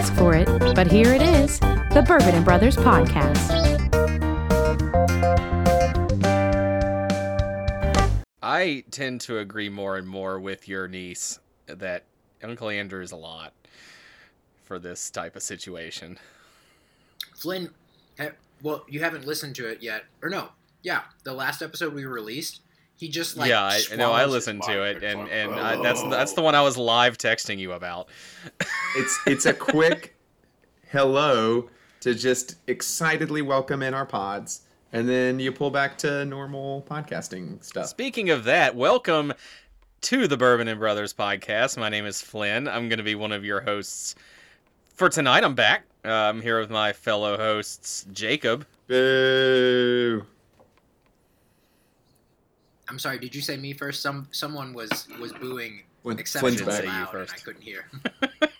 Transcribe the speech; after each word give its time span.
You 0.00 0.06
didn't 0.06 0.18
ask 0.18 0.22
for 0.22 0.34
it, 0.34 0.74
but 0.74 0.90
here 0.90 1.12
it 1.12 1.20
is 1.20 1.60
the 1.60 2.02
Bourbon 2.06 2.34
and 2.34 2.42
Brothers 2.42 2.74
Podcast. 2.74 3.50
I 8.42 8.84
tend 8.90 9.20
to 9.22 9.38
agree 9.40 9.68
more 9.68 9.98
and 9.98 10.08
more 10.08 10.40
with 10.40 10.66
your 10.68 10.88
niece 10.88 11.38
that 11.66 12.04
Uncle 12.42 12.70
Andrew 12.70 13.02
is 13.02 13.12
a 13.12 13.16
lot 13.16 13.52
for 14.64 14.78
this 14.78 15.10
type 15.10 15.36
of 15.36 15.42
situation. 15.42 16.18
Flynn, 17.36 17.68
eh, 18.18 18.30
well, 18.62 18.86
you 18.88 19.00
haven't 19.00 19.26
listened 19.26 19.54
to 19.56 19.68
it 19.68 19.82
yet, 19.82 20.04
or 20.22 20.30
no? 20.30 20.48
Yeah, 20.82 21.02
the 21.24 21.34
last 21.34 21.60
episode 21.60 21.92
we 21.92 22.06
released, 22.06 22.60
he 23.00 23.08
just 23.08 23.38
like 23.38 23.48
yeah, 23.48 23.64
I 23.90 23.96
know. 23.96 24.12
I 24.12 24.26
listened 24.26 24.62
to 24.64 24.82
it, 24.84 25.02
and 25.02 25.26
and 25.30 25.54
I, 25.54 25.82
that's 25.82 26.02
that's 26.02 26.34
the 26.34 26.42
one 26.42 26.54
I 26.54 26.60
was 26.60 26.76
live 26.76 27.16
texting 27.16 27.58
you 27.58 27.72
about. 27.72 28.08
It's 28.96 29.20
it's 29.26 29.46
a 29.46 29.54
quick 29.54 30.16
hello 30.90 31.70
to 32.00 32.14
just 32.14 32.56
excitedly 32.66 33.40
welcome 33.40 33.82
in 33.82 33.94
our 33.94 34.04
pods, 34.04 34.62
and 34.92 35.08
then 35.08 35.38
you 35.38 35.50
pull 35.50 35.70
back 35.70 35.96
to 35.98 36.24
normal 36.24 36.82
podcasting 36.90 37.62
stuff. 37.64 37.86
Speaking 37.86 38.30
of 38.30 38.44
that, 38.44 38.74
welcome 38.74 39.32
to 40.02 40.26
the 40.26 40.36
Bourbon 40.36 40.68
and 40.68 40.80
Brothers 40.80 41.14
podcast. 41.14 41.78
My 41.78 41.88
name 41.88 42.04
is 42.04 42.20
Flynn. 42.20 42.68
I'm 42.68 42.88
going 42.88 42.98
to 42.98 43.04
be 43.04 43.14
one 43.14 43.32
of 43.32 43.44
your 43.44 43.60
hosts 43.60 44.16
for 44.92 45.08
tonight. 45.08 45.44
I'm 45.44 45.54
back. 45.54 45.84
Uh, 46.04 46.10
I'm 46.10 46.42
here 46.42 46.60
with 46.60 46.70
my 46.70 46.92
fellow 46.92 47.36
hosts, 47.36 48.06
Jacob. 48.12 48.66
Boo! 48.88 50.26
I'm 52.90 52.98
sorry. 52.98 53.18
Did 53.18 53.34
you 53.34 53.40
say 53.40 53.56
me 53.56 53.72
first? 53.72 54.02
Some 54.02 54.26
someone 54.32 54.72
was 54.74 55.06
was 55.20 55.32
booing 55.32 55.84
When 56.02 56.18
exceptionally 56.18 56.56
Flynn's 56.56 56.66
back. 56.66 56.80
Say 56.80 56.86
you 56.86 57.04
loud, 57.04 57.14
and 57.14 57.30
I 57.30 57.36
couldn't 57.36 57.62
hear. 57.62 57.84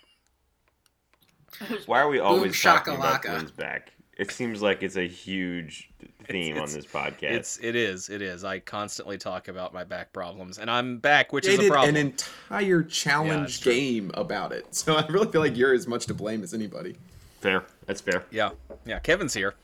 Why 1.85 1.99
are 1.99 2.07
we 2.09 2.19
always 2.19 2.59
talking 2.59 2.95
about 2.95 3.21
shakalaka. 3.21 3.35
Flynn's 3.35 3.51
back? 3.51 3.91
It 4.17 4.31
seems 4.31 4.61
like 4.61 4.83
it's 4.83 4.97
a 4.97 5.07
huge 5.07 5.89
theme 6.25 6.55
It's- 6.55 6.69
on 6.69 6.75
this 6.75 6.85
podcast. 6.85 7.31
It's 7.31 7.59
it 7.61 7.75
is 7.75 8.09
it 8.09 8.21
is. 8.21 8.43
I 8.43 8.59
constantly 8.59 9.17
talk 9.17 9.47
about 9.47 9.73
my 9.73 9.83
back 9.83 10.13
problems, 10.13 10.59
and 10.59 10.69
I'm 10.71 10.97
back, 10.97 11.33
which 11.33 11.45
They 11.45 11.53
is 11.53 11.59
a 11.59 11.61
did 11.63 11.71
problem. 11.71 11.95
an 11.95 11.97
entire 11.97 12.83
challenge 12.83 13.61
true. 13.61 13.73
game 13.73 14.11
about 14.13 14.51
it, 14.53 14.73
so 14.75 14.95
I 14.95 15.05
really 15.07 15.31
feel 15.31 15.41
like 15.41 15.57
you're 15.57 15.73
as 15.73 15.87
much 15.87 16.05
to 16.07 16.13
blame 16.13 16.43
as 16.43 16.53
anybody. 16.53 16.95
fair. 17.41 17.63
That's 17.85 18.01
fair. 18.01 18.23
yeah, 18.31 18.51
yeah. 18.85 18.99
Kevin's 18.99 19.33
here, 19.33 19.55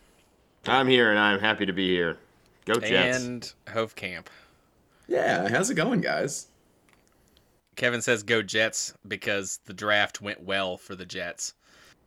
I'm 0.66 0.88
here 0.88 1.10
and 1.12 1.20
I'm 1.20 1.40
happy 1.40 1.66
to 1.66 1.74
be 1.74 1.88
here. 1.90 2.18
Go 2.66 2.80
Jets. 2.80 3.24
and 3.24 3.54
Hove 3.72 3.96
Camp. 3.96 4.30
Yeah, 5.08 5.48
how's 5.50 5.70
it 5.70 5.76
going, 5.76 6.02
guys? 6.02 6.48
Kevin 7.76 8.02
says 8.02 8.24
go 8.24 8.42
Jets 8.42 8.94
because 9.08 9.60
the 9.66 9.74
draft 9.74 10.22
went 10.22 10.42
well 10.44 10.78
for 10.78 10.96
the 10.96 11.06
Jets. 11.06 11.54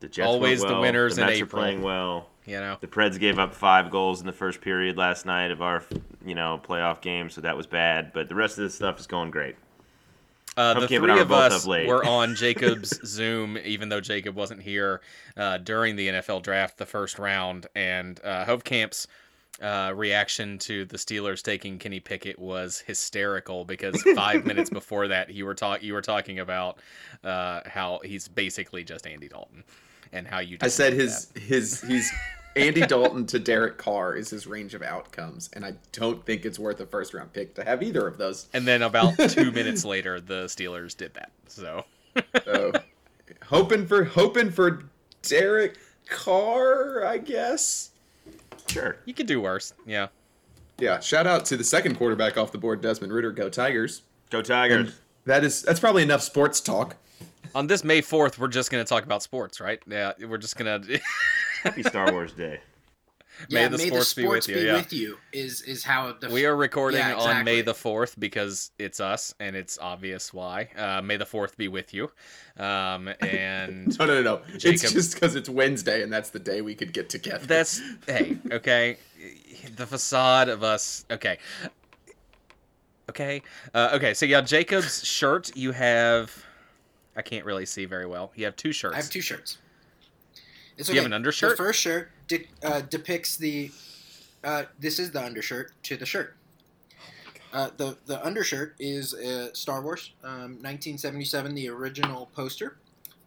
the 0.01 0.09
Jets 0.09 0.27
always 0.27 0.61
went 0.61 0.69
the 0.69 0.75
well. 0.75 0.81
winners 0.83 1.17
The 1.17 1.23
in 1.23 1.27
Mets 1.29 1.39
April. 1.41 1.63
are 1.63 1.65
playing 1.65 1.83
well. 1.83 2.27
You 2.47 2.57
know, 2.59 2.79
The 2.81 2.89
Preds 2.89 3.19
gave 3.21 3.39
up 3.39 3.55
five 3.55 3.91
goals 3.91 4.21
in 4.21 4.27
the 4.27 4.33
first 4.33 4.61
period 4.61 4.97
last 4.97 5.25
night 5.27 5.51
of 5.53 5.63
our, 5.63 5.85
you 6.25 6.35
know, 6.35 6.61
playoff 6.65 7.01
game, 7.01 7.31
so 7.31 7.41
that 7.43 7.57
was 7.57 7.67
bad. 7.67 8.13
But 8.13 8.29
the 8.29 8.35
rest 8.35 8.59
of 8.59 8.65
this 8.65 8.75
stuff 8.75 8.99
is 8.99 9.07
going 9.07 9.31
great. 9.31 9.55
Uh, 10.57 10.75
the 10.75 10.81
Okay, 10.87 10.99
three 10.99 11.21
of 11.21 11.31
us 11.31 11.65
were 11.67 12.05
on 12.05 12.35
Jacob's 12.35 12.99
Zoom, 13.09 13.57
even 13.59 13.89
though 13.89 14.01
Jacob 14.01 14.35
wasn't 14.35 14.63
here 14.63 15.01
uh, 15.37 15.59
during 15.59 15.95
the 15.95 16.09
NFL 16.09 16.43
draft, 16.43 16.79
the 16.79 16.87
first 16.87 17.21
round. 17.21 17.69
And 17.77 18.19
uh, 18.25 18.45
Hove 18.47 18.65
Camp's 18.65 19.07
uh, 19.61 19.93
reaction 19.95 20.59
to 20.59 20.85
the 20.87 20.97
Steelers 20.97 21.43
taking 21.43 21.79
Kenny 21.79 22.01
Pickett 22.01 22.39
was 22.39 22.81
hysterical 22.81 23.65
because 23.65 24.01
five 24.15 24.45
minutes 24.45 24.71
before 24.71 25.09
that, 25.09 25.31
you 25.31 25.45
were 25.45 25.55
talk 25.55 25.83
you 25.83 25.93
were 25.93 26.03
talking 26.03 26.39
about 26.39 26.79
uh, 27.25 27.61
how 27.67 28.01
he's 28.05 28.29
basically 28.29 28.85
just 28.85 29.07
Andy 29.07 29.29
Dalton, 29.29 29.65
and 30.13 30.27
how 30.27 30.39
you. 30.41 30.59
I 30.61 30.69
said 30.69 30.93
his 30.93 31.31
his 31.35 31.81
he's 31.83 32.13
Andy 32.57 32.81
Dalton 32.87 33.27
to 33.27 33.39
Derek 33.39 33.79
Carr 33.79 34.17
is 34.17 34.31
his 34.31 34.47
range 34.47 34.75
of 34.75 34.83
outcomes, 34.83 35.51
and 35.53 35.65
I 35.65 35.75
don't 35.93 36.25
think 36.25 36.45
it's 36.45 36.59
worth 36.59 36.81
a 36.81 36.87
first 36.87 37.15
round 37.15 37.33
pick 37.33 37.55
to 37.55 37.65
have 37.65 37.83
either 37.83 38.07
of 38.07 38.19
those. 38.19 38.49
and 38.53 38.67
then 38.67 38.83
about 38.83 39.17
two 39.31 39.51
minutes 39.53 39.85
later, 39.85 40.21
the 40.21 40.45
Steelers 40.45 40.97
did 40.97 41.15
that. 41.15 41.31
So 41.47 41.85
So 42.45 42.73
hoping 43.45 43.87
for 43.87 44.05
hoping 44.05 44.51
for 44.51 44.85
Derek 45.23 45.79
Carr, 46.09 47.05
I 47.05 47.19
guess. 47.19 47.91
Sure. 48.71 48.97
you 49.05 49.15
could 49.15 49.27
do 49.27 49.41
worse. 49.41 49.73
Yeah. 49.87 50.09
Yeah, 50.79 51.01
shout 51.01 51.27
out 51.27 51.45
to 51.47 51.57
the 51.57 51.65
second 51.65 51.97
quarterback 51.97 52.39
off 52.39 52.53
the 52.53 52.59
board, 52.59 52.81
Desmond 52.81 53.13
Ridder. 53.13 53.33
Go 53.33 53.49
Tigers! 53.51 54.03
Go 54.31 54.41
Tigers. 54.41 54.87
And 54.89 54.95
that 55.27 55.45
is 55.45 55.63
that's 55.63 55.81
probably 55.81 56.03
enough 56.03 56.23
sports 56.23 56.61
talk. 56.61 56.97
On 57.55 57.67
this 57.67 57.83
May 57.85 58.01
4th, 58.01 58.39
we're 58.39 58.49
just 58.49 58.71
going 58.71 58.83
to 58.83 58.89
talk 58.89 59.05
about 59.05 59.23
sports, 59.23 59.61
right? 59.61 59.83
Yeah, 59.87 60.13
we're 60.27 60.39
just 60.39 60.57
going 60.57 60.83
to. 60.87 61.01
Happy 61.65 61.83
Star 61.83 62.11
Wars 62.13 62.33
Day. 62.33 62.61
May 63.49 63.63
yeah, 63.63 63.69
the 63.69 63.79
may 63.79 63.87
sports 63.89 64.15
the 64.15 64.23
be 64.23 64.29
with 64.29 64.45
sports 64.45 64.49
you, 64.49 64.55
be 64.57 64.61
yeah. 64.63 64.73
with 64.75 64.93
you 64.93 65.19
is 65.33 65.63
is 65.63 65.85
how 65.85 66.13
the 66.13 66.29
we 66.29 66.45
are 66.47 66.57
recording 66.57 67.01
Yeah, 67.01 67.15
on 67.17 67.45
May 67.45 67.63
the 67.63 67.73
4th 67.73 68.19
because 68.19 68.71
it's 68.79 69.01
us, 69.01 69.35
and 69.41 69.57
it's 69.57 69.79
obvious 69.79 70.33
why. 70.35 70.69
Uh, 70.77 71.01
May 71.03 71.17
the 71.17 71.25
4th 71.25 71.57
be 71.57 71.69
with 71.69 71.95
you. 71.95 72.11
Um, 72.59 73.09
and 73.21 73.99
No, 73.99 74.07
no, 74.07 74.21
no, 74.21 74.23
no. 74.23 74.43
It's 74.55 74.63
Jacob. 74.65 74.91
just 74.93 75.15
because 75.15 75.35
it's 75.37 75.49
Wednesday 75.49 76.03
and 76.03 76.13
that's 76.13 76.31
the 76.31 76.39
day 76.41 76.61
we 76.61 76.75
could 76.75 76.93
get 76.93 77.09
together. 77.09 77.47
that's, 77.47 77.81
hey, 78.07 78.37
okay. 78.51 78.97
The 79.77 79.87
facade 79.87 80.49
of 80.49 80.63
us, 80.63 81.05
okay. 81.11 81.39
Okay. 83.09 83.43
Uh, 83.75 83.91
okay, 83.95 84.15
so 84.15 84.25
yeah, 84.27 84.41
Jacob's 84.41 85.05
shirt, 85.05 85.55
you 85.57 85.73
have. 85.73 86.45
I 87.17 87.23
can't 87.23 87.45
really 87.45 87.67
see 87.67 87.85
very 87.85 88.07
well. 88.07 88.31
You 88.37 88.45
have 88.45 88.55
two 88.57 88.73
shirts. 88.73 88.95
I 88.95 88.99
have 88.99 89.11
two 89.11 89.21
shirts. 89.21 89.59
It's 90.79 90.87
Do 90.89 90.95
you 90.95 91.01
have 91.01 91.07
an 91.07 91.13
undershirt? 91.13 91.51
The 91.51 91.57
first 91.57 91.81
shirt 91.81 92.11
de- 92.31 92.49
uh, 92.65 92.81
depicts 92.83 93.37
the. 93.37 93.71
Uh, 94.43 94.65
this 94.79 94.99
is 94.99 95.11
the 95.11 95.23
undershirt 95.23 95.73
to 95.83 95.97
the 95.97 96.07
shirt. 96.07 96.35
Uh, 97.53 97.69
the 97.77 97.99
the 98.07 98.25
undershirt 98.25 98.75
is 98.79 99.13
uh, 99.13 99.53
Star 99.53 99.83
Wars, 99.83 100.13
um, 100.23 100.57
1977, 100.63 101.55
the 101.55 101.69
original 101.69 102.31
poster 102.35 102.79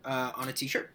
uh, 0.06 0.32
on 0.36 0.48
a 0.48 0.54
T-shirt. 0.54 0.90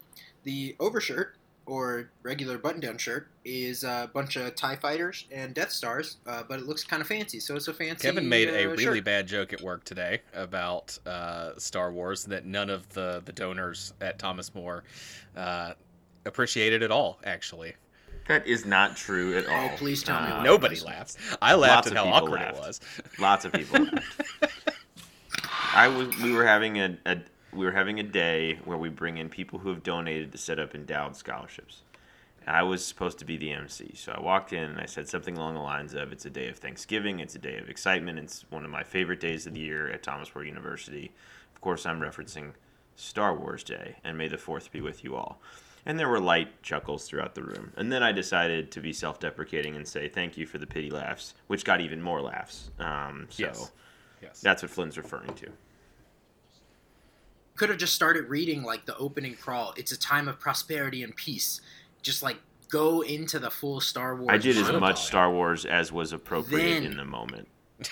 The 0.45 0.75
overshirt 0.81 1.37
or 1.67 2.09
regular 2.23 2.57
button-down 2.57 2.97
shirt 2.97 3.29
is 3.45 3.85
a 3.85 4.11
bunch 4.15 4.37
of 4.37 4.55
Tie 4.55 4.77
Fighters 4.77 5.27
and 5.31 5.55
Death 5.55 5.71
Stars, 5.71 6.17
uh, 6.27 6.43
but 6.49 6.59
it 6.59 6.67
looks 6.67 6.83
kind 6.83 7.03
of 7.03 7.07
fancy. 7.07 7.39
So 7.39 7.57
it's 7.57 7.69
a 7.69 7.75
fancy. 7.75 8.09
Kevin 8.09 8.27
made 8.27 8.49
a 8.49 8.65
uh, 8.65 8.71
really 8.71 8.85
shirt. 8.85 9.05
bad 9.05 9.27
joke 9.27 9.53
at 9.53 9.61
work 9.61 9.85
today 9.85 10.23
about 10.33 10.99
uh, 11.05 11.51
Star 11.59 11.93
Wars 11.93 12.25
that 12.25 12.47
none 12.47 12.71
of 12.71 12.89
the, 12.95 13.21
the 13.27 13.33
donors 13.33 13.93
at 14.01 14.19
Thomas 14.19 14.55
More 14.55 14.85
uh, 15.37 15.75
appreciated 16.25 16.83
at 16.83 16.91
all, 16.91 17.19
actually. 17.25 17.75
That 18.29 18.47
is 18.47 18.65
not 18.67 18.97
true 18.97 19.37
at 19.37 19.47
all. 19.49 19.71
Oh, 19.73 19.77
please 19.77 20.03
tell 20.03 20.21
me 20.21 20.29
Uh, 20.29 20.39
why. 20.39 20.45
Nobody 20.45 20.75
was. 20.75 20.85
laughs. 20.85 21.17
I 21.43 21.55
laughed 21.55 21.87
Lots 21.87 21.89
at 21.89 21.97
how 21.97 22.13
awkward 22.13 22.41
laughed. 22.41 22.57
it 22.57 22.61
was. 22.61 22.81
Lots 23.19 23.45
of 23.47 23.53
people. 23.53 23.87
I 25.75 25.89
was. 25.89 26.17
We 26.23 26.33
were 26.33 26.47
having 26.47 26.79
a, 26.79 26.97
a. 27.07 27.19
We 27.53 27.65
were 27.65 27.73
having 27.73 27.99
a 28.01 28.03
day 28.03 28.59
where 28.65 28.79
we 28.79 28.89
bring 28.91 29.17
in 29.17 29.29
people 29.29 29.59
who 29.59 29.71
have 29.71 29.83
donated 29.83 30.33
to 30.33 30.39
set 30.39 30.59
up 30.59 30.75
endowed 30.75 31.17
scholarships. 31.17 31.83
And 32.47 32.55
I 32.57 32.63
was 32.63 32.85
supposed 32.85 33.19
to 33.19 33.25
be 33.25 33.37
the 33.37 33.51
MC, 33.53 33.93
so 33.95 34.13
I 34.13 34.21
walked 34.21 34.53
in 34.53 34.63
and 34.65 34.79
I 34.81 34.87
said 34.87 35.09
something 35.09 35.37
along 35.37 35.55
the 35.55 35.61
lines 35.61 35.95
of, 35.95 36.13
"It's 36.13 36.25
a 36.27 36.31
day 36.31 36.49
of 36.49 36.59
Thanksgiving. 36.59 37.21
It's 37.21 37.35
a 37.35 37.39
day 37.39 37.57
of 37.59 37.69
excitement. 37.69 38.19
It's 38.19 38.45
one 38.51 38.65
of 38.65 38.71
my 38.71 38.83
favorite 38.83 39.21
days 39.21 39.47
of 39.47 39.55
the 39.55 39.61
year 39.61 39.89
at 39.91 40.03
Thomas 40.03 40.35
More 40.35 40.45
University." 40.45 41.13
Of 41.55 41.61
course, 41.61 41.87
I'm 41.87 42.01
referencing 42.01 42.53
Star 42.97 43.35
Wars 43.35 43.65
Day, 43.65 43.97
and 44.05 44.17
May 44.19 44.29
the 44.29 44.39
Fourth 44.39 44.71
be 44.71 44.81
with 44.81 45.03
you 45.05 45.17
all. 45.17 45.41
And 45.87 45.99
there 45.99 46.09
were 46.09 46.21
light 46.21 46.63
chuckles 46.63 47.07
throughout 47.09 47.35
the 47.35 47.43
room. 47.43 47.73
And 47.77 47.91
then 47.91 48.03
I 48.03 48.13
decided 48.13 48.71
to 48.73 48.81
be 48.81 48.93
self-deprecating 48.93 49.75
and 49.77 49.87
say 49.89 50.09
thank 50.09 50.37
you 50.37 50.47
for 50.47 50.59
the 50.59 50.67
pity 50.67 50.91
laughs, 50.91 51.35
which 51.47 51.65
got 51.65 51.81
even 51.81 52.03
more 52.03 52.21
laughs. 52.21 52.71
Um, 52.79 53.27
so 53.31 53.43
Yes. 53.45 53.71
Yes. 54.23 54.41
that's 54.41 54.63
what 54.63 54.71
Flynn's 54.71 54.97
referring 54.99 55.35
to. 55.35 55.49
could 57.57 57.69
have 57.71 57.79
just 57.79 57.95
started 57.95 58.29
reading 58.29 58.63
like 58.63 58.85
the 58.87 58.97
opening 58.99 59.35
crawl. 59.35 59.73
It's 59.77 59.91
a 59.93 59.99
time 59.99 60.29
of 60.29 60.39
prosperity 60.39 61.03
and 61.03 61.15
peace. 61.17 61.61
Just 62.03 62.23
like 62.23 62.37
go 62.69 63.01
into 63.01 63.39
the 63.39 63.51
full 63.51 63.81
Star 63.81 64.15
Wars. 64.15 64.29
I 64.31 64.39
did 64.39 64.57
as 64.57 64.71
much 64.73 65.05
Star 65.05 65.31
Wars 65.33 65.65
as 65.65 65.91
was 65.91 66.13
appropriate 66.13 66.81
Then- 66.83 66.85
in 66.85 66.97
the 66.97 67.05
moment. 67.05 67.49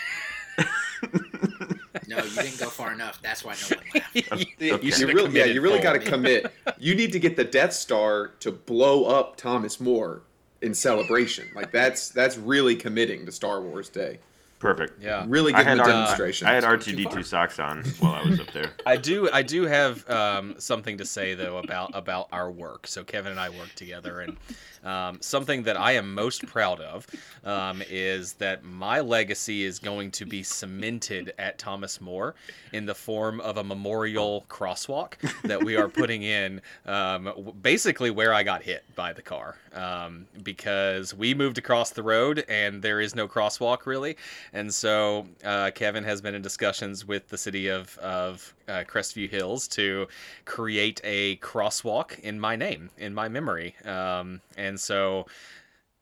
No, 2.09 2.19
you 2.19 2.31
didn't 2.31 2.59
go 2.59 2.69
far 2.69 2.93
enough. 2.93 3.21
That's 3.23 3.45
why 3.45 3.55
no 3.71 3.77
one 3.77 3.87
laughed. 3.95 4.15
you, 4.61 4.75
Okay. 4.75 4.87
You 4.87 5.07
really, 5.07 5.39
yeah, 5.39 5.45
you 5.47 5.61
really 5.61 5.81
got 5.81 5.95
to 5.95 5.99
commit. 6.13 6.53
You 6.79 6.95
need 6.95 7.13
to 7.13 7.19
get 7.19 7.37
the 7.37 7.45
Death 7.45 7.73
Star 7.73 8.29
to 8.41 8.53
blow 8.53 9.05
up 9.05 9.37
Thomas 9.37 9.81
More 9.81 10.23
in 10.63 10.75
celebration. 10.75 11.49
Like 11.55 11.73
that's 11.73 12.09
that's 12.11 12.37
really 12.39 12.77
committing 12.77 13.27
to 13.27 13.33
Star 13.33 13.61
Wars 13.61 13.89
Day. 13.89 14.19
Perfect. 14.59 15.03
Yeah. 15.03 15.25
Really 15.29 15.53
I 15.53 15.63
had 15.63 15.79
them 15.79 15.81
a 15.81 15.83
R- 15.83 15.89
demonstration. 15.89 16.49
I 16.49 16.55
had 16.55 16.65
R 16.65 16.77
two 16.77 16.97
D 16.97 17.07
two 17.11 17.23
socks 17.23 17.59
on 17.59 17.85
while 17.99 18.15
I 18.15 18.29
was 18.29 18.41
up 18.41 18.53
there. 18.53 18.71
I 18.87 18.97
do 18.97 19.29
I 19.31 19.43
do 19.43 19.65
have 19.65 20.09
um, 20.09 20.55
something 20.59 20.97
to 20.99 21.05
say 21.05 21.35
though 21.35 21.59
about 21.59 21.91
about 21.95 22.29
our 22.33 22.51
work. 22.51 22.87
So 22.87 23.05
Kevin 23.05 23.33
and 23.33 23.41
I 23.41 23.51
work 23.51 23.75
together, 23.75 24.21
and 24.21 24.37
um, 24.83 25.19
something 25.21 25.65
that 25.65 25.77
I 25.77 25.93
am 25.93 26.15
most 26.15 26.47
proud 26.47 26.81
of 26.81 27.07
um, 27.45 27.83
is 27.89 28.35
that 28.35 28.65
my 28.65 29.01
legacy 29.01 29.65
is 29.65 29.79
going 29.79 30.11
to 30.13 30.25
be 30.25 30.43
cemented 30.43 31.35
at 31.39 31.59
Thomas 31.59 32.01
More 32.01 32.35
in 32.73 32.87
the 32.87 32.95
form 32.95 33.41
of 33.41 33.57
a 33.57 33.65
memorial 33.65 34.47
crosswalk 34.49 35.15
that 35.43 35.63
we 35.63 35.77
are 35.77 35.89
putting 35.89 36.23
in, 36.23 36.63
um, 36.87 37.53
basically 37.61 38.11
where 38.11 38.33
I 38.33 38.43
got 38.43 38.63
hit 38.63 38.85
by 38.95 39.13
the 39.13 39.23
car, 39.23 39.57
um, 39.75 40.27
because 40.43 41.13
we 41.13 41.35
moved 41.35 41.59
across 41.59 41.91
the 41.91 42.03
road 42.03 42.45
and 42.49 42.81
there 42.81 43.01
is 43.01 43.15
no 43.15 43.27
crosswalk 43.27 43.87
really, 43.87 44.17
and 44.53 44.73
so 44.73 45.27
uh, 45.45 45.71
Kevin 45.75 46.05
has 46.05 46.21
been 46.21 46.35
in 46.35 46.43
discussions 46.43 47.07
with 47.07 47.29
the 47.29 47.39
city 47.39 47.69
of 47.69 47.97
of 47.99 48.55
uh, 48.69 48.85
Crestview 48.87 49.29
Hills 49.29 49.69
to 49.69 50.07
create 50.45 51.01
a 51.05 51.37
crosswalk 51.37 52.19
in 52.21 52.39
my 52.39 52.57
name, 52.57 52.91
in 52.99 53.15
my 53.15 53.29
memory, 53.29 53.75
um, 53.85 54.41
and 54.57 54.79
so 54.79 55.27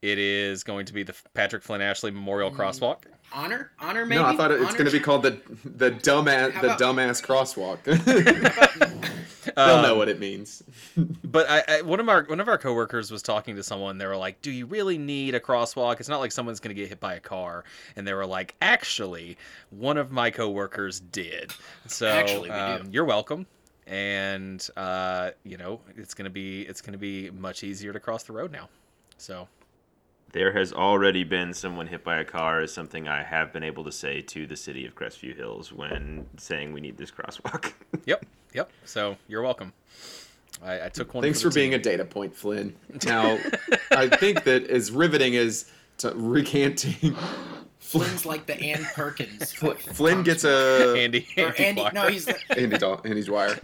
it 0.02 0.18
is 0.18 0.62
going 0.64 0.84
to 0.86 0.92
be 0.92 1.02
the 1.02 1.14
Patrick 1.32 1.62
Flynn 1.62 1.80
Ashley 1.80 2.10
Memorial 2.10 2.50
Mm. 2.50 2.56
Crosswalk. 2.56 3.04
Honor, 3.32 3.72
honor, 3.80 4.06
maybe. 4.06 4.22
no, 4.22 4.28
I 4.28 4.36
thought 4.36 4.52
it, 4.52 4.60
it's 4.62 4.74
going 4.74 4.84
to 4.86 4.92
be 4.92 5.00
called 5.00 5.22
the 5.24 5.40
the 5.64 5.90
dumbass 5.90 6.52
How 6.52 6.60
the 6.62 6.74
about- 6.74 6.78
dumbass 6.80 7.20
crosswalk. 7.24 7.82
They'll 9.56 9.82
know 9.82 9.92
Um, 9.92 9.98
what 9.98 10.08
it 10.08 10.18
means. 10.20 10.62
But 11.24 11.50
I, 11.50 11.64
I, 11.78 11.82
one 11.82 11.98
of 11.98 12.08
our 12.08 12.22
one 12.24 12.38
of 12.38 12.46
our 12.46 12.56
coworkers 12.58 13.10
was 13.10 13.20
talking 13.20 13.56
to 13.56 13.62
someone. 13.64 13.98
They 13.98 14.06
were 14.06 14.16
like, 14.16 14.40
"Do 14.40 14.52
you 14.52 14.66
really 14.66 14.96
need 14.98 15.34
a 15.34 15.40
crosswalk? 15.40 15.98
It's 15.98 16.08
not 16.08 16.20
like 16.20 16.30
someone's 16.30 16.60
going 16.60 16.74
to 16.76 16.80
get 16.80 16.88
hit 16.88 17.00
by 17.00 17.14
a 17.14 17.20
car." 17.20 17.64
And 17.96 18.06
they 18.06 18.14
were 18.14 18.24
like, 18.24 18.54
"Actually, 18.62 19.36
one 19.70 19.96
of 19.98 20.12
my 20.12 20.30
coworkers 20.30 21.00
did." 21.00 21.52
So 21.88 22.06
Actually, 22.06 22.50
we 22.50 22.54
do. 22.56 22.62
um, 22.62 22.88
you're 22.92 23.04
welcome. 23.04 23.46
And 23.88 24.64
uh, 24.76 25.30
you 25.42 25.56
know, 25.56 25.80
it's 25.96 26.14
gonna 26.14 26.30
be 26.30 26.62
it's 26.62 26.80
gonna 26.80 26.98
be 26.98 27.30
much 27.30 27.64
easier 27.64 27.92
to 27.92 27.98
cross 27.98 28.22
the 28.22 28.32
road 28.32 28.52
now. 28.52 28.68
So 29.18 29.48
There 30.34 30.50
has 30.50 30.72
already 30.72 31.22
been 31.22 31.54
someone 31.54 31.86
hit 31.86 32.02
by 32.02 32.18
a 32.18 32.24
car, 32.24 32.60
is 32.60 32.74
something 32.74 33.06
I 33.06 33.22
have 33.22 33.52
been 33.52 33.62
able 33.62 33.84
to 33.84 33.92
say 33.92 34.20
to 34.22 34.48
the 34.48 34.56
city 34.56 34.84
of 34.84 34.96
Crestview 34.96 35.36
Hills 35.36 35.72
when 35.72 36.26
saying 36.38 36.72
we 36.72 36.80
need 36.80 36.96
this 36.96 37.12
crosswalk. 37.12 37.72
yep, 38.04 38.26
yep. 38.52 38.68
So 38.84 39.16
you're 39.28 39.42
welcome. 39.42 39.72
I, 40.60 40.86
I 40.86 40.88
took 40.88 41.14
one. 41.14 41.22
Thanks 41.22 41.40
for, 41.40 41.52
for 41.52 41.54
being 41.54 41.74
a 41.74 41.78
data 41.78 42.04
point, 42.04 42.34
Flynn. 42.34 42.74
Now, 43.06 43.38
I 43.92 44.08
think 44.08 44.42
that 44.42 44.66
as 44.68 44.90
riveting 44.90 45.36
as 45.36 45.70
to 45.98 46.12
recanting, 46.16 47.14
Flynn's 47.78 48.26
like 48.26 48.46
the 48.46 48.60
Ann 48.60 48.84
Perkins. 48.92 49.52
Flynn 49.52 50.24
gets 50.24 50.42
a 50.42 50.96
Andy. 50.98 51.28
More. 51.36 51.46
or 51.46 51.54
Andy, 51.60 51.80
Andy. 51.80 51.94
No, 51.94 52.08
he's 52.08 52.24
the, 52.24 52.36
Andy, 52.58 52.76
Dal- 52.76 53.00
Andy 53.04 53.22
Dwyer. 53.22 53.60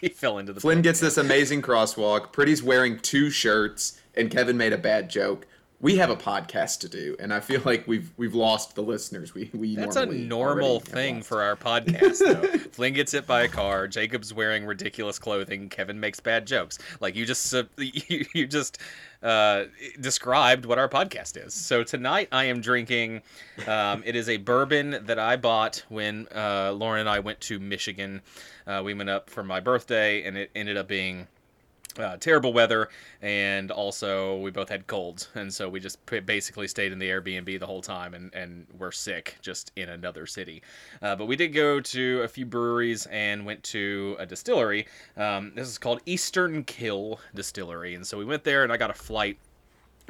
he 0.00 0.08
fell 0.08 0.38
into 0.38 0.54
the. 0.54 0.60
Flynn 0.60 0.78
pit. 0.78 0.84
gets 0.84 0.98
this 0.98 1.18
amazing 1.18 1.62
crosswalk. 1.62 2.32
Pretty's 2.32 2.64
wearing 2.64 2.98
two 2.98 3.30
shirts, 3.30 4.00
and 4.16 4.28
Kevin 4.28 4.56
made 4.56 4.72
a 4.72 4.78
bad 4.78 5.08
joke. 5.08 5.46
We 5.82 5.96
have 5.96 6.10
a 6.10 6.16
podcast 6.16 6.80
to 6.80 6.90
do, 6.90 7.16
and 7.18 7.32
I 7.32 7.40
feel 7.40 7.62
like 7.64 7.88
we've 7.88 8.12
we've 8.18 8.34
lost 8.34 8.74
the 8.74 8.82
listeners. 8.82 9.34
We 9.34 9.50
we 9.54 9.76
That's 9.76 9.96
a 9.96 10.04
normal 10.04 10.78
thing 10.78 11.22
for 11.22 11.40
our 11.40 11.56
podcast, 11.56 12.18
though. 12.18 12.58
Flynn 12.72 12.92
gets 12.92 13.12
hit 13.12 13.26
by 13.26 13.44
a 13.44 13.48
car. 13.48 13.88
Jacob's 13.88 14.34
wearing 14.34 14.66
ridiculous 14.66 15.18
clothing. 15.18 15.70
Kevin 15.70 15.98
makes 15.98 16.20
bad 16.20 16.46
jokes. 16.46 16.78
Like 17.00 17.16
you 17.16 17.24
just 17.24 17.54
uh, 17.54 17.62
you, 17.78 18.26
you 18.34 18.46
just 18.46 18.76
uh, 19.22 19.64
described 19.98 20.66
what 20.66 20.78
our 20.78 20.88
podcast 20.88 21.42
is. 21.42 21.54
So 21.54 21.82
tonight 21.82 22.28
I 22.30 22.44
am 22.44 22.60
drinking. 22.60 23.22
Um, 23.66 24.02
it 24.04 24.16
is 24.16 24.28
a 24.28 24.36
bourbon 24.36 24.98
that 25.06 25.18
I 25.18 25.36
bought 25.36 25.82
when 25.88 26.28
uh, 26.34 26.72
Lauren 26.72 27.00
and 27.00 27.08
I 27.08 27.20
went 27.20 27.40
to 27.42 27.58
Michigan. 27.58 28.20
Uh, 28.66 28.82
we 28.84 28.92
went 28.92 29.08
up 29.08 29.30
for 29.30 29.42
my 29.42 29.60
birthday, 29.60 30.24
and 30.24 30.36
it 30.36 30.50
ended 30.54 30.76
up 30.76 30.88
being 30.88 31.26
uh, 31.98 32.16
terrible 32.18 32.52
weather, 32.52 32.88
and 33.22 33.70
also 33.70 34.38
we 34.38 34.50
both 34.50 34.68
had 34.68 34.86
colds, 34.86 35.28
and 35.34 35.52
so 35.52 35.68
we 35.68 35.80
just 35.80 35.98
basically 36.06 36.68
stayed 36.68 36.92
in 36.92 36.98
the 36.98 37.08
Airbnb 37.08 37.58
the 37.58 37.66
whole 37.66 37.82
time, 37.82 38.14
and 38.14 38.34
and 38.34 38.66
we're 38.78 38.92
sick 38.92 39.36
just 39.42 39.72
in 39.76 39.88
another 39.88 40.26
city. 40.26 40.62
Uh, 41.02 41.16
but 41.16 41.26
we 41.26 41.36
did 41.36 41.48
go 41.48 41.80
to 41.80 42.20
a 42.22 42.28
few 42.28 42.46
breweries 42.46 43.06
and 43.06 43.44
went 43.44 43.62
to 43.64 44.16
a 44.18 44.26
distillery. 44.26 44.86
Um, 45.16 45.52
this 45.54 45.68
is 45.68 45.78
called 45.78 46.00
Eastern 46.06 46.64
Kille 46.64 47.20
Distillery, 47.34 47.94
and 47.94 48.06
so 48.06 48.18
we 48.18 48.24
went 48.24 48.44
there, 48.44 48.62
and 48.62 48.72
I 48.72 48.76
got 48.76 48.90
a 48.90 48.94
flight 48.94 49.38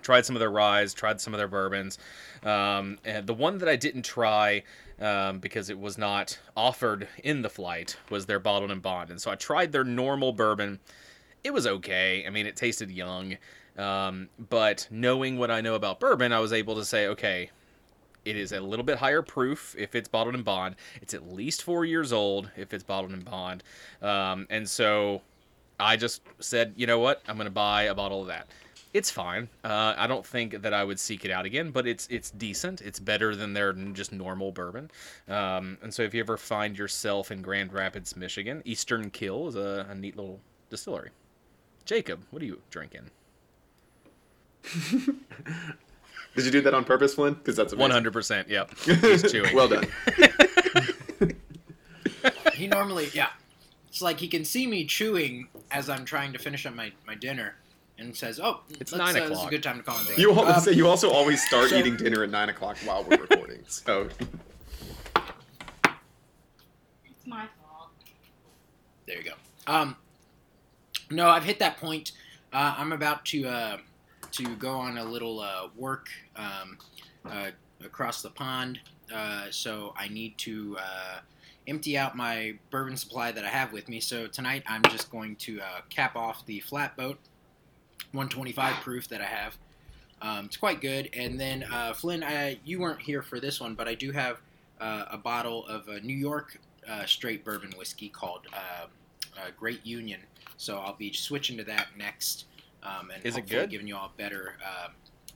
tried 0.02 0.24
some 0.24 0.34
of 0.34 0.40
their 0.40 0.50
ryes, 0.50 0.94
tried 0.94 1.20
some 1.20 1.34
of 1.34 1.38
their 1.38 1.48
bourbons. 1.48 1.98
Um, 2.42 2.98
and 3.04 3.26
the 3.26 3.34
one 3.34 3.58
that 3.58 3.68
I 3.68 3.76
didn't 3.76 4.04
try 4.04 4.62
um, 5.00 5.38
because 5.38 5.70
it 5.70 5.78
was 5.78 5.98
not 5.98 6.38
offered 6.56 7.08
in 7.22 7.42
the 7.42 7.50
flight 7.50 7.96
was 8.10 8.26
their 8.26 8.38
bottled 8.38 8.70
and 8.70 8.82
bond. 8.82 9.10
And 9.10 9.20
so 9.20 9.30
I 9.30 9.34
tried 9.34 9.72
their 9.72 9.84
normal 9.84 10.32
bourbon. 10.32 10.80
It 11.42 11.52
was 11.52 11.66
okay. 11.66 12.24
I 12.26 12.30
mean, 12.30 12.46
it 12.46 12.56
tasted 12.56 12.90
young. 12.90 13.36
Um, 13.78 14.28
but 14.50 14.86
knowing 14.90 15.38
what 15.38 15.50
I 15.50 15.60
know 15.60 15.74
about 15.74 16.00
bourbon, 16.00 16.32
I 16.32 16.40
was 16.40 16.52
able 16.52 16.74
to 16.76 16.84
say, 16.84 17.06
okay, 17.08 17.50
it 18.24 18.36
is 18.36 18.52
a 18.52 18.60
little 18.60 18.84
bit 18.84 18.98
higher 18.98 19.22
proof 19.22 19.74
if 19.78 19.94
it's 19.94 20.08
bottled 20.08 20.34
in 20.34 20.42
bond. 20.42 20.76
It's 21.00 21.14
at 21.14 21.32
least 21.32 21.62
four 21.62 21.84
years 21.84 22.12
old 22.12 22.50
if 22.56 22.74
it's 22.74 22.84
bottled 22.84 23.12
in 23.12 23.20
bond. 23.20 23.62
Um, 24.02 24.46
and 24.50 24.68
so 24.68 25.22
I 25.78 25.96
just 25.96 26.22
said, 26.38 26.74
you 26.76 26.86
know 26.86 26.98
what? 26.98 27.22
I'm 27.26 27.36
going 27.36 27.46
to 27.46 27.50
buy 27.50 27.84
a 27.84 27.94
bottle 27.94 28.20
of 28.20 28.28
that. 28.28 28.48
It's 28.92 29.10
fine. 29.10 29.48
Uh, 29.62 29.94
I 29.96 30.08
don't 30.08 30.26
think 30.26 30.62
that 30.62 30.74
I 30.74 30.82
would 30.82 30.98
seek 30.98 31.24
it 31.24 31.30
out 31.30 31.46
again, 31.46 31.70
but 31.70 31.86
it's 31.86 32.08
it's 32.10 32.32
decent. 32.32 32.80
It's 32.80 32.98
better 32.98 33.36
than 33.36 33.52
their 33.52 33.72
just 33.72 34.10
normal 34.10 34.50
bourbon. 34.50 34.90
Um, 35.28 35.78
and 35.80 35.94
so 35.94 36.02
if 36.02 36.12
you 36.12 36.20
ever 36.20 36.36
find 36.36 36.76
yourself 36.76 37.30
in 37.30 37.40
Grand 37.40 37.72
Rapids, 37.72 38.16
Michigan, 38.16 38.62
Eastern 38.64 39.10
Kille 39.10 39.46
is 39.46 39.54
a, 39.54 39.86
a 39.88 39.94
neat 39.94 40.16
little 40.16 40.40
distillery. 40.70 41.10
Jacob, 41.90 42.22
what 42.30 42.40
are 42.40 42.44
you 42.44 42.60
drinking? 42.70 43.10
Did 46.36 46.44
you 46.44 46.52
do 46.52 46.60
that 46.60 46.72
on 46.72 46.84
purpose, 46.84 47.14
Flynn? 47.14 47.34
Because 47.34 47.56
that's 47.56 47.72
One 47.72 47.80
amazing. 47.90 47.94
hundred 47.94 48.12
percent. 48.12 48.48
Yep. 48.48 48.78
He's 48.84 49.32
chewing. 49.32 49.52
well 49.56 49.66
done. 49.66 49.88
he 52.54 52.68
normally, 52.68 53.08
yeah. 53.12 53.30
It's 53.88 54.00
like 54.00 54.20
he 54.20 54.28
can 54.28 54.44
see 54.44 54.68
me 54.68 54.84
chewing 54.84 55.48
as 55.72 55.90
I'm 55.90 56.04
trying 56.04 56.32
to 56.32 56.38
finish 56.38 56.64
up 56.64 56.76
my, 56.76 56.92
my 57.08 57.16
dinner, 57.16 57.56
and 57.98 58.16
says, 58.16 58.38
"Oh, 58.38 58.60
It's 58.78 58.92
let's, 58.92 59.12
nine 59.12 59.20
uh, 59.20 59.28
This 59.28 59.40
is 59.40 59.44
a 59.46 59.50
good 59.50 59.64
time 59.64 59.78
to 59.78 59.82
call 59.82 59.98
him." 59.98 60.14
You 60.16 60.30
al- 60.32 60.46
Um, 60.46 60.60
so 60.60 60.70
you 60.70 60.86
also 60.86 61.10
always 61.10 61.44
start 61.44 61.70
so- 61.70 61.76
eating 61.76 61.96
dinner 61.96 62.22
at 62.22 62.30
nine 62.30 62.50
o'clock 62.50 62.76
while 62.84 63.02
we're 63.02 63.16
recording. 63.16 63.64
So 63.66 64.08
It's 67.04 67.26
my 67.26 67.46
fault. 67.60 67.90
There 69.06 69.18
you 69.18 69.24
go. 69.24 69.32
Um, 69.66 69.96
no, 71.10 71.28
I've 71.28 71.44
hit 71.44 71.58
that 71.58 71.76
point. 71.76 72.12
Uh, 72.52 72.74
I'm 72.76 72.92
about 72.92 73.24
to 73.26 73.46
uh, 73.46 73.78
to 74.32 74.56
go 74.56 74.72
on 74.72 74.98
a 74.98 75.04
little 75.04 75.40
uh, 75.40 75.68
work 75.76 76.08
um, 76.36 76.78
uh, 77.24 77.50
across 77.84 78.22
the 78.22 78.30
pond, 78.30 78.80
uh, 79.12 79.46
so 79.50 79.92
I 79.96 80.08
need 80.08 80.38
to 80.38 80.76
uh, 80.80 81.18
empty 81.66 81.98
out 81.98 82.16
my 82.16 82.54
bourbon 82.70 82.96
supply 82.96 83.32
that 83.32 83.44
I 83.44 83.48
have 83.48 83.72
with 83.72 83.88
me. 83.88 84.00
So 84.00 84.26
tonight 84.26 84.62
I'm 84.68 84.82
just 84.84 85.10
going 85.10 85.36
to 85.36 85.60
cap 85.88 86.16
off 86.16 86.44
the 86.46 86.60
flatboat 86.60 87.18
125 88.12 88.74
proof 88.82 89.08
that 89.08 89.20
I 89.20 89.24
have. 89.24 89.56
Um, 90.22 90.46
it's 90.46 90.56
quite 90.56 90.80
good. 90.80 91.08
And 91.14 91.40
then 91.40 91.64
Flynn, 91.94 92.22
I, 92.22 92.58
you 92.64 92.80
weren't 92.80 93.00
here 93.00 93.22
for 93.22 93.40
this 93.40 93.60
one, 93.60 93.74
but 93.74 93.88
I 93.88 93.94
do 93.94 94.10
have 94.12 94.40
a 94.80 95.18
bottle 95.18 95.66
of 95.66 95.86
New 96.02 96.16
York 96.16 96.58
straight 97.06 97.44
bourbon 97.44 97.72
whiskey 97.76 98.08
called 98.08 98.46
Great 99.58 99.84
Union. 99.86 100.20
So 100.60 100.76
I'll 100.76 100.92
be 100.92 101.10
switching 101.14 101.56
to 101.56 101.64
that 101.64 101.86
next. 101.96 102.44
Um, 102.82 103.10
and 103.10 103.24
Is 103.24 103.34
it 103.34 103.40
hopefully 103.40 103.60
good? 103.62 103.70
Giving 103.70 103.88
you 103.88 103.96
all 103.96 104.12
a 104.14 104.18
better 104.18 104.56
uh, 104.62 104.88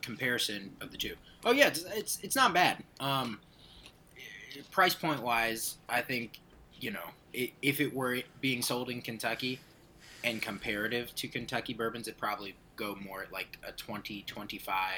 comparison 0.03 0.75
of 0.81 0.91
the 0.91 0.97
two. 0.97 1.15
Oh 1.43 1.51
yeah, 1.51 1.65
it's 1.65 1.83
it's, 1.83 2.19
it's 2.21 2.35
not 2.35 2.53
bad. 2.53 2.83
Um, 2.99 3.39
price 4.69 4.93
point 4.93 5.23
wise, 5.23 5.77
I 5.89 6.01
think 6.01 6.39
you 6.79 6.91
know 6.91 7.09
i 7.35 7.51
if 7.63 7.81
it 7.81 7.91
were 7.91 8.19
being 8.39 8.61
sold 8.61 8.91
in 8.91 9.01
Kentucky 9.01 9.59
and 10.23 10.43
comparative 10.43 11.13
to 11.15 11.27
Kentucky 11.27 11.73
bourbons, 11.73 12.07
it'd 12.07 12.19
probably 12.19 12.55
go 12.75 12.95
more 12.95 13.23
at 13.23 13.31
like 13.31 13.57
a 13.67 13.71
20, 13.71 14.23
25, 14.27 14.89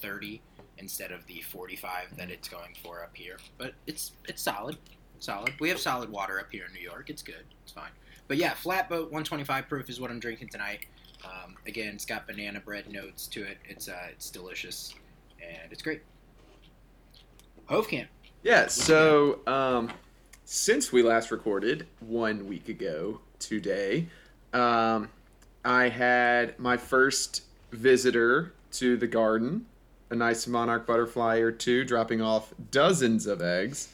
30 0.00 0.40
instead 0.78 1.12
of 1.12 1.26
the 1.26 1.42
45 1.42 2.16
that 2.16 2.30
it's 2.30 2.48
going 2.48 2.74
for 2.82 3.02
up 3.02 3.14
here. 3.14 3.36
But 3.58 3.74
it's 3.86 4.12
it's 4.26 4.40
solid, 4.40 4.78
solid. 5.18 5.52
We 5.60 5.68
have 5.68 5.78
solid 5.78 6.08
water 6.08 6.40
up 6.40 6.50
here 6.50 6.64
in 6.66 6.72
New 6.72 6.80
York. 6.80 7.10
It's 7.10 7.22
good. 7.22 7.44
It's 7.62 7.72
fine. 7.72 7.90
But 8.28 8.36
yeah, 8.36 8.54
flatboat 8.54 9.04
125 9.04 9.68
proof 9.68 9.88
is 9.88 10.00
what 10.00 10.10
I'm 10.10 10.20
drinking 10.20 10.48
tonight. 10.48 10.86
Um, 11.24 11.56
again, 11.66 11.94
it's 11.94 12.04
got 12.04 12.26
banana 12.26 12.60
bread 12.60 12.90
notes 12.90 13.26
to 13.28 13.42
it. 13.42 13.58
It's 13.68 13.88
uh, 13.88 14.08
it's 14.10 14.30
delicious 14.30 14.94
and 15.40 15.72
it's 15.72 15.82
great. 15.82 16.02
Hovkamp. 17.68 18.06
yeah. 18.42 18.68
So 18.68 19.40
um, 19.46 19.92
since 20.44 20.92
we 20.92 21.02
last 21.02 21.30
recorded 21.30 21.86
one 22.00 22.46
week 22.46 22.68
ago 22.68 23.20
today, 23.38 24.06
um, 24.52 25.08
I 25.64 25.88
had 25.88 26.58
my 26.58 26.76
first 26.76 27.42
visitor 27.72 28.52
to 28.72 28.96
the 28.96 29.06
garden 29.06 29.66
a 30.10 30.14
nice 30.14 30.46
monarch 30.46 30.86
butterfly 30.86 31.38
or 31.38 31.50
two, 31.50 31.84
dropping 31.84 32.20
off 32.20 32.54
dozens 32.70 33.26
of 33.26 33.42
eggs. 33.42 33.88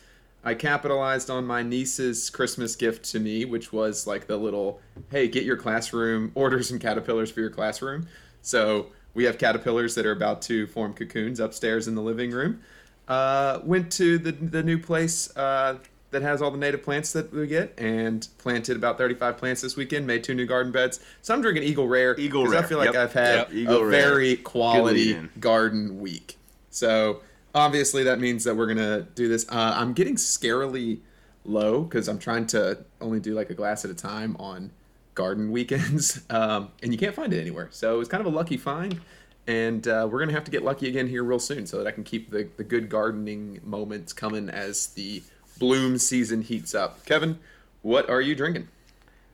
I 0.44 0.54
capitalized 0.54 1.30
on 1.30 1.46
my 1.46 1.62
niece's 1.62 2.28
Christmas 2.30 2.74
gift 2.74 3.04
to 3.12 3.20
me, 3.20 3.44
which 3.44 3.72
was 3.72 4.06
like 4.06 4.26
the 4.26 4.36
little, 4.36 4.80
hey, 5.10 5.28
get 5.28 5.44
your 5.44 5.56
classroom, 5.56 6.32
order 6.34 6.62
some 6.62 6.78
caterpillars 6.78 7.30
for 7.30 7.40
your 7.40 7.50
classroom. 7.50 8.08
So 8.42 8.88
we 9.14 9.24
have 9.24 9.38
caterpillars 9.38 9.94
that 9.94 10.04
are 10.06 10.12
about 10.12 10.42
to 10.42 10.66
form 10.66 10.94
cocoons 10.94 11.38
upstairs 11.38 11.86
in 11.86 11.94
the 11.94 12.02
living 12.02 12.30
room. 12.32 12.60
Uh, 13.06 13.60
went 13.64 13.92
to 13.92 14.18
the, 14.18 14.32
the 14.32 14.62
new 14.62 14.78
place 14.78 15.34
uh, 15.36 15.78
that 16.10 16.22
has 16.22 16.42
all 16.42 16.50
the 16.50 16.58
native 16.58 16.82
plants 16.82 17.12
that 17.12 17.32
we 17.32 17.46
get 17.46 17.74
and 17.78 18.26
planted 18.38 18.76
about 18.76 18.98
35 18.98 19.36
plants 19.38 19.60
this 19.60 19.76
weekend, 19.76 20.06
made 20.06 20.24
two 20.24 20.34
new 20.34 20.46
garden 20.46 20.72
beds. 20.72 21.00
So 21.20 21.34
I'm 21.34 21.40
drinking 21.42 21.64
Eagle 21.64 21.86
Rare. 21.88 22.18
Eagle 22.18 22.46
Rare, 22.46 22.60
I 22.60 22.62
feel 22.66 22.78
like 22.78 22.92
yep. 22.92 22.96
I've 22.96 23.12
had 23.12 23.34
Yep, 23.36 23.52
Eagle 23.52 23.76
a 23.76 23.84
Rare. 23.86 23.90
very 23.90 24.36
quality 24.36 25.18
garden 25.40 26.00
week. 26.00 26.36
So 26.70 27.20
obviously 27.54 28.04
that 28.04 28.20
means 28.20 28.44
that 28.44 28.56
we're 28.56 28.66
gonna 28.66 29.02
do 29.14 29.28
this. 29.28 29.46
Uh, 29.48 29.74
I'm 29.76 29.92
getting 29.92 30.16
scarily 30.16 31.00
low 31.44 31.82
because 31.82 32.08
I'm 32.08 32.18
trying 32.18 32.46
to 32.48 32.84
only 33.00 33.20
do 33.20 33.34
like 33.34 33.50
a 33.50 33.54
glass 33.54 33.84
at 33.84 33.90
a 33.90 33.94
time 33.94 34.36
on 34.38 34.70
garden 35.14 35.50
weekends, 35.50 36.22
um, 36.30 36.70
and 36.82 36.92
you 36.92 36.98
can't 36.98 37.14
find 37.14 37.32
it 37.32 37.40
anywhere. 37.40 37.68
So 37.70 38.00
it's 38.00 38.08
kind 38.08 38.20
of 38.20 38.32
a 38.32 38.36
lucky 38.36 38.56
find, 38.56 39.00
and 39.46 39.86
uh, 39.86 40.08
we're 40.10 40.20
gonna 40.20 40.32
have 40.32 40.44
to 40.44 40.50
get 40.50 40.62
lucky 40.62 40.88
again 40.88 41.08
here 41.08 41.24
real 41.24 41.38
soon 41.38 41.66
so 41.66 41.78
that 41.78 41.86
I 41.86 41.90
can 41.90 42.04
keep 42.04 42.30
the 42.30 42.48
the 42.56 42.64
good 42.64 42.88
gardening 42.88 43.60
moments 43.64 44.12
coming 44.12 44.48
as 44.48 44.88
the 44.88 45.22
bloom 45.58 45.98
season 45.98 46.42
heats 46.42 46.74
up. 46.74 47.04
Kevin, 47.06 47.38
what 47.82 48.08
are 48.08 48.20
you 48.20 48.34
drinking? 48.34 48.68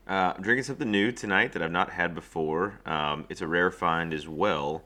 Uh, 0.09 0.33
I'm 0.35 0.43
drinking 0.43 0.65
something 0.65 0.91
new 0.91 1.13
tonight 1.13 1.53
that 1.53 1.63
I've 1.63 1.71
not 1.71 1.91
had 1.91 2.15
before. 2.15 2.81
Um, 2.87 3.27
it's 3.29 3.43
a 3.43 3.47
rare 3.47 3.71
find 3.71 4.15
as 4.15 4.27
well, 4.27 4.83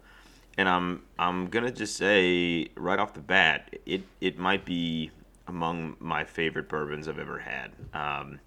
and 0.59 0.69
I'm 0.69 1.03
I'm 1.19 1.47
gonna 1.49 1.71
just 1.73 1.97
say 1.97 2.69
right 2.77 2.99
off 2.99 3.15
the 3.15 3.21
bat, 3.21 3.75
it 3.87 4.03
it 4.21 4.39
might 4.39 4.65
be 4.65 5.11
among 5.49 5.97
my 5.99 6.25
favorite 6.25 6.69
bourbons 6.69 7.09
I've 7.09 7.19
ever 7.19 7.41
had. 7.41 7.73
Um, 7.93 8.41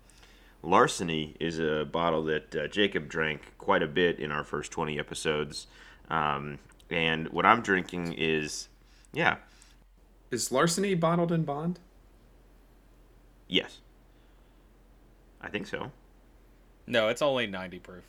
Larceny 0.64 1.36
is 1.40 1.60
a 1.60 1.86
bottle 1.86 2.24
that 2.26 2.56
uh, 2.56 2.68
Jacob 2.68 3.08
drank 3.08 3.54
quite 3.58 3.84
a 3.84 3.88
bit 3.88 4.20
in 4.20 4.32
our 4.32 4.44
first 4.44 4.72
20 4.72 4.98
episodes, 4.98 5.68
um, 6.10 6.58
and 6.90 7.30
what 7.30 7.46
I'm 7.46 7.62
drinking 7.62 8.14
is, 8.14 8.70
yeah, 9.14 9.38
Is 10.32 10.52
larceny 10.52 10.96
bottled 10.96 11.32
in 11.32 11.44
bond? 11.44 11.80
yes, 13.48 13.80
I 15.42 15.50
think 15.50 15.68
so. 15.68 15.92
No, 16.88 17.10
it's 17.10 17.22
only 17.22 17.46
90 17.48 17.80
proof. 17.80 18.04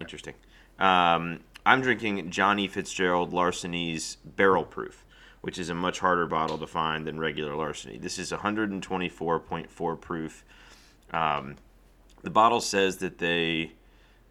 Interesting. 0.00 0.34
Um, 0.78 1.40
I'm 1.66 1.80
drinking 1.80 2.30
Johnny 2.30 2.68
Fitzgerald 2.68 3.32
Larceny's 3.32 4.18
Barrel 4.24 4.62
Proof, 4.62 5.04
which 5.40 5.58
is 5.58 5.68
a 5.68 5.74
much 5.74 5.98
harder 5.98 6.24
bottle 6.24 6.58
to 6.58 6.66
find 6.68 7.04
than 7.04 7.18
regular 7.18 7.56
Larceny. 7.56 7.98
This 7.98 8.20
is 8.20 8.30
124.4 8.30 10.00
proof. 10.00 10.44
Um, 11.10 11.56
the 12.22 12.30
bottle 12.30 12.60
says 12.60 12.98
that 12.98 13.18
they, 13.18 13.72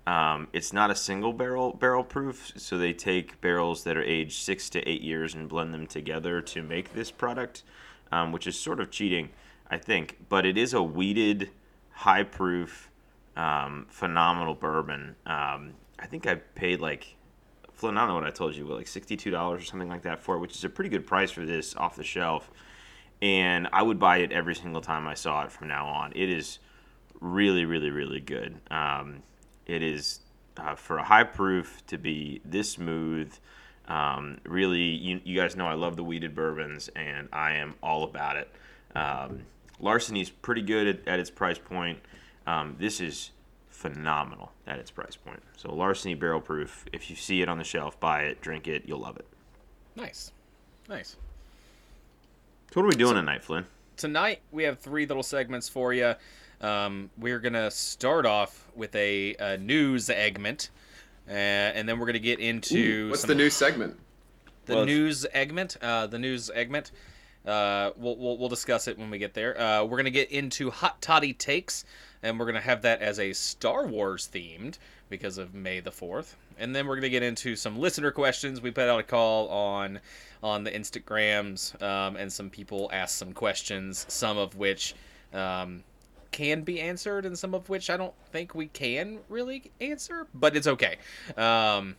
um, 0.08 0.48
it's 0.54 0.72
not 0.72 0.92
a 0.92 0.96
single 0.96 1.34
barrel 1.34 1.74
barrel 1.74 2.06
proof, 2.06 2.54
so 2.56 2.78
they 2.78 2.94
take 2.94 3.42
barrels 3.42 3.84
that 3.84 3.98
are 3.98 4.04
aged 4.04 4.42
six 4.42 4.70
to 4.70 4.80
eight 4.90 5.02
years 5.02 5.36
and 5.36 5.50
blend 5.50 5.74
them 5.74 5.88
together 5.88 6.40
to 6.40 6.64
make 6.64 6.94
this 6.94 7.12
product, 7.12 7.64
um, 8.14 8.32
which 8.32 8.48
is 8.48 8.58
sort 8.58 8.80
of 8.80 8.92
cheating, 8.92 9.28
I 9.70 9.78
think. 9.78 10.20
But 10.30 10.46
it 10.46 10.58
is 10.58 10.74
a 10.74 10.82
wheated, 10.82 11.50
high 11.92 12.24
proof, 12.24 12.90
um, 13.36 13.88
phenomenal 13.90 14.54
bourbon. 14.54 15.18
Um, 15.26 15.74
I 16.00 16.06
think 16.08 16.28
I 16.28 16.36
paid 16.36 16.80
like, 16.80 17.18
I 17.98 18.06
don't 18.06 18.16
what 18.16 18.24
I 18.24 18.32
told 18.32 18.56
you, 18.56 18.66
like 18.66 18.86
$62 18.86 19.36
or 19.38 19.62
something 19.62 19.90
like 19.90 20.04
that 20.04 20.20
for 20.20 20.36
it, 20.36 20.40
which 20.40 20.56
is 20.56 20.64
a 20.64 20.70
pretty 20.70 20.90
good 20.90 21.06
price 21.06 21.32
for 21.32 21.46
this 21.46 21.76
off 21.76 21.96
the 21.96 22.04
shelf. 22.04 22.50
And 23.22 23.68
I 23.72 23.82
would 23.82 24.00
buy 24.00 24.18
it 24.18 24.32
every 24.32 24.56
single 24.56 24.82
time 24.82 25.08
I 25.08 25.14
saw 25.14 25.44
it 25.44 25.52
from 25.52 25.68
now 25.68 25.88
on. 25.88 26.12
It 26.16 26.30
is 26.30 26.60
really, 27.20 27.66
really, 27.66 27.90
really 27.90 28.20
good. 28.20 28.60
Um, 28.70 29.24
it 29.66 29.82
is 29.82 30.20
uh, 30.58 30.76
for 30.76 30.98
a 30.98 31.04
high 31.04 31.24
proof 31.24 31.82
to 31.88 31.98
be 31.98 32.42
this 32.46 32.72
smooth. 32.72 33.34
Um, 33.88 34.40
really, 34.46 34.82
you, 34.82 35.22
you 35.24 35.36
guys 35.36 35.56
know 35.56 35.68
I 35.68 35.74
love 35.74 35.96
the 35.96 36.04
wheated 36.04 36.36
bourbons, 36.36 36.90
and 36.96 37.30
I 37.32 37.54
am 37.54 37.76
all 37.82 38.04
about 38.04 38.38
it. 38.38 38.50
Um, 38.96 39.44
is 40.16 40.30
pretty 40.30 40.62
good 40.62 40.88
at, 40.88 41.08
at 41.08 41.20
its 41.20 41.30
price 41.30 41.60
point. 41.60 42.00
Um, 42.48 42.76
this 42.80 43.02
is 43.02 43.32
phenomenal 43.94 44.52
at 44.66 44.80
its 44.80 44.90
price 44.92 45.16
point. 45.16 45.42
So 45.58 45.74
Larceny 45.74 46.16
Barrel 46.16 46.42
Proof. 46.42 46.86
If 46.92 47.10
you 47.10 47.16
see 47.16 47.42
it 47.42 47.50
on 47.50 47.58
the 47.58 47.64
shelf, 47.64 48.00
buy 48.00 48.22
it, 48.24 48.42
drink 48.42 48.68
it, 48.68 48.84
you'll 48.86 49.00
love 49.00 49.18
it. 49.18 49.26
Nice. 49.96 50.32
Nice. 50.90 51.16
So 52.74 52.82
what 52.82 52.86
are 52.86 52.90
we 52.90 52.96
doing 52.96 53.16
tonight, 53.16 53.44
Flynn? 53.44 53.66
Tonight, 53.98 54.42
we 54.52 54.64
have 54.64 54.80
three 54.80 55.06
little 55.06 55.24
segments 55.24 55.70
for 55.70 55.94
you. 55.94 56.16
Um, 56.62 57.10
we're 57.18 57.40
going 57.40 57.54
to 57.54 57.70
start 57.72 58.26
off 58.26 58.68
with 58.76 58.94
a, 58.96 59.36
a 59.40 59.58
news 59.58 60.06
segment, 60.06 60.70
uh, 61.30 61.32
and 61.34 61.88
then 61.88 62.00
we're 62.00 62.06
going 62.06 62.14
to 62.14 62.20
get 62.20 62.40
into 62.40 63.10
What's 63.10 63.22
some- 63.22 63.30
the 63.30 63.36
new 63.36 63.50
segment? 63.50 63.98
the 64.66 64.76
Well, 64.76 64.86
news 64.86 65.26
segment. 65.32 65.78
Uh, 65.82 66.08
the 66.08 66.18
news 66.20 66.46
segment. 66.46 66.92
Uh, 67.46 67.92
we'll, 67.96 68.18
we'll, 68.18 68.38
we'll 68.38 68.50
discuss 68.50 68.88
it 68.88 68.98
when 68.98 69.10
we 69.10 69.18
get 69.18 69.34
there. 69.34 69.60
Uh, 69.60 69.84
we're 69.84 69.98
going 69.98 70.06
to 70.06 70.12
get 70.12 70.32
into 70.32 70.72
hot 70.72 71.02
toddy 71.02 71.34
takes, 71.34 71.86
and 72.24 72.40
we're 72.40 72.46
going 72.46 72.56
to 72.56 72.62
have 72.62 72.82
that 72.82 73.02
as 73.02 73.20
a 73.20 73.34
Star 73.34 73.86
Wars 73.86 74.30
themed 74.34 74.78
because 75.10 75.38
of 75.38 75.54
May 75.54 75.80
the 75.80 75.92
4th. 75.92 76.36
And 76.58 76.76
then 76.76 76.88
we're 76.88 76.96
going 76.96 77.04
to 77.04 77.10
get 77.10 77.24
into 77.24 77.56
some 77.56 77.78
listener 77.78 78.12
questions. 78.12 78.62
We 78.62 78.72
put 78.72 78.88
out 78.90 79.00
a 79.00 79.04
call 79.04 79.50
on 79.50 80.00
on 80.44 80.64
the 80.64 80.72
Instagrams, 80.72 81.82
um, 81.82 82.16
and 82.18 82.32
some 82.32 82.52
people 82.52 82.90
asked 82.94 83.18
some 83.18 83.34
questions, 83.34 84.06
some 84.10 84.38
of 84.38 84.56
which 84.56 84.94
um, 85.34 85.84
can 86.32 86.62
be 86.62 86.80
answered, 86.80 87.26
and 87.26 87.38
some 87.38 87.56
of 87.56 87.68
which 87.68 87.90
I 87.90 87.98
don't 87.98 88.14
think 88.32 88.54
we 88.54 88.68
can 88.68 89.20
really 89.28 89.72
answer, 89.82 90.28
but 90.36 90.56
it's 90.56 90.68
okay. 90.68 90.98
Um, 91.36 91.96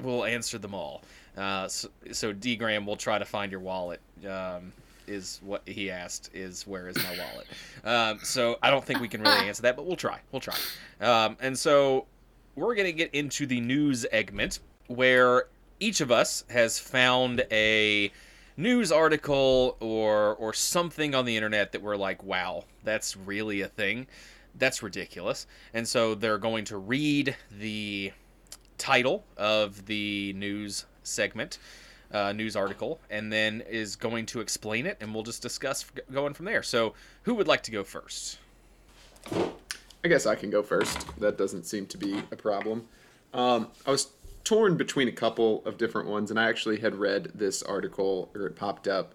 we'll 0.00 0.24
answer 0.24 0.58
them 0.58 0.74
all. 0.74 1.02
Uh, 1.36 1.68
so, 1.68 1.88
so 2.12 2.32
D 2.32 2.56
Graham 2.56 2.86
will 2.86 2.96
try 2.96 3.18
to 3.18 3.24
find 3.24 3.50
your 3.50 3.60
wallet. 3.60 4.00
Um, 4.28 4.72
is 5.06 5.40
what 5.44 5.62
he 5.68 5.90
asked. 5.90 6.30
Is 6.32 6.66
where 6.66 6.88
is 6.88 6.96
my 6.96 7.16
wallet? 7.18 7.46
Um, 7.84 8.18
so 8.22 8.58
I 8.62 8.70
don't 8.70 8.82
think 8.82 9.00
we 9.00 9.08
can 9.08 9.20
really 9.20 9.46
answer 9.46 9.60
that, 9.62 9.76
but 9.76 9.84
we'll 9.84 9.94
try. 9.94 10.18
We'll 10.32 10.40
try. 10.40 10.56
Um, 11.02 11.36
and 11.38 11.58
so 11.58 12.06
we're 12.54 12.74
gonna 12.74 12.92
get 12.92 13.14
into 13.14 13.44
the 13.44 13.60
news 13.60 14.06
segment 14.10 14.60
where 14.86 15.48
each 15.80 16.00
of 16.00 16.10
us 16.10 16.44
has 16.48 16.78
found 16.78 17.44
a 17.50 18.10
news 18.56 18.90
article 18.90 19.76
or 19.80 20.34
or 20.36 20.54
something 20.54 21.14
on 21.14 21.26
the 21.26 21.36
internet 21.36 21.72
that 21.72 21.82
we're 21.82 21.96
like, 21.96 22.22
wow, 22.22 22.64
that's 22.84 23.18
really 23.18 23.60
a 23.60 23.68
thing. 23.68 24.06
That's 24.54 24.82
ridiculous. 24.82 25.46
And 25.74 25.86
so 25.86 26.14
they're 26.14 26.38
going 26.38 26.64
to 26.66 26.78
read 26.78 27.36
the 27.50 28.12
title 28.78 29.24
of 29.36 29.84
the 29.86 30.32
news 30.34 30.86
segment, 31.04 31.58
uh, 32.12 32.32
news 32.32 32.56
article, 32.56 33.00
and 33.10 33.32
then 33.32 33.62
is 33.68 33.96
going 33.96 34.26
to 34.26 34.40
explain 34.40 34.86
it, 34.86 34.98
and 35.00 35.14
we'll 35.14 35.22
just 35.22 35.42
discuss 35.42 35.84
going 36.12 36.34
from 36.34 36.46
there. 36.46 36.62
So, 36.62 36.94
who 37.22 37.34
would 37.34 37.48
like 37.48 37.62
to 37.64 37.70
go 37.70 37.84
first? 37.84 38.38
I 40.04 40.08
guess 40.08 40.26
I 40.26 40.34
can 40.34 40.50
go 40.50 40.62
first. 40.62 41.18
That 41.18 41.38
doesn't 41.38 41.64
seem 41.64 41.86
to 41.86 41.98
be 41.98 42.18
a 42.30 42.36
problem. 42.36 42.88
Um, 43.32 43.68
I 43.86 43.90
was 43.90 44.08
torn 44.44 44.76
between 44.76 45.08
a 45.08 45.12
couple 45.12 45.64
of 45.64 45.78
different 45.78 46.08
ones, 46.08 46.30
and 46.30 46.38
I 46.38 46.48
actually 46.48 46.80
had 46.80 46.94
read 46.94 47.32
this 47.34 47.62
article, 47.62 48.30
or 48.34 48.46
it 48.46 48.56
popped 48.56 48.86
up 48.86 49.14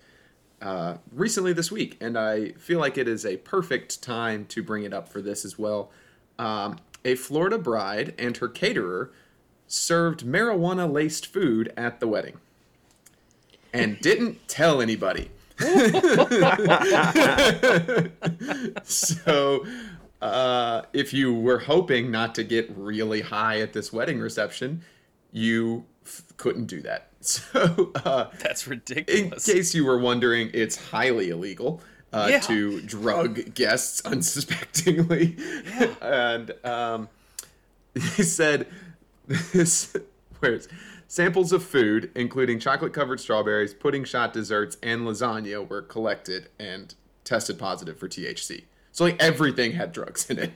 uh, 0.61 0.97
recently 1.13 1.53
this 1.53 1.71
week, 1.71 1.97
and 2.01 2.17
I 2.17 2.49
feel 2.53 2.79
like 2.79 2.97
it 2.97 3.07
is 3.07 3.25
a 3.25 3.37
perfect 3.37 4.01
time 4.01 4.45
to 4.47 4.63
bring 4.63 4.83
it 4.83 4.93
up 4.93 5.07
for 5.07 5.21
this 5.21 5.45
as 5.45 5.57
well. 5.57 5.91
Um, 6.37 6.77
a 7.05 7.15
Florida 7.15 7.57
bride 7.57 8.13
and 8.17 8.35
her 8.37 8.49
caterer 8.49 9.11
served 9.69 10.25
marijuana 10.25 10.91
laced 10.91 11.25
food 11.27 11.71
at 11.77 11.99
the 12.01 12.07
wedding 12.07 12.35
and 13.71 13.99
didn't 14.01 14.45
tell 14.49 14.81
anybody. 14.81 15.29
so, 18.83 19.65
uh, 20.21 20.81
if 20.93 21.13
you 21.13 21.33
were 21.33 21.59
hoping 21.59 22.11
not 22.11 22.35
to 22.35 22.43
get 22.43 22.69
really 22.75 23.21
high 23.21 23.59
at 23.61 23.73
this 23.73 23.91
wedding 23.93 24.19
reception, 24.19 24.81
you 25.31 25.85
f- 26.05 26.23
couldn't 26.37 26.65
do 26.65 26.81
that. 26.81 27.05
So, 27.21 27.91
uh, 28.05 28.27
That's 28.41 28.65
ridiculous. 28.65 29.45
in 29.49 29.55
case 29.55 29.75
you 29.75 29.83
were 29.83 29.97
wondering, 29.99 30.51
it's 30.53 30.77
highly 30.77 31.31
illegal 31.31 31.81
uh, 32.13 32.27
Yeah. 32.31 32.39
to 32.39 32.79
drug 32.79 33.53
guests 33.53 34.01
unsuspectingly. 34.05 35.35
Yeah. 35.67 35.93
and 36.01 36.53
um, 36.65 37.09
he 37.93 38.23
said 38.23 38.67
this 39.53 39.95
where's 40.39 40.67
samples 41.07 41.51
of 41.53 41.63
food, 41.63 42.11
including 42.15 42.59
chocolate 42.59 42.93
covered 42.93 43.19
strawberries, 43.19 43.73
pudding 43.73 44.03
shot 44.03 44.33
desserts, 44.33 44.77
and 44.83 45.01
lasagna, 45.01 45.67
were 45.67 45.81
collected 45.81 46.49
and 46.59 46.93
tested 47.23 47.57
positive 47.59 47.97
for 47.97 48.07
THC. 48.07 48.63
So 48.91 49.03
like 49.05 49.21
everything 49.21 49.73
had 49.73 49.91
drugs 49.91 50.29
in 50.29 50.39
it. 50.39 50.51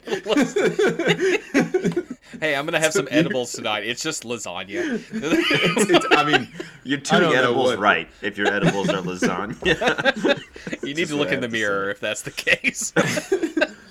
Hey, 2.42 2.56
I'm 2.56 2.65
gonna 2.65 2.80
have 2.80 2.94
some 2.94 3.08
edibles 3.12 3.53
tonight. 3.53 3.84
It's 3.86 4.01
just 4.01 4.24
lasagna. 4.24 5.00
It's, 5.12 5.89
it's, 5.89 6.06
I 6.10 6.24
mean, 6.24 6.48
You're 6.84 6.98
I 6.98 7.01
doing 7.01 7.22
don't 7.22 7.32
know 7.32 7.38
edibles 7.39 7.68
what- 7.68 7.80
right 7.80 8.10
if 8.24 8.39
your 8.39 8.48
edibles 8.48 8.89
are 8.89 9.03
lasagna. 9.03 10.42
you 10.84 10.96
need 10.96 11.08
to 11.10 11.15
look 11.15 11.32
in 11.32 11.42
the 11.42 11.48
mirror 11.48 11.86
say. 11.86 11.92
if 11.92 12.00
that's 12.00 12.24
the 12.24 12.32
case. 12.32 12.92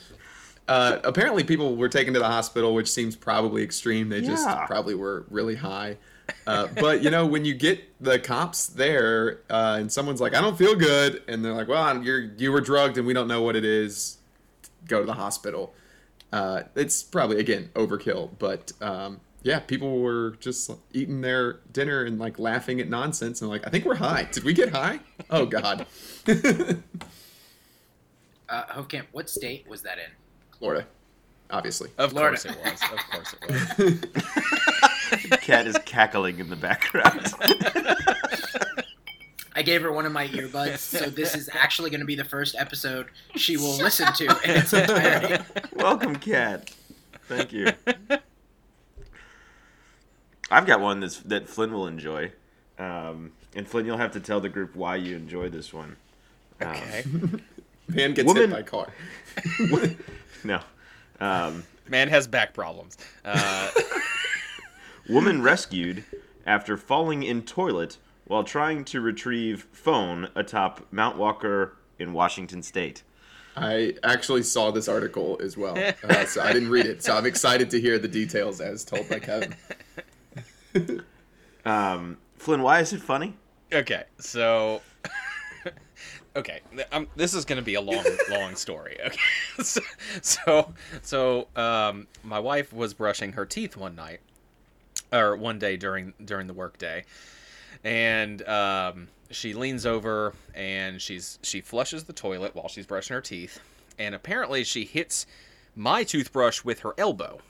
Uh, 0.72 1.00
apparently, 1.04 1.44
people 1.44 1.76
were 1.76 1.88
taken 1.90 2.14
to 2.14 2.18
the 2.18 2.26
hospital, 2.26 2.72
which 2.72 2.90
seems 2.90 3.14
probably 3.14 3.62
extreme. 3.62 4.08
They 4.08 4.22
just 4.22 4.48
probably 4.66 4.94
were 4.94 5.26
really 5.28 5.54
high. 5.54 5.98
Uh, 6.46 6.68
but 6.80 7.02
you 7.02 7.10
know, 7.10 7.26
when 7.26 7.44
you 7.44 7.52
get 7.52 7.84
the 8.00 8.18
cops 8.18 8.68
there, 8.68 9.40
uh, 9.50 9.76
and 9.78 9.92
someone's 9.92 10.20
like, 10.20 10.34
"I 10.34 10.40
don't 10.40 10.56
feel 10.56 10.74
good," 10.74 11.22
and 11.28 11.44
they're 11.44 11.52
like, 11.52 11.68
"Well, 11.68 12.02
you're 12.02 12.20
you 12.20 12.52
were 12.52 12.62
drugged, 12.62 12.96
and 12.96 13.06
we 13.06 13.12
don't 13.12 13.28
know 13.28 13.42
what 13.42 13.54
it 13.54 13.66
is. 13.66 14.16
Go 14.88 15.00
to 15.00 15.04
the 15.04 15.12
hospital." 15.12 15.74
Uh, 16.32 16.62
it's 16.74 17.02
probably 17.02 17.38
again 17.38 17.68
overkill, 17.74 18.30
but 18.38 18.72
um, 18.80 19.20
yeah, 19.42 19.58
people 19.60 20.00
were 20.00 20.36
just 20.40 20.70
eating 20.94 21.20
their 21.20 21.60
dinner 21.70 22.04
and 22.04 22.18
like 22.18 22.38
laughing 22.38 22.80
at 22.80 22.88
nonsense 22.88 23.42
and 23.42 23.50
like, 23.50 23.66
"I 23.66 23.70
think 23.70 23.84
we're 23.84 23.96
high. 23.96 24.26
Did 24.32 24.44
we 24.44 24.54
get 24.54 24.70
high? 24.70 25.00
Oh 25.28 25.44
God." 25.44 25.86
Uh, 28.48 28.66
Hofkamp, 28.66 29.04
what 29.12 29.30
state 29.30 29.66
was 29.66 29.80
that 29.80 29.96
in? 29.96 30.10
Florida, 30.62 30.86
obviously. 31.50 31.90
of 31.98 32.10
Florida. 32.12 32.36
course 32.40 32.44
it 32.44 32.56
was. 32.64 32.80
Of 32.82 32.98
course 33.10 33.34
it 33.82 34.08
was. 35.32 35.38
Cat 35.40 35.66
is 35.66 35.76
cackling 35.84 36.38
in 36.38 36.48
the 36.48 36.54
background. 36.54 37.32
I 39.56 39.62
gave 39.62 39.82
her 39.82 39.90
one 39.90 40.06
of 40.06 40.12
my 40.12 40.28
earbuds, 40.28 40.78
so 40.78 41.10
this 41.10 41.34
is 41.34 41.50
actually 41.52 41.90
going 41.90 41.98
to 41.98 42.06
be 42.06 42.14
the 42.14 42.22
first 42.24 42.54
episode 42.56 43.06
she 43.34 43.56
will 43.56 43.76
listen 43.78 44.12
to 44.12 44.24
in 44.44 44.50
its 44.50 44.72
entirety. 44.72 45.42
Welcome, 45.74 46.14
Cat. 46.14 46.70
Thank 47.26 47.52
you. 47.52 47.72
I've 50.48 50.66
got 50.66 50.80
one 50.80 51.00
that's, 51.00 51.18
that 51.22 51.48
Flynn 51.48 51.72
will 51.72 51.88
enjoy. 51.88 52.30
Um, 52.78 53.32
and 53.56 53.66
Flynn, 53.66 53.84
you'll 53.84 53.98
have 53.98 54.12
to 54.12 54.20
tell 54.20 54.38
the 54.40 54.48
group 54.48 54.76
why 54.76 54.94
you 54.94 55.16
enjoy 55.16 55.48
this 55.48 55.72
one. 55.72 55.96
Um, 56.60 56.68
Okay. 56.68 57.04
Man 57.88 58.14
gets 58.14 58.26
Woman- 58.28 58.42
hit 58.44 58.50
by 58.52 58.62
car. 58.62 58.86
no. 60.44 60.60
Um, 61.20 61.64
Man 61.88 62.08
has 62.08 62.26
back 62.26 62.54
problems. 62.54 62.96
Uh, 63.24 63.70
woman 65.08 65.42
rescued 65.42 66.04
after 66.46 66.76
falling 66.76 67.22
in 67.22 67.42
toilet 67.42 67.98
while 68.26 68.44
trying 68.44 68.84
to 68.86 69.00
retrieve 69.00 69.66
phone 69.72 70.28
atop 70.34 70.86
Mount 70.90 71.16
Walker 71.18 71.76
in 71.98 72.12
Washington 72.12 72.62
State. 72.62 73.02
I 73.56 73.94
actually 74.02 74.44
saw 74.44 74.70
this 74.70 74.88
article 74.88 75.38
as 75.42 75.56
well, 75.56 75.76
uh, 76.04 76.24
so 76.24 76.40
I 76.40 76.52
didn't 76.52 76.70
read 76.70 76.86
it. 76.86 77.02
So 77.02 77.16
I'm 77.16 77.26
excited 77.26 77.68
to 77.70 77.80
hear 77.80 77.98
the 77.98 78.08
details 78.08 78.60
as 78.60 78.84
told 78.84 79.08
by 79.08 79.18
Kevin. 79.18 79.54
Um, 81.64 82.16
Flynn, 82.36 82.62
why 82.62 82.80
is 82.80 82.92
it 82.92 83.00
funny? 83.00 83.34
okay, 83.72 84.04
so 84.18 84.82
okay, 86.36 86.60
um, 86.90 87.08
this 87.16 87.34
is 87.34 87.44
going 87.44 87.56
to 87.56 87.64
be 87.64 87.74
a 87.74 87.80
long, 87.80 88.04
long 88.30 88.56
story. 88.56 88.96
Okay, 89.04 89.18
so 89.62 89.80
so, 90.20 90.74
so 91.02 91.48
um, 91.56 92.06
my 92.22 92.38
wife 92.38 92.72
was 92.72 92.94
brushing 92.94 93.32
her 93.32 93.46
teeth 93.46 93.76
one 93.76 93.94
night, 93.94 94.20
or 95.12 95.36
one 95.36 95.58
day 95.58 95.76
during 95.76 96.14
during 96.24 96.46
the 96.46 96.54
workday, 96.54 97.04
and 97.84 98.46
um, 98.48 99.08
she 99.30 99.54
leans 99.54 99.86
over 99.86 100.34
and 100.54 101.00
she's 101.00 101.38
she 101.42 101.60
flushes 101.60 102.04
the 102.04 102.12
toilet 102.12 102.54
while 102.54 102.68
she's 102.68 102.86
brushing 102.86 103.14
her 103.14 103.20
teeth, 103.20 103.60
and 103.98 104.14
apparently 104.14 104.64
she 104.64 104.84
hits 104.84 105.26
my 105.74 106.04
toothbrush 106.04 106.64
with 106.64 106.80
her 106.80 106.94
elbow, 106.98 107.40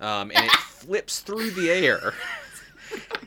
um, 0.00 0.30
and 0.34 0.44
it 0.44 0.50
flips 0.60 1.20
through 1.20 1.50
the 1.52 1.70
air 1.70 2.14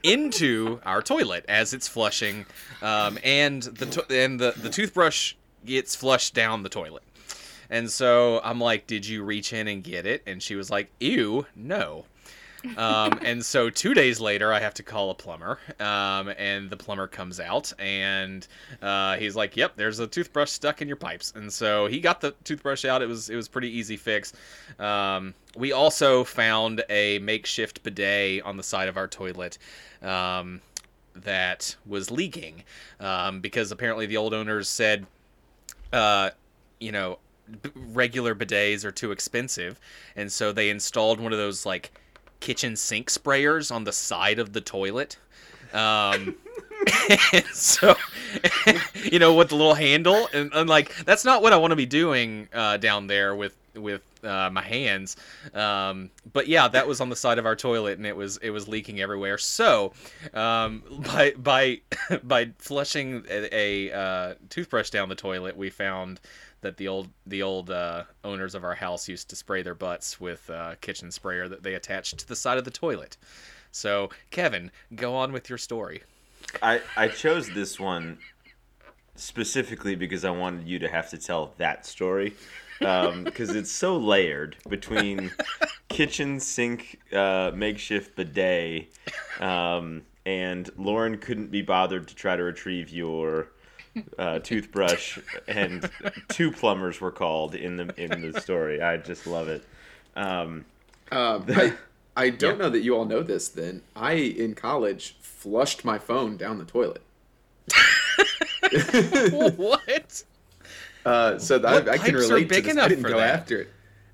into 0.03 0.79
our 0.85 1.01
toilet 1.01 1.45
as 1.47 1.73
it's 1.73 1.87
flushing, 1.87 2.45
um, 2.81 3.17
and 3.23 3.63
the 3.63 3.85
to- 3.87 4.05
and 4.23 4.39
the, 4.39 4.53
the 4.55 4.69
toothbrush 4.69 5.33
gets 5.65 5.95
flushed 5.95 6.33
down 6.33 6.63
the 6.63 6.69
toilet. 6.69 7.03
And 7.69 7.89
so 7.89 8.41
I'm 8.43 8.59
like, 8.61 8.85
"Did 8.87 9.07
you 9.07 9.23
reach 9.23 9.51
in 9.51 9.67
and 9.67 9.83
get 9.83 10.05
it?" 10.05 10.21
And 10.27 10.41
she 10.43 10.55
was 10.55 10.69
like, 10.69 10.89
"Ew, 10.99 11.47
no." 11.55 12.05
Um, 12.77 13.19
and 13.23 13.43
so 13.43 13.69
two 13.69 13.93
days 13.93 14.19
later, 14.19 14.51
I 14.53 14.59
have 14.59 14.73
to 14.75 14.83
call 14.83 15.11
a 15.11 15.15
plumber, 15.15 15.59
um, 15.79 16.29
and 16.37 16.69
the 16.69 16.77
plumber 16.77 17.07
comes 17.07 17.39
out, 17.39 17.71
and 17.79 18.47
uh, 18.81 19.17
he's 19.17 19.35
like, 19.35 19.55
"Yep, 19.55 19.75
there's 19.75 19.99
a 19.99 20.07
toothbrush 20.07 20.49
stuck 20.49 20.81
in 20.81 20.87
your 20.87 20.97
pipes." 20.97 21.33
And 21.35 21.51
so 21.51 21.87
he 21.87 21.99
got 21.99 22.21
the 22.21 22.31
toothbrush 22.43 22.85
out. 22.85 23.01
It 23.01 23.07
was 23.07 23.29
it 23.29 23.35
was 23.35 23.47
pretty 23.47 23.69
easy 23.69 23.97
fix. 23.97 24.33
Um, 24.79 25.33
we 25.55 25.71
also 25.71 26.23
found 26.23 26.83
a 26.89 27.19
makeshift 27.19 27.83
bidet 27.83 28.43
on 28.43 28.57
the 28.57 28.63
side 28.63 28.87
of 28.89 28.97
our 28.97 29.07
toilet. 29.07 29.57
Um, 30.01 30.61
that 31.15 31.75
was 31.85 32.11
leaking 32.11 32.63
um, 32.99 33.39
because 33.39 33.71
apparently 33.71 34.05
the 34.05 34.17
old 34.17 34.33
owners 34.33 34.67
said, 34.67 35.05
uh, 35.93 36.29
you 36.79 36.91
know, 36.91 37.19
regular 37.75 38.35
bidets 38.35 38.83
are 38.83 38.91
too 38.91 39.11
expensive, 39.11 39.79
and 40.15 40.31
so 40.31 40.51
they 40.51 40.69
installed 40.69 41.19
one 41.19 41.31
of 41.31 41.37
those 41.37 41.65
like 41.65 41.91
kitchen 42.39 42.75
sink 42.75 43.09
sprayers 43.09 43.73
on 43.73 43.83
the 43.83 43.91
side 43.91 44.39
of 44.39 44.53
the 44.53 44.61
toilet. 44.61 45.17
Um, 45.73 46.35
and 47.33 47.45
so, 47.53 47.95
you 49.03 49.19
know, 49.19 49.33
with 49.33 49.49
the 49.49 49.55
little 49.55 49.73
handle, 49.73 50.27
and, 50.33 50.51
and 50.53 50.69
like 50.69 50.95
that's 51.05 51.25
not 51.25 51.41
what 51.41 51.53
I 51.53 51.57
want 51.57 51.71
to 51.71 51.75
be 51.75 51.85
doing 51.85 52.47
uh, 52.53 52.77
down 52.77 53.07
there 53.07 53.35
with 53.35 53.55
with 53.75 54.01
uh, 54.23 54.49
my 54.51 54.61
hands. 54.61 55.17
Um, 55.53 56.09
but 56.33 56.47
yeah, 56.47 56.67
that 56.67 56.87
was 56.87 57.01
on 57.01 57.09
the 57.09 57.15
side 57.15 57.37
of 57.37 57.45
our 57.45 57.55
toilet, 57.55 57.97
and 57.97 58.05
it 58.05 58.15
was 58.15 58.37
it 58.37 58.49
was 58.49 58.67
leaking 58.67 59.01
everywhere. 59.01 59.37
So, 59.37 59.93
um, 60.33 60.83
by 61.05 61.33
by 61.37 61.81
by 62.23 62.51
flushing 62.57 63.25
a, 63.29 63.89
a 63.89 63.97
uh, 63.97 64.33
toothbrush 64.49 64.89
down 64.89 65.09
the 65.09 65.15
toilet, 65.15 65.57
we 65.57 65.69
found 65.69 66.19
that 66.65 66.77
the 66.77 66.87
old 66.87 67.09
the 67.27 67.43
old 67.43 67.69
uh, 67.69 68.03
owners 68.23 68.55
of 68.55 68.63
our 68.63 68.73
house 68.73 69.07
used 69.07 69.29
to 69.29 69.35
spray 69.35 69.61
their 69.61 69.75
butts 69.75 70.19
with 70.19 70.49
uh, 70.49 70.73
kitchen 70.81 71.11
sprayer 71.11 71.47
that 71.47 71.61
they 71.61 71.75
attached 71.75 72.17
to 72.17 72.27
the 72.27 72.35
side 72.35 72.57
of 72.57 72.65
the 72.65 72.71
toilet. 72.71 73.17
So, 73.71 74.09
Kevin, 74.31 74.71
go 74.95 75.15
on 75.15 75.31
with 75.31 75.47
your 75.47 75.59
story. 75.59 76.01
I, 76.63 76.81
I 76.97 77.07
chose 77.09 77.49
this 77.49 77.79
one 77.79 78.17
specifically 79.15 79.95
because 79.95 80.25
I 80.25 80.31
wanted 80.31 80.67
you 80.67 80.79
to 80.79 80.87
have 80.87 81.09
to 81.11 81.19
tell 81.19 81.53
that 81.57 81.85
story 81.85 82.33
because 82.79 83.51
it's 83.51 83.71
so 83.71 83.95
layered 83.97 84.57
between 84.67 85.31
kitchen 85.87 86.39
sink 86.39 86.99
uh, 87.13 87.51
makeshift 87.53 88.15
bidet 88.15 88.87
um, 89.39 90.01
and 90.25 90.69
Lauren 90.77 91.17
couldn't 91.17 91.51
be 91.51 91.61
bothered 91.61 92.07
to 92.07 92.15
try 92.15 92.35
to 92.35 92.43
retrieve 92.43 92.89
your 92.89 93.49
uh, 94.17 94.39
toothbrush 94.39 95.19
and 95.47 95.89
two 96.29 96.51
plumbers 96.51 96.99
were 97.01 97.11
called 97.11 97.55
in 97.55 97.77
the 97.77 97.93
in 98.01 98.31
the 98.31 98.39
story. 98.41 98.81
I 98.81 98.97
just 98.97 99.25
love 99.27 99.47
it. 99.47 99.63
Um, 100.15 100.65
Um, 101.11 101.45
I, 101.49 101.73
I 102.17 102.29
don't 102.29 102.57
know 102.57 102.69
that 102.69 102.79
you 102.81 102.95
all 102.95 103.05
know 103.05 103.21
this. 103.23 103.47
Then 103.49 103.81
I, 103.95 104.13
in 104.13 104.55
college, 104.55 105.15
flushed 105.21 105.83
my 105.85 105.97
phone 105.99 106.37
down 106.37 106.57
the 106.57 106.65
toilet. 106.65 107.01
what? 109.55 110.23
Uh, 111.05 111.37
so 111.37 111.59
that, 111.59 111.85
What 111.85 111.89
I, 111.89 111.93
I 111.93 111.97
can 111.97 112.15
pipes 112.15 112.29
are 112.29 112.33
relate 112.35 112.49
big 112.49 112.63
to 112.63 112.69
this. 112.69 112.73
enough 112.73 112.85
I 112.85 112.89
didn't 112.89 113.03
go 113.03 113.17
that? 113.17 113.39
after 113.39 113.61
it. 113.61 113.69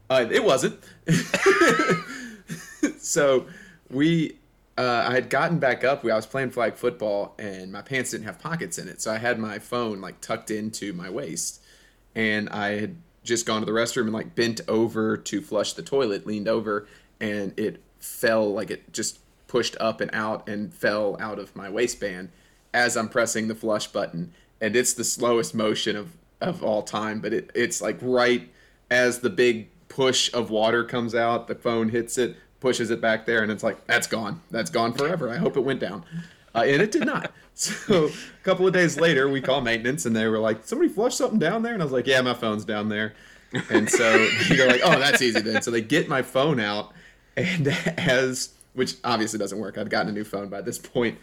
Uh, 0.09 0.25
it 0.29 0.43
wasn't. 0.43 0.79
so 2.99 3.45
we, 3.89 4.37
uh, 4.81 5.05
I 5.07 5.13
had 5.13 5.29
gotten 5.29 5.59
back 5.59 5.83
up. 5.83 6.03
I 6.03 6.15
was 6.15 6.25
playing 6.25 6.49
flag 6.49 6.75
football, 6.75 7.35
and 7.37 7.71
my 7.71 7.83
pants 7.83 8.11
didn't 8.11 8.25
have 8.25 8.39
pockets 8.39 8.79
in 8.79 8.87
it. 8.87 8.99
So 8.99 9.11
I 9.11 9.19
had 9.19 9.37
my 9.37 9.59
phone 9.59 10.01
like 10.01 10.21
tucked 10.21 10.49
into 10.49 10.91
my 10.91 11.07
waist, 11.07 11.61
and 12.15 12.49
I 12.49 12.79
had 12.79 12.95
just 13.23 13.45
gone 13.45 13.61
to 13.61 13.65
the 13.67 13.71
restroom 13.71 14.05
and 14.05 14.13
like 14.13 14.33
bent 14.33 14.61
over 14.67 15.17
to 15.17 15.41
flush 15.41 15.73
the 15.73 15.83
toilet, 15.83 16.25
leaned 16.25 16.47
over, 16.47 16.87
and 17.19 17.53
it 17.59 17.83
fell 17.99 18.51
like 18.51 18.71
it 18.71 18.91
just 18.91 19.19
pushed 19.47 19.77
up 19.79 20.01
and 20.01 20.09
out 20.13 20.49
and 20.49 20.73
fell 20.73 21.15
out 21.19 21.37
of 21.37 21.55
my 21.55 21.69
waistband 21.69 22.29
as 22.73 22.97
I'm 22.97 23.07
pressing 23.07 23.49
the 23.49 23.55
flush 23.55 23.85
button. 23.85 24.33
And 24.59 24.75
it's 24.75 24.93
the 24.93 25.03
slowest 25.03 25.53
motion 25.53 25.95
of, 25.95 26.17
of 26.39 26.63
all 26.63 26.81
time, 26.81 27.19
but 27.19 27.33
it, 27.33 27.51
it's 27.53 27.83
like 27.83 27.99
right 28.01 28.49
as 28.89 29.19
the 29.19 29.29
big 29.29 29.69
push 29.89 30.33
of 30.33 30.49
water 30.49 30.83
comes 30.83 31.13
out, 31.13 31.47
the 31.47 31.53
phone 31.55 31.89
hits 31.89 32.17
it, 32.17 32.35
pushes 32.61 32.91
it 32.91 33.01
back 33.01 33.25
there, 33.25 33.43
and 33.43 33.51
it's 33.51 33.63
like, 33.63 33.85
that's 33.87 34.07
gone. 34.07 34.41
That's 34.51 34.69
gone 34.69 34.93
forever. 34.93 35.29
I 35.29 35.35
hope 35.35 35.57
it 35.57 35.61
went 35.61 35.81
down. 35.81 36.05
Uh, 36.55 36.59
and 36.59 36.81
it 36.81 36.91
did 36.91 37.05
not. 37.05 37.33
So 37.53 38.05
a 38.05 38.43
couple 38.43 38.65
of 38.65 38.73
days 38.73 38.97
later, 38.97 39.29
we 39.29 39.41
call 39.41 39.59
maintenance, 39.61 40.05
and 40.05 40.15
they 40.15 40.25
were 40.25 40.39
like, 40.39 40.63
somebody 40.63 40.89
flushed 40.89 41.17
something 41.17 41.37
down 41.37 41.61
there? 41.61 41.73
And 41.73 41.81
I 41.81 41.85
was 41.85 41.91
like, 41.91 42.07
yeah, 42.07 42.21
my 42.21 42.33
phone's 42.33 42.63
down 42.65 42.87
there. 42.87 43.13
And 43.69 43.87
so 43.87 44.25
they're 44.49 44.67
like, 44.67 44.81
oh, 44.83 44.97
that's 44.97 45.21
easy 45.21 45.41
then. 45.41 45.61
So 45.61 45.69
they 45.69 45.81
get 45.81 46.07
my 46.07 46.21
phone 46.21 46.59
out, 46.59 46.93
and 47.35 47.67
as 47.97 48.53
which 48.73 48.95
obviously 49.03 49.37
doesn't 49.37 49.59
work. 49.59 49.77
I'd 49.77 49.89
gotten 49.89 50.09
a 50.09 50.13
new 50.13 50.23
phone 50.23 50.47
by 50.47 50.61
this 50.61 50.77
point, 50.79 51.19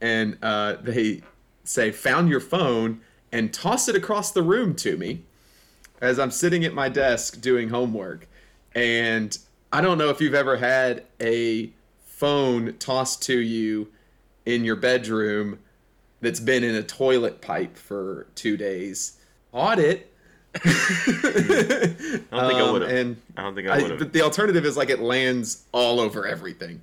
and 0.00 0.36
uh, 0.42 0.76
they 0.82 1.22
say, 1.64 1.90
"Found 1.90 2.28
your 2.28 2.40
phone," 2.40 3.00
and 3.32 3.52
toss 3.52 3.88
it 3.88 3.96
across 3.96 4.30
the 4.32 4.42
room 4.42 4.74
to 4.76 4.96
me 4.96 5.24
as 6.00 6.18
I'm 6.18 6.30
sitting 6.30 6.64
at 6.64 6.74
my 6.74 6.88
desk 6.88 7.40
doing 7.40 7.70
homework, 7.70 8.28
and 8.74 9.36
I 9.72 9.80
don't 9.80 9.98
know 9.98 10.08
if 10.10 10.20
you've 10.20 10.34
ever 10.34 10.56
had 10.56 11.04
a 11.20 11.70
phone 12.04 12.74
tossed 12.78 13.22
to 13.24 13.38
you 13.38 13.88
in 14.44 14.64
your 14.64 14.76
bedroom 14.76 15.58
that's 16.20 16.40
been 16.40 16.64
in 16.64 16.74
a 16.74 16.82
toilet 16.82 17.40
pipe 17.40 17.76
for 17.76 18.26
two 18.34 18.56
days. 18.56 19.18
Audit. 19.52 20.12
I 20.64 20.68
don't 20.68 22.48
think 22.48 22.60
I 22.60 22.70
would 22.72 22.82
have. 22.82 22.90
Um, 22.90 22.96
And 22.96 23.16
I 23.36 23.42
don't 23.42 23.54
think 23.54 23.68
I 23.68 23.78
I, 23.78 23.82
would 23.82 24.00
have. 24.00 24.12
the 24.12 24.22
alternative 24.22 24.64
is 24.64 24.76
like 24.76 24.90
it 24.90 25.00
lands 25.00 25.64
all 25.72 26.00
over 26.00 26.26
everything. 26.26 26.82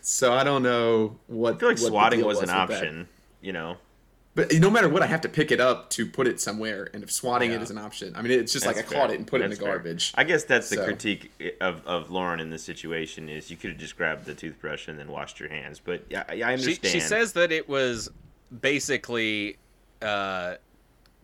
So 0.00 0.32
I 0.34 0.44
don't 0.44 0.62
know 0.62 1.16
what. 1.28 1.52
Hmm. 1.52 1.56
I 1.56 1.60
feel 1.60 1.68
like 1.70 1.78
swatting 1.78 2.18
deal 2.20 2.28
was 2.28 2.38
an 2.38 2.42
with 2.42 2.50
that. 2.50 2.56
option. 2.70 3.08
You 3.40 3.52
know, 3.52 3.76
But 4.34 4.50
no 4.54 4.70
matter 4.70 4.88
what, 4.88 5.02
I 5.02 5.06
have 5.06 5.20
to 5.22 5.28
pick 5.28 5.50
it 5.52 5.60
up 5.60 5.90
to 5.90 6.06
put 6.06 6.26
it 6.26 6.40
somewhere, 6.40 6.88
and 6.94 7.02
if 7.02 7.12
swatting 7.12 7.50
it 7.50 7.56
Yeah. 7.56 7.62
is 7.62 7.70
an 7.70 7.76
option, 7.76 8.16
I 8.16 8.22
mean, 8.22 8.32
it's 8.32 8.50
just 8.52 8.64
like 8.64 8.76
I 8.76 8.80
That's 8.80 8.92
caught 8.92 9.10
it 9.10 9.18
and 9.18 9.26
put 9.26 9.42
it 9.42 9.44
in 9.44 9.50
That's 9.50 9.58
the 9.60 9.66
fair. 9.66 9.74
garbage. 9.74 10.12
I 10.14 10.24
guess 10.24 10.44
that's 10.44 10.70
the 10.70 10.76
So. 10.76 10.84
critique 10.84 11.30
of, 11.60 11.86
of 11.86 12.10
Lauren 12.10 12.40
in 12.40 12.48
this 12.48 12.62
situation 12.62 13.28
is 13.28 13.50
you 13.50 13.58
could 13.58 13.70
have 13.70 13.78
just 13.78 13.94
grabbed 13.94 14.24
the 14.24 14.34
toothbrush 14.34 14.88
and 14.88 14.98
then 14.98 15.08
washed 15.08 15.38
your 15.38 15.50
hands. 15.50 15.80
But 15.84 16.04
yeah, 16.08 16.24
I 16.28 16.32
I 16.32 16.36
She, 16.36 16.42
understand. 16.44 16.92
she 16.92 17.00
says 17.00 17.34
that 17.34 17.52
it 17.52 17.68
was 17.68 18.08
basically 18.62 19.58
uh, 20.00 20.54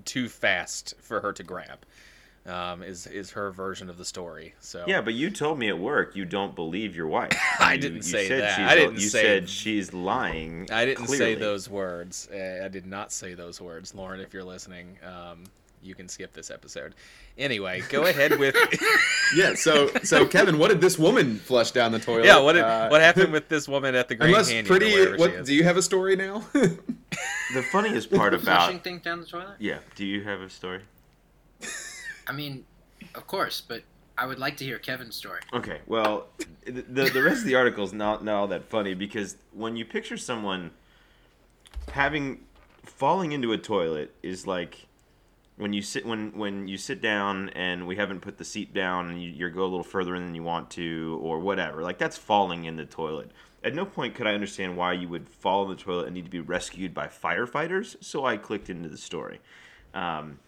too 0.05 0.29
fast 0.29 0.95
for 1.01 1.21
her 1.23 1.33
to 1.33 1.43
grab. 1.43 1.87
Um, 2.47 2.83
is 2.83 3.07
is 3.07 3.33
her 3.33 3.51
version 3.51 3.91
of 3.91 3.99
the 3.99 4.05
story? 4.07 4.55
So 4.61 4.85
Yeah, 4.87 5.03
but 5.03 5.13
you 5.15 5.31
told 5.31 5.59
me 5.59 5.69
at 5.69 5.79
work 5.79 6.17
you 6.17 6.25
don't 6.25 6.55
believe 6.55 6.97
your 6.97 7.07
wife. 7.07 7.33
I 7.61 7.75
You- 7.75 7.81
didn't 7.81 7.97
you 7.99 8.03
say 8.03 8.29
said 8.29 8.41
that. 8.43 8.57
she's 8.57 8.67
I 8.67 8.73
a- 8.73 8.77
didn't 8.77 8.95
you 9.01 9.09
say- 9.09 9.23
said 9.23 9.49
she's 9.51 9.93
lying. 9.93 10.69
I 10.73 10.85
didn't 10.87 11.09
say 11.09 11.35
those 11.35 11.69
words. 11.69 12.29
Uh, 12.33 12.63
I 12.65 12.69
did 12.69 12.87
not 12.87 13.13
say 13.13 13.35
those 13.35 13.61
words, 13.61 13.95
Lauren. 13.95 14.21
If 14.21 14.33
you're 14.33 14.45
listening, 14.45 14.97
um, 15.05 15.45
you 15.83 15.95
can 15.95 16.09
skip 16.09 16.33
this 16.33 16.51
episode. 16.51 16.95
Anyway, 17.37 17.83
go 17.91 18.05
ahead 18.07 18.39
with 18.39 18.57
Yeah. 19.37 19.55
So, 19.55 19.89
so 20.03 20.27
Kevin, 20.27 20.59
what 20.59 20.69
did 20.69 20.81
this 20.81 20.99
woman 20.99 21.37
flush 21.37 21.71
down 21.73 21.93
the 21.93 21.99
toilet? 21.99 22.25
yeah. 22.25 22.39
What 22.41 22.55
did, 22.55 22.63
Uh, 22.65 22.89
what 22.89 23.01
happened 23.03 23.31
with 23.33 23.49
this 23.49 23.69
woman 23.69 23.95
at 23.95 24.09
the 24.09 24.15
Grand 24.15 24.33
Unless 24.33 24.49
Canyon? 24.49 24.65
pretty, 24.67 24.93
wherever 24.95 25.17
she 25.17 25.21
what 25.21 25.31
is? 25.33 25.47
do 25.47 25.55
you 25.55 25.65
have 25.65 25.77
a 25.77 25.83
story 25.83 26.17
now? 26.17 26.43
The 26.53 27.63
funniest 27.73 28.11
part 28.11 28.33
about 28.35 28.45
Flushing 28.45 28.81
things 28.81 29.03
down 29.03 29.21
the 29.21 29.27
toilet? 29.27 29.57
yeah. 29.59 29.79
Do 29.97 30.05
you 30.07 30.23
have 30.25 30.41
a 30.41 30.49
story? 30.51 30.81
I 32.29 32.33
mean, 32.33 32.65
of 33.15 33.27
course, 33.27 33.61
but 33.61 33.83
I 34.17 34.27
would 34.27 34.39
like 34.39 34.57
to 34.59 34.65
hear 34.65 34.79
Kevin's 34.79 35.17
story. 35.17 35.41
Okay, 35.53 35.81
well, 35.87 36.27
the 36.65 37.11
the 37.13 37.23
rest 37.23 37.41
of 37.41 37.45
the 37.45 37.55
article 37.55 37.85
is 37.85 37.93
not 37.93 38.25
not 38.25 38.35
all 38.35 38.49
that 38.49 38.65
funny 38.65 38.95
because 38.95 39.37
when 39.53 39.77
you 39.77 39.85
picture 39.85 40.17
someone 40.17 40.73
having 41.93 42.45
falling 42.85 43.33
into 43.33 43.53
a 43.53 43.59
toilet 43.59 44.15
is 44.23 44.47
like 44.47 44.87
when 45.57 45.73
you 45.73 45.83
sit 45.83 46.07
when 46.07 46.37
when 46.37 46.69
you 46.69 46.77
sit 46.77 47.01
down 47.01 47.51
and 47.51 47.87
we 47.87 47.97
haven't 47.97 48.21
put 48.21 48.39
the 48.39 48.45
seat 48.45 48.73
down 48.73 49.11
and 49.11 49.23
you, 49.23 49.31
you 49.31 49.51
go 49.51 49.63
a 49.63 49.65
little 49.65 49.83
further 49.83 50.15
in 50.15 50.25
than 50.25 50.35
you 50.35 50.43
want 50.43 50.71
to 50.71 51.19
or 51.23 51.39
whatever 51.39 51.83
like 51.83 51.99
that's 51.99 52.17
falling 52.17 52.65
in 52.65 52.77
the 52.77 52.85
toilet 52.85 53.31
at 53.65 53.75
no 53.75 53.85
point 53.85 54.15
could 54.15 54.27
i 54.27 54.35
understand 54.35 54.77
why 54.77 54.93
you 54.93 55.09
would 55.09 55.29
fall 55.29 55.65
in 55.65 55.71
the 55.71 55.77
toilet 55.83 56.07
and 56.07 56.15
need 56.15 56.25
to 56.25 56.31
be 56.31 56.41
rescued 56.41 56.95
by 56.95 57.07
firefighters 57.07 57.97
so 58.03 58.25
i 58.25 58.37
clicked 58.37 58.71
into 58.71 58.89
the 58.89 58.97
story 58.97 59.41
um, 59.95 60.39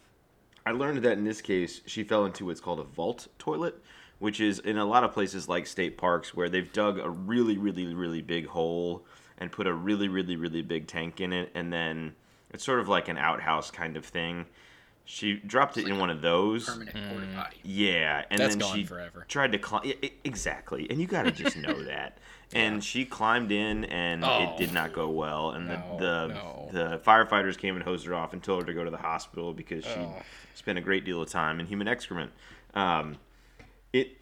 I 0.67 0.73
learned 0.73 1.03
that 1.03 1.19
in 1.19 1.25
this 1.25 1.41
case, 1.41 1.81
she 1.87 2.05
fell 2.05 2.25
into 2.25 2.47
what's 2.47 2.61
called 2.61 2.81
a 2.81 2.85
vault 2.85 3.29
toilet, 3.39 3.83
which 4.19 4.41
is 4.41 4.59
in 4.59 4.77
a 4.77 4.85
lot 4.85 5.05
of 5.05 5.13
places 5.13 5.49
like 5.49 5.67
state 5.67 5.97
parks 5.97 6.35
where 6.35 6.49
they've 6.49 6.73
dug 6.73 6.99
a 6.99 7.09
really, 7.09 7.57
really, 7.57 7.95
really 7.95 8.23
big 8.23 8.47
hole 8.47 9.05
and 9.39 9.51
put 9.51 9.67
a 9.67 9.73
really, 9.73 10.09
really, 10.09 10.37
really 10.37 10.63
big 10.63 10.87
tank 10.87 11.21
in 11.21 11.33
it, 11.33 11.51
and 11.55 11.73
then 11.73 12.15
it's 12.51 12.65
sort 12.65 12.81
of 12.81 12.89
like 12.89 13.09
an 13.09 13.17
outhouse 13.17 13.71
kind 13.71 13.97
of 13.97 14.05
thing. 14.05 14.47
She 15.07 15.35
dropped 15.35 15.79
it 15.79 15.89
in 15.89 15.99
one 15.99 16.11
of 16.11 16.21
those. 16.21 16.67
Permanent 16.67 16.97
porta 17.09 17.27
mm. 17.27 17.35
potty. 17.35 17.57
Yeah, 17.65 18.25
and 18.31 18.39
That's 18.39 18.55
then 18.55 18.61
gone 18.61 18.77
she 18.77 18.85
forever. 18.85 19.25
tried 19.29 19.53
to 19.53 19.59
climb. 19.59 19.83
Yeah, 19.85 20.11
exactly, 20.25 20.87
and 20.91 21.01
you 21.01 21.07
got 21.07 21.23
to 21.23 21.33
just 21.33 21.57
know 21.57 21.83
that. 21.85 22.19
And 22.53 22.83
she 22.83 23.05
climbed 23.05 23.53
in, 23.53 23.85
and 23.85 24.25
Oh. 24.25 24.43
it 24.43 24.59
did 24.59 24.73
not 24.75 24.93
go 24.93 25.09
well. 25.09 25.51
And 25.53 25.69
No, 25.69 25.97
the 25.99 26.07
the, 26.07 26.35
no. 26.35 26.69
the 26.73 26.99
firefighters 26.99 27.57
came 27.57 27.77
and 27.77 27.85
hosed 27.85 28.07
her 28.07 28.15
off 28.15 28.33
and 28.33 28.43
told 28.43 28.63
her 28.63 28.67
to 28.67 28.75
go 28.75 28.83
to 28.85 28.91
the 28.91 28.97
hospital 28.97 29.53
because 29.53 29.85
she 29.85 29.91
Oh. 30.01 30.21
spent 30.55 30.77
a 30.79 30.81
great 30.81 31.05
deal 31.05 31.23
of 31.23 31.29
time 31.29 31.61
in 31.61 31.67
human 31.67 31.87
excrement. 31.87 32.33
Um, 32.75 33.19
it 33.93 34.17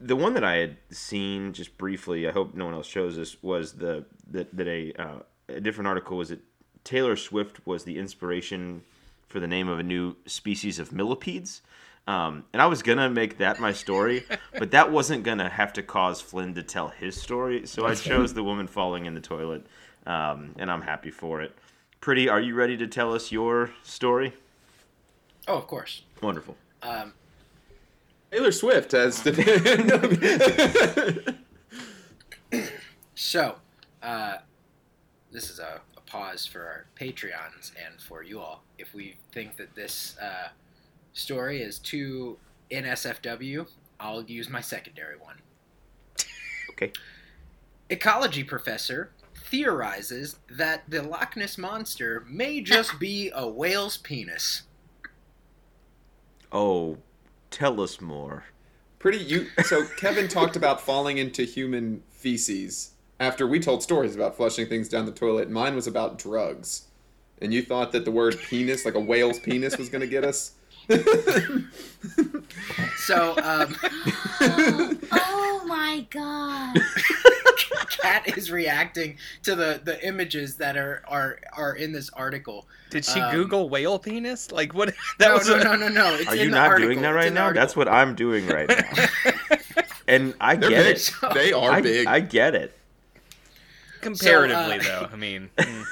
the 0.00 0.14
one 0.14 0.34
that 0.34 0.44
I 0.44 0.56
had 0.58 0.76
seen 0.90 1.52
just 1.52 1.76
briefly. 1.76 2.28
I 2.28 2.30
hope 2.30 2.54
no 2.54 2.64
one 2.66 2.74
else 2.74 2.86
chose 2.88 3.16
this. 3.16 3.42
Was 3.42 3.72
the 3.74 4.04
that 4.30 4.56
that 4.56 4.68
a 4.68 4.92
uh, 4.94 5.18
a 5.48 5.60
different 5.60 5.88
article 5.88 6.16
was 6.16 6.28
that 6.28 6.40
Taylor 6.84 7.16
Swift 7.16 7.66
was 7.66 7.82
the 7.84 7.98
inspiration 7.98 8.82
for 9.28 9.40
the 9.40 9.46
name 9.46 9.68
of 9.68 9.78
a 9.78 9.82
new 9.82 10.16
species 10.26 10.78
of 10.78 10.92
millipedes. 10.92 11.62
Um, 12.06 12.44
and 12.54 12.62
I 12.62 12.66
was 12.66 12.82
gonna 12.82 13.10
make 13.10 13.38
that 13.38 13.60
my 13.60 13.72
story, 13.72 14.24
but 14.58 14.70
that 14.70 14.90
wasn't 14.90 15.24
gonna 15.24 15.48
have 15.48 15.74
to 15.74 15.82
cause 15.82 16.20
Flynn 16.20 16.54
to 16.54 16.62
tell 16.62 16.88
his 16.88 17.20
story. 17.20 17.66
So 17.66 17.86
I 17.86 17.94
chose 17.94 18.32
the 18.32 18.42
woman 18.42 18.66
falling 18.66 19.04
in 19.04 19.14
the 19.14 19.20
toilet, 19.20 19.66
um, 20.06 20.54
and 20.58 20.70
I'm 20.70 20.80
happy 20.82 21.10
for 21.10 21.42
it. 21.42 21.54
Pretty, 22.00 22.28
are 22.28 22.40
you 22.40 22.54
ready 22.54 22.76
to 22.78 22.86
tell 22.86 23.12
us 23.14 23.30
your 23.30 23.70
story? 23.82 24.32
Oh, 25.46 25.56
of 25.56 25.66
course. 25.66 26.02
Wonderful. 26.22 26.56
Um, 26.82 27.12
Taylor 28.30 28.52
Swift 28.52 28.92
has. 28.92 29.22
The- 29.22 29.34
so, 33.14 33.56
uh, 34.02 34.36
this 35.30 35.50
is 35.50 35.58
a, 35.58 35.80
a 35.96 35.97
pause 36.08 36.46
for 36.46 36.60
our 36.60 36.86
Patreons 36.98 37.72
and 37.84 38.00
for 38.00 38.22
you 38.22 38.40
all. 38.40 38.62
If 38.78 38.94
we 38.94 39.16
think 39.32 39.56
that 39.56 39.74
this 39.74 40.16
uh, 40.20 40.48
story 41.12 41.62
is 41.62 41.78
too 41.78 42.38
NSFW, 42.70 43.66
I'll 44.00 44.22
use 44.22 44.48
my 44.48 44.60
secondary 44.60 45.16
one. 45.16 45.36
Okay. 46.70 46.92
Ecology 47.90 48.44
professor 48.44 49.10
theorizes 49.34 50.36
that 50.50 50.82
the 50.88 51.02
Loch 51.02 51.36
Ness 51.36 51.58
monster 51.58 52.24
may 52.28 52.60
just 52.60 52.98
be 52.98 53.30
a 53.34 53.48
whale's 53.48 53.96
penis. 53.96 54.62
Oh, 56.52 56.98
tell 57.50 57.80
us 57.80 58.00
more. 58.00 58.44
Pretty 58.98 59.18
you 59.18 59.46
so 59.64 59.86
Kevin 59.96 60.28
talked 60.28 60.56
about 60.56 60.80
falling 60.80 61.18
into 61.18 61.44
human 61.44 62.02
feces 62.10 62.92
after 63.20 63.46
we 63.46 63.60
told 63.60 63.82
stories 63.82 64.14
about 64.14 64.36
flushing 64.36 64.66
things 64.66 64.88
down 64.88 65.06
the 65.06 65.12
toilet. 65.12 65.50
Mine 65.50 65.74
was 65.74 65.86
about 65.86 66.18
drugs. 66.18 66.82
And 67.40 67.54
you 67.54 67.62
thought 67.62 67.92
that 67.92 68.04
the 68.04 68.10
word 68.10 68.36
penis, 68.38 68.84
like 68.84 68.94
a 68.94 69.00
whale's 69.00 69.38
penis, 69.38 69.78
was 69.78 69.88
gonna 69.88 70.06
get 70.08 70.24
us? 70.24 70.52
So, 72.96 73.32
um, 73.42 73.76
Oh, 74.40 74.96
oh 75.12 75.64
my 75.66 76.06
god. 76.10 76.78
Kat 78.02 78.36
is 78.38 78.50
reacting 78.50 79.16
to 79.42 79.54
the, 79.54 79.80
the 79.82 80.04
images 80.06 80.56
that 80.56 80.76
are, 80.76 81.02
are 81.08 81.38
are 81.52 81.74
in 81.74 81.92
this 81.92 82.10
article. 82.10 82.66
Did 82.90 83.04
she 83.04 83.20
Um, 83.20 83.32
Google 83.34 83.68
whale 83.68 83.98
penis? 83.98 84.50
Like 84.52 84.74
what? 84.74 84.94
That 85.18 85.28
no, 85.28 85.34
was 85.34 85.48
no, 85.48 85.58
no, 85.58 85.74
no, 85.76 85.88
no. 85.88 86.14
It's 86.14 86.28
Are 86.28 86.36
you 86.36 86.50
not 86.50 86.68
article. 86.68 86.88
doing 86.88 87.02
that 87.02 87.10
right 87.10 87.32
now? 87.32 87.52
That's 87.52 87.74
what 87.76 87.88
I'm 87.88 88.14
doing 88.14 88.46
right 88.46 88.68
now. 88.68 89.06
and 90.06 90.34
I 90.40 90.56
They're 90.56 90.70
get 90.70 90.84
big. 90.84 90.96
it. 90.96 91.34
They 91.34 91.52
are 91.52 91.72
I, 91.72 91.80
big. 91.80 92.06
I 92.06 92.20
get 92.20 92.54
it. 92.54 92.77
Comparatively, 94.16 94.80
So, 94.80 94.88
though, 94.88 95.08
I 95.12 95.16
mean, 95.16 95.50
mm. 95.58 95.84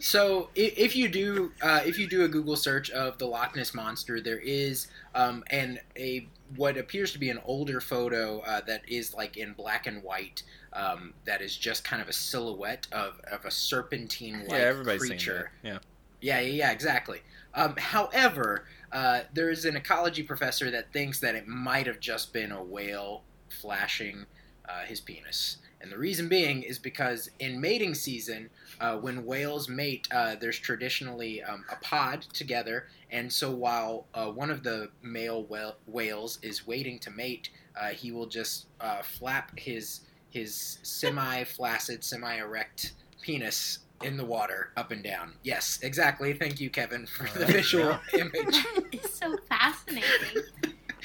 So 0.00 0.48
if 0.54 0.96
you 0.96 1.08
do 1.08 1.52
uh, 1.60 1.82
if 1.84 1.98
you 1.98 2.08
do 2.08 2.24
a 2.24 2.28
Google 2.28 2.56
search 2.56 2.90
of 2.90 3.18
the 3.18 3.26
Loch 3.26 3.54
Ness 3.54 3.74
monster, 3.74 4.20
there 4.20 4.38
is 4.38 4.88
um, 5.14 5.44
an 5.50 5.78
a 5.96 6.26
what 6.56 6.78
appears 6.78 7.12
to 7.12 7.18
be 7.18 7.28
an 7.28 7.38
older 7.44 7.80
photo 7.80 8.40
uh, 8.40 8.62
that 8.62 8.82
is 8.88 9.14
like 9.14 9.36
in 9.36 9.52
black 9.52 9.86
and 9.86 10.02
white. 10.02 10.42
Um, 10.72 11.12
that 11.26 11.42
is 11.42 11.56
just 11.56 11.84
kind 11.84 12.00
of 12.00 12.08
a 12.08 12.12
silhouette 12.12 12.86
of, 12.92 13.20
of 13.30 13.44
a 13.44 13.50
serpentine 13.50 14.44
like 14.48 14.60
everybody's 14.60 15.02
creature. 15.02 15.50
Yeah, 15.62 15.78
yeah, 16.20 16.40
yeah, 16.40 16.70
exactly. 16.70 17.20
Um, 17.54 17.74
however, 17.76 18.64
uh, 18.92 19.22
there 19.34 19.50
is 19.50 19.64
an 19.64 19.76
ecology 19.76 20.22
professor 20.22 20.70
that 20.70 20.92
thinks 20.92 21.20
that 21.20 21.34
it 21.34 21.46
might 21.46 21.86
have 21.86 22.00
just 22.00 22.32
been 22.32 22.52
a 22.52 22.62
whale 22.62 23.22
flashing 23.60 24.24
uh, 24.68 24.84
his 24.86 25.00
penis. 25.00 25.58
And 25.80 25.90
the 25.90 25.98
reason 25.98 26.28
being 26.28 26.62
is 26.62 26.78
because 26.78 27.30
in 27.38 27.60
mating 27.60 27.94
season, 27.94 28.50
uh, 28.80 28.96
when 28.96 29.24
whales 29.24 29.68
mate, 29.68 30.06
uh, 30.10 30.36
there's 30.38 30.58
traditionally 30.58 31.42
um, 31.42 31.64
a 31.70 31.76
pod 31.76 32.22
together. 32.32 32.86
And 33.10 33.32
so 33.32 33.50
while 33.50 34.06
uh, 34.14 34.26
one 34.26 34.50
of 34.50 34.62
the 34.62 34.90
male 35.02 35.44
whale- 35.44 35.78
whales 35.86 36.38
is 36.42 36.66
waiting 36.66 36.98
to 37.00 37.10
mate, 37.10 37.50
uh, 37.80 37.88
he 37.88 38.12
will 38.12 38.26
just 38.26 38.66
uh, 38.80 39.02
flap 39.02 39.58
his 39.58 40.00
his 40.28 40.78
semi-flaccid, 40.84 42.04
semi-erect 42.04 42.92
penis 43.20 43.80
in 44.02 44.16
the 44.16 44.24
water 44.24 44.70
up 44.76 44.92
and 44.92 45.02
down. 45.02 45.32
Yes, 45.42 45.80
exactly. 45.82 46.32
Thank 46.34 46.60
you, 46.60 46.70
Kevin, 46.70 47.06
for 47.06 47.24
the 47.24 47.40
Alright, 47.40 47.52
visual 47.52 47.98
image. 48.14 48.64
It's 48.92 49.18
so 49.18 49.36
fascinating. 49.48 50.42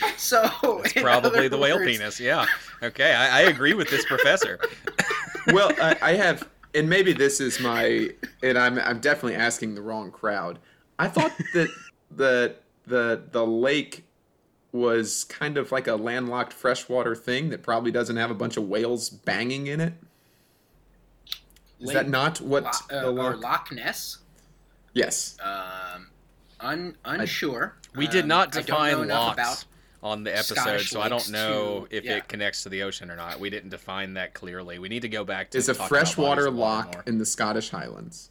So 0.17 0.43
It's 0.83 0.93
probably 0.93 1.39
other 1.39 1.49
the 1.49 1.57
whale 1.57 1.77
words- 1.77 1.97
penis. 1.97 2.19
Yeah. 2.19 2.45
Okay, 2.81 3.13
I, 3.13 3.39
I 3.39 3.41
agree 3.43 3.73
with 3.73 3.89
this 3.89 4.05
professor. 4.05 4.59
well, 5.53 5.71
I, 5.81 5.95
I 6.01 6.13
have, 6.13 6.47
and 6.73 6.89
maybe 6.89 7.13
this 7.13 7.39
is 7.39 7.59
my, 7.59 8.09
and 8.43 8.57
I'm 8.57 8.79
I'm 8.79 8.99
definitely 8.99 9.35
asking 9.35 9.75
the 9.75 9.81
wrong 9.81 10.11
crowd. 10.11 10.59
I 10.99 11.07
thought 11.07 11.31
that 11.53 11.69
the 12.11 12.55
the 12.87 13.23
the 13.31 13.45
lake 13.45 14.03
was 14.71 15.23
kind 15.25 15.57
of 15.57 15.71
like 15.71 15.87
a 15.87 15.95
landlocked 15.95 16.51
freshwater 16.53 17.15
thing 17.15 17.49
that 17.49 17.63
probably 17.63 17.91
doesn't 17.91 18.17
have 18.17 18.29
a 18.31 18.35
bunch 18.35 18.57
of 18.57 18.67
whales 18.67 19.09
banging 19.09 19.67
in 19.67 19.79
it. 19.79 19.93
Is 21.79 21.91
that 21.91 22.09
not 22.09 22.41
what 22.41 22.63
Lo- 22.63 22.69
uh, 22.89 23.01
the 23.01 23.07
or 23.09 23.35
loch? 23.35 23.41
Loch 23.41 23.71
Ness? 23.71 24.19
Yes. 24.93 25.37
Um, 25.43 26.07
un, 26.59 26.97
unsure. 27.05 27.75
We 27.95 28.07
did 28.07 28.23
Um, 28.23 28.27
not 28.29 28.47
I 28.49 28.61
don't 28.61 28.65
define 28.65 28.91
know 28.93 29.01
enough 29.03 29.37
locks 29.37 29.65
on 30.05 30.23
the 30.23 30.31
episode, 30.31 30.55
Scottish 30.57 30.91
so 30.91 31.01
I 31.01 31.09
don't 31.09 31.31
know 31.31 31.87
to- 31.89 31.97
if 31.97 32.03
yeah. 32.03 32.17
it 32.17 32.27
connects 32.27 32.61
to 32.63 32.69
the 32.69 32.83
ocean 32.83 33.09
or 33.09 33.15
not. 33.15 33.39
We 33.39 33.49
didn't 33.49 33.69
define 33.71 34.13
that 34.13 34.35
clearly. 34.35 34.77
We 34.77 34.87
need 34.87 35.01
to 35.01 35.09
go 35.09 35.23
back 35.23 35.49
to 35.49 35.57
It's 35.57 35.67
a 35.67 35.73
freshwater 35.73 36.43
bodies 36.43 36.47
of 36.53 36.55
water 36.55 36.85
loch 36.85 36.93
more. 36.93 37.03
in 37.07 37.17
the 37.17 37.25
Scottish 37.25 37.71
Highlands. 37.71 38.29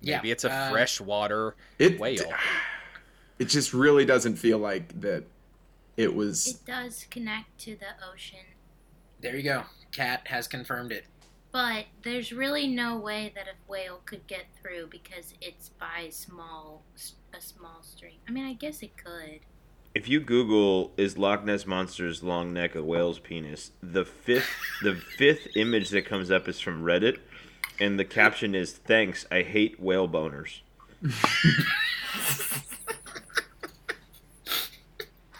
Yeah, 0.00 0.16
Maybe 0.16 0.32
it's 0.32 0.44
a 0.44 0.50
uh, 0.52 0.70
freshwater 0.70 1.54
It 1.78 1.98
whale. 2.00 2.32
It 3.36 3.46
just 3.46 3.74
really 3.74 4.04
doesn't 4.04 4.36
feel 4.36 4.58
like 4.58 5.00
that. 5.00 5.24
It 5.96 6.14
was. 6.14 6.46
It 6.46 6.64
does 6.64 7.04
connect 7.10 7.58
to 7.62 7.74
the 7.76 7.86
ocean, 8.12 8.38
There 9.20 9.34
you 9.36 9.42
go. 9.42 9.64
Cat 9.90 10.22
has 10.26 10.46
confirmed 10.46 10.92
it. 10.92 11.04
but 11.50 11.86
there's 12.02 12.32
really 12.32 12.68
no 12.68 12.96
way 12.96 13.32
that 13.34 13.46
a 13.48 13.54
whale 13.70 14.00
could 14.06 14.24
get 14.28 14.46
through 14.60 14.86
because 14.88 15.34
it's 15.40 15.68
by 15.80 16.08
small 16.10 16.82
a 17.36 17.40
small 17.40 17.82
stream. 17.82 18.18
I 18.28 18.30
mean, 18.32 18.44
I 18.44 18.52
guess 18.54 18.82
it 18.82 18.96
could. 18.96 19.40
If 19.94 20.08
you 20.08 20.18
Google 20.20 20.92
is 20.96 21.16
Loch 21.16 21.44
Ness 21.44 21.66
monster's 21.66 22.22
long 22.22 22.52
neck 22.52 22.74
a 22.74 22.82
whale's 22.82 23.20
penis, 23.20 23.70
the 23.80 24.04
fifth 24.04 24.50
the 24.82 24.94
fifth 24.96 25.46
image 25.56 25.90
that 25.90 26.04
comes 26.04 26.30
up 26.32 26.48
is 26.48 26.58
from 26.58 26.82
Reddit, 26.82 27.18
and 27.78 27.98
the 27.98 28.04
caption 28.04 28.54
is 28.56 28.72
"Thanks, 28.72 29.24
I 29.30 29.42
hate 29.42 29.78
whale 29.80 30.08
boners." 30.08 30.60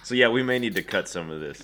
so 0.05 0.15
yeah, 0.15 0.29
we 0.29 0.43
may 0.45 0.59
need 0.61 0.75
to 0.77 0.83
cut 0.83 1.09
some 1.09 1.31
of 1.31 1.41
this. 1.41 1.61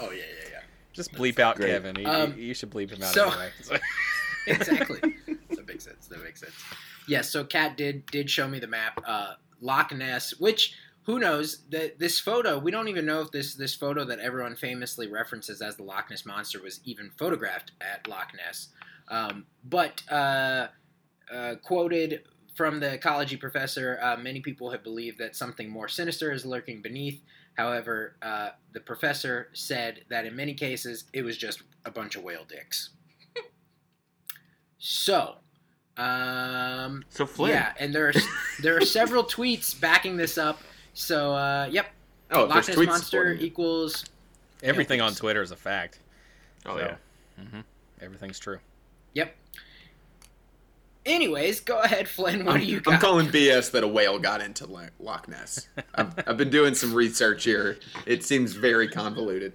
Oh 0.00 0.10
yeah, 0.10 0.16
yeah, 0.16 0.48
yeah. 0.50 0.60
Just 0.94 1.12
bleep 1.12 1.38
out 1.38 1.56
Great. 1.56 1.68
Kevin. 1.68 1.96
You, 1.96 2.06
Um, 2.06 2.34
you 2.38 2.54
should 2.54 2.70
bleep 2.70 2.90
him 2.90 3.02
out 3.02 3.12
so- 3.12 3.28
anyway. 3.28 3.50
exactly. 4.46 5.00
that 5.50 5.66
makes 5.68 5.84
sense. 5.84 6.06
That 6.06 6.22
makes 6.24 6.40
sense. 6.40 6.54
Yes. 7.06 7.30
so 7.30 7.44
Kat 7.44 7.76
did 7.76 8.06
did 8.06 8.30
show 8.30 8.48
me 8.48 8.58
the 8.58 8.66
map. 8.66 9.00
Uh, 9.06 9.34
Loch 9.60 9.92
Ness, 9.94 10.34
which 10.38 10.74
who 11.04 11.18
knows 11.18 11.62
that 11.70 11.98
this 11.98 12.20
photo? 12.20 12.58
We 12.58 12.70
don't 12.70 12.88
even 12.88 13.06
know 13.06 13.20
if 13.20 13.30
this 13.30 13.54
this 13.54 13.74
photo 13.74 14.04
that 14.04 14.18
everyone 14.18 14.56
famously 14.56 15.08
references 15.08 15.60
as 15.62 15.76
the 15.76 15.82
Loch 15.82 16.10
Ness 16.10 16.26
monster 16.26 16.60
was 16.62 16.80
even 16.84 17.10
photographed 17.16 17.72
at 17.80 18.06
Loch 18.06 18.32
Ness. 18.36 18.68
Um, 19.08 19.46
but 19.64 20.02
uh, 20.10 20.68
uh, 21.32 21.54
quoted 21.62 22.22
from 22.54 22.80
the 22.80 22.94
ecology 22.94 23.36
professor, 23.36 23.98
uh, 24.02 24.16
many 24.16 24.40
people 24.40 24.70
have 24.70 24.84
believed 24.84 25.18
that 25.18 25.34
something 25.34 25.70
more 25.70 25.88
sinister 25.88 26.32
is 26.32 26.44
lurking 26.44 26.82
beneath. 26.82 27.22
However, 27.54 28.16
uh, 28.22 28.50
the 28.72 28.80
professor 28.80 29.48
said 29.52 30.04
that 30.08 30.24
in 30.24 30.36
many 30.36 30.54
cases 30.54 31.04
it 31.12 31.22
was 31.22 31.36
just 31.36 31.62
a 31.84 31.90
bunch 31.90 32.16
of 32.16 32.22
whale 32.22 32.44
dicks. 32.48 32.90
So, 34.84 35.36
um, 35.96 37.04
So 37.10 37.26
Flynn, 37.26 37.50
yeah, 37.50 37.72
and 37.78 37.94
there 37.94 38.08
are 38.08 38.12
there 38.62 38.76
are 38.76 38.84
several 38.84 39.24
tweets 39.36 39.78
backing 39.78 40.16
this 40.16 40.38
up. 40.38 40.60
So, 40.94 41.32
uh, 41.34 41.68
yep, 41.70 41.86
Oh, 42.30 42.44
Loch 42.44 42.66
Ness 42.68 42.76
monster 42.76 43.32
equals 43.34 44.04
Everything 44.62 44.98
Yeah, 45.00 45.06
on. 45.06 45.14
Twitter 45.14 45.42
is 45.42 45.50
a 45.50 45.56
fact. 45.56 45.98
oh 46.66 46.76
So, 46.78 46.84
yeah, 47.38 47.44
hmm 47.50 47.60
Everything's 48.00 48.38
true. 48.38 48.58
yep. 49.14 49.34
Anyways, 51.04 51.58
go 51.60 51.80
ahead, 51.80 52.08
Flynn. 52.08 52.44
What 52.44 52.54
I'm, 52.54 52.60
do 52.60 52.66
you 52.66 52.80
I'm 52.86 53.00
calling 53.00 53.26
BS 53.32 53.72
that 53.72 53.82
a 53.82 53.88
whale 53.88 54.18
got 54.20 54.40
into 54.40 54.66
Loch 55.00 55.26
Ness. 55.28 55.66
I've, 55.96 56.14
I've 56.28 56.36
been 56.36 56.50
doing 56.50 56.74
some 56.74 56.94
research 56.94 57.42
here. 57.42 57.78
It 58.06 58.22
seems 58.22 58.52
very 58.52 58.86
convoluted. 58.88 59.52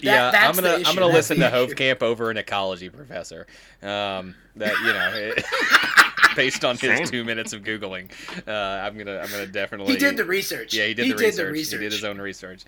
Yeah, 0.00 0.26
I'm 0.26 0.32
that's 0.32 0.56
the 0.56 0.62
gonna 0.62 0.74
I'm 0.76 0.82
gonna 0.82 1.00
That's 1.00 1.14
listen 1.14 1.38
to 1.38 1.46
issue. 1.46 1.74
Hove 1.76 2.02
over 2.02 2.30
an 2.30 2.36
ecology 2.36 2.88
professor. 2.88 3.46
Um, 3.82 4.34
that 4.56 4.74
you 4.84 4.92
know, 4.92 5.10
it- 5.14 5.44
based 6.36 6.64
on 6.64 6.76
his 6.78 7.10
two 7.10 7.24
minutes 7.24 7.52
of 7.52 7.62
googling, 7.62 8.10
uh, 8.46 8.50
I'm 8.50 8.96
gonna 8.96 9.18
I'm 9.18 9.30
gonna 9.30 9.46
definitely. 9.46 9.92
He 9.92 9.98
did 9.98 10.16
the 10.16 10.24
research. 10.24 10.74
Yeah, 10.74 10.86
he 10.86 10.94
did, 10.94 11.06
he 11.06 11.12
the, 11.12 11.18
did 11.18 11.24
research. 11.24 11.36
the 11.36 11.52
research. 11.52 11.80
He 11.80 11.84
did 11.86 11.92
his 11.92 12.04
own 12.04 12.18
research. 12.18 12.64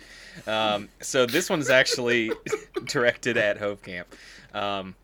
Um, 0.46 0.88
so 1.00 1.27
this 1.27 1.48
one's 1.48 1.70
actually 1.70 2.33
directed 2.85 3.37
at 3.37 3.59
Hovecamp. 3.59 4.05
Um, 4.55 4.94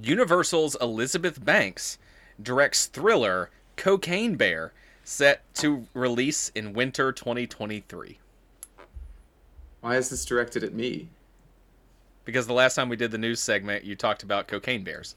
Universal's 0.00 0.76
Elizabeth 0.80 1.44
Banks 1.44 1.98
directs 2.42 2.86
thriller 2.86 3.50
Cocaine 3.76 4.36
Bear, 4.36 4.72
set 5.04 5.42
to 5.54 5.86
release 5.94 6.50
in 6.54 6.72
winter 6.72 7.12
2023. 7.12 8.18
Why 9.80 9.96
is 9.96 10.10
this 10.10 10.24
directed 10.24 10.62
at 10.64 10.74
me? 10.74 11.08
Because 12.24 12.46
the 12.46 12.52
last 12.52 12.74
time 12.74 12.88
we 12.88 12.96
did 12.96 13.10
the 13.10 13.18
news 13.18 13.40
segment, 13.40 13.84
you 13.84 13.96
talked 13.96 14.22
about 14.22 14.46
cocaine 14.46 14.84
bears. 14.84 15.14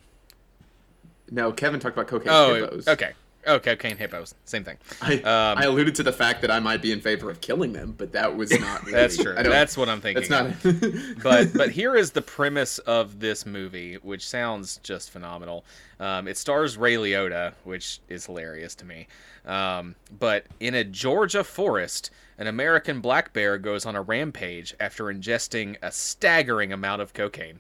No, 1.32 1.52
Kevin 1.52 1.80
talked 1.80 1.96
about 1.96 2.08
cocaine 2.08 2.32
Oh, 2.32 2.56
hippos. 2.56 2.88
okay. 2.88 3.14
Oh, 3.46 3.60
cocaine 3.60 3.98
hippos. 3.98 4.34
Same 4.46 4.64
thing. 4.64 4.78
I, 5.02 5.16
Um, 5.18 5.58
I 5.58 5.64
alluded 5.66 5.96
to 5.96 6.04
the 6.04 6.14
fact 6.14 6.42
that 6.42 6.52
I 6.52 6.60
might 6.60 6.82
be 6.82 6.92
in 6.92 7.02
favor 7.02 7.30
of 7.30 7.42
killing 7.42 7.74
them, 7.74 7.94
but 7.98 8.14
that 8.14 8.36
was 8.36 8.52
not. 8.60 8.82
Really, 8.84 8.94
That's 8.94 9.18
true. 9.18 9.34
That's 9.34 9.78
what 9.78 9.90
I'm 9.90 10.02
thinking. 10.02 10.28
That's 10.28 10.64
not. 10.64 11.20
but 11.24 11.54
but 11.54 11.70
here 11.70 11.96
is 11.96 12.12
the 12.12 12.22
premise 12.22 12.80
of 12.80 13.20
this 13.20 13.46
movie, 13.46 13.96
which 13.96 14.28
sounds 14.28 14.78
just 14.84 15.12
phenomenal. 15.12 15.66
Um, 16.00 16.28
it 16.28 16.38
stars 16.38 16.78
Ray 16.78 16.96
Liotta, 16.96 17.54
which 17.64 18.00
is 18.08 18.26
hilarious 18.26 18.76
to 18.76 18.86
me. 18.86 19.08
Um, 19.46 19.96
but 20.20 20.46
in 20.60 20.76
a 20.76 20.84
Georgia 20.84 21.44
forest, 21.44 22.12
an 22.38 22.48
American 22.48 23.02
black 23.02 23.34
bear 23.34 23.58
goes 23.58 23.86
on 23.86 23.96
a 23.96 24.02
rampage 24.02 24.74
after 24.80 25.06
ingesting 25.06 25.76
a 25.82 25.92
staggering 25.92 26.72
amount 26.72 27.02
of 27.02 27.14
cocaine. 27.14 27.60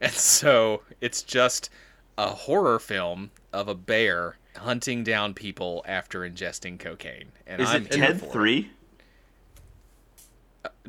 And 0.00 0.12
so 0.12 0.82
it's 1.00 1.22
just 1.22 1.70
a 2.16 2.28
horror 2.28 2.78
film 2.78 3.30
of 3.52 3.68
a 3.68 3.74
bear 3.74 4.36
hunting 4.58 5.04
down 5.04 5.34
people 5.34 5.84
after 5.86 6.20
ingesting 6.20 6.78
cocaine. 6.78 7.32
And 7.46 7.60
is 7.62 7.68
I'm 7.70 7.86
it 7.86 7.94
here 7.94 8.06
Ted 8.06 8.20
for 8.20 8.26
it. 8.26 8.32
three? 8.32 8.70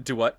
Do 0.01 0.15
what? 0.15 0.37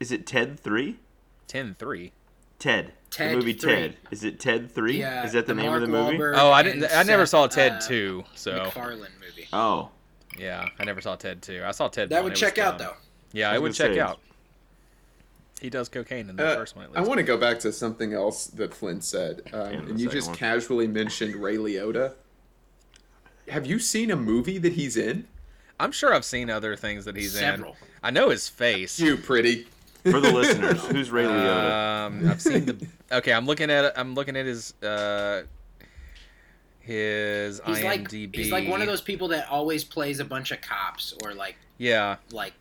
Is 0.00 0.10
it 0.12 0.26
Ted 0.26 0.58
three? 0.58 0.98
Ten 1.46 1.74
three. 1.74 2.12
Ted. 2.58 2.92
Ted 3.10 3.32
the 3.32 3.36
movie 3.38 3.52
3. 3.54 3.74
Ted. 3.74 3.96
Is 4.10 4.24
it 4.24 4.40
Ted 4.40 4.70
three? 4.70 5.00
Yeah, 5.00 5.24
is 5.26 5.32
that 5.32 5.46
the, 5.46 5.54
name 5.54 5.66
Mark 5.66 5.82
of 5.82 5.90
the 5.90 5.92
movie? 5.92 6.16
Wahlberg 6.16 6.34
Oh, 6.36 6.50
I 6.50 6.62
didn't. 6.62 6.84
I 6.84 7.02
never 7.02 7.24
Seth, 7.26 7.30
saw 7.30 7.46
Ted 7.48 7.72
uh, 7.72 7.80
two, 7.80 8.24
so 8.34 8.52
MacFarlane 8.52 9.10
movie. 9.20 9.48
Oh, 9.52 9.90
yeah, 10.38 10.68
I 10.78 10.84
never 10.84 11.00
saw 11.02 11.16
Ted 11.16 11.42
two. 11.42 11.62
I 11.66 11.72
saw 11.72 11.88
Ted. 11.88 12.08
That 12.10 12.22
one. 12.22 12.30
would 12.30 12.36
check 12.36 12.56
out 12.58 12.78
though. 12.78 12.94
Yeah, 13.32 13.50
I 13.50 13.56
it 13.56 13.62
would 13.62 13.74
check 13.74 13.94
say. 13.94 14.00
out. 14.00 14.20
He 15.60 15.68
does 15.70 15.88
cocaine 15.88 16.28
in 16.30 16.36
the 16.36 16.44
Uh, 16.46 16.54
first 16.56 16.74
one. 16.74 16.86
At 16.86 16.96
I 16.96 17.00
want 17.02 17.18
to 17.18 17.22
go 17.22 17.36
back 17.36 17.58
to 17.60 17.72
something 17.72 18.14
else 18.14 18.46
that 18.46 18.72
Flint 18.72 19.04
said, 19.04 19.42
um, 19.52 19.60
and 19.88 20.00
you 20.00 20.08
just 20.08 20.28
one. 20.28 20.36
casually 20.36 20.86
mentioned 20.88 21.36
Ray 21.36 21.56
Liotta. 21.56 22.14
Have 23.52 23.66
you 23.66 23.78
seen 23.78 24.10
a 24.10 24.16
movie 24.16 24.58
that 24.58 24.72
he's 24.72 24.96
in? 24.96 25.26
I'm 25.78 25.92
sure 25.92 26.14
I've 26.14 26.24
seen 26.24 26.48
other 26.50 26.74
things 26.76 27.04
that 27.04 27.16
he's 27.16 27.32
Several. 27.38 27.72
in. 27.72 27.76
I 28.02 28.10
know 28.10 28.30
his 28.30 28.48
face. 28.48 28.98
You 28.98 29.16
pretty. 29.16 29.66
for 30.04 30.20
the 30.20 30.32
listeners, 30.32 30.84
who's 30.86 31.10
Ray 31.10 31.24
Liotta? 31.24 32.06
Um, 32.06 32.28
I've 32.28 32.40
seen 32.42 32.64
the. 32.66 32.86
Okay, 33.10 33.32
I'm 33.32 33.46
looking 33.46 33.70
at. 33.70 33.98
I'm 33.98 34.14
looking 34.14 34.36
at 34.36 34.46
his. 34.46 34.74
Uh, 34.82 35.42
his 36.80 37.60
He's 37.64 37.84
like 37.84 38.10
he's 38.10 38.50
like 38.50 38.68
one 38.68 38.80
of 38.80 38.88
those 38.88 39.00
people 39.00 39.28
that 39.28 39.48
always 39.48 39.84
plays 39.84 40.18
a 40.18 40.24
bunch 40.24 40.50
of 40.50 40.60
cops 40.60 41.14
or 41.22 41.32
like 41.32 41.54
Yeah, 41.78 42.16
like 42.32 42.54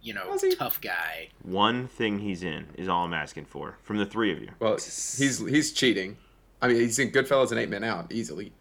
you 0.00 0.14
know 0.14 0.26
Was 0.30 0.40
he? 0.42 0.54
tough 0.54 0.80
guy. 0.80 1.28
One 1.42 1.86
thing 1.86 2.20
he's 2.20 2.42
in 2.42 2.66
is 2.76 2.88
all 2.88 3.04
I'm 3.04 3.12
asking 3.12 3.44
for 3.44 3.76
from 3.82 3.98
the 3.98 4.06
three 4.06 4.32
of 4.32 4.40
you. 4.40 4.48
Well, 4.58 4.74
he's 4.74 5.44
he's 5.46 5.72
cheating. 5.72 6.16
I 6.62 6.68
mean, 6.68 6.76
he's 6.78 6.98
in 6.98 7.10
Goodfellas 7.10 7.50
and 7.50 7.60
Eight 7.60 7.68
Men 7.68 7.84
Out 7.84 8.10
easily 8.10 8.52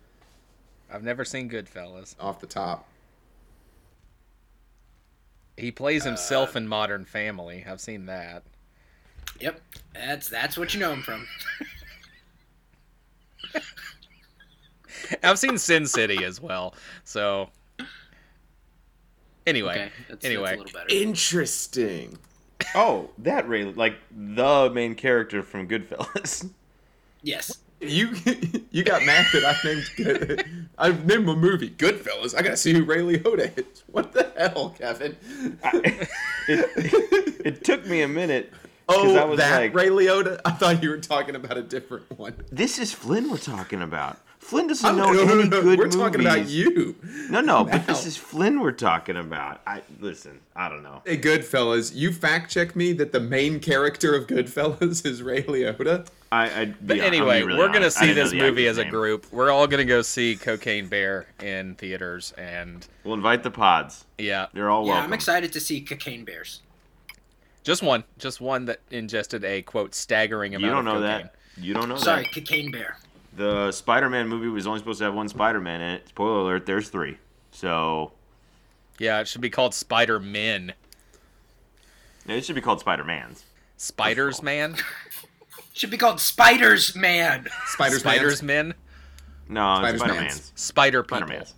I've 0.91 1.03
never 1.03 1.23
seen 1.25 1.49
Goodfellas. 1.49 2.15
off 2.19 2.39
the 2.39 2.47
top. 2.47 2.87
He 5.57 5.71
plays 5.71 6.03
Uh, 6.05 6.09
himself 6.09 6.55
in 6.55 6.67
Modern 6.67 7.05
Family. 7.05 7.65
I've 7.67 7.81
seen 7.81 8.05
that. 8.07 8.43
Yep, 9.39 9.61
that's 9.93 10.29
that's 10.29 10.57
what 10.57 10.73
you 10.73 10.79
know 10.79 10.91
him 10.93 11.01
from. 11.01 11.25
I've 15.23 15.39
seen 15.39 15.57
Sin 15.57 15.85
City 15.87 16.23
as 16.23 16.41
well. 16.41 16.75
So 17.03 17.49
anyway, 19.47 19.71
Okay, 19.71 19.91
that's, 20.07 20.25
anyway, 20.25 20.55
that's 20.57 20.61
a 20.61 20.63
little 20.65 20.79
better. 20.81 20.93
Interesting. 20.95 22.17
Oh, 22.75 23.09
that 23.19 23.47
really 23.47 23.73
like 23.73 23.95
the 24.11 24.69
main 24.73 24.95
character 24.95 25.41
from 25.43 25.67
Goodfellas. 25.67 26.49
yes, 27.23 27.59
You 27.81 28.09
you 28.71 28.83
got 28.83 29.05
mad 29.05 29.25
that 29.33 29.45
I 29.45 29.67
named 29.67 30.69
I 30.77 30.89
named 30.91 31.29
a 31.29 31.35
movie 31.35 31.69
Goodfellas. 31.69 32.35
I 32.37 32.41
gotta 32.41 32.57
see 32.57 32.73
who 32.73 32.83
Ray 32.83 32.99
Liotta 32.99 33.57
is. 33.57 33.83
What 33.87 34.13
the 34.13 34.31
hell, 34.37 34.75
Kevin? 34.77 35.15
I- 35.63 36.07
it, 36.47 37.41
it 37.45 37.63
took 37.63 37.85
me 37.85 38.01
a 38.01 38.07
minute. 38.07 38.51
'Cause 38.89 39.15
oh, 39.15 39.17
I 39.17 39.25
was 39.25 39.37
that 39.39 39.59
like, 39.61 39.73
Ray 39.73 39.87
Liotta. 39.89 40.41
I 40.45 40.51
thought 40.51 40.81
you 40.83 40.89
were 40.89 40.97
talking 40.97 41.35
about 41.35 41.57
a 41.57 41.61
different 41.63 42.17
one. 42.17 42.35
This 42.51 42.79
is 42.79 42.91
Flynn 42.93 43.29
we're 43.29 43.37
talking 43.37 43.81
about. 43.81 44.17
Flynn 44.39 44.67
doesn't 44.67 44.85
I'm- 44.85 44.97
know 44.97 45.11
no, 45.11 45.23
no, 45.25 45.33
any 45.39 45.43
no, 45.43 45.61
good 45.61 45.65
We're 45.77 45.85
movies. 45.85 45.95
talking 45.95 46.21
about 46.21 46.47
you. 46.47 46.95
No, 47.29 47.41
no, 47.41 47.65
but 47.65 47.85
this 47.85 48.05
is 48.05 48.17
Flynn 48.17 48.61
we're 48.61 48.71
talking 48.71 49.15
about. 49.17 49.61
I 49.67 49.81
listen. 49.99 50.39
I 50.55 50.69
don't 50.69 50.81
know. 50.81 51.01
Hey, 51.05 51.17
Goodfellas, 51.17 51.93
you 51.93 52.11
fact 52.11 52.49
check 52.51 52.75
me 52.75 52.93
that 52.93 53.11
the 53.11 53.19
main 53.19 53.59
character 53.59 54.15
of 54.15 54.25
Goodfellas 54.27 55.05
is 55.05 55.21
Ray 55.21 55.43
Liotta. 55.43 56.07
I. 56.31 56.61
I'd 56.61 56.87
But 56.87 56.95
be, 56.95 57.01
anyway, 57.01 57.43
really 57.43 57.59
we're 57.59 57.71
gonna 57.71 57.91
see 57.91 58.11
this 58.13 58.33
movie 58.33 58.67
as 58.67 58.77
a 58.79 58.83
name. 58.83 58.91
group. 58.91 59.27
We're 59.31 59.51
all 59.51 59.67
gonna 59.67 59.85
go 59.85 60.01
see 60.01 60.35
Cocaine 60.35 60.87
Bear 60.87 61.27
in 61.43 61.75
theaters, 61.75 62.33
and 62.37 62.87
We'll 63.03 63.13
invite 63.15 63.43
the 63.43 63.51
pods. 63.51 64.05
yeah, 64.17 64.47
They're 64.53 64.69
all 64.69 64.85
Yeah, 64.85 64.93
welcome. 64.93 65.07
I'm 65.07 65.13
excited 65.13 65.53
to 65.53 65.59
see 65.59 65.81
Cocaine 65.81 66.23
Bears. 66.25 66.61
Just 67.63 67.81
one, 67.83 68.03
just 68.17 68.41
one 68.41 68.65
that 68.65 68.79
ingested 68.91 69.43
a 69.43 69.61
quote 69.61 69.93
staggering 69.95 70.55
amount 70.55 70.87
of 70.87 70.93
things. 70.93 70.95
You 70.95 70.95
don't 70.95 71.01
of 71.01 71.03
know 71.03 71.07
cocaine. 71.07 71.29
that. 71.57 71.61
You 71.63 71.73
don't 71.73 71.89
know 71.89 71.97
Sorry, 71.97 72.23
that. 72.23 72.33
Cocaine 72.33 72.71
Bear. 72.71 72.97
The 73.35 73.71
Spider-Man 73.71 74.27
movie 74.27 74.47
was 74.47 74.65
only 74.67 74.79
supposed 74.79 74.99
to 74.99 75.05
have 75.05 75.13
one 75.13 75.27
Spider-Man 75.29 75.81
in 75.81 75.89
it. 75.95 76.07
Spoiler 76.09 76.41
alert: 76.41 76.65
there's 76.65 76.89
three. 76.89 77.17
So 77.51 78.11
Yeah, 78.97 79.19
it 79.19 79.27
should 79.27 79.41
be 79.41 79.49
called 79.49 79.73
Spider 79.73 80.19
Men. 80.19 80.73
it 82.27 82.43
should 82.45 82.55
be 82.55 82.61
called 82.61 82.79
Spider-Man's. 82.79 83.43
Spiders 83.77 84.43
Man, 84.43 84.75
Should 85.73 85.89
be 85.91 85.97
called 85.97 86.19
Spiders 86.19 86.93
Man. 86.95 87.47
Spiders, 87.67 87.99
Spiders 88.01 88.43
Men, 88.43 88.73
No, 89.47 89.75
Spider-Man's. 89.77 89.99
Spider-Man's. 90.01 90.51
Spider 90.55 91.03
People. 91.03 91.17
Spider-Man's. 91.19 91.53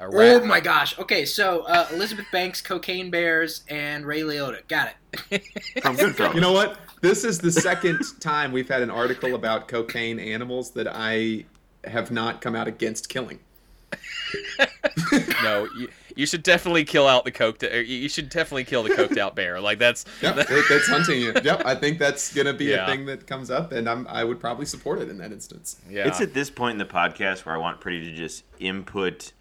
A 0.00 0.04
Oh 0.06 0.44
my 0.44 0.60
gosh. 0.60 0.98
Okay, 0.98 1.24
so 1.24 1.62
uh, 1.62 1.86
Elizabeth 1.92 2.26
Banks, 2.32 2.60
Cocaine 2.62 3.10
Bears, 3.10 3.64
and 3.68 4.06
Ray 4.06 4.20
Liotta. 4.20 4.66
Got 4.68 4.92
it. 5.30 5.42
I'm 5.84 5.96
good 5.96 6.14
from 6.16 6.26
Goodfellas. 6.32 6.34
You 6.34 6.40
know 6.40 6.52
what? 6.52 6.78
This 7.00 7.24
is 7.24 7.38
the 7.38 7.52
second 7.52 8.00
time 8.20 8.52
we've 8.52 8.68
had 8.68 8.82
an 8.82 8.90
article 8.90 9.34
about 9.34 9.68
cocaine 9.68 10.18
animals 10.18 10.72
that 10.72 10.86
I 10.90 11.44
have 11.84 12.10
not 12.10 12.40
come 12.40 12.54
out 12.56 12.68
against 12.68 13.08
killing. 13.08 13.38
no, 15.42 15.66
you, 15.78 15.88
you 16.16 16.26
should 16.26 16.42
definitely 16.42 16.84
kill 16.84 17.06
out 17.06 17.24
the 17.24 17.32
coked. 17.32 17.62
Or 17.72 17.80
you 17.80 17.96
you 17.96 18.08
should 18.08 18.28
definitely 18.28 18.64
kill 18.64 18.82
the 18.82 18.90
coked 18.90 19.16
out 19.18 19.34
bear. 19.34 19.60
Like 19.60 19.78
that's 19.78 20.04
Yep, 20.22 20.36
that- 20.36 20.66
that's 20.68 20.88
hunting 20.88 21.20
you. 21.20 21.32
Yep, 21.42 21.62
I 21.64 21.74
think 21.74 21.98
that's 21.98 22.34
gonna 22.34 22.52
be 22.52 22.66
Yeah. 22.66 22.84
a 22.84 22.86
thing 22.86 23.06
that 23.06 23.26
comes 23.26 23.50
up, 23.50 23.72
and 23.72 23.88
I'm 23.88 24.06
I 24.08 24.24
would 24.24 24.40
probably 24.40 24.66
support 24.66 25.00
it 25.00 25.08
in 25.08 25.18
that 25.18 25.32
instance. 25.32 25.76
yeah. 25.88 26.06
It's 26.06 26.20
at 26.20 26.34
this 26.34 26.50
point 26.50 26.72
in 26.72 26.78
the 26.78 26.92
podcast 26.92 27.44
where 27.46 27.54
I 27.54 27.58
want 27.58 27.80
Pretty 27.80 28.04
to 28.10 28.14
just 28.16 28.44
input 28.58 29.32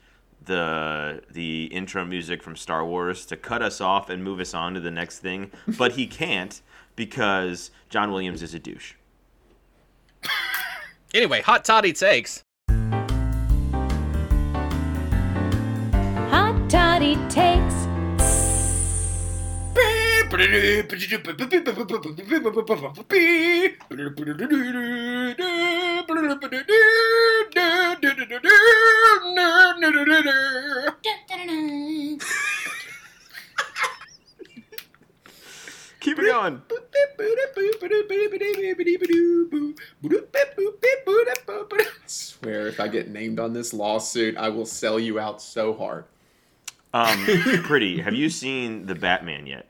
the 0.47 1.21
the 1.31 1.65
intro 1.65 2.03
music 2.03 2.41
from 2.41 2.55
Star 2.55 2.83
Wars 2.83 3.25
to 3.27 3.38
cut 3.38 3.62
us 3.62 3.79
off 3.79 4.10
and 4.10 4.23
move 4.23 4.39
us 4.39 4.53
on 4.53 4.73
to 4.73 4.79
the 4.79 4.91
next 4.91 5.19
thing, 5.19 5.51
but 5.77 5.91
he 5.93 6.07
can't 6.07 6.62
because 6.95 7.69
John 7.89 8.12
Williams 8.12 8.41
is 8.41 8.53
a 8.53 8.60
douche. 8.60 8.93
anyway, 11.13 11.41
hot 11.41 11.63
toddy 11.63 11.93
takes. 11.93 12.43
Hot 16.29 16.69
Toddy 16.69 17.15
Takes. 17.29 17.66
Keep 36.00 36.19
it 36.19 36.26
going. 36.28 36.62
I 41.82 41.86
swear 42.06 42.67
if 42.67 42.80
I 42.80 42.88
get 42.88 43.10
named 43.10 43.39
on 43.39 43.54
this 43.54 43.73
lawsuit, 43.73 44.38
I 44.38 44.50
will 44.50 44.67
sell 44.67 45.00
you 45.00 45.19
out 45.19 45.41
so 45.41 45.73
hard. 45.73 46.06
Um, 46.93 47.26
Pretty, 47.63 48.00
have 48.02 48.13
you 48.13 48.30
seen 48.30 48.86
the 48.86 48.93
Batman 48.93 49.47
yet? 49.47 49.67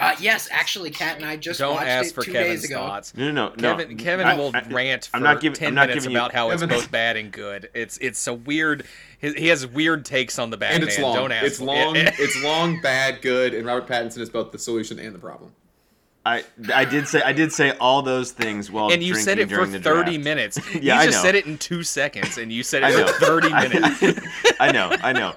Uh, 0.00 0.16
yes, 0.18 0.48
actually, 0.50 0.90
Kat 0.90 1.16
and 1.16 1.24
I 1.26 1.36
just 1.36 1.60
Don't 1.60 1.74
watched 1.74 1.86
ask 1.86 2.10
it 2.10 2.14
for 2.14 2.24
two 2.24 2.32
Kevin's 2.32 2.62
days 2.62 2.70
ago. 2.70 2.78
thoughts. 2.78 3.14
No, 3.16 3.30
no, 3.30 3.48
no. 3.50 3.54
Kevin, 3.76 3.90
no. 3.96 4.02
Kevin 4.02 4.26
I- 4.26 4.34
will 4.34 4.50
I- 4.54 4.62
rant 4.70 5.06
for 5.06 5.16
I'm 5.18 5.22
not 5.22 5.40
giving- 5.40 5.56
10 5.56 5.68
I'm 5.68 5.74
not 5.74 5.88
minutes 5.88 6.04
giving 6.04 6.12
you- 6.12 6.18
about 6.18 6.32
how 6.32 6.50
it's 6.50 6.64
both 6.64 6.90
bad 6.90 7.16
and 7.16 7.30
good. 7.30 7.68
It's 7.74 7.98
it's 7.98 8.18
so 8.18 8.34
weird. 8.34 8.84
He, 9.20 9.32
he 9.34 9.48
has 9.48 9.66
weird 9.66 10.04
takes 10.06 10.38
on 10.38 10.50
the 10.50 10.56
Batman. 10.56 10.82
And 10.82 10.90
it's 10.90 10.98
long. 10.98 11.14
Don't 11.16 11.32
ask. 11.32 11.44
It's 11.46 11.58
for- 11.58 11.64
long. 11.64 11.92
it's 11.96 12.42
long, 12.42 12.80
bad, 12.80 13.20
good, 13.22 13.52
and 13.54 13.66
Robert 13.66 13.86
Pattinson 13.86 14.18
is 14.20 14.30
both 14.30 14.52
the 14.52 14.58
solution 14.58 14.98
and 14.98 15.14
the 15.14 15.18
problem. 15.18 15.52
I 16.26 16.44
I 16.74 16.84
did 16.84 17.08
say 17.08 17.22
I 17.22 17.32
did 17.32 17.50
say 17.50 17.70
all 17.80 18.02
those 18.02 18.30
things 18.30 18.70
while 18.70 18.92
and 18.92 19.02
you 19.02 19.14
drinking 19.14 19.24
said 19.24 19.38
it 19.38 19.48
for 19.48 19.56
during 19.56 19.72
the 19.72 19.80
30 19.80 20.10
draft. 20.12 20.24
minutes. 20.24 20.60
Yeah, 20.74 20.96
you 20.96 21.00
I 21.00 21.04
just 21.06 21.16
know. 21.18 21.22
said 21.22 21.34
it 21.34 21.46
in 21.46 21.56
two 21.56 21.82
seconds, 21.82 22.36
and 22.36 22.52
you 22.52 22.62
said 22.62 22.82
it 22.82 22.90
know. 22.94 23.06
for 23.06 23.40
30 23.40 23.48
minutes. 23.68 24.20
I, 24.60 24.68
I 24.68 24.70
know, 24.72 24.94
I 25.02 25.12
know. 25.14 25.32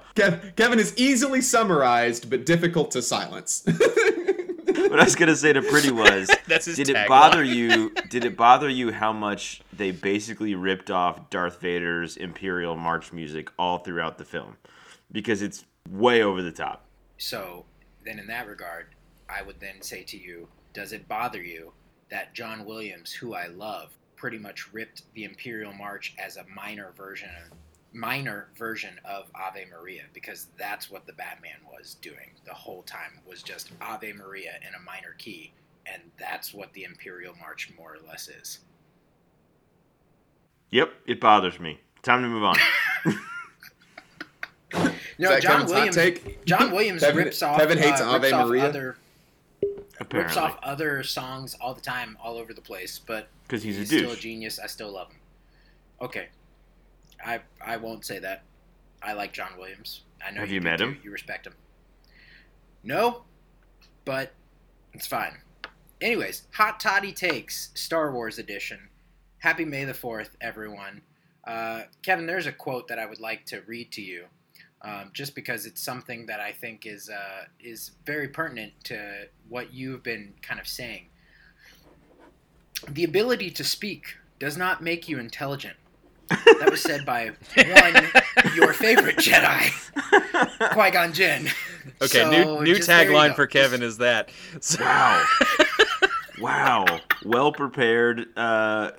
Kevin 0.58 0.80
is 0.80 0.94
easily 0.98 1.40
summarized, 1.42 2.30
but 2.30 2.46
difficult 2.46 2.92
to 2.92 3.02
silence. 3.02 3.64
What 4.94 5.00
I 5.00 5.06
was 5.06 5.16
gonna 5.16 5.36
say 5.36 5.52
to 5.52 5.64
Pretty 5.64 5.90
was, 5.92 6.30
That's 6.48 6.66
his 6.66 6.78
did 6.78 6.90
it 6.90 6.96
tagline. 6.96 7.08
bother 7.08 7.44
you? 7.44 7.96
Did 8.12 8.26
it 8.26 8.38
bother 8.38 8.70
you 8.70 8.92
how 8.92 9.12
much 9.12 9.64
they 9.76 9.90
basically 9.90 10.54
ripped 10.54 10.92
off 10.92 11.32
Darth 11.32 11.60
Vader's 11.60 12.16
Imperial 12.16 12.76
March 12.76 13.12
music 13.12 13.50
all 13.58 13.80
throughout 13.80 14.20
the 14.20 14.24
film? 14.24 14.56
Because 15.12 15.42
it's 15.42 15.66
way 15.90 16.22
over 16.22 16.44
the 16.44 16.52
top. 16.52 16.86
So 17.18 17.66
then, 18.06 18.20
in 18.20 18.28
that 18.28 18.48
regard, 18.48 18.90
I 19.28 19.42
would 19.42 19.60
then 19.60 19.82
say 19.82 20.04
to 20.04 20.16
you, 20.16 20.48
does 20.74 20.94
it 20.94 21.08
bother 21.08 21.42
you 21.42 21.74
that 22.12 22.36
John 22.36 22.64
Williams, 22.64 23.12
who 23.12 23.34
I 23.34 23.48
love, 23.48 23.98
pretty 24.16 24.38
much 24.38 24.72
ripped 24.74 25.12
the 25.16 25.24
Imperial 25.24 25.74
March 25.74 26.14
as 26.24 26.38
a 26.38 26.46
minor 26.56 26.92
version 26.96 27.30
of 27.44 27.58
minor 27.94 28.48
version 28.58 29.00
of 29.06 29.30
Ave 29.36 29.66
Maria 29.72 30.04
because 30.14 30.48
that's 30.58 30.90
what 30.90 31.06
the 31.06 31.14
Batman 31.14 31.58
was 31.72 31.96
doing 32.02 32.32
the 32.46 32.54
whole 32.54 32.82
time 32.84 33.20
was 33.28 33.44
just 33.44 33.72
Ave 33.82 34.14
Maria 34.14 34.54
in 34.68 34.74
a 34.76 34.80
minor 34.84 35.16
key 35.18 35.52
and 35.86 36.02
that's 36.18 36.54
what 36.54 36.74
the 36.74 36.84
Imperial 36.84 37.36
March 37.40 37.72
more 37.78 37.94
or 37.96 38.08
less 38.08 38.28
is. 38.28 38.60
Yep, 40.72 40.92
it 41.06 41.20
bothers 41.20 41.60
me. 41.60 41.80
Time 42.02 42.22
to 42.24 42.28
move 42.28 42.44
on. 42.44 42.56
No, 45.20 45.40
John 45.40 45.66
Williams. 45.68 45.96
take? 45.96 46.44
John 46.46 46.72
Williams 46.72 47.02
Kevin- 47.02 47.26
rips 47.26 47.44
off. 47.44 47.60
Kevin 47.60 47.78
hates 47.78 48.02
uh, 48.02 48.10
Ave 48.10 48.28
rips 48.28 48.34
off 48.34 48.48
Maria? 48.48 48.66
Other, 48.66 48.98
rips 50.12 50.38
off 50.38 50.58
other 50.64 51.04
songs 51.04 51.56
all 51.62 51.74
the 51.74 51.82
time, 51.82 52.18
all 52.22 52.38
over 52.38 52.54
the 52.54 52.62
place. 52.62 53.00
But 53.00 53.28
because 53.48 53.64
he's, 53.64 53.78
he's 53.78 53.92
a 53.94 53.98
still 53.98 54.12
a 54.12 54.16
genius. 54.16 54.60
I 54.60 54.68
still 54.68 54.92
love 54.92 55.10
him. 55.10 55.18
Okay, 56.02 56.28
I 57.26 57.42
I 57.64 57.78
won't 57.78 58.06
say 58.06 58.20
that. 58.20 58.44
I 59.02 59.14
like 59.14 59.34
John 59.34 59.52
Williams. 59.58 60.02
I 60.26 60.32
know 60.32 60.42
Have 60.42 60.50
you, 60.50 60.56
you 60.56 60.62
met 60.62 60.80
him? 60.80 61.00
You 61.04 61.12
respect 61.12 61.46
him. 61.46 61.54
No, 62.84 63.24
but 64.06 64.34
it's 64.94 65.08
fine. 65.08 65.38
Anyways, 66.02 66.48
hot 66.54 66.80
toddy 66.80 67.12
takes 67.12 67.72
Star 67.76 68.12
Wars 68.12 68.40
edition. 68.40 68.90
Happy 69.40 69.66
May 69.66 69.86
the 69.86 69.94
Fourth, 69.94 70.36
everyone. 70.42 71.02
Uh, 71.46 71.84
Kevin, 72.02 72.26
there's 72.26 72.46
a 72.46 72.52
quote 72.52 72.88
that 72.88 73.00
I 73.00 73.06
would 73.06 73.20
like 73.20 73.46
to 73.48 73.62
read 73.68 73.92
to 73.94 74.02
you, 74.02 74.26
um, 74.82 75.12
just 75.14 75.36
because 75.36 75.66
it's 75.66 75.82
something 75.82 76.26
that 76.28 76.40
I 76.40 76.52
think 76.52 76.86
is 76.86 77.10
uh, 77.10 77.46
is 77.60 77.92
very 78.06 78.30
pertinent 78.30 78.74
to 78.86 79.28
what 79.50 79.74
you've 79.74 80.04
been 80.04 80.34
kind 80.42 80.60
of 80.60 80.68
saying. 80.68 81.08
The 82.90 83.04
ability 83.04 83.52
to 83.52 83.64
speak 83.64 84.18
does 84.40 84.58
not 84.58 84.82
make 84.82 85.08
you 85.08 85.20
intelligent. 85.20 85.78
That 86.60 86.68
was 86.72 86.82
said 86.82 87.06
by 87.06 87.32
one 87.56 88.54
your 88.56 88.74
favorite 88.74 89.18
Jedi, 89.18 89.72
Qui 90.74 90.92
Gon 90.92 91.14
Jinn. 91.14 91.48
Okay, 92.02 92.08
So, 92.08 92.30
new 92.32 92.64
new 92.64 92.76
just 92.76 92.88
there 92.88 93.04
you 93.04 93.12
tagline 93.12 93.36
for 93.36 93.48
Kevin 93.48 93.82
is 93.84 93.98
that. 93.98 94.30
So- 94.62 94.84
Wow. 94.84 95.24
wow. 96.40 96.86
Well 97.24 97.52
prepared, 97.52 98.28
uh, 98.38 98.92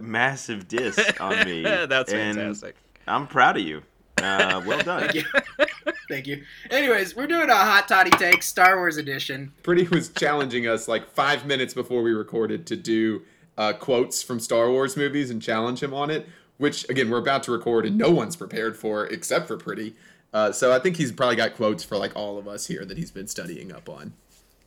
massive 0.00 0.68
disc 0.68 1.20
on 1.20 1.44
me. 1.44 1.62
That's 1.62 2.12
And 2.12 2.36
fantastic. 2.36 2.76
I'm 3.06 3.26
proud 3.26 3.56
of 3.56 3.62
you. 3.62 3.82
Uh, 4.18 4.60
well 4.66 4.80
done. 4.82 5.02
Thank 5.08 5.14
you. 5.14 5.24
Thank 6.08 6.26
you. 6.26 6.42
Anyways, 6.70 7.14
we're 7.14 7.26
doing 7.26 7.50
a 7.50 7.54
hot 7.54 7.86
toddy 7.86 8.10
take 8.10 8.42
Star 8.42 8.76
Wars 8.76 8.96
edition. 8.96 9.52
Pretty 9.62 9.86
was 9.88 10.08
challenging 10.08 10.66
us 10.66 10.88
like 10.88 11.08
five 11.12 11.46
minutes 11.46 11.74
before 11.74 12.02
we 12.02 12.12
recorded 12.12 12.66
to 12.68 12.76
do 12.76 13.22
uh, 13.56 13.74
quotes 13.74 14.22
from 14.22 14.40
Star 14.40 14.70
Wars 14.70 14.96
movies 14.96 15.30
and 15.30 15.40
challenge 15.42 15.82
him 15.82 15.92
on 15.94 16.10
it. 16.10 16.26
Which 16.58 16.88
again, 16.90 17.08
we're 17.08 17.18
about 17.18 17.42
to 17.44 17.52
record 17.52 17.86
and 17.86 17.96
no 17.96 18.10
one's 18.10 18.36
prepared 18.36 18.76
for 18.76 19.06
except 19.06 19.46
for 19.48 19.56
Pretty. 19.56 19.94
Uh, 20.32 20.52
so 20.52 20.72
I 20.72 20.78
think 20.78 20.96
he's 20.96 21.10
probably 21.12 21.36
got 21.36 21.54
quotes 21.54 21.82
for 21.84 21.96
like 21.96 22.14
all 22.14 22.36
of 22.38 22.46
us 22.46 22.66
here 22.66 22.84
that 22.84 22.98
he's 22.98 23.10
been 23.10 23.26
studying 23.28 23.72
up 23.72 23.88
on. 23.88 24.12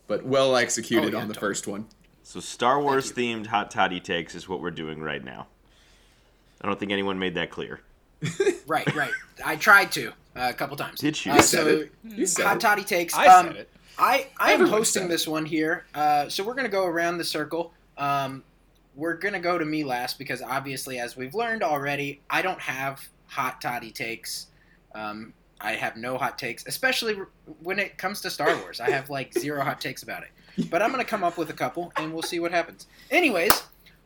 But 0.08 0.26
well 0.26 0.56
executed 0.56 1.14
Oh, 1.14 1.18
yeah, 1.18 1.22
on 1.22 1.28
the 1.28 1.34
totally. 1.34 1.50
first 1.52 1.68
one. 1.68 1.86
So 2.24 2.40
Star 2.40 2.82
Wars 2.82 3.12
themed 3.12 3.48
hot 3.48 3.70
toddy 3.72 4.00
takes 4.00 4.34
is 4.36 4.48
what 4.50 4.62
we're 4.62 4.72
doing 4.72 5.02
right 5.02 5.24
now. 5.24 5.48
I 6.62 6.68
don't 6.68 6.80
think 6.80 6.92
anyone 6.92 7.20
made 7.20 7.36
that 7.36 7.50
clear. 7.52 7.82
Right, 8.68 8.94
right. 8.96 9.12
I 9.44 9.56
tried 9.58 9.92
to 9.94 10.10
uh, 10.10 10.48
a 10.50 10.54
couple 10.54 10.78
times. 10.78 11.00
Did 11.00 11.26
you? 11.26 11.32
Uh, 11.34 11.36
You 11.36 11.42
said 11.42 11.64
so, 11.64 11.68
it. 11.68 11.92
You 12.06 12.26
said 12.26 12.46
hot 12.46 12.56
it. 12.58 12.60
toddy 12.62 12.84
takes. 12.84 13.14
I 13.14 13.26
um, 13.26 13.48
said 13.48 13.56
it. 13.58 13.70
I 13.98 14.28
I 14.40 14.52
am 14.52 14.62
Everyone 14.62 14.74
hosting 14.80 15.08
this 15.10 15.28
one 15.28 15.46
here. 15.46 15.86
Uh, 15.94 16.30
so 16.30 16.44
we're 16.44 16.54
gonna 16.54 16.70
go 16.70 16.86
around 16.86 17.18
the 17.18 17.24
circle. 17.26 17.74
Um, 17.98 18.44
we're 18.96 19.14
gonna 19.16 19.40
go 19.40 19.58
to 19.58 19.66
me 19.66 19.84
last 19.84 20.18
because 20.18 20.42
obviously, 20.42 21.00
as 21.00 21.16
we've 21.16 21.36
learned 21.36 21.64
already, 21.64 22.22
I 22.30 22.42
don't 22.42 22.60
have 22.60 23.08
hot 23.28 23.62
toddy 23.62 23.92
takes. 23.92 24.48
Um, 24.94 25.34
I 25.60 25.74
have 25.74 25.96
no 25.96 26.18
hot 26.18 26.38
takes, 26.38 26.66
especially 26.66 27.16
when 27.62 27.80
it 27.80 27.98
comes 27.98 28.22
to 28.22 28.30
Star 28.30 28.56
Wars. 28.58 28.80
I 28.80 28.90
have 28.90 29.10
like 29.10 29.34
zero 29.34 29.64
hot 29.64 29.80
takes 29.80 30.04
about 30.04 30.24
it. 30.24 30.70
But 30.70 30.82
I'm 30.82 30.92
gonna 30.92 31.06
come 31.06 31.24
up 31.24 31.38
with 31.38 31.50
a 31.50 31.54
couple, 31.54 31.94
and 31.96 32.12
we'll 32.12 32.24
see 32.24 32.40
what 32.40 32.52
happens. 32.52 32.88
Anyways, 33.10 33.64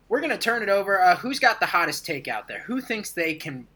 we're 0.09 0.21
gonna 0.21 0.37
turn 0.37 0.61
it 0.61 0.69
over. 0.69 1.01
Uh, 1.01 1.15
who's 1.15 1.39
got 1.39 1.59
the 1.59 1.65
hottest 1.65 2.05
take 2.05 2.27
out 2.27 2.47
there? 2.47 2.59
Who 2.61 2.81
thinks 2.81 3.11
they 3.11 3.33
can 3.33 3.67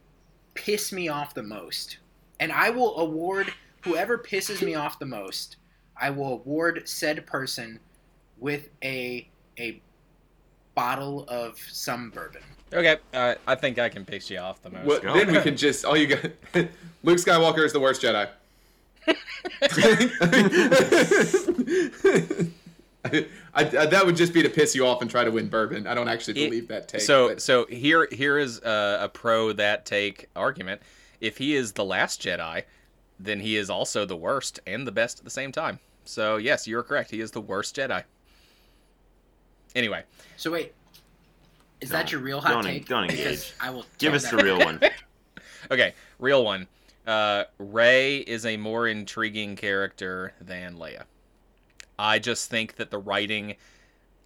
piss 0.54 0.92
me 0.92 1.08
off 1.08 1.34
the 1.34 1.44
most? 1.44 1.98
And 2.40 2.52
I 2.52 2.70
will 2.70 3.00
award 3.00 3.52
whoever 3.84 4.18
pisses 4.18 4.62
me 4.62 4.76
off 4.76 5.00
the 5.00 5.06
most. 5.06 5.58
I 5.98 6.10
will 6.10 6.34
award 6.34 6.88
said 6.88 7.26
person 7.26 7.80
with 8.38 8.70
a 8.84 9.28
a 9.58 9.82
bottle 10.80 11.26
of 11.28 11.60
some 11.70 12.10
bourbon. 12.10 12.42
Okay, 12.72 12.98
uh, 13.14 13.36
I 13.46 13.56
think 13.56 13.80
I 13.80 13.90
can 13.90 14.06
piss 14.06 14.30
you 14.30 14.38
off 14.38 14.62
the 14.62 14.70
most. 14.70 14.86
Well, 14.86 15.14
then 15.14 15.34
we 15.34 15.42
can 15.42 15.58
just 15.58 15.84
all 15.84 15.98
you 15.98 16.08
got. 16.08 16.24
Luke 17.04 17.18
Skywalker 17.18 17.66
is 17.66 17.74
the 17.74 17.82
worst 17.82 18.02
Jedi. 18.02 18.30
I, 23.06 23.26
I, 23.54 23.64
that 23.64 24.06
would 24.06 24.16
just 24.16 24.34
be 24.34 24.42
to 24.44 24.50
piss 24.50 24.76
you 24.76 24.86
off 24.86 25.02
and 25.02 25.10
try 25.12 25.24
to 25.24 25.32
win 25.32 25.50
bourbon. 25.50 25.88
I 25.88 25.96
don't 25.96 26.08
actually 26.08 26.44
It- 26.44 26.50
believe 26.50 26.68
that 26.70 26.88
take. 26.88 27.02
so 27.02 27.30
but- 27.30 27.42
so 27.42 27.66
here 27.66 28.08
here 28.12 28.38
is 28.38 28.60
a, 28.60 29.00
a 29.02 29.10
pro 29.10 29.52
that 29.54 29.86
take 29.86 30.30
argument. 30.36 30.82
If 31.20 31.38
he 31.40 31.56
is 31.56 31.74
the 31.74 31.84
last 31.84 32.22
Jedi, 32.22 32.64
then 33.20 33.42
he 33.42 33.58
is 33.58 33.70
also 33.70 34.06
the 34.06 34.16
worst 34.16 34.62
and 34.66 34.88
the 34.88 34.92
best 34.94 35.18
at 35.20 35.26
the 35.26 35.32
same 35.32 35.52
time. 35.52 35.80
So 36.06 36.38
yes, 36.38 36.68
you're 36.68 36.84
correct. 36.84 37.12
He 37.12 37.20
is 37.20 37.32
the 37.32 37.42
worst 37.42 37.76
Jedi. 37.76 38.04
Anyway, 39.76 40.04
So 40.38 40.52
wait, 40.52 40.74
is 41.82 41.90
that 41.90 42.00
Don't- 42.04 42.12
your 42.14 42.22
real 42.22 42.42
hot 42.42 42.50
don't- 42.52 42.64
take? 42.64 42.88
don't 42.88 43.08
Because 43.08 43.20
engage. 43.26 43.54
I 43.62 43.70
will 43.70 43.86
Give 43.98 44.14
us 44.14 44.30
the 44.30 44.38
real 44.38 44.60
one. 44.60 44.80
okay, 45.72 45.94
real 46.18 46.44
one. 46.44 46.68
Uh, 47.08 47.46
Rey 47.58 48.18
is 48.18 48.46
a 48.46 48.58
more 48.58 48.88
intriguing 48.88 49.56
character 49.56 50.34
than 50.42 50.76
Leia. 50.76 51.04
I 51.98 52.20
just 52.20 52.50
think 52.50 52.76
that 52.76 52.92
the 52.92 52.98
writing 52.98 53.56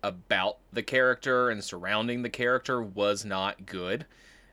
about 0.02 0.58
the 0.72 0.84
character 0.84 1.50
and 1.50 1.64
surrounding 1.64 2.22
the 2.24 2.30
character 2.30 2.82
was 2.82 3.24
not 3.26 3.66
good. 3.66 4.06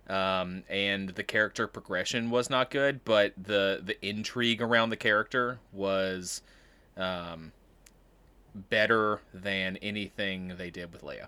Um, 0.08 0.64
and 0.68 1.10
the 1.10 1.22
character 1.22 1.66
progression 1.66 2.30
was 2.30 2.50
not 2.50 2.70
good, 2.70 3.04
but 3.04 3.32
the 3.40 3.80
the 3.82 3.96
intrigue 4.06 4.60
around 4.60 4.90
the 4.90 4.96
character 4.96 5.60
was 5.72 6.42
um, 6.96 7.52
better 8.54 9.20
than 9.32 9.76
anything 9.78 10.54
they 10.58 10.70
did 10.70 10.92
with 10.92 11.02
Leia. 11.02 11.26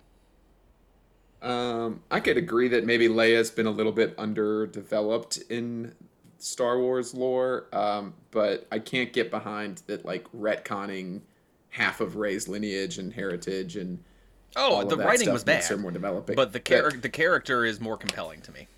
Um, 1.46 2.02
I 2.10 2.20
could 2.20 2.36
agree 2.36 2.68
that 2.68 2.84
maybe 2.86 3.08
Leia's 3.08 3.50
been 3.50 3.66
a 3.66 3.70
little 3.70 3.90
bit 3.92 4.14
underdeveloped 4.16 5.38
in 5.50 5.92
Star 6.38 6.78
Wars 6.78 7.14
lore, 7.14 7.66
um, 7.72 8.14
but 8.30 8.66
I 8.70 8.78
can't 8.78 9.12
get 9.12 9.30
behind 9.30 9.82
that 9.86 10.04
like 10.04 10.24
retconning 10.32 11.22
half 11.70 12.00
of 12.00 12.16
Rey's 12.16 12.46
lineage 12.48 12.98
and 12.98 13.12
heritage 13.12 13.76
and 13.76 13.98
all 14.54 14.74
Oh, 14.76 14.80
of 14.82 14.90
the 14.90 14.96
writing 14.98 15.32
was 15.32 15.42
bad. 15.42 15.64
more 15.80 15.90
developing. 15.90 16.36
But 16.36 16.52
the 16.52 16.60
char- 16.60 16.90
the 16.92 17.08
character 17.08 17.64
is 17.64 17.80
more 17.80 17.96
compelling 17.96 18.40
to 18.42 18.52
me. 18.52 18.68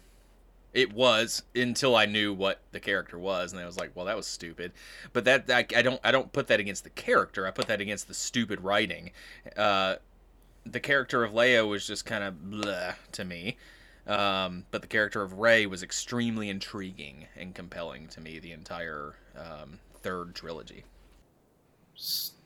It 0.75 0.93
was 0.93 1.45
until 1.55 1.95
I 1.95 2.05
knew 2.05 2.35
what 2.35 2.61
the 2.73 2.81
character 2.81 3.17
was, 3.17 3.53
and 3.53 3.63
I 3.63 3.65
was 3.65 3.79
like, 3.79 3.93
"Well, 3.95 4.07
that 4.07 4.17
was 4.17 4.27
stupid." 4.27 4.73
But 5.13 5.25
that 5.25 5.49
I, 5.49 5.63
don't 5.63 6.01
I 6.03 6.11
don't 6.11 6.33
put 6.33 6.49
that 6.49 6.59
against 6.59 6.83
the 6.83 6.91
character. 6.91 7.47
I 7.47 7.53
put 7.53 7.69
that 7.69 7.81
against 7.81 8.09
the 8.09 8.15
stupid 8.15 8.61
writing. 8.61 9.13
Uh, 9.57 9.97
the 10.67 10.81
character 10.81 11.23
of 11.23 11.33
Leia 11.33 11.67
was 11.67 11.87
just 11.87 12.05
kind 12.05 12.25
of 12.25 12.35
bleh 12.35 12.97
to 13.13 13.25
me, 13.25 13.57
um, 14.09 14.65
but 14.73 14.83
the 14.83 14.89
character 14.89 15.23
of 15.23 15.35
Rey 15.35 15.65
was 15.67 15.83
extremely 15.83 16.49
intriguing 16.49 17.29
and 17.37 17.55
compelling 17.55 18.09
to 18.09 18.21
me. 18.21 18.41
The 18.41 18.51
entire 18.51 19.15
um, 19.37 19.79
third 20.03 20.35
trilogy. 20.35 20.85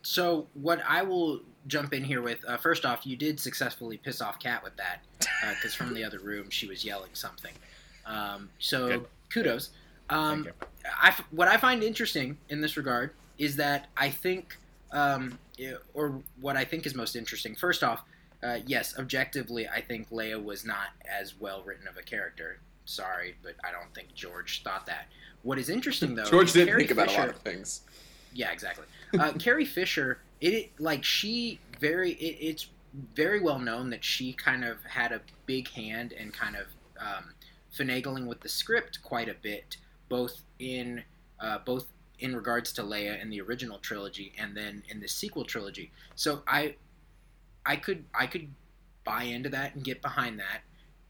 So 0.03 0.47
what 0.53 0.83
I 0.87 1.03
will 1.03 1.41
jump 1.67 1.95
in 1.95 2.05
here 2.05 2.23
with 2.23 2.45
uh, 2.47 2.57
first 2.59 2.85
off, 2.85 3.07
you 3.07 3.17
did 3.17 3.41
successfully 3.41 3.97
piss 3.97 4.21
off 4.21 4.39
Kat 4.39 4.63
with 4.63 4.77
that 4.77 5.01
because 5.55 5.75
from 5.75 5.95
the 5.95 6.05
other 6.05 6.19
room 6.19 6.51
she 6.51 6.67
was 6.67 6.85
yelling 6.85 7.11
something. 7.15 7.53
Um, 8.09 8.51
so 8.59 8.89
Good. 8.89 9.07
kudos. 9.31 9.71
Um, 10.11 10.45
Thank 10.45 10.57
I 11.03 11.09
f- 11.09 11.25
what 11.31 11.49
I 11.49 11.57
find 11.59 11.83
interesting 11.83 12.39
in 12.49 12.61
this 12.61 12.77
regard 12.77 13.11
is 13.37 13.57
that 13.57 13.89
I 13.97 14.09
think, 14.11 14.57
um, 14.91 15.39
or 15.95 16.23
what 16.41 16.57
I 16.57 16.65
think 16.65 16.87
is 16.87 16.95
most 16.95 17.15
interesting. 17.15 17.55
First 17.55 17.85
off, 17.85 18.03
uh, 18.43 18.59
yes, 18.67 18.99
objectively, 18.99 19.69
I 19.69 19.81
think 19.81 20.11
Leia 20.11 20.43
was 20.43 20.65
not 20.65 20.89
as 21.07 21.35
well 21.39 21.63
written 21.65 21.87
of 21.87 21.97
a 21.97 22.03
character. 22.03 22.59
Sorry, 22.85 23.35
but 23.43 23.55
I 23.65 23.71
don't 23.71 23.93
think 23.95 24.15
George 24.15 24.63
thought 24.63 24.87
that. 24.87 25.09
What 25.43 25.59
is 25.59 25.69
interesting 25.69 26.15
though, 26.15 26.25
George 26.25 26.53
didn't 26.53 26.69
Carrie 26.69 26.83
think 26.83 26.93
about 26.93 27.09
Fisher, 27.09 27.23
a 27.23 27.27
lot 27.27 27.35
of 27.35 27.41
things. 27.43 27.83
yeah, 28.33 28.51
exactly. 28.51 28.85
Uh, 29.19 29.33
Carrie 29.39 29.65
Fisher, 29.65 30.19
it, 30.43 30.53
it 30.53 30.71
like 30.79 31.03
she 31.03 31.59
very 31.81 32.13
it, 32.13 32.37
it's 32.41 32.67
very 33.15 33.41
well 33.41 33.59
known 33.59 33.89
that 33.91 34.05
she 34.05 34.35
kind 34.35 34.65
of 34.65 34.85
had 34.85 35.13
a 35.13 35.21
big 35.47 35.69
hand 35.69 36.13
and 36.13 36.33
kind 36.35 36.55
of 36.57 36.67
um, 37.01 37.33
finagling 37.77 38.27
with 38.27 38.41
the 38.41 38.49
script 38.49 39.03
quite 39.03 39.29
a 39.29 39.35
bit, 39.35 39.77
both 40.09 40.43
in 40.59 41.03
uh, 41.41 41.59
both 41.65 41.87
in 42.19 42.35
regards 42.35 42.73
to 42.73 42.83
Leia 42.83 43.21
in 43.23 43.31
the 43.31 43.41
original 43.41 43.79
trilogy 43.79 44.33
and 44.39 44.57
then 44.57 44.83
in 44.89 45.01
the 45.01 45.09
sequel 45.09 45.45
trilogy. 45.45 45.93
So 46.15 46.43
I 46.47 46.75
I 47.65 47.77
could 47.77 48.05
I 48.15 48.27
could 48.27 48.49
buy 49.05 49.25
into 49.25 49.49
that 49.51 49.75
and 49.75 49.85
get 49.85 50.03
behind 50.03 50.39
that, 50.39 50.61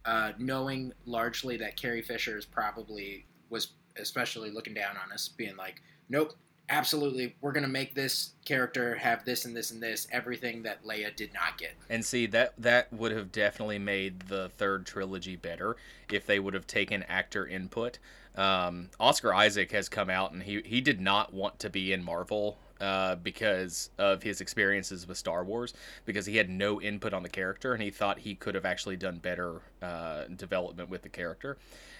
uh, 0.04 0.32
knowing 0.38 0.92
largely 1.06 1.56
that 1.56 1.76
Carrie 1.76 2.02
Fisher 2.02 2.36
is 2.36 2.44
probably 2.44 3.26
was 3.50 3.72
especially 3.96 4.50
looking 4.50 4.74
down 4.74 4.96
on 4.96 5.12
us, 5.12 5.28
being 5.28 5.56
like, 5.56 5.82
nope, 6.08 6.34
absolutely, 6.68 7.36
we're 7.40 7.52
gonna 7.52 7.68
make 7.68 7.94
this 7.94 8.32
character 8.44 8.94
have 8.96 9.24
this 9.24 9.44
and 9.44 9.56
this 9.56 9.70
and 9.70 9.82
this, 9.82 10.06
everything 10.12 10.62
that 10.62 10.84
Leia 10.84 11.14
did 11.14 11.32
not 11.32 11.58
get. 11.58 11.74
And 11.88 12.04
see 12.04 12.26
that 12.26 12.54
that 12.58 12.92
would 12.92 13.12
have 13.12 13.32
definitely 13.32 13.78
made 13.78 14.20
the 14.20 14.50
third 14.56 14.86
trilogy 14.86 15.36
better 15.36 15.76
if 16.10 16.26
they 16.26 16.38
would 16.38 16.54
have 16.54 16.66
taken 16.66 17.02
actor 17.04 17.46
input. 17.46 17.98
Um, 18.36 18.90
Oscar 19.00 19.34
Isaac 19.34 19.72
has 19.72 19.88
come 19.88 20.10
out 20.10 20.32
and 20.32 20.42
he 20.42 20.62
he 20.64 20.80
did 20.80 21.00
not 21.00 21.32
want 21.34 21.58
to 21.60 21.70
be 21.70 21.92
in 21.92 22.04
Marvel 22.04 22.58
uh, 22.80 23.16
because 23.16 23.90
of 23.98 24.22
his 24.22 24.40
experiences 24.40 25.06
with 25.08 25.18
Star 25.18 25.44
Wars 25.44 25.74
because 26.04 26.26
he 26.26 26.36
had 26.36 26.48
no 26.48 26.80
input 26.80 27.12
on 27.12 27.22
the 27.22 27.28
character 27.28 27.72
and 27.72 27.82
he 27.82 27.90
thought 27.90 28.20
he 28.20 28.34
could 28.34 28.54
have 28.54 28.64
actually 28.64 28.96
done 28.96 29.18
better 29.18 29.60
uh, 29.82 30.24
development 30.36 30.88
with 30.88 31.02
the 31.02 31.08
character. 31.08 31.58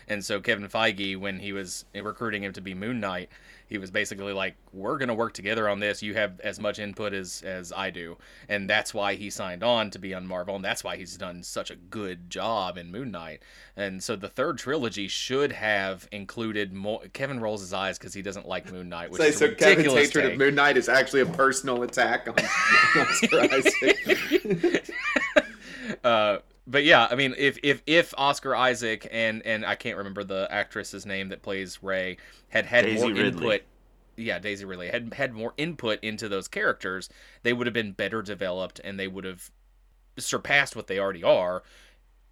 And 0.09 0.25
so 0.25 0.41
Kevin 0.41 0.67
Feige, 0.69 1.17
when 1.17 1.39
he 1.39 1.53
was 1.53 1.85
recruiting 1.95 2.43
him 2.43 2.53
to 2.55 2.61
be 2.61 2.75
Moon 2.75 2.99
Knight, 2.99 3.29
he 3.69 3.77
was 3.77 3.91
basically 3.91 4.33
like, 4.33 4.57
"We're 4.73 4.97
gonna 4.97 5.15
work 5.15 5.35
together 5.35 5.69
on 5.69 5.79
this. 5.79 6.03
You 6.03 6.15
have 6.15 6.41
as 6.41 6.59
much 6.59 6.79
input 6.79 7.13
as 7.13 7.43
as 7.45 7.71
I 7.71 7.91
do," 7.91 8.17
and 8.49 8.69
that's 8.69 8.95
why 8.95 9.15
he 9.15 9.29
signed 9.29 9.63
on 9.63 9.91
to 9.91 9.99
be 9.99 10.15
on 10.15 10.27
Marvel, 10.27 10.57
and 10.57 10.65
that's 10.65 10.83
why 10.83 10.97
he's 10.97 11.17
done 11.19 11.43
such 11.43 11.71
a 11.71 11.77
good 11.77 12.31
job 12.31 12.79
in 12.79 12.91
Moon 12.91 13.11
Knight. 13.11 13.43
And 13.77 14.03
so 14.03 14.17
the 14.17 14.29
third 14.29 14.57
trilogy 14.57 15.07
should 15.07 15.53
have 15.53 16.09
included 16.11 16.73
more. 16.73 17.03
Kevin 17.13 17.41
rolls 17.41 17.61
his 17.61 17.75
eyes 17.75 17.99
because 17.99 18.15
he 18.15 18.23
doesn't 18.23 18.49
like 18.49 18.73
Moon 18.73 18.89
Knight, 18.89 19.11
which 19.11 19.21
Say, 19.21 19.29
is 19.29 19.37
a 19.37 19.39
so 19.39 19.55
Kevin's 19.55 19.93
hatred 19.93 20.25
take. 20.25 20.33
of 20.33 20.39
Moon 20.39 20.55
Knight 20.55 20.79
is 20.79 20.89
actually 20.89 21.21
a 21.21 21.27
personal 21.27 21.83
attack 21.83 22.27
on 22.27 22.35
Oscar 22.97 23.41
Isaac. 23.53 24.91
uh, 26.05 26.39
but 26.69 26.85
yeah, 26.85 27.09
I 27.11 27.15
mean, 27.15 27.35
if 27.39 27.59
if 27.63 27.83
if 27.87 28.15
Oscar 28.19 28.55
Isaac 28.55 29.09
and 29.11 29.45
and 29.47 29.65
I 29.65 29.75
can't 29.75 29.97
remember 29.97 30.23
the 30.23 30.47
actress's 30.51 31.07
name 31.07 31.31
that 31.31 31.43
plays 31.43 31.83
Rey 31.83 32.19
had 32.49 32.67
had 32.67 32.85
Daisy 32.85 33.09
more 33.09 33.15
Ridley. 33.15 33.57
input. 33.57 33.63
Yeah, 34.17 34.39
Daisy 34.39 34.65
Ridley 34.65 34.89
had 34.89 35.15
had 35.15 35.33
more 35.33 35.55
input 35.57 35.99
into 36.03 36.29
those 36.29 36.49
characters. 36.49 37.09
They 37.43 37.53
would 37.53 37.67
have 37.67 37.75
been 37.75 37.93
better 37.93 38.23
developed, 38.23 38.81
and 38.85 38.99
they 38.99 39.09
would 39.09 39.25
have 39.25 39.51
surpassed 40.19 40.77
what 40.77 40.87
they 40.89 40.99
already 40.99 41.25
are. 41.25 41.63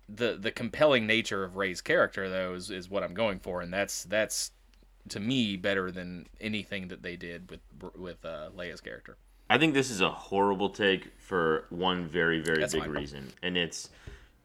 the 0.08 0.36
The 0.38 0.50
compelling 0.52 1.06
nature 1.06 1.44
of 1.44 1.56
Rey's 1.56 1.80
character, 1.80 2.28
though, 2.28 2.54
is, 2.54 2.70
is 2.70 2.90
what 2.90 3.02
I'm 3.02 3.14
going 3.14 3.38
for, 3.40 3.60
and 3.60 3.72
that's 3.72 4.04
that's 4.04 4.52
to 5.08 5.20
me 5.20 5.56
better 5.56 5.90
than 5.90 6.26
anything 6.40 6.88
that 6.88 7.02
they 7.02 7.16
did 7.16 7.50
with 7.50 7.60
with 7.96 8.24
uh, 8.24 8.50
Leia's 8.56 8.80
character. 8.80 9.16
I 9.48 9.58
think 9.58 9.74
this 9.74 9.90
is 9.90 10.00
a 10.00 10.10
horrible 10.10 10.70
take 10.70 11.12
for 11.18 11.66
one 11.70 12.06
very, 12.06 12.40
very 12.40 12.60
That's 12.60 12.74
big 12.74 12.86
reason, 12.86 13.32
and 13.42 13.56
it's 13.56 13.90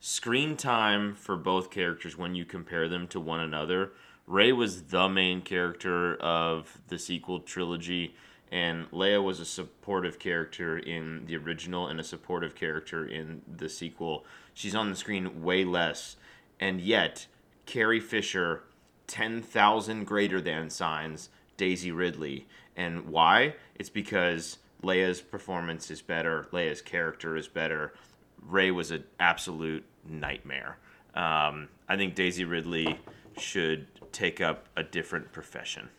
screen 0.04 0.58
time 0.58 1.14
for 1.14 1.38
both 1.38 1.70
characters 1.70 2.18
when 2.18 2.34
you 2.34 2.43
compare 2.43 2.89
them 2.89 3.08
to 3.08 3.20
one 3.20 3.39
another. 3.39 3.91
Rey 4.26 4.52
was 4.52 4.84
the 4.86 5.08
main 5.08 5.43
character 5.43 6.16
of 6.16 6.80
the 6.88 6.97
sequel 6.97 7.39
trilogy, 7.39 8.16
and 8.52 8.89
Leia 8.89 9.24
was 9.24 9.39
a 9.39 9.45
supportive 9.45 10.18
character 10.18 10.76
in 10.80 11.28
the 11.28 11.38
original 11.38 11.88
and 11.88 11.99
a 11.99 12.04
supportive 12.04 12.56
character 12.56 13.06
in 13.06 13.43
the 13.47 13.70
sequel. 13.70 14.26
She's 14.56 14.74
on 14.74 14.89
the 14.89 14.95
screen 14.95 15.43
way 15.43 15.64
less, 15.64 16.16
and 16.60 16.82
yet 16.82 17.28
Carrie 17.68 17.99
Fisher, 17.99 18.64
ten 19.06 19.43
thousand 19.43 20.06
greater 20.06 20.41
than 20.41 20.72
signs 20.72 21.30
Daisy 21.58 21.91
Ridley, 21.91 22.47
and 22.76 23.06
why? 23.06 23.54
It's 23.76 23.89
because 23.89 24.58
Leia's 24.82 25.22
performance 25.22 25.91
is 25.91 26.02
better, 26.02 26.47
Leia's 26.52 26.82
character 26.82 27.38
is 27.38 27.47
better. 27.47 27.93
Rey 28.41 28.72
was 28.72 28.89
an 28.89 29.04
absolute 29.20 29.86
nightmare. 30.08 30.78
Um, 31.16 31.70
I 31.88 31.97
think 31.97 32.16
Daisy 32.16 32.45
Ridley 32.45 32.99
should 33.38 33.88
take 34.12 34.41
up 34.41 34.68
a 34.76 34.84
different 34.84 35.32
profession. 35.32 35.89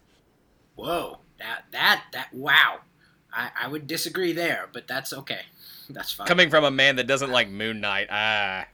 Whoa, 0.76 1.18
that 1.38 1.64
that 1.72 2.04
that 2.12 2.32
wow. 2.32 2.80
I, 3.34 3.50
I 3.62 3.68
would 3.68 3.86
disagree 3.86 4.32
there, 4.32 4.68
but 4.72 4.86
that's 4.86 5.12
okay. 5.12 5.40
That's 5.90 6.12
fine. 6.12 6.26
Coming 6.26 6.48
from 6.48 6.64
a 6.64 6.70
man 6.70 6.96
that 6.96 7.06
doesn't 7.06 7.30
like 7.30 7.50
Moon 7.50 7.80
Knight, 7.80 8.06
ah. 8.10 8.66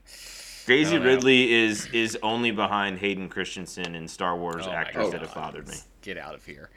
Daisy. 0.66 0.98
Ridley 0.98 1.52
is 1.52 1.86
is 1.86 2.18
only 2.22 2.50
behind 2.50 2.98
Hayden 2.98 3.28
Christensen 3.28 3.94
in 3.94 4.06
Star 4.06 4.36
Wars 4.36 4.66
Oh 4.66 4.68
my 4.68 4.74
actors 4.74 5.10
that 5.10 5.22
have 5.22 5.34
bothered 5.34 5.66
me. 5.66 5.76
Get 6.02 6.18
out 6.18 6.34
of 6.34 6.44
here. 6.44 6.70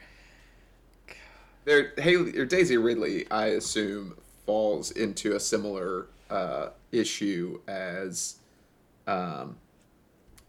There, 1.66 1.94
Haley 1.98 2.38
or 2.40 2.46
Daisy 2.46 2.78
Ridley, 2.78 3.30
I 3.30 3.48
assume, 3.48 4.18
falls 4.46 4.92
into 4.92 5.36
a 5.36 5.40
similar 5.40 6.08
uh, 6.30 6.70
issue 6.92 7.60
as, 7.68 8.38
um, 9.12 9.58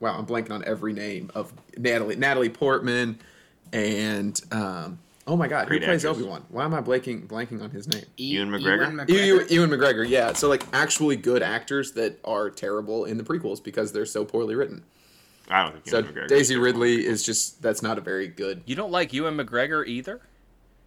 wow, 0.00 0.18
I'm 0.18 0.26
blanking 0.26 0.50
on 0.52 0.64
every 0.64 0.92
name 0.92 1.30
of 1.34 1.52
Natalie 1.76 2.16
Natalie 2.16 2.48
Portman, 2.48 3.18
and 3.72 4.40
um, 4.50 4.98
oh 5.26 5.36
my 5.36 5.48
God, 5.48 5.66
Great 5.68 5.82
who 5.82 5.88
plays 5.88 6.04
actress. 6.04 6.22
Obi 6.22 6.28
Wan? 6.28 6.44
Why 6.48 6.64
am 6.64 6.74
I 6.74 6.80
blanking 6.80 7.26
blanking 7.26 7.62
on 7.62 7.70
his 7.70 7.88
name? 7.88 8.04
E- 8.18 8.34
Ewan 8.36 8.50
McGregor? 8.50 9.08
Ewan 9.08 9.26
Ewan, 9.26 9.46
Ewan 9.48 9.70
McGregor, 9.70 10.08
yeah. 10.08 10.32
So 10.32 10.48
like 10.48 10.64
actually 10.72 11.16
good 11.16 11.42
actors 11.42 11.92
that 11.92 12.18
are 12.24 12.50
terrible 12.50 13.04
in 13.04 13.16
the 13.16 13.24
prequels 13.24 13.62
because 13.62 13.92
they're 13.92 14.06
so 14.06 14.24
poorly 14.24 14.54
written. 14.54 14.82
I 15.48 15.64
don't 15.64 15.72
think 15.72 15.88
So 15.88 15.98
Ewan 15.98 16.12
McGregor. 16.12 16.28
Daisy 16.28 16.56
Ridley 16.56 17.06
is 17.06 17.22
just 17.22 17.62
that's 17.62 17.82
not 17.82 17.98
a 17.98 18.00
very 18.00 18.28
good. 18.28 18.62
You 18.66 18.76
don't 18.76 18.92
like 18.92 19.12
Ewan 19.12 19.36
McGregor 19.36 19.86
either? 19.86 20.20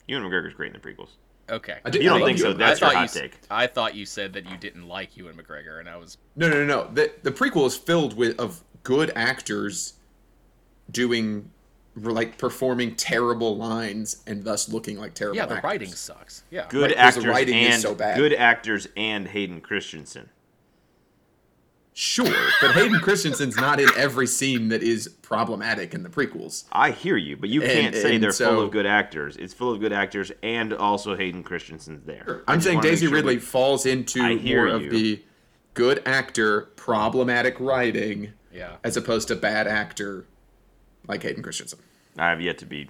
Ewan 0.08 0.24
McGregor's 0.24 0.54
great 0.54 0.74
in 0.74 0.80
the 0.80 0.88
prequels. 0.88 1.10
Okay. 1.50 1.78
I 1.86 1.90
do- 1.90 2.00
You 2.00 2.10
don't 2.10 2.24
I 2.24 2.26
think 2.26 2.40
so? 2.40 2.54
That's 2.54 2.82
I 2.82 2.86
your 2.86 2.94
thought 2.94 3.00
hot 3.10 3.16
you, 3.16 3.22
take. 3.22 3.38
I 3.52 3.68
thought 3.68 3.96
you 3.96 4.06
said 4.06 4.34
that 4.34 4.50
you 4.50 4.58
didn't 4.58 4.88
like 4.88 5.16
Ewan 5.16 5.36
McGregor, 5.36 5.80
and 5.80 5.88
I 5.88 5.96
was 5.98 6.18
No, 6.36 6.50
no, 6.50 6.64
no, 6.64 6.66
no. 6.66 6.90
The 6.94 7.12
the 7.24 7.32
prequel 7.32 7.68
is 7.68 7.78
filled 7.78 8.18
with 8.18 8.40
of 8.40 8.64
good 8.84 9.12
actors 9.16 9.94
doing 10.92 11.52
like 11.96 12.38
performing 12.38 12.96
terrible 12.96 13.56
lines 13.56 14.22
and 14.28 14.44
thus 14.44 14.68
looking 14.70 15.00
like 15.00 15.14
terrible. 15.14 15.38
yeah. 15.38 15.46
The 15.46 15.54
actors. 15.56 15.64
writing 15.64 15.92
sucks. 15.92 16.44
Yeah. 16.52 16.66
Good 16.70 16.82
Right, 16.82 16.90
'cause 16.90 16.96
the 16.96 17.02
actors 17.22 17.26
writing 17.26 17.58
is 17.58 17.74
and 17.76 17.82
so 17.84 17.96
bad. 17.96 18.18
good 18.18 18.34
actors 18.34 18.88
and 18.98 19.28
Hayden 19.30 19.62
Christensen. 19.62 20.30
Sure, 21.98 22.50
but 22.60 22.74
Hayden 22.74 23.00
Christensen's 23.00 23.56
not 23.56 23.80
in 23.80 23.88
every 23.96 24.28
scene 24.28 24.68
that 24.68 24.84
is 24.84 25.08
problematic 25.22 25.94
in 25.94 26.04
the 26.04 26.10
prequels. 26.10 26.66
I 26.74 26.92
hear 26.92 27.16
you, 27.16 27.38
but 27.38 27.48
you 27.48 27.62
can't 27.62 27.96
say 27.96 28.16
and 28.16 28.24
they're 28.24 28.34
full 28.34 28.60
of 28.60 28.72
good 28.72 28.86
actors. 28.86 29.38
It's 29.38 29.54
full 29.54 29.72
of 29.72 29.80
good 29.80 29.94
actors 29.94 30.30
and 30.44 30.74
also 30.74 31.16
Hayden 31.16 31.42
Christensen's 31.42 32.04
there. 32.06 32.44
I 32.50 32.52
I'm 32.52 32.60
saying 32.60 32.82
Daisy 32.82 33.06
sure 33.06 33.16
Ridley 33.16 33.36
we- 33.36 33.40
falls 33.42 33.86
into 33.86 34.22
I 34.22 34.36
hear 34.36 34.68
more 34.68 34.78
you. 34.82 34.86
of 34.88 34.92
the 34.92 35.24
good 35.74 36.02
actor, 36.06 36.64
problematic 36.76 37.58
writing, 37.62 38.34
Yeah. 38.54 38.76
as 38.84 38.98
opposed 38.98 39.30
to 39.30 39.36
bad 39.38 39.66
actor 39.66 40.26
like 41.08 41.24
Hayden 41.24 41.44
Christensen. 41.44 41.80
I 42.18 42.30
have 42.30 42.42
yet 42.42 42.58
to 42.58 42.66
be 42.66 42.90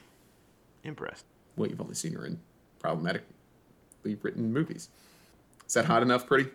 impressed. 0.84 1.26
Well, 1.56 1.70
you've 1.70 1.80
only 1.82 1.94
seen 1.94 2.14
her 2.14 2.26
in 2.26 2.40
problematically 2.80 3.24
written 4.24 4.52
movies. 4.52 4.90
Is 5.68 5.76
that 5.76 5.86
hot 5.86 6.02
enough, 6.02 6.26
pretty? 6.26 6.50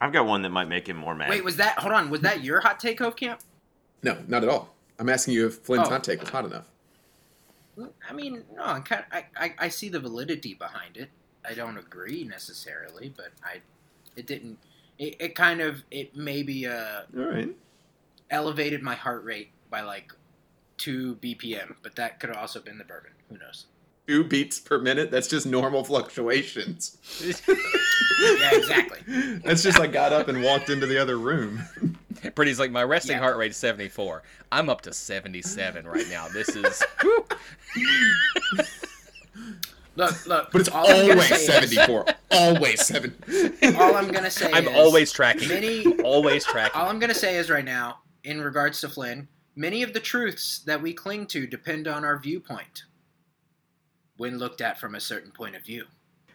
I've 0.00 0.12
got 0.12 0.26
one 0.26 0.42
that 0.42 0.50
might 0.50 0.68
make 0.68 0.88
him 0.88 0.96
more 0.96 1.14
mad. 1.14 1.30
Wait, 1.30 1.44
was 1.44 1.56
that? 1.56 1.78
Hold 1.78 1.92
on, 1.92 2.10
was 2.10 2.20
that 2.20 2.42
your 2.44 2.60
hot 2.60 2.78
take, 2.80 2.98
Hove 2.98 3.16
Camp? 3.16 3.40
No, 4.02 4.18
not 4.28 4.42
at 4.42 4.48
all. 4.50 4.74
I'm 4.98 5.08
asking 5.08 5.34
you 5.34 5.46
if 5.46 5.58
Flynn's 5.60 5.88
Oh. 5.88 5.90
hot 5.90 6.04
take 6.04 6.20
was 6.20 6.28
hot 6.30 6.44
enough. 6.44 6.66
I 8.08 8.12
mean, 8.14 8.44
no, 8.54 8.62
I'm 8.62 8.82
kind 8.82 9.04
I, 9.12 9.26
I, 9.38 9.54
I 9.58 9.68
see 9.68 9.88
the 9.90 10.00
validity 10.00 10.54
behind 10.54 10.96
it. 10.96 11.10
I 11.48 11.52
don't 11.54 11.76
agree 11.76 12.24
necessarily, 12.24 13.12
but 13.14 13.32
I, 13.44 13.60
it 14.16 14.26
didn't. 14.26 14.58
It, 14.98 15.16
it 15.20 15.34
kind 15.34 15.60
of 15.60 15.82
it 15.90 16.16
maybe 16.16 16.66
uh 16.66 17.02
All 17.16 17.24
right. 17.24 17.54
elevated 18.30 18.82
my 18.82 18.94
heart 18.94 19.24
rate 19.24 19.50
by 19.70 19.82
like 19.82 20.12
two 20.78 21.16
BPM, 21.16 21.76
but 21.82 21.96
that 21.96 22.18
could 22.18 22.30
have 22.30 22.38
also 22.38 22.60
been 22.60 22.78
the 22.78 22.84
bourbon. 22.84 23.12
Who 23.28 23.36
knows? 23.38 23.66
Two 24.06 24.22
beats 24.24 24.60
per 24.60 24.78
minute. 24.78 25.10
That's 25.10 25.26
just 25.28 25.46
normal 25.46 25.84
fluctuations. 25.84 26.96
Yeah, 28.18 28.50
exactly. 28.54 29.00
That's 29.44 29.62
just 29.62 29.78
I 29.78 29.86
got 29.86 30.12
up 30.14 30.28
and 30.28 30.42
walked 30.42 30.70
into 30.70 30.86
the 30.86 30.96
other 31.00 31.18
room. 31.18 31.60
Pretty's 32.34 32.58
like 32.58 32.70
my 32.70 32.82
resting 32.82 33.16
Yeah. 33.16 33.22
heart 33.22 33.36
rate 33.36 33.50
is 33.50 33.58
74. 33.58 34.22
I'm 34.50 34.70
up 34.70 34.80
to 34.82 34.92
77 34.94 35.86
right 35.86 36.08
now. 36.08 36.26
This 36.28 36.48
is 36.48 36.82
Look, 39.96 40.26
look. 40.26 40.50
But 40.52 40.60
it's 40.60 40.68
all 40.70 40.86
always 40.90 41.26
say 41.26 41.36
is- 41.36 41.46
74. 41.46 42.06
Always 42.30 42.86
7. 42.86 43.14
All 43.78 43.94
I'm 43.96 44.08
gonna 44.10 44.30
say. 44.30 44.50
I'm 44.52 44.68
is 44.68 44.74
always 44.76 45.12
tracking. 45.12 45.48
Many, 45.48 45.86
always 46.02 46.44
tracking. 46.44 46.80
all 46.80 46.88
I'm 46.88 46.98
gonna 46.98 47.14
say 47.14 47.36
is 47.36 47.48
right 47.50 47.64
now, 47.64 47.98
in 48.24 48.40
regards 48.40 48.80
to 48.82 48.88
Flynn, 48.88 49.28
many 49.56 49.82
of 49.82 49.92
the 49.92 50.00
truths 50.00 50.60
that 50.66 50.80
we 50.82 50.92
cling 50.94 51.26
to 51.28 51.46
depend 51.46 51.86
on 51.88 52.04
our 52.04 52.18
viewpoint. 52.18 52.84
When 54.16 54.38
looked 54.38 54.60
at 54.60 54.78
from 54.78 54.94
a 54.94 55.00
certain 55.00 55.30
point 55.30 55.56
of 55.56 55.62
view. 55.64 55.84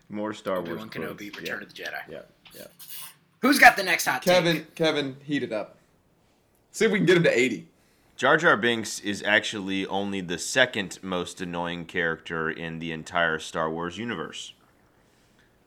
More 0.09 0.33
Star 0.33 0.55
Wars. 0.55 0.69
Obi-Wan 0.69 0.89
quotes. 0.89 1.13
Kenobi, 1.13 1.35
Return 1.35 1.63
of 1.63 1.73
the 1.73 1.83
Jedi. 1.83 2.01
Yeah, 2.09 2.19
yeah. 2.53 2.67
Who's 3.41 3.57
got 3.57 3.75
the 3.75 3.83
next 3.83 4.05
hot 4.05 4.21
Kevin, 4.21 4.57
take? 4.57 4.75
Kevin, 4.75 5.15
heat 5.23 5.41
it 5.41 5.51
up. 5.51 5.77
See 6.71 6.85
if 6.85 6.91
we 6.91 6.99
can 6.99 7.05
get 7.05 7.17
him 7.17 7.23
to 7.23 7.37
80. 7.37 7.67
Jar 8.15 8.37
Jar 8.37 8.55
Binks 8.55 8.99
is 8.99 9.23
actually 9.23 9.85
only 9.87 10.21
the 10.21 10.37
second 10.37 10.99
most 11.01 11.41
annoying 11.41 11.85
character 11.85 12.51
in 12.51 12.77
the 12.77 12.91
entire 12.91 13.39
Star 13.39 13.69
Wars 13.69 13.97
universe. 13.97 14.53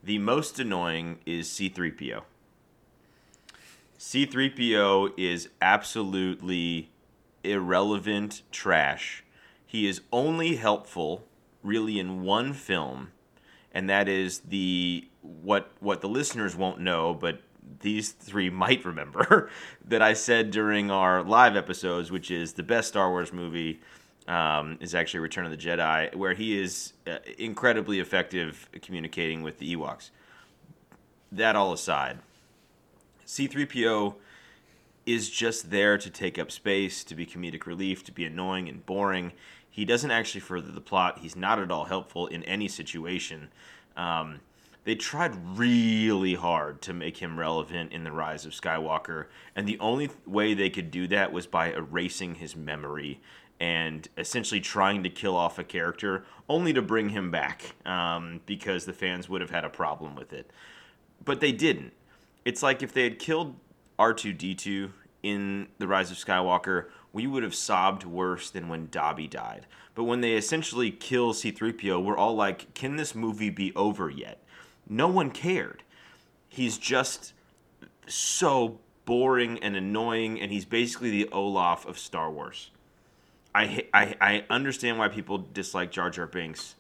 The 0.05 0.19
most 0.19 0.61
annoying 0.61 1.19
is 1.27 1.49
C3PO. 1.49 2.23
C3PO 3.99 5.13
is 5.17 5.49
absolutely 5.61 6.91
irrelevant 7.43 8.43
trash. 8.53 9.25
He 9.67 9.89
is 9.89 10.03
only 10.13 10.57
helpful 10.57 11.25
really 11.65 11.99
in 11.99 12.23
one 12.23 12.53
film, 12.53 13.11
and 13.73 13.91
that 13.91 14.09
is 14.09 14.41
the 14.41 15.09
what 15.23 15.71
what 15.81 16.01
the 16.01 16.09
listeners 16.09 16.55
won't 16.55 16.79
know, 16.79 17.15
but 17.15 17.41
these 17.81 18.13
three 18.13 18.51
might 18.65 18.85
remember 18.85 19.51
that 19.85 20.03
I 20.03 20.13
said 20.13 20.51
during 20.51 20.91
our 20.91 21.23
live 21.23 21.57
episodes, 21.57 22.13
which 22.13 22.31
is 22.31 22.53
the 22.53 22.63
best 22.63 22.89
Star 22.89 23.11
Wars 23.11 23.33
movie 23.33 23.81
um, 24.29 24.79
is 24.81 24.95
actually 24.95 25.21
Return 25.21 25.45
of 25.45 25.51
the 25.51 25.57
Jedi, 25.57 26.15
where 26.15 26.35
he 26.35 26.59
is 26.59 26.93
uh, 27.07 27.19
incredibly 27.39 28.01
effective 28.01 28.69
communicating 28.81 29.43
with 29.43 29.59
the 29.59 29.77
Ewoks. 29.77 30.11
That 31.33 31.57
all 31.57 31.73
aside, 31.73 32.19
C3PO 33.27 34.15
is 35.07 35.29
just 35.29 35.71
there 35.71 35.99
to 35.99 36.09
take 36.09 36.39
up 36.39 36.51
space, 36.51 37.05
to 37.05 37.15
be 37.15 37.27
comedic 37.27 37.67
relief, 37.67 38.05
to 38.05 38.13
be 38.13 38.25
annoying 38.25 38.69
and 38.69 38.85
boring. 38.87 39.33
He 39.75 39.85
doesn't 39.85 40.13
actually 40.13 40.43
further 40.43 40.71
the 40.71 40.81
plot. 40.81 41.19
He's 41.19 41.35
not 41.35 41.59
at 41.59 41.73
all 41.73 41.87
helpful 41.87 42.29
in 42.29 42.45
any 42.45 42.69
situation. 42.69 43.49
Um, 43.97 44.39
they 44.85 44.95
tried 44.95 45.35
really 45.59 46.37
hard 46.37 46.81
to 46.83 46.93
make 46.93 47.17
him 47.17 47.41
relevant 47.41 47.93
in 47.93 48.05
the 48.05 48.13
rise 48.13 48.47
of 48.47 48.53
Skywalker, 48.53 49.27
and 49.57 49.67
the 49.67 49.77
only 49.81 50.11
way 50.27 50.55
they 50.55 50.71
could 50.71 50.93
do 50.93 51.09
that 51.09 51.33
was 51.33 51.49
by 51.49 51.73
erasing 51.73 52.37
his 52.37 52.55
memory 52.55 53.21
and 53.59 54.07
essentially 54.17 54.61
trying 54.61 55.03
to 55.03 55.11
kill 55.11 55.35
off 55.35 55.59
a 55.59 55.65
character, 55.65 56.25
only 56.49 56.73
to 56.73 56.81
bring 56.81 57.09
him 57.09 57.33
back 57.33 57.75
um, 57.85 58.43
because 58.47 58.85
the 58.85 58.93
fans 58.93 59.29
would 59.29 59.41
have 59.41 59.51
had 59.51 59.65
a 59.65 59.69
problem 59.69 60.15
with 60.15 60.33
it. 60.33 60.53
But 61.25 61.41
they 61.41 61.51
didn't. 61.51 61.93
It's 62.45 62.63
like 62.63 62.81
if 62.81 62.93
they 62.93 63.03
had 63.03 63.19
killed 63.19 63.57
R2D2 63.99 64.91
in 65.25 65.67
The 65.79 65.89
Rise 65.89 66.13
of 66.13 66.17
Skywalker, 66.17 66.91
we 67.15 67.29
would 67.29 67.45
have 67.45 67.55
sobbed 67.55 68.05
worse 68.05 68.51
than 68.51 68.69
when 68.69 68.89
Dobby 68.91 69.29
died. 69.29 69.67
But 69.95 70.05
when 70.05 70.21
they 70.21 70.33
essentially 70.33 70.91
kill 70.91 71.33
C3PO, 71.33 72.03
we're 72.03 72.19
all 72.19 72.35
like, 72.35 72.75
can 72.75 72.97
this 72.97 73.15
movie 73.15 73.51
be 73.51 73.73
over 73.77 74.11
yet? 74.11 74.43
No 74.89 75.07
one 75.07 75.31
cared. 75.31 75.85
He's 76.49 76.77
just 76.77 77.33
so 78.09 78.81
boring 79.05 79.61
and 79.61 79.77
annoying, 79.77 80.41
and 80.41 80.51
he's 80.51 80.65
basically 80.65 81.11
the 81.11 81.29
Olaf 81.31 81.87
of 81.87 81.99
Star 82.01 82.31
Wars. 82.31 82.73
I, 83.55 83.87
I, 83.95 84.17
I 84.21 84.45
understand 84.51 84.99
why 84.99 85.07
people 85.07 85.39
dislike 85.39 85.93
Jar 85.93 86.11
Jar 86.11 86.27
Binks, 86.27 86.75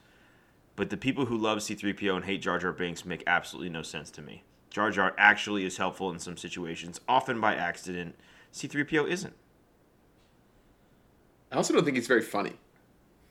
but 0.75 0.91
the 0.91 0.97
people 0.97 1.27
who 1.27 1.39
love 1.39 1.59
C3PO 1.59 2.17
and 2.17 2.25
hate 2.25 2.43
Jar 2.43 2.59
Jar 2.59 2.73
Binks 2.73 3.05
make 3.05 3.23
absolutely 3.29 3.71
no 3.71 3.83
sense 3.83 4.11
to 4.11 4.23
me. 4.23 4.43
Jar 4.69 4.91
Jar 4.91 5.15
actually 5.17 5.65
is 5.65 5.77
helpful 5.77 6.11
in 6.11 6.19
some 6.19 6.37
situations, 6.37 7.01
often 7.07 7.41
by 7.41 7.55
accident. 7.55 8.17
C3PO 8.53 9.09
isn't. 9.09 9.35
I 11.55 11.57
also 11.57 11.73
don't 11.73 11.85
think 11.85 11.97
he's 11.97 12.09
very 12.09 12.21
funny. 12.23 12.53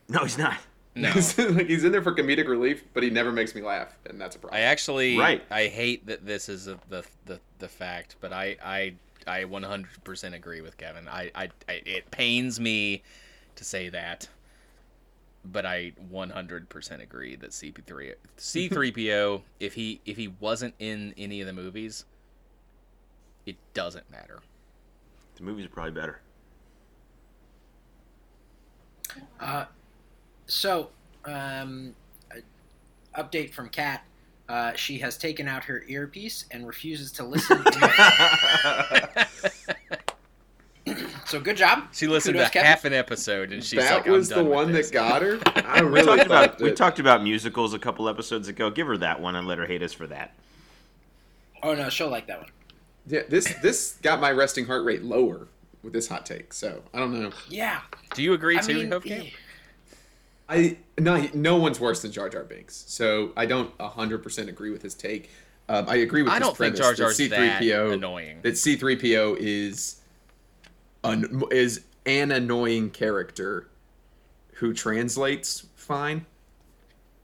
No, 0.08 0.20
he's 0.20 0.38
not. 0.38 0.58
No. 0.96 1.10
like 1.38 1.68
he's 1.68 1.84
in 1.84 1.92
there 1.92 2.02
for 2.02 2.16
comedic 2.16 2.48
relief, 2.48 2.86
but 2.94 3.04
he 3.04 3.10
never 3.10 3.34
makes 3.34 3.54
me 3.54 3.62
laugh, 3.62 3.94
and 4.06 4.20
that's 4.20 4.38
a 4.38 4.40
problem. 4.40 4.62
I 4.62 4.64
actually 4.64 5.18
Right. 5.18 5.44
I 5.52 5.68
hate 5.68 6.06
that 6.08 6.26
this 6.26 6.48
is 6.48 6.68
a, 6.68 6.80
the, 6.88 7.04
the 7.26 7.42
the 7.60 7.68
fact, 7.68 8.16
but 8.22 8.32
I 8.32 8.56
I 8.64 8.94
I 9.28 9.44
100% 9.44 10.34
agree 10.34 10.62
with 10.62 10.78
Kevin. 10.78 11.10
I, 11.10 11.32
I 11.36 11.50
I 11.68 11.82
it 11.86 12.10
pains 12.12 12.62
me 12.62 13.04
to 13.56 13.66
say 13.66 13.90
that, 13.90 14.30
but 15.44 15.66
I 15.66 15.92
100% 16.10 17.02
agree 17.02 17.36
that 17.36 17.50
CP3 17.50 18.14
C3PO 18.38 19.42
if 19.60 19.74
he 19.74 20.00
if 20.06 20.16
he 20.16 20.30
wasn't 20.40 20.76
in 20.80 21.14
any 21.18 21.42
of 21.42 21.48
the 21.48 21.54
movies 21.54 22.06
it 23.46 23.58
doesn't 23.74 24.10
matter. 24.10 24.40
The 25.36 25.44
movies 25.44 25.66
are 25.66 25.70
probably 25.70 25.92
better. 25.92 26.22
Uh, 29.40 29.66
so, 30.48 30.90
um, 31.26 31.94
uh, 32.32 33.22
update 33.22 33.52
from 33.52 33.70
Kat. 33.70 34.04
Uh, 34.50 34.74
she 34.76 35.00
has 35.00 35.18
taken 35.18 35.48
out 35.48 35.64
her 35.64 35.84
earpiece 35.88 36.46
and 36.52 36.68
refuses 36.68 37.12
to 37.14 37.24
listen. 37.24 37.64
so 41.26 41.40
good 41.40 41.56
job. 41.58 41.86
She 41.94 42.08
listened 42.08 42.36
Kudos, 42.36 42.50
to 42.50 42.54
Kevin. 42.54 42.68
half 42.68 42.86
an 42.86 42.94
episode 42.94 43.54
and 43.54 43.64
she's 43.64 43.80
that 43.80 43.96
like, 43.96 44.06
I'm 44.08 44.12
was 44.12 44.30
the 44.30 44.44
with 44.44 44.52
one 44.52 44.72
this. 44.72 44.90
that 44.90 44.94
got 44.94 45.22
her. 45.22 45.40
I 45.66 45.82
We 45.82 45.88
really 45.88 46.06
talked 46.06 46.18
thought 46.20 46.26
about 46.26 46.62
we 46.62 46.72
talked 46.74 47.00
about 47.00 47.24
musicals 47.24 47.74
a 47.74 47.80
couple 47.80 48.10
episodes 48.10 48.48
ago. 48.50 48.70
Give 48.70 48.86
her 48.88 48.98
that 48.98 49.22
one 49.22 49.36
and 49.36 49.48
let 49.48 49.58
her 49.58 49.66
hate 49.66 49.82
us 49.82 49.94
for 49.94 50.08
that. 50.08 50.34
Oh 51.64 51.74
no, 51.74 51.90
she'll 51.90 52.10
like 52.10 52.28
that 52.28 52.40
one. 52.42 52.50
Yeah, 53.08 53.22
this 53.30 53.54
this 53.62 53.98
got 54.02 54.20
my 54.20 54.32
resting 54.32 54.66
heart 54.66 54.84
rate 54.84 55.04
lower 55.04 55.48
with 55.84 55.94
this 55.94 56.08
hot 56.08 56.26
take. 56.26 56.54
So 56.54 56.82
I 56.94 57.00
don't 57.00 57.14
know. 57.14 57.32
Yeah, 57.50 57.82
Do 58.16 58.24
you 58.24 58.34
agree 58.34 58.58
I 58.58 58.62
too, 58.62 58.74
mean, 58.76 58.92
Hope 58.92 59.04
Camp? 59.04 59.28
I 60.50 60.78
no 60.98 61.28
no 61.34 61.58
one's 61.58 61.80
worse 61.80 62.02
than 62.02 62.12
Jar 62.12 62.30
Jar 62.30 62.44
Binks. 62.44 62.84
So 62.88 63.32
I 63.38 63.46
don't 63.46 63.72
hundred 63.80 64.24
percent 64.24 64.50
agree 64.50 64.72
with 64.72 64.82
his 64.82 64.96
take. 64.96 65.30
Um, 65.70 65.86
I 65.88 65.98
agree 65.98 66.22
with. 66.22 66.32
I 66.32 66.36
his 66.36 66.42
don't 66.48 66.58
think 66.58 66.76
premise 66.76 66.80
Jar 66.80 66.92
that 66.92 66.98
Jar's 66.98 67.18
that 67.30 67.62
C-3PO 67.62 67.94
annoying. 67.94 68.40
That 68.42 68.58
C 68.58 68.76
three 68.76 68.96
PO 68.96 69.38
is 69.40 70.02
an 71.04 71.44
is 71.52 71.82
an 72.06 72.32
annoying 72.32 72.90
character 72.90 73.70
who 74.56 74.74
translates 74.74 75.66
fine. 75.76 76.26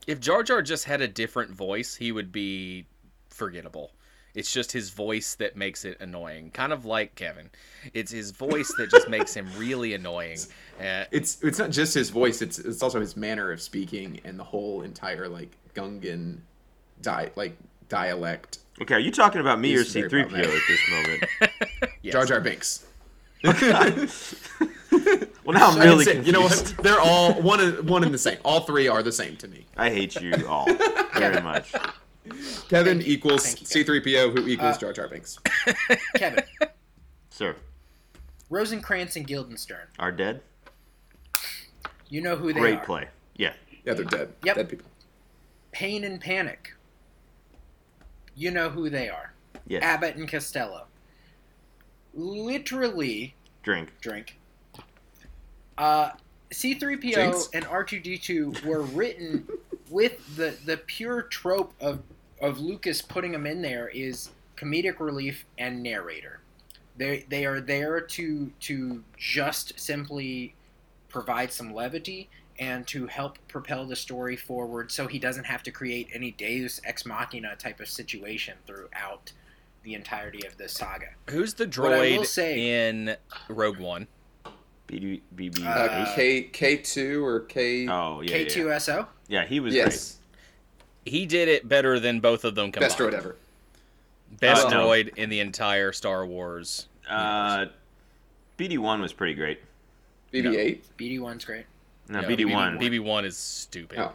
If 0.07 0.19
Jar 0.19 0.41
Jar 0.41 0.61
just 0.61 0.85
had 0.85 1.01
a 1.01 1.07
different 1.07 1.51
voice, 1.51 1.95
he 1.95 2.11
would 2.11 2.31
be 2.31 2.85
forgettable. 3.29 3.91
It's 4.35 4.51
just 4.51 4.71
his 4.71 4.89
voice 4.91 5.35
that 5.35 5.55
makes 5.55 5.85
it 5.85 5.97
annoying. 5.99 6.51
Kind 6.51 6.71
of 6.71 6.85
like 6.85 7.15
Kevin. 7.15 7.49
It's 7.93 8.11
his 8.11 8.31
voice 8.31 8.71
that 8.77 8.89
just 8.91 9.09
makes 9.09 9.33
him 9.33 9.47
really 9.57 9.93
annoying. 9.99 10.37
Uh, 10.79 11.05
It's 11.11 11.41
it's 11.43 11.59
not 11.59 11.71
just 11.71 11.93
his 11.93 12.09
voice. 12.09 12.41
It's 12.41 12.59
it's 12.59 12.83
also 12.83 12.99
his 12.99 13.17
manner 13.17 13.51
of 13.51 13.61
speaking 13.61 14.19
and 14.23 14.37
the 14.39 14.43
whole 14.43 14.81
entire 14.83 15.27
like 15.27 15.49
Gungan 15.75 16.37
di 17.01 17.29
like 17.35 17.57
dialect. 17.89 18.59
Okay, 18.81 18.95
are 18.95 18.99
you 18.99 19.11
talking 19.11 19.41
about 19.41 19.59
me 19.59 19.75
or 19.75 19.79
He's 19.83 19.93
very 19.93 20.09
C3PO 20.09 20.45
at 20.45 20.61
this 20.67 20.79
moment? 20.91 21.23
yes. 22.01 22.13
Jar 22.13 22.25
Jar 22.25 22.41
Binks. 22.41 22.85
Well, 25.45 25.57
now 25.57 25.69
I'm 25.69 25.79
really 25.79 26.05
That's 26.05 26.17
it. 26.19 26.25
You 26.27 26.31
know 26.31 26.41
what? 26.41 26.75
They're 26.83 26.99
all 26.99 27.33
one 27.41 27.59
one 27.87 28.03
and 28.03 28.13
the 28.13 28.19
same. 28.19 28.37
All 28.45 28.59
three 28.61 28.87
are 28.87 29.01
the 29.01 29.11
same 29.11 29.35
to 29.37 29.47
me. 29.47 29.65
I 29.77 29.89
hate 29.89 30.21
you 30.21 30.31
all 30.47 30.67
very 31.15 31.41
much. 31.41 31.73
Kevin 32.69 32.97
Thank 32.97 33.07
you. 33.07 33.13
equals 33.13 33.43
Thank 33.45 33.61
you, 33.61 33.65
C 33.67 33.83
three 33.83 33.99
PO, 34.01 34.31
who 34.31 34.47
equals 34.47 34.75
Uh, 34.77 34.79
Jar 34.79 34.93
Jar 34.93 35.07
Binks. 35.07 35.37
Kevin, 36.15 36.43
Sir, 37.29 37.55
Rosencrantz 38.49 39.15
and 39.15 39.25
Guildenstern. 39.27 39.87
are 39.99 40.11
dead? 40.11 40.41
You 42.09 42.21
know 42.21 42.35
who 42.35 42.51
they 42.53 42.59
Great 42.59 42.73
are. 42.73 42.75
Great 42.77 42.85
play. 42.85 43.07
Yeah. 43.35 43.53
Yeah, 43.85 43.93
they're 43.93 44.05
dead. 44.05 44.33
Yep. 44.43 44.55
Dead 44.55 44.69
people. 44.69 44.87
Pain 45.71 46.03
and 46.03 46.19
Panic. 46.19 46.73
You 48.35 48.51
know 48.51 48.69
who 48.69 48.89
they 48.89 49.09
are. 49.09 49.33
Yes. 49.67 49.83
Abbott 49.83 50.15
and 50.15 50.27
Costello. 50.29 50.87
Literally, 52.13 53.35
Drink. 53.63 53.93
drink. 54.01 54.37
Uh, 55.77 56.11
C3PO 56.51 57.13
Jinx. 57.13 57.49
and 57.53 57.65
R2D2 57.65 58.65
were 58.65 58.81
written 58.81 59.47
with 59.89 60.35
the 60.35 60.55
the 60.65 60.77
pure 60.77 61.21
trope 61.23 61.73
of 61.79 62.01
of 62.41 62.59
Lucas 62.59 63.01
putting 63.01 63.31
them 63.31 63.45
in 63.45 63.61
there 63.61 63.89
is 63.89 64.29
comedic 64.57 64.99
relief 64.99 65.45
and 65.57 65.81
narrator. 65.83 66.39
They 66.97 67.25
they 67.29 67.45
are 67.45 67.61
there 67.61 68.01
to 68.01 68.51
to 68.61 69.03
just 69.17 69.79
simply 69.79 70.55
provide 71.09 71.51
some 71.51 71.73
levity 71.73 72.29
and 72.59 72.85
to 72.87 73.07
help 73.07 73.37
propel 73.47 73.85
the 73.85 73.95
story 73.95 74.35
forward 74.35 74.91
so 74.91 75.07
he 75.07 75.17
doesn't 75.17 75.45
have 75.45 75.63
to 75.63 75.71
create 75.71 76.07
any 76.13 76.31
deus 76.31 76.81
ex 76.83 77.05
machina 77.05 77.55
type 77.55 77.79
of 77.79 77.87
situation 77.87 78.55
throughout 78.67 79.31
the 79.83 79.93
entirety 79.93 80.45
of 80.45 80.57
the 80.57 80.67
saga. 80.67 81.07
Who's 81.29 81.53
the 81.53 81.65
What 81.65 81.93
I 81.93 81.99
will 82.17 82.23
droid 82.23 82.25
say- 82.25 82.89
in 82.89 83.15
Rogue 83.47 83.79
One? 83.79 84.07
BB. 84.89 85.21
BB. 85.35 85.63
Uh, 85.65 85.69
Uh, 85.69 86.15
K 86.15 86.43
K 86.43 86.77
two 86.77 87.23
or 87.23 87.41
K. 87.41 87.87
oh, 87.87 88.21
yeah. 88.21 88.37
Yeah. 88.37 88.45
K2SO? 88.45 89.07
yeah, 89.27 89.45
he 89.45 89.59
was 89.61 89.73
yes, 89.73 90.18
He 91.05 91.25
did 91.25 91.47
it 91.47 91.67
better 91.67 91.99
than 91.99 92.19
both 92.19 92.43
of 92.43 92.55
them 92.55 92.71
combined. 92.71 92.89
best 92.89 92.99
droid 92.99 93.13
ever. 93.13 93.35
Best 94.39 94.67
Uh, 94.67 94.69
no. 94.69 94.87
droid 94.87 95.15
in 95.17 95.29
the 95.29 95.39
entire 95.39 95.91
Star 95.91 96.25
Wars. 96.25 96.87
Uh, 97.09 97.67
BD1 98.57 99.01
was 99.01 99.13
pretty 99.13 99.33
great. 99.33 99.59
BB 100.31 100.55
eight. 100.57 100.97
BD1's 100.97 101.45
great. 101.45 101.65
No, 102.07 102.21
No, 102.21 102.27
BD1. 102.27 102.77
BB1 102.79 103.25
is 103.25 103.37
stupid. 103.37 103.99
Oh. 103.99 104.13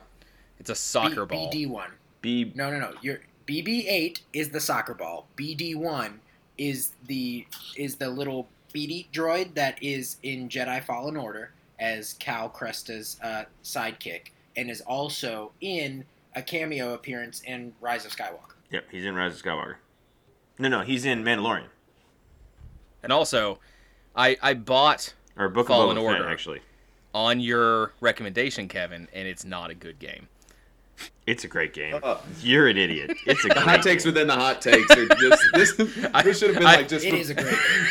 It's 0.61 0.71
a 0.71 0.75
soccer 0.75 1.27
B- 1.27 1.35
ball. 1.35 1.51
BD1. 1.53 1.91
B. 2.21 2.53
No, 2.55 2.71
no, 2.71 2.79
no. 2.79 2.93
Your 3.03 3.19
BB8 3.47 4.21
is 4.33 4.51
the 4.51 4.61
soccer 4.61 4.95
ball. 4.95 5.27
BD1 5.37 6.13
is 6.57 6.93
the 7.09 7.47
is 7.77 7.97
the 7.97 8.09
little 8.09 8.47
BD 8.73 9.07
droid 9.13 9.55
that 9.55 9.83
is 9.83 10.17
in 10.23 10.49
Jedi 10.49 10.83
Fallen 10.85 11.17
Order 11.17 11.51
as 11.81 12.13
Cal 12.15 12.49
Cresta's 12.49 13.19
uh, 13.23 13.45
sidekick, 13.65 14.29
and 14.57 14.71
is 14.71 14.81
also 14.83 15.51
in 15.61 16.05
a 16.35 16.43
cameo 16.43 16.95
appearance 16.95 17.41
in 17.43 17.73
Rise 17.81 18.05
of 18.05 18.15
Skywalker. 18.17 18.55
Yep, 18.71 18.87
he's 18.91 19.05
in 19.05 19.15
Rise 19.15 19.35
of 19.35 19.43
Skywalker. 19.43 19.77
No, 20.59 20.69
no, 20.69 20.81
he's 20.83 21.05
in 21.05 21.23
Mandalorian. 21.25 21.67
And 23.03 23.13
also, 23.13 23.59
I 24.17 24.37
I 24.43 24.55
bought 24.55 25.15
Or 25.37 25.49
Book 25.49 25.67
Fallen 25.69 25.97
of 25.97 26.03
Boba 26.03 26.13
Fett, 26.13 26.21
Order. 26.21 26.31
actually. 26.33 26.61
on 27.15 27.39
your 27.41 27.93
recommendation, 28.01 28.67
Kevin, 28.69 29.09
and 29.13 29.29
it's 29.29 29.45
not 29.45 29.71
a 29.71 29.75
good 29.75 29.99
game. 29.99 30.29
It's 31.27 31.43
a 31.45 31.49
great 31.49 31.73
game. 31.73 31.99
Uh, 32.03 32.19
You're 32.43 32.69
an 32.69 32.77
idiot. 32.77 33.17
It's 33.27 33.43
a 33.47 33.49
the 33.49 33.55
great 33.55 33.65
hot 33.67 33.83
takes 33.83 34.05
game. 34.05 34.13
within 34.13 34.27
the 34.29 34.35
hot 34.35 34.61
takes. 34.61 34.91
Are 34.91 35.07
just, 35.07 35.43
this 35.55 35.77
this 36.23 36.39
should 36.39 36.51
have 36.51 36.59
been 36.59 36.67
I- 36.67 36.77
like 36.77 36.89
just. 36.89 37.05
It 37.07 37.11
for- 37.11 37.17
is 37.17 37.31
a 37.31 37.35
great 37.35 37.47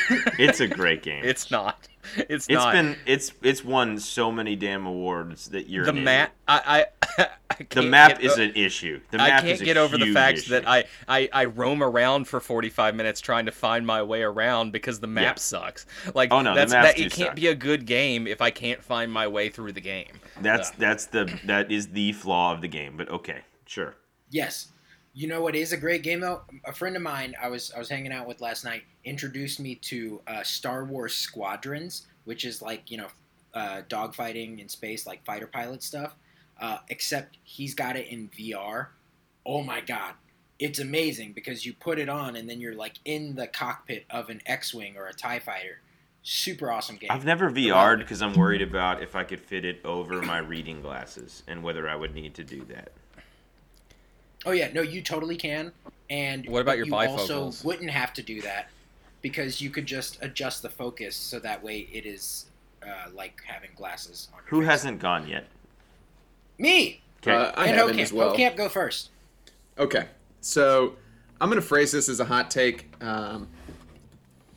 game. 0.09 0.33
It's 0.39 0.59
a 0.59 0.67
great 0.67 1.01
game. 1.03 1.23
It's 1.25 1.49
not. 1.49 1.87
It's, 2.17 2.29
It's 2.29 2.49
not. 2.49 2.73
been 2.73 2.95
it's 3.07 3.31
it's 3.41 3.63
won 3.63 3.97
so 3.97 4.31
many 4.31 4.55
damn 4.55 4.85
awards 4.85 5.47
that 5.49 5.67
you're 5.67 5.85
the 5.85 5.93
map. 5.93 6.33
I 6.47 6.85
I, 7.17 7.25
I 7.49 7.55
The 7.69 7.81
map 7.81 8.19
get 8.19 8.23
is 8.23 8.37
an 8.37 8.51
issue. 8.55 8.99
The 9.09 9.19
I 9.21 9.29
can't 9.29 9.45
is 9.47 9.61
a 9.61 9.65
get 9.65 9.77
over 9.77 9.97
the 9.97 10.13
fact 10.13 10.39
issue. 10.39 10.51
that 10.51 10.67
I, 10.67 10.83
I, 11.07 11.29
I 11.33 11.45
roam 11.45 11.81
around 11.81 12.27
for 12.27 12.39
45 12.39 12.93
minutes 12.95 13.19
trying 13.21 13.45
to 13.45 13.51
find 13.51 13.87
my 13.87 14.03
way 14.03 14.21
around 14.21 14.71
because 14.73 14.99
the 14.99 15.07
map 15.07 15.37
Yeah. 15.37 15.41
sucks. 15.41 15.85
Like 16.13 16.31
Oh, 16.31 16.41
no, 16.41 16.53
the 16.53 16.59
that's 16.61 16.71
maps 16.73 16.87
that 16.89 16.97
do 16.97 17.03
it 17.05 17.11
can't 17.13 17.35
be 17.35 17.47
a 17.47 17.55
good 17.55 17.85
game 17.85 18.27
if 18.27 18.41
I 18.41 18.51
can't 18.51 18.83
find 18.83 19.11
my 19.11 19.27
way 19.27 19.49
through 19.49 19.71
the 19.71 19.81
game. 19.81 20.11
That's 20.41 20.71
Uh, 20.71 20.73
that's 20.77 21.05
the 21.07 21.39
that 21.45 21.71
is 21.71 21.89
the 21.89 22.11
flaw 22.13 22.53
of 22.53 22.61
the 22.61 22.67
game. 22.67 22.97
But 22.97 23.09
okay, 23.09 23.41
sure. 23.65 23.95
Yes. 24.29 24.69
You 25.13 25.27
know 25.27 25.41
what 25.41 25.55
is 25.55 25.71
a 25.71 25.77
great 25.77 26.01
game 26.01 26.21
though? 26.21 26.41
A 26.65 26.73
friend 26.73 26.95
of 26.95 27.01
mine 27.01 27.35
I 27.41 27.47
was 27.49 27.71
I 27.71 27.79
was 27.79 27.89
hanging 27.89 28.11
out 28.11 28.27
with 28.27 28.41
last 28.41 28.65
night 28.65 28.83
introduced 29.05 29.59
me 29.59 29.75
to 29.75 30.21
uh, 30.27 30.43
Star 30.43 30.85
Wars 30.85 31.15
Squadrons, 31.15 32.07
which 32.25 32.45
is 32.45 32.61
like 32.61 32.89
you 32.89 32.97
know 32.97 33.07
uh, 33.53 33.81
dogfighting 33.89 34.59
in 34.59 34.67
space, 34.69 35.05
like 35.05 35.23
fighter 35.25 35.47
pilot 35.47 35.83
stuff. 35.83 36.15
Uh, 36.59 36.79
except 36.89 37.37
he's 37.43 37.75
got 37.75 37.95
it 37.95 38.07
in 38.07 38.29
VR. 38.29 38.87
Oh 39.45 39.61
my 39.61 39.81
god, 39.81 40.13
it's 40.59 40.79
amazing 40.79 41.33
because 41.33 41.65
you 41.65 41.73
put 41.73 41.99
it 41.99 42.09
on 42.09 42.35
and 42.35 42.49
then 42.49 42.59
you're 42.59 42.75
like 42.75 42.95
in 43.05 43.35
the 43.35 43.47
cockpit 43.47 44.05
of 44.09 44.29
an 44.29 44.41
X-wing 44.45 44.95
or 44.97 45.07
a 45.07 45.13
Tie 45.13 45.39
fighter. 45.39 45.81
Super 46.25 46.71
awesome 46.71 46.95
game. 46.95 47.09
I've 47.11 47.25
never 47.25 47.49
VR'd 47.51 47.99
because 47.99 48.21
I'm 48.21 48.33
worried 48.33 48.61
about 48.61 49.03
if 49.03 49.13
I 49.15 49.25
could 49.25 49.41
fit 49.41 49.65
it 49.65 49.81
over 49.83 50.21
my 50.21 50.37
reading 50.37 50.81
glasses 50.81 51.43
and 51.47 51.61
whether 51.61 51.89
I 51.89 51.95
would 51.95 52.15
need 52.15 52.33
to 52.35 52.43
do 52.45 52.63
that. 52.69 52.91
Oh 54.45 54.51
yeah, 54.51 54.69
no, 54.73 54.81
you 54.81 55.01
totally 55.01 55.35
can. 55.35 55.73
And 56.09 56.47
What 56.47 56.61
about 56.61 56.71
but 56.73 56.77
your 56.77 56.87
you 56.87 56.95
also 56.95 57.51
wouldn't 57.65 57.89
have 57.91 58.13
to 58.13 58.21
do 58.21 58.41
that 58.41 58.69
because 59.21 59.59
you 59.61 59.69
could 59.69 59.85
just 59.85 60.17
adjust 60.21 60.61
the 60.61 60.69
focus 60.69 61.15
so 61.15 61.39
that 61.39 61.61
way 61.61 61.89
it 61.91 62.05
is 62.05 62.45
uh, 62.83 63.09
like 63.13 63.41
having 63.45 63.69
glasses 63.75 64.29
on. 64.33 64.39
Your 64.43 64.49
Who 64.49 64.61
face. 64.61 64.69
hasn't 64.69 64.99
gone 64.99 65.27
yet? 65.27 65.47
me? 66.57 67.01
Okay. 67.21 67.31
Uh, 67.33 67.51
I 67.55 67.67
and 67.67 67.77
haven't 67.77 67.97
Hocamp. 67.97 68.01
as 68.01 68.13
well. 68.13 68.35
Hocamp, 68.35 68.55
go 68.55 68.69
first. 68.69 69.09
Okay, 69.77 70.07
so 70.41 70.95
I'm 71.41 71.49
gonna 71.49 71.61
phrase 71.61 71.91
this 71.91 72.07
as 72.09 72.19
a 72.19 72.25
hot 72.25 72.51
take, 72.51 72.93
um, 73.01 73.47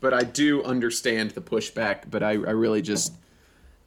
but 0.00 0.14
I 0.14 0.22
do 0.22 0.62
understand 0.62 1.32
the 1.32 1.40
pushback. 1.40 2.10
But 2.10 2.22
I, 2.22 2.30
I 2.30 2.52
really 2.52 2.82
just, 2.82 3.14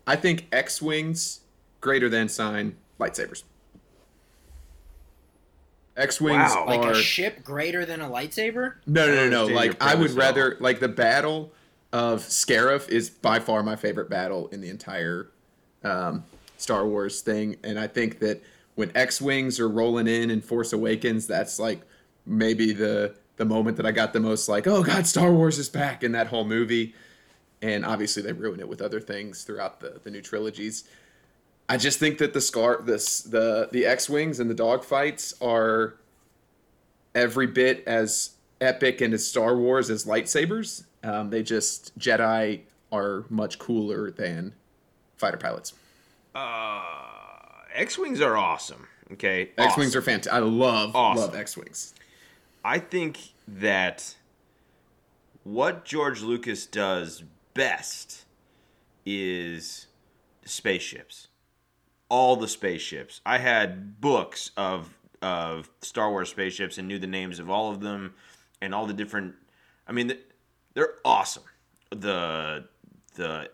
I 0.07 0.15
think 0.15 0.47
X 0.51 0.81
wings 0.81 1.41
greater 1.81 2.09
than 2.09 2.29
sign 2.29 2.75
lightsabers. 2.99 3.43
X 5.95 6.21
wings 6.21 6.51
Wow. 6.55 6.65
Like 6.65 6.79
are 6.79 6.91
a 6.91 6.95
ship 6.95 7.43
greater 7.43 7.85
than 7.85 8.01
a 8.01 8.09
lightsaber? 8.09 8.75
no, 8.85 9.05
no, 9.05 9.15
no, 9.15 9.25
I 9.25 9.29
no. 9.29 9.53
Like 9.53 9.81
I 9.81 9.95
would 9.95 10.11
premise 10.11 10.13
rather 10.13 10.57
like 10.59 10.79
the 10.79 10.87
battle 10.87 11.51
of 11.91 12.21
Scarif 12.21 12.87
is 12.89 13.09
by 13.09 13.39
far 13.39 13.63
my 13.63 13.75
favorite 13.75 14.09
battle 14.09 14.47
in 14.47 14.61
the 14.61 14.69
entire 14.69 15.29
um, 15.83 16.23
Star 16.57 16.85
Wars 16.85 17.21
thing, 17.21 17.57
and 17.63 17.79
I 17.79 17.87
think 17.87 18.19
that 18.19 18.41
when 18.75 18.91
X 18.95 19.21
wings 19.21 19.59
are 19.59 19.67
rolling 19.67 20.07
in 20.07 20.29
in 20.29 20.41
Force 20.41 20.71
Awakens, 20.71 21.27
that's 21.27 21.59
like 21.59 21.81
maybe 22.25 22.71
the 22.71 23.15
the 23.39 23.45
moment 23.45 23.77
that 23.77 23.85
I 23.87 23.91
got 23.91 24.13
the 24.13 24.19
most 24.19 24.47
like, 24.47 24.67
oh 24.67 24.83
god, 24.83 25.07
Star 25.07 25.31
Wars 25.31 25.57
is 25.57 25.69
back 25.69 26.03
in 26.03 26.11
that 26.11 26.27
whole 26.27 26.45
movie. 26.45 26.93
And 27.61 27.83
obviously 27.83 28.21
they 28.21 28.31
ruin 28.33 28.59
it 28.59 28.69
with 28.69 28.81
other 28.81 28.99
things 29.01 29.43
throughout 29.43 29.79
the, 29.79 29.99
the 30.03 30.11
new 30.11 30.21
trilogies. 30.21 30.83
I 31.67 31.77
just 31.77 31.99
think 31.99 32.17
that 32.19 32.33
the 32.33 32.41
scar 32.41 32.81
this 32.81 33.21
the 33.21 33.69
the 33.71 33.85
X 33.85 34.09
Wings 34.09 34.39
and 34.39 34.49
the 34.49 34.55
dogfights 34.55 35.33
are 35.41 35.95
every 37.15 37.47
bit 37.47 37.83
as 37.87 38.31
epic 38.61 39.01
and 39.01 39.13
as 39.13 39.27
Star 39.27 39.55
Wars 39.57 39.89
as 39.89 40.05
lightsabers. 40.05 40.83
Um, 41.03 41.29
they 41.29 41.41
just 41.43 41.97
Jedi 41.97 42.61
are 42.91 43.25
much 43.29 43.57
cooler 43.59 44.11
than 44.11 44.53
fighter 45.17 45.37
pilots. 45.37 45.73
Uh, 46.35 46.81
X 47.73 47.97
Wings 47.97 48.19
are 48.21 48.35
awesome. 48.37 48.87
Okay. 49.13 49.51
X 49.57 49.77
Wings 49.77 49.95
are 49.95 50.01
fantastic. 50.01 50.33
I 50.33 50.39
love 50.39 50.95
Awesome. 50.95 51.21
love 51.25 51.35
X 51.35 51.55
Wings. 51.57 51.93
I 52.63 52.79
think 52.79 53.33
that 53.47 54.15
what 55.43 55.85
George 55.85 56.21
Lucas 56.21 56.65
does 56.65 57.23
best 57.53 58.25
is 59.05 59.87
spaceships. 60.45 61.27
All 62.09 62.35
the 62.35 62.47
spaceships. 62.47 63.21
I 63.25 63.37
had 63.37 64.01
books 64.01 64.51
of 64.57 64.95
of 65.21 65.69
Star 65.81 66.09
Wars 66.09 66.29
spaceships 66.29 66.77
and 66.77 66.87
knew 66.87 66.97
the 66.97 67.07
names 67.07 67.39
of 67.39 67.49
all 67.49 67.71
of 67.71 67.81
them 67.81 68.13
and 68.61 68.73
all 68.73 68.85
the 68.85 68.93
different 68.93 69.35
I 69.87 69.91
mean 69.91 70.13
they're 70.73 70.95
awesome. 71.05 71.43
The 71.91 72.65
the 73.15 73.49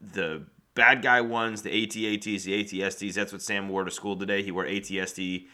the 0.00 0.42
bad 0.74 1.02
guy 1.02 1.20
ones, 1.20 1.62
the 1.62 1.70
AT-ATs, 1.70 2.44
the 2.44 2.60
AT-STs, 2.60 3.14
that's 3.14 3.32
what 3.32 3.42
Sam 3.42 3.68
wore 3.68 3.84
to 3.84 3.90
school 3.90 4.16
today. 4.16 4.42
He 4.42 4.50
wore 4.50 4.66
AT-ST 4.66 5.48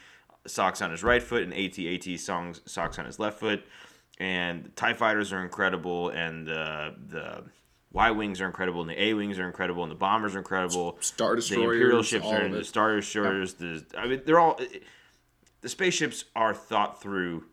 socks 0.47 0.81
on 0.81 0.91
his 0.91 1.03
right 1.03 1.21
foot 1.21 1.43
and 1.43 1.53
AT-AT 1.53 2.19
songs, 2.19 2.61
socks 2.65 2.99
on 2.99 3.05
his 3.05 3.19
left 3.19 3.39
foot. 3.39 3.63
And 4.19 4.65
the 4.65 4.69
TIE 4.69 4.93
fighters 4.93 5.31
are 5.31 5.41
incredible, 5.41 6.09
and 6.09 6.45
the, 6.45 6.93
the 7.07 7.43
Y-Wings 7.93 8.41
are 8.41 8.45
incredible, 8.45 8.81
and 8.81 8.89
the 8.89 9.01
A-Wings 9.01 9.39
are 9.39 9.47
incredible, 9.47 9.83
and 9.83 9.91
the 9.91 9.95
bombers 9.95 10.35
are 10.35 10.39
incredible. 10.39 10.97
Star 10.99 11.35
destroyers, 11.35 11.65
The 11.65 11.71
Imperial 11.71 12.03
ships 12.03 12.25
are 12.25 12.41
in 12.41 12.51
the. 12.51 12.63
Star 12.65 12.95
Destroyers. 12.95 13.53
The 13.53 13.85
I 13.97 14.07
mean, 14.07 14.21
they're 14.25 14.39
all 14.39 14.59
the 15.61 15.69
spaceships 15.69 16.25
are 16.35 16.53
thought 16.53 17.01
through 17.01 17.45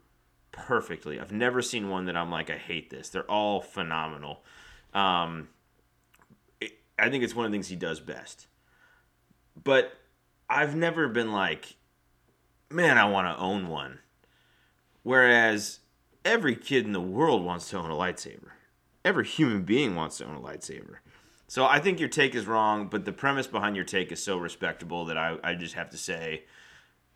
perfectly. 0.51 1.19
I've 1.19 1.31
never 1.31 1.61
seen 1.61 1.89
one 1.89 2.05
that 2.05 2.17
I'm 2.17 2.29
like, 2.29 2.49
I 2.49 2.57
hate 2.57 2.89
this. 2.89 3.09
They're 3.09 3.29
all 3.29 3.61
phenomenal. 3.61 4.43
Um, 4.93 5.47
it, 6.59 6.73
I 6.99 7.09
think 7.09 7.23
it's 7.23 7.35
one 7.35 7.45
of 7.45 7.51
the 7.51 7.55
things 7.55 7.67
he 7.67 7.75
does 7.75 7.99
best. 7.99 8.47
But 9.61 9.93
I've 10.49 10.75
never 10.75 11.07
been 11.07 11.31
like, 11.31 11.76
man, 12.69 12.97
I 12.97 13.05
want 13.05 13.27
to 13.27 13.41
own 13.41 13.67
one. 13.67 13.99
Whereas 15.03 15.79
every 16.25 16.55
kid 16.55 16.85
in 16.85 16.91
the 16.91 17.01
world 17.01 17.43
wants 17.43 17.69
to 17.69 17.77
own 17.77 17.89
a 17.89 17.95
lightsaber. 17.95 18.49
Every 19.05 19.25
human 19.25 19.63
being 19.63 19.95
wants 19.95 20.17
to 20.17 20.25
own 20.25 20.35
a 20.35 20.41
lightsaber. 20.41 20.97
So 21.47 21.65
I 21.65 21.79
think 21.79 21.99
your 21.99 22.09
take 22.09 22.35
is 22.35 22.45
wrong, 22.45 22.87
but 22.87 23.05
the 23.05 23.13
premise 23.13 23.47
behind 23.47 23.77
your 23.77 23.85
take 23.85 24.11
is 24.11 24.21
so 24.21 24.37
respectable 24.37 25.05
that 25.05 25.17
I, 25.17 25.37
I 25.43 25.55
just 25.55 25.75
have 25.75 25.89
to 25.91 25.97
say, 25.97 26.43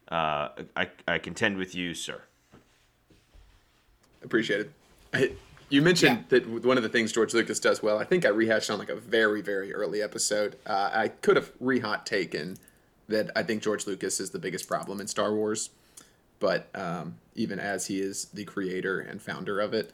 uh, 0.10 0.50
I, 0.76 0.90
I 1.06 1.20
contend 1.20 1.58
with 1.58 1.76
you, 1.76 1.94
sir. 1.94 2.22
Appreciate 4.24 4.62
it. 4.62 4.72
I, 5.14 5.32
you 5.70 5.82
mentioned 5.82 6.26
that 6.30 6.48
one 6.48 6.78
of 6.78 6.84
the 6.84 6.90
things 6.90 7.12
George 7.12 7.34
Lucas 7.34 7.60
does 7.60 7.82
well. 7.82 7.98
I 7.98 8.04
think 8.04 8.26
I 8.26 8.30
rehashed 8.30 8.70
on 8.70 8.78
like 8.78 8.90
a 8.90 8.96
very 8.96 9.42
very 9.42 9.74
early 9.74 10.02
episode. 10.02 10.58
Uh, 10.66 10.90
I 10.94 11.08
could 11.08 11.38
have 11.38 11.52
re-hot 11.60 12.06
taken 12.06 12.58
that. 13.12 13.32
I 13.36 13.44
think 13.44 13.62
George 13.62 13.88
Lucas 13.88 14.20
is 14.20 14.32
the 14.32 14.40
biggest 14.40 14.68
problem 14.68 15.00
in 15.00 15.08
Star 15.08 15.34
Wars, 15.34 15.70
but 16.40 16.68
um, 16.76 17.16
even 17.36 17.60
as 17.60 17.88
he 17.88 18.00
is 18.00 18.26
the 18.34 18.44
creator 18.44 19.00
and 19.00 19.22
founder 19.22 19.60
of 19.60 19.74
it, 19.74 19.94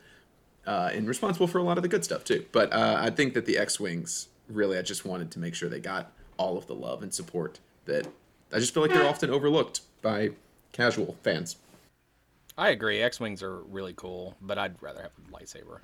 uh, 0.65 0.89
and 0.93 1.07
responsible 1.07 1.47
for 1.47 1.59
a 1.59 1.63
lot 1.63 1.77
of 1.77 1.83
the 1.83 1.89
good 1.89 2.03
stuff 2.03 2.23
too. 2.23 2.45
But 2.51 2.73
uh, 2.73 2.97
I 2.99 3.09
think 3.09 3.33
that 3.33 3.45
the 3.45 3.57
X-wings 3.57 4.27
really, 4.49 4.77
I 4.77 4.81
just 4.81 5.05
wanted 5.05 5.31
to 5.31 5.39
make 5.39 5.55
sure 5.55 5.69
they 5.69 5.79
got 5.79 6.11
all 6.37 6.57
of 6.57 6.67
the 6.67 6.75
love 6.75 7.03
and 7.03 7.13
support 7.13 7.59
that 7.85 8.07
I 8.53 8.59
just 8.59 8.73
feel 8.73 8.83
like 8.83 8.91
they're 8.91 9.07
often 9.07 9.29
overlooked 9.29 9.81
by 10.01 10.31
casual 10.71 11.15
fans. 11.23 11.57
I 12.57 12.69
agree. 12.69 13.01
X 13.01 13.19
Wings 13.19 13.43
are 13.43 13.59
really 13.59 13.93
cool, 13.93 14.35
but 14.41 14.57
I'd 14.57 14.81
rather 14.81 15.01
have 15.01 15.11
a 15.11 15.35
lightsaber. 15.35 15.79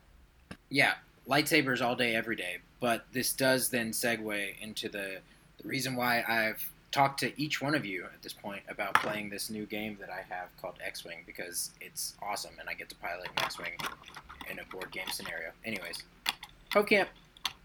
Yeah, 0.69 0.93
lightsabers 1.27 1.85
all 1.85 1.95
day, 1.95 2.15
every 2.15 2.35
day. 2.35 2.57
But 2.79 3.05
this 3.11 3.33
does 3.33 3.69
then 3.69 3.91
segue 3.91 4.59
into 4.59 4.89
the, 4.89 5.19
the 5.61 5.67
reason 5.67 5.95
why 5.95 6.23
I've 6.27 6.71
talked 6.93 7.19
to 7.19 7.41
each 7.41 7.61
one 7.61 7.73
of 7.73 7.85
you 7.85 8.05
at 8.05 8.21
this 8.21 8.33
point 8.33 8.61
about 8.69 8.93
playing 8.93 9.29
this 9.29 9.49
new 9.49 9.65
game 9.65 9.97
that 9.99 10.09
I 10.09 10.21
have 10.33 10.55
called 10.61 10.75
X 10.85 11.03
Wing 11.03 11.23
because 11.25 11.71
it's 11.81 12.13
awesome 12.21 12.51
and 12.59 12.69
I 12.69 12.75
get 12.75 12.87
to 12.89 12.95
pilot 12.95 13.27
an 13.35 13.43
X 13.43 13.57
Wing 13.57 13.71
in 14.49 14.59
a 14.59 14.63
board 14.65 14.91
game 14.91 15.07
scenario. 15.11 15.49
Anyways, 15.65 16.03
Hope 16.71 16.87
Camp, 16.87 17.09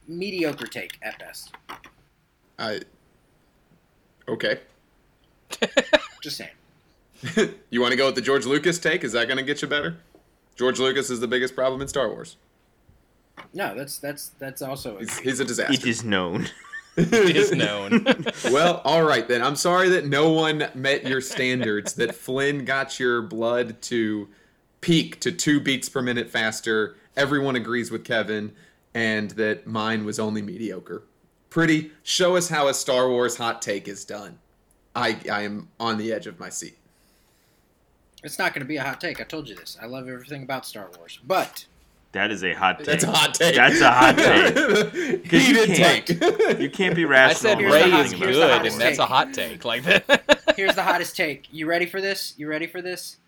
mediocre 0.09 0.67
take 0.67 0.99
at 1.03 1.19
best. 1.19 1.53
I 2.59 2.81
okay. 4.27 4.61
Just 6.23 6.39
saying. 6.39 7.55
you 7.71 7.81
want 7.81 7.93
to 7.93 7.97
go 7.97 8.07
with 8.07 8.15
the 8.15 8.21
George 8.23 8.47
Lucas 8.47 8.79
take? 8.79 9.05
Is 9.05 9.13
that 9.13 9.27
going 9.27 9.39
to 9.39 9.45
get 9.45 9.61
you 9.61 9.69
better? 9.69 9.99
George 10.57 10.79
Lucas 10.79 11.11
is 11.11 11.21
the 11.21 11.29
biggest 11.29 11.55
problem 11.55 11.83
in 11.83 11.89
Star 11.89 12.09
Wars. 12.09 12.37
No, 13.53 13.75
that's 13.75 13.99
that's 13.99 14.31
that's 14.39 14.63
also 14.63 14.97
a 14.97 15.01
He's, 15.01 15.19
he's 15.19 15.41
a 15.41 15.45
disaster. 15.45 15.75
It 15.75 15.87
is 15.87 16.03
known. 16.03 16.49
It 16.99 17.37
is 17.37 17.53
known. 17.55 18.05
well, 18.47 18.83
all 18.85 19.03
right 19.05 19.27
then. 19.29 19.43
I'm 19.43 19.57
sorry 19.57 19.89
that 19.91 20.07
no 20.07 20.31
one 20.31 20.69
met 20.75 21.07
your 21.07 21.21
standards. 21.21 21.95
that 21.95 22.15
Flynn 22.15 22.65
got 22.65 22.99
your 22.99 23.23
blood 23.23 23.81
to 23.83 24.29
peak 24.81 25.21
to 25.21 25.33
two 25.33 25.61
beats 25.61 25.89
per 25.89 26.03
minute 26.03 26.29
faster. 26.31 26.97
Everyone 27.17 27.57
agrees 27.57 27.91
with 27.91 28.05
Kevin, 28.05 28.53
and 28.95 29.31
that 29.33 29.67
mine 29.67 30.05
was 30.05 30.19
only 30.19 30.43
mediocre. 30.43 31.03
Pretty. 31.51 31.93
Show 32.03 32.37
us 32.37 32.49
how 32.49 32.69
a 32.69 32.75
Star 32.75 33.09
Wars 33.09 33.37
hot 33.37 33.63
take 33.63 33.89
is 33.89 34.05
done. 34.05 34.39
I 34.95 35.19
I 35.31 35.43
am 35.43 35.69
on 35.81 35.99
the 35.99 36.13
edge 36.13 36.27
of 36.27 36.39
my 36.41 36.49
seat. 36.49 36.77
It's 38.25 38.39
not 38.39 38.53
going 38.53 38.63
to 38.63 38.69
be 38.69 38.77
a 38.77 38.83
hot 38.83 39.01
take. 39.01 39.21
I 39.21 39.25
told 39.25 39.49
you 39.49 39.55
this. 39.55 39.79
I 39.81 39.87
love 39.87 40.09
everything 40.09 40.43
about 40.43 40.67
Star 40.67 40.89
Wars, 40.99 41.21
but 41.25 41.67
That 42.13 42.31
is 42.31 42.43
a 42.43 42.55
hot 42.55 42.79
take. 42.79 42.87
That's 42.87 43.05
a 43.05 43.13
hot 43.13 43.35
take. 43.35 43.55
That's 43.55 43.81
a 43.81 43.91
hot 43.91 44.17
take. 44.17 44.55
take. 44.55 45.25
Heated 45.31 45.77
can't- 45.77 46.07
take. 46.07 46.59
You 46.61 46.71
can't 46.71 46.97
be 46.97 47.05
I 47.05 47.33
said 47.35 47.61
about 47.61 47.63
the 47.63 47.75
Rey 47.75 47.83
is 47.83 47.93
anything 47.93 48.19
here's 48.19 48.37
the 48.37 48.43
about 48.45 48.47
good, 48.47 48.57
hottest 48.57 48.73
and 48.75 48.83
that's 48.83 48.99
a 48.99 49.07
hot 49.07 49.35
take. 49.35 49.65
Like 49.65 49.83
that. 49.85 50.53
here's 50.57 50.75
the 50.75 50.83
hottest 50.83 51.17
take. 51.17 51.47
You 51.53 51.67
ready 51.67 51.85
for 51.87 52.01
this? 52.01 52.35
You 52.39 52.49
ready 52.49 52.67
for 52.67 52.81
this? 52.81 53.19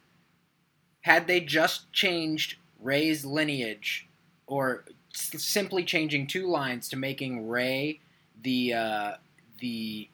Had 1.02 1.26
they 1.26 1.40
just 1.40 1.92
changed 1.92 2.56
Rey's 2.80 3.24
lineage, 3.24 4.08
or 4.46 4.84
s- 5.14 5.42
simply 5.42 5.84
changing 5.84 6.26
two 6.26 6.48
lines 6.48 6.88
to 6.88 6.96
making 6.96 7.48
Rey 7.48 8.00
the 8.42 8.72
uh, 8.72 9.12
the 9.60 10.08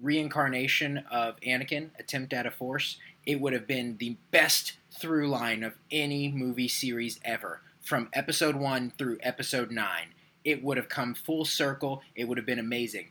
reincarnation 0.00 0.98
of 1.10 1.40
Anakin, 1.40 1.88
attempt 1.98 2.32
at 2.34 2.44
a 2.46 2.50
Force, 2.50 2.98
it 3.26 3.40
would 3.40 3.52
have 3.52 3.66
been 3.66 3.96
the 3.98 4.16
best 4.30 4.74
through 4.98 5.28
line 5.28 5.62
of 5.62 5.74
any 5.90 6.30
movie 6.30 6.68
series 6.68 7.20
ever, 7.24 7.60
from 7.82 8.08
Episode 8.12 8.56
One 8.56 8.92
through 8.96 9.18
Episode 9.20 9.70
Nine. 9.70 10.08
It 10.44 10.62
would 10.62 10.76
have 10.76 10.88
come 10.88 11.14
full 11.14 11.44
circle. 11.44 12.02
It 12.14 12.28
would 12.28 12.38
have 12.38 12.46
been 12.46 12.60
amazing. 12.60 13.08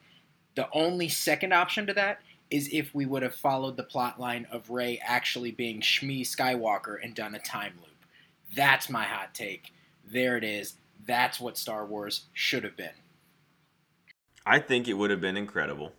The 0.55 0.69
only 0.71 1.09
second 1.09 1.53
option 1.53 1.85
to 1.87 1.93
that 1.93 2.21
is 2.49 2.69
if 2.71 2.95
we 2.95 3.05
would 3.05 3.23
have 3.23 3.35
followed 3.35 3.75
the 3.75 3.83
plot 3.83 4.19
line 4.19 4.47
of 4.51 4.69
Rey 4.69 4.99
actually 5.03 5.51
being 5.51 5.81
Shmi 5.81 6.21
Skywalker 6.21 6.97
and 7.03 7.13
done 7.13 7.35
a 7.35 7.39
time 7.39 7.73
loop. 7.77 8.05
That's 8.55 8.89
my 8.89 9.03
hot 9.03 9.33
take. 9.33 9.73
There 10.05 10.37
it 10.37 10.43
is. 10.43 10.75
That's 11.05 11.39
what 11.39 11.57
Star 11.57 11.85
Wars 11.85 12.25
should 12.33 12.63
have 12.63 12.77
been. 12.77 12.89
I 14.45 14.59
think 14.59 14.87
it 14.87 14.93
would 14.93 15.09
have 15.09 15.21
been 15.21 15.37
incredible 15.37 15.91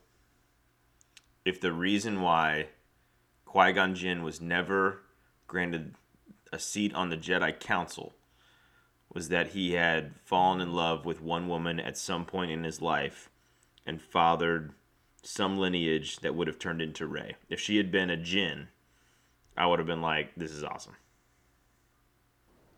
if 1.45 1.61
the 1.61 1.73
reason 1.73 2.23
why 2.23 2.69
Qui 3.57 3.73
Gon 3.73 3.95
Jinn 3.95 4.23
was 4.23 4.39
never 4.39 5.01
granted 5.47 5.95
a 6.53 6.59
seat 6.59 6.95
on 6.95 7.09
the 7.09 7.17
Jedi 7.17 7.59
Council 7.59 8.13
was 9.11 9.31
that 9.31 9.49
he 9.49 9.73
had 9.73 10.13
fallen 10.25 10.61
in 10.61 10.75
love 10.75 11.07
with 11.07 11.23
one 11.23 11.49
woman 11.49 11.81
at 11.81 11.97
some 11.97 12.27
point 12.27 12.51
in 12.51 12.65
his 12.65 12.83
life 12.83 13.31
and 13.87 14.03
fathered 14.03 14.75
some 15.23 15.57
lineage 15.57 16.19
that 16.19 16.35
would 16.35 16.49
have 16.49 16.59
turned 16.59 16.83
into 16.83 17.07
Rey. 17.07 17.37
If 17.49 17.59
she 17.59 17.79
had 17.79 17.91
been 17.91 18.11
a 18.11 18.17
Jinn, 18.19 18.69
I 19.57 19.65
would 19.67 19.79
have 19.79 19.89
been 19.89 20.03
like, 20.03 20.35
"This 20.37 20.51
is 20.51 20.63
awesome." 20.63 20.97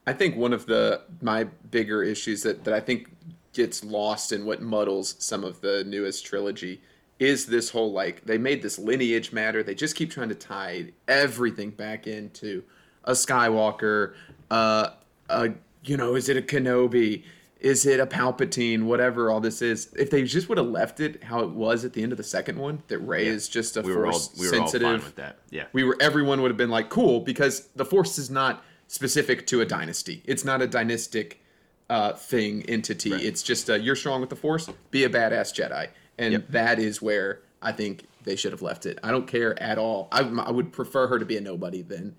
I 0.07 0.12
think 0.12 0.37
one 0.37 0.53
of 0.53 0.66
the 0.66 1.03
my 1.20 1.43
bigger 1.43 2.05
issues 2.05 2.45
that, 2.45 2.62
that 2.62 2.72
I 2.72 2.79
think 2.79 3.16
gets 3.53 3.83
lost 3.83 4.31
in 4.31 4.45
what 4.45 4.62
muddles 4.62 5.16
some 5.18 5.43
of 5.43 5.61
the 5.61 5.83
newest 5.83 6.24
trilogy 6.24 6.83
is 7.19 7.47
this 7.47 7.71
whole 7.71 7.93
like 7.93 8.25
they 8.27 8.39
made 8.39 8.62
this 8.62 8.79
lineage 8.79 9.33
matter. 9.33 9.62
They 9.62 9.75
just 9.75 9.97
keep 9.97 10.11
trying 10.11 10.29
to 10.29 10.35
tie 10.35 10.93
everything 11.07 11.71
back 11.71 12.07
into 12.07 12.62
a 13.05 13.12
Skywalker, 13.12 14.14
uh, 14.51 14.91
a 15.29 15.51
you 15.85 15.97
know, 15.97 16.14
is 16.14 16.29
it 16.29 16.37
a 16.37 16.43
Kenobi? 16.43 17.25
Is 17.61 17.87
it 17.87 17.99
a 17.99 18.07
Palpatine? 18.07 18.85
Whatever 18.85 19.31
all 19.31 19.41
this 19.41 19.62
is. 19.62 19.93
If 19.99 20.11
they 20.11 20.23
just 20.23 20.49
would 20.49 20.59
have 20.59 20.69
left 20.69 21.01
it 21.01 21.25
how 21.25 21.41
it 21.41 21.51
was 21.51 21.85
at 21.85 21.93
the 21.93 22.03
end 22.05 22.12
of 22.12 22.19
the 22.19 22.25
second 22.25 22.59
one, 22.59 22.83
that 22.89 22.99
Rey 23.01 23.25
Yeah. 23.27 23.33
is 23.33 23.49
just 23.49 23.77
a 23.77 23.83
We 23.83 23.95
were 23.97 24.07
all 24.07 24.12
force 24.12 24.31
we 24.39 24.47
were 24.49 24.55
all 24.55 24.61
sensitive 24.69 24.87
fine 24.89 25.05
with 25.05 25.16
that. 25.16 25.39
Yeah. 25.51 25.64
we 25.73 25.83
were 25.83 25.97
everyone 26.01 26.41
would 26.43 26.51
have 26.51 26.57
been 26.57 26.71
like 26.71 26.89
cool 26.89 27.21
because 27.21 27.69
the 27.75 27.85
force 27.85 28.16
is 28.19 28.31
not 28.31 28.62
specific 28.87 29.47
to 29.49 29.61
a 29.61 29.64
dynasty. 29.66 30.23
It's 30.25 30.45
not 30.45 30.62
a 30.62 30.66
dynastic 30.69 31.43
uh, 31.91 32.12
thing 32.12 32.62
entity. 32.69 33.12
Right. 33.12 33.25
It's 33.25 33.43
just 33.43 33.69
uh, 33.71 33.75
you're 33.75 33.97
strong 33.97 34.21
with 34.21 34.31
the 34.31 34.37
Force. 34.37 34.69
Be 34.91 35.05
a 35.05 35.09
badass 35.11 35.53
Jedi, 35.55 35.89
and 36.19 36.33
Yep. 36.33 36.49
that 36.51 36.79
is 36.79 37.01
where 37.01 37.41
I 37.62 37.73
think 37.73 38.05
they 38.25 38.37
should 38.37 38.53
have 38.53 38.62
left 38.62 38.87
it. 38.87 38.99
I 39.03 39.11
don't 39.11 39.27
care 39.27 39.61
at 39.62 39.79
all. 39.79 40.09
I, 40.12 40.21
I 40.21 40.51
would 40.51 40.73
prefer 40.73 41.07
her 41.09 41.19
to 41.19 41.25
be 41.25 41.37
a 41.37 41.41
nobody 41.41 41.83
than 41.83 42.14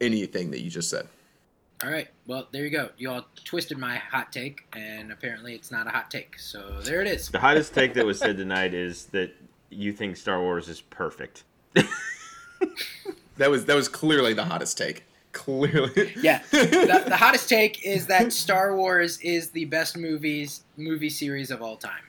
anything 0.00 0.50
that 0.52 0.60
you 0.62 0.70
just 0.70 0.88
said. 0.90 1.06
All 1.82 1.90
right. 1.90 2.08
Well, 2.26 2.48
there 2.52 2.64
you 2.64 2.70
go. 2.70 2.90
You 2.96 3.10
all 3.10 3.26
twisted 3.44 3.76
my 3.78 3.96
hot 3.96 4.32
take, 4.32 4.62
and 4.74 5.12
apparently 5.12 5.54
it's 5.54 5.70
not 5.70 5.86
a 5.86 5.90
hot 5.90 6.10
take. 6.10 6.38
So 6.38 6.80
there 6.82 7.02
it 7.02 7.08
is. 7.08 7.28
The 7.28 7.40
hottest 7.40 7.74
take 7.74 7.94
that 7.94 8.06
was 8.06 8.18
said 8.18 8.36
tonight 8.36 8.72
is 8.74 9.06
that 9.06 9.34
you 9.70 9.92
think 9.92 10.16
Star 10.16 10.40
Wars 10.40 10.68
is 10.68 10.80
perfect. 10.80 11.44
That 13.36 13.50
was 13.50 13.64
that 13.64 13.74
was 13.74 13.88
clearly 13.88 14.32
the 14.32 14.44
hottest 14.44 14.78
take. 14.78 15.04
Clearly, 15.32 16.12
Yeah. 16.22 16.40
the, 16.52 17.04
the 17.08 17.16
hottest 17.16 17.48
take 17.48 17.84
is 17.84 18.06
that 18.06 18.32
Star 18.32 18.76
Wars 18.76 19.18
is 19.20 19.50
the 19.50 19.64
best 19.64 19.96
movies 19.96 20.62
movie 20.76 21.10
series 21.10 21.50
of 21.50 21.60
all 21.60 21.76
time, 21.76 22.04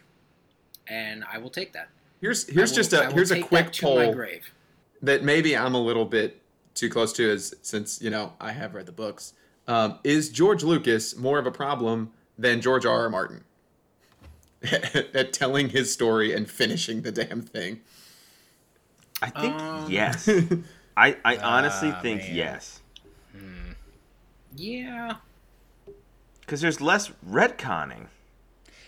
and 0.87 1.23
I 1.31 1.37
will 1.37 1.49
take 1.49 1.73
that. 1.73 1.89
Here's 2.21 2.47
here's 2.47 2.71
will- 2.71 2.75
just 2.75 2.93
I 2.93 3.03
a 3.03 3.07
will 3.07 3.13
here's 3.15 3.31
a 3.31 3.41
quick 3.41 3.73
that 3.73 3.83
my 3.83 3.89
poll 4.05 4.13
grave. 4.13 4.51
that 5.01 5.23
maybe 5.23 5.55
I'm 5.55 5.75
a 5.75 5.81
little 5.81 6.05
bit 6.05 6.41
too 6.73 6.89
close 6.89 7.13
to, 7.13 7.29
as 7.31 7.53
since 7.61 8.01
you 8.01 8.09
know 8.09 8.33
I 8.39 8.51
have 8.51 8.73
read 8.75 8.85
the 8.85 8.91
books. 8.91 9.33
Um, 9.67 9.99
is 10.03 10.29
George 10.29 10.63
Lucas 10.63 11.15
more 11.15 11.39
of 11.39 11.47
a 11.47 11.51
problem 11.51 12.11
than 12.37 12.61
George 12.61 12.85
R. 12.85 13.01
R. 13.03 13.09
Martin 13.09 13.43
at 15.13 15.33
telling 15.33 15.69
his 15.69 15.91
story 15.91 16.33
and 16.33 16.49
finishing 16.49 17.01
the 17.01 17.11
damn 17.11 17.41
thing? 17.41 17.81
I 19.21 19.29
think 19.29 19.55
Um, 19.55 19.89
yes. 19.89 20.29
I, 20.97 21.17
I 21.25 21.37
honestly 21.37 21.89
Ah, 21.93 22.01
think 22.01 22.21
man. 22.21 22.35
yes. 22.35 22.81
Yeah. 24.55 25.15
Because 26.41 26.61
there's 26.61 26.79
less 26.79 27.11
retconning 27.27 28.07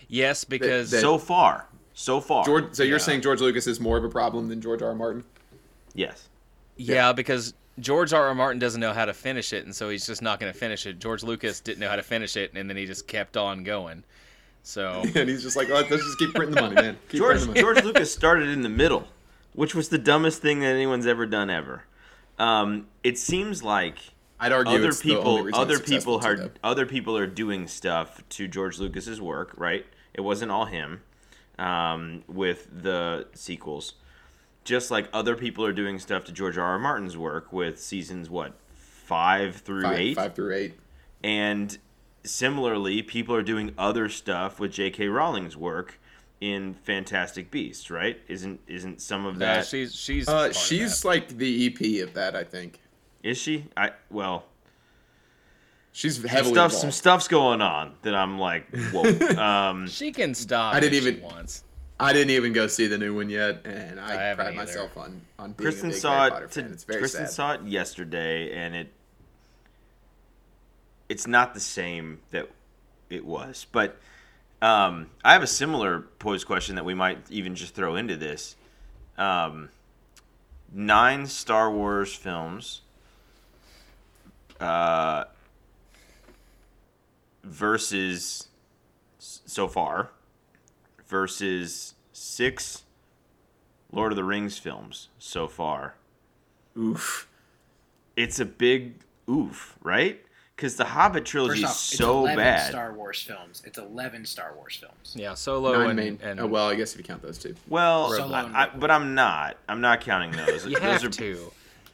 Yes, 0.07 0.43
because 0.45 0.91
that- 0.91 1.01
so 1.01 1.17
far. 1.17 1.67
So 1.99 2.21
far. 2.21 2.45
George, 2.45 2.65
so 2.73 2.83
you're 2.83 2.99
Yeah. 2.99 3.03
saying 3.03 3.21
George 3.21 3.41
Lucas 3.41 3.65
is 3.65 3.79
more 3.79 3.97
of 3.97 4.03
a 4.03 4.09
problem 4.09 4.49
than 4.49 4.61
George 4.61 4.83
R. 4.83 4.89
R. 4.89 4.95
Martin? 4.95 5.23
Yes. 5.95 6.29
yeah, 6.75 7.11
because 7.11 7.55
George 7.79 8.13
R. 8.13 8.27
R. 8.27 8.35
Martin 8.35 8.59
doesn't 8.59 8.79
know 8.79 8.93
how 8.93 9.05
to 9.05 9.15
finish 9.15 9.51
it, 9.51 9.65
and 9.65 9.75
so 9.75 9.89
he's 9.89 10.05
just 10.05 10.21
not 10.21 10.39
going 10.39 10.53
to 10.53 10.57
finish 10.57 10.85
it. 10.85 10.99
George 10.99 11.23
Lucas 11.23 11.59
didn't 11.59 11.79
know 11.79 11.89
how 11.89 11.95
to 11.95 12.03
finish 12.03 12.37
it, 12.37 12.53
and 12.53 12.69
then 12.69 12.77
he 12.77 12.85
just 12.85 13.07
kept 13.07 13.35
on 13.35 13.63
going. 13.63 14.03
So 14.61 15.01
and 15.15 15.27
he's 15.27 15.41
just 15.41 15.57
like, 15.57 15.69
let's 15.69 15.89
just 15.89 16.19
keep 16.19 16.35
printing 16.35 16.53
the 16.53 16.61
money, 16.61 16.75
man. 16.75 16.97
Keep 17.09 17.17
George 17.17 17.39
the 17.41 17.47
money. 17.47 17.61
George 17.61 17.83
Lucas 17.83 18.13
started 18.13 18.49
in 18.49 18.61
the 18.61 18.69
middle, 18.69 19.07
which 19.53 19.73
was 19.73 19.89
the 19.89 19.97
dumbest 19.97 20.39
thing 20.39 20.59
that 20.59 20.67
anyone's 20.67 21.07
ever 21.07 21.25
done 21.25 21.49
ever. 21.49 21.85
Um, 22.37 22.85
it 23.03 23.17
seems 23.17 23.63
like 23.63 23.97
I'd 24.39 24.51
argue 24.51 24.75
other 24.75 24.89
it's 24.89 24.99
the 24.99 25.17
only 25.17 25.45
people 25.51 25.59
other 25.59 25.79
people 25.79 26.23
are 26.23 26.35
though. 26.35 26.51
other 26.63 26.85
people 26.85 27.17
are 27.17 27.25
doing 27.25 27.67
stuff 27.67 28.21
to 28.29 28.47
George 28.47 28.77
Lucas's 28.77 29.19
work, 29.19 29.53
right? 29.57 29.83
It 30.13 30.21
wasn't 30.21 30.51
all 30.51 30.65
him 30.65 31.01
um, 31.57 32.23
with 32.27 32.67
the 32.71 33.27
sequels. 33.33 33.93
Just 34.63 34.91
like 34.91 35.07
other 35.13 35.35
people 35.35 35.63
are 35.65 35.73
doing 35.73 35.97
stuff 35.99 36.25
to 36.25 36.31
George 36.31 36.57
R. 36.57 36.65
R. 36.65 36.79
Martin's 36.79 37.15
work 37.17 37.53
with 37.53 37.79
seasons 37.79 38.29
what 38.29 38.53
five 38.75 39.55
through 39.55 39.83
five, 39.83 39.97
eight, 39.97 40.15
five 40.15 40.35
through 40.35 40.53
eight. 40.53 40.79
and 41.23 41.77
similarly, 42.23 43.01
people 43.01 43.33
are 43.33 43.41
doing 43.43 43.73
other 43.77 44.09
stuff 44.09 44.59
with 44.59 44.73
J.K. 44.73 45.07
Rowling's 45.07 45.55
work 45.55 45.99
in 46.41 46.73
Fantastic 46.73 47.49
Beasts, 47.49 47.89
right? 47.89 48.19
Isn't 48.27 48.59
isn't 48.67 49.01
some 49.01 49.25
of 49.25 49.37
no, 49.37 49.45
that? 49.45 49.65
she's 49.65 49.95
she's 49.95 50.27
Uh, 50.27 50.51
she's 50.51 51.05
like 51.05 51.29
the 51.29 51.67
EP 51.67 52.05
of 52.07 52.13
that, 52.15 52.35
I 52.35 52.43
think. 52.43 52.81
Is 53.23 53.37
she? 53.37 53.65
I 53.75 53.91
well, 54.11 54.45
She's 55.91 56.17
some 56.17 56.25
heavily 56.25 56.53
stuff. 56.53 56.65
involved. 56.65 56.81
Some 56.81 56.91
stuff's 56.91 57.27
going 57.27 57.61
on 57.61 57.93
that 58.03 58.13
I'm 58.13 58.37
like, 58.37 58.67
whoa. 58.91 59.37
um, 59.41 59.87
she 59.87 60.11
can 60.11 60.33
stop. 60.35 60.75
I 60.75 60.79
didn't 60.79 60.93
if 60.97 61.03
she 61.03 61.09
even- 61.09 61.23
wants. 61.23 61.63
I 61.99 62.13
didn't 62.13 62.29
even 62.29 62.53
go 62.53 62.67
see 62.67 62.85
the 62.85 62.99
new 62.99 63.15
one 63.15 63.27
yet, 63.27 63.65
and 63.65 63.99
I, 63.99 64.31
I 64.31 64.35
pride 64.35 64.47
either. 64.49 64.55
myself 64.55 64.95
on 64.97 65.19
on 65.39 65.53
being 65.53 65.65
Kristen 65.65 65.89
a 65.89 65.93
big 65.93 65.99
saw 65.99 66.19
Harry 66.19 66.29
Potter 66.29 66.45
it. 66.45 66.51
To, 66.51 66.61
fan. 66.61 66.71
It's 66.71 66.83
very 66.83 66.99
Kristen 66.99 67.25
sad. 67.25 67.31
saw 67.33 67.53
it 67.53 67.63
yesterday, 67.63 68.53
and 68.53 68.75
it 68.75 68.91
it's 71.09 71.25
not 71.25 71.55
the 71.55 71.59
same 71.59 72.19
that 72.29 72.49
it 73.09 73.25
was. 73.25 73.65
But 73.71 73.97
um, 74.61 75.09
I 75.25 75.33
have 75.33 75.41
a 75.41 75.47
similar 75.47 76.01
posed 76.19 76.45
question 76.45 76.75
that 76.75 76.85
we 76.85 76.93
might 76.93 77.19
even 77.31 77.55
just 77.55 77.73
throw 77.73 77.95
into 77.95 78.15
this. 78.15 78.55
Um, 79.17 79.69
nine 80.71 81.25
Star 81.25 81.71
Wars 81.71 82.13
films 82.13 82.81
uh, 84.59 85.23
versus 87.47 88.47
so 89.19 89.67
far 89.67 90.11
versus 91.07 91.95
six 92.11 92.83
Lord 93.91 94.11
of 94.11 94.15
the 94.15 94.23
Rings 94.23 94.57
films 94.57 95.09
so 95.17 95.47
far. 95.47 95.95
Oof. 96.77 97.27
It's 98.15 98.39
a 98.39 98.45
big 98.45 98.95
oof, 99.29 99.77
right? 99.81 100.21
Because 100.55 100.75
the 100.75 100.85
Hobbit 100.85 101.23
trilogy 101.23 101.61
First 101.61 101.93
is 101.93 101.97
so 101.99 102.25
it's 102.25 102.33
11 102.33 102.35
bad. 102.35 102.69
Star 102.69 102.93
Wars 102.93 103.21
films. 103.21 103.61
It's 103.65 103.77
11 103.77 104.25
Star 104.25 104.53
Wars 104.55 104.75
films. 104.75 105.13
Yeah, 105.15 105.35
Solo 105.35 105.73
Nine 105.73 105.89
and, 105.89 105.95
main. 105.95 106.19
and 106.23 106.39
oh 106.39 106.47
well, 106.47 106.67
I 106.67 106.75
guess 106.75 106.93
if 106.93 106.97
you 106.97 107.03
count 107.03 107.21
those 107.21 107.37
two. 107.37 107.55
well, 107.69 108.11
Solo 108.11 108.33
I, 108.33 108.63
I, 108.63 108.69
but 108.75 108.89
I'm 108.89 109.13
not. 109.13 109.57
I'm 109.69 109.81
not 109.81 110.01
counting 110.01 110.31
those. 110.31 110.65
you 110.65 110.79
those 110.79 110.81
have 110.81 111.03
are, 111.05 111.09
to. 111.09 111.51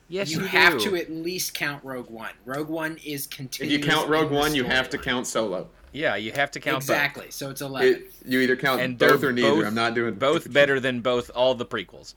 Yes, 0.10 0.32
you, 0.32 0.42
you, 0.42 0.46
have 0.46 0.74
do. 0.74 0.92
to 0.92 0.96
at 0.98 1.12
least 1.12 1.54
count 1.54 1.84
Rogue 1.84 2.10
One. 2.10 2.32
Rogue 2.46 2.70
One 2.70 2.98
is 3.04 3.26
continuous. 3.28 3.74
If 3.74 3.86
you 3.86 3.92
count 3.92 4.10
Rogue 4.10 4.32
One, 4.32 4.54
you 4.54 4.64
have 4.64 4.90
to 4.90 4.98
storyline. 4.98 5.04
count 5.04 5.28
Solo. 5.28 5.70
Yeah, 5.92 6.16
you 6.16 6.32
have 6.34 6.52
to 6.52 6.60
count 6.60 6.78
exactly. 6.78 7.28
So 7.30 7.50
it's 7.50 7.62
11. 7.62 7.88
It, 7.94 8.12
you 8.26 8.40
either 8.40 8.56
count 8.56 8.82
And 8.82 8.98
both 8.98 9.24
or 9.24 9.32
neither. 9.32 9.50
both- 9.50 9.66
I'm 9.66 9.76
not 9.76 9.94
doing 9.94 10.16
both. 10.16 10.44
Both 10.46 10.54
better 10.54 10.80
than 10.80 11.02
both 11.02 11.30
all 11.36 11.56
the 11.56 11.66
prequels. 11.66 12.16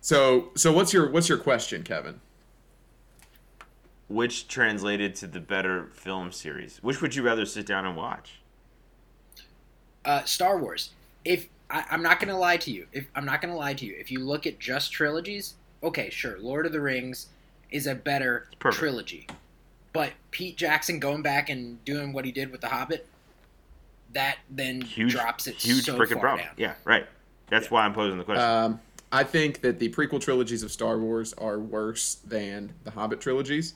So 0.00 0.50
so 0.54 0.72
what's 0.72 0.92
your 0.92 1.10
what's 1.10 1.28
your 1.28 1.38
question, 1.38 1.82
Kevin? 1.82 2.20
which 4.06 4.46
translated 4.48 5.14
to 5.16 5.26
the 5.26 5.40
better 5.40 5.86
film 5.94 6.30
series. 6.30 6.78
Which 6.82 7.00
would 7.00 7.14
you 7.14 7.22
rather 7.22 7.46
sit 7.46 7.66
down 7.66 7.86
and 7.86 7.96
watch? 7.96 8.40
uh, 10.04 10.22
Star 10.24 10.58
Wars. 10.58 10.90
If 11.24 11.48
I, 11.70 11.84
I'm 11.90 12.02
not 12.02 12.20
gonna 12.20 12.38
lie 12.38 12.58
to 12.58 12.70
you, 12.70 12.86
if 12.92 13.06
I'm 13.14 13.24
not 13.24 13.40
gonna 13.40 13.56
lie 13.56 13.72
to 13.74 13.86
you, 13.86 13.94
if 13.98 14.10
you 14.10 14.20
look 14.20 14.46
at 14.46 14.58
just 14.58 14.92
trilogies, 14.92 15.54
okay, 15.84 16.10
sure, 16.10 16.38
Lord 16.40 16.66
of 16.66 16.72
the 16.72 16.80
Rings 16.80 17.28
is 17.70 17.86
a 17.86 17.94
better 17.94 18.48
Perfect. 18.58 18.78
trilogy, 18.80 19.26
but 19.92 20.12
Pete 20.30 20.56
Jackson 20.56 20.98
going 20.98 21.22
back 21.22 21.50
and 21.50 21.82
doing 21.84 22.12
what 22.12 22.24
he 22.24 22.32
did 22.32 22.50
with 22.50 22.60
The 22.60 22.68
Hobbit, 22.68 23.06
that 24.12 24.38
then 24.50 24.80
Huge, 24.80 25.12
drops 25.12 25.46
it 25.46 25.56
huge 25.56 25.84
so 25.84 25.96
freaking 25.98 26.12
far 26.14 26.20
problem. 26.20 26.46
down. 26.46 26.54
Yeah, 26.56 26.74
right. 26.84 27.06
That's 27.48 27.70
why 27.70 27.84
I'm 27.84 27.92
posing 27.94 28.18
the 28.18 28.24
question. 28.24 28.44
Um, 28.44 28.80
I 29.12 29.22
think 29.24 29.60
that 29.60 29.78
the 29.78 29.90
prequel 29.90 30.20
trilogies 30.20 30.62
of 30.62 30.72
Star 30.72 30.98
Wars 30.98 31.34
are 31.34 31.58
worse 31.58 32.16
than 32.26 32.72
the 32.84 32.90
Hobbit 32.90 33.20
trilogies. 33.20 33.74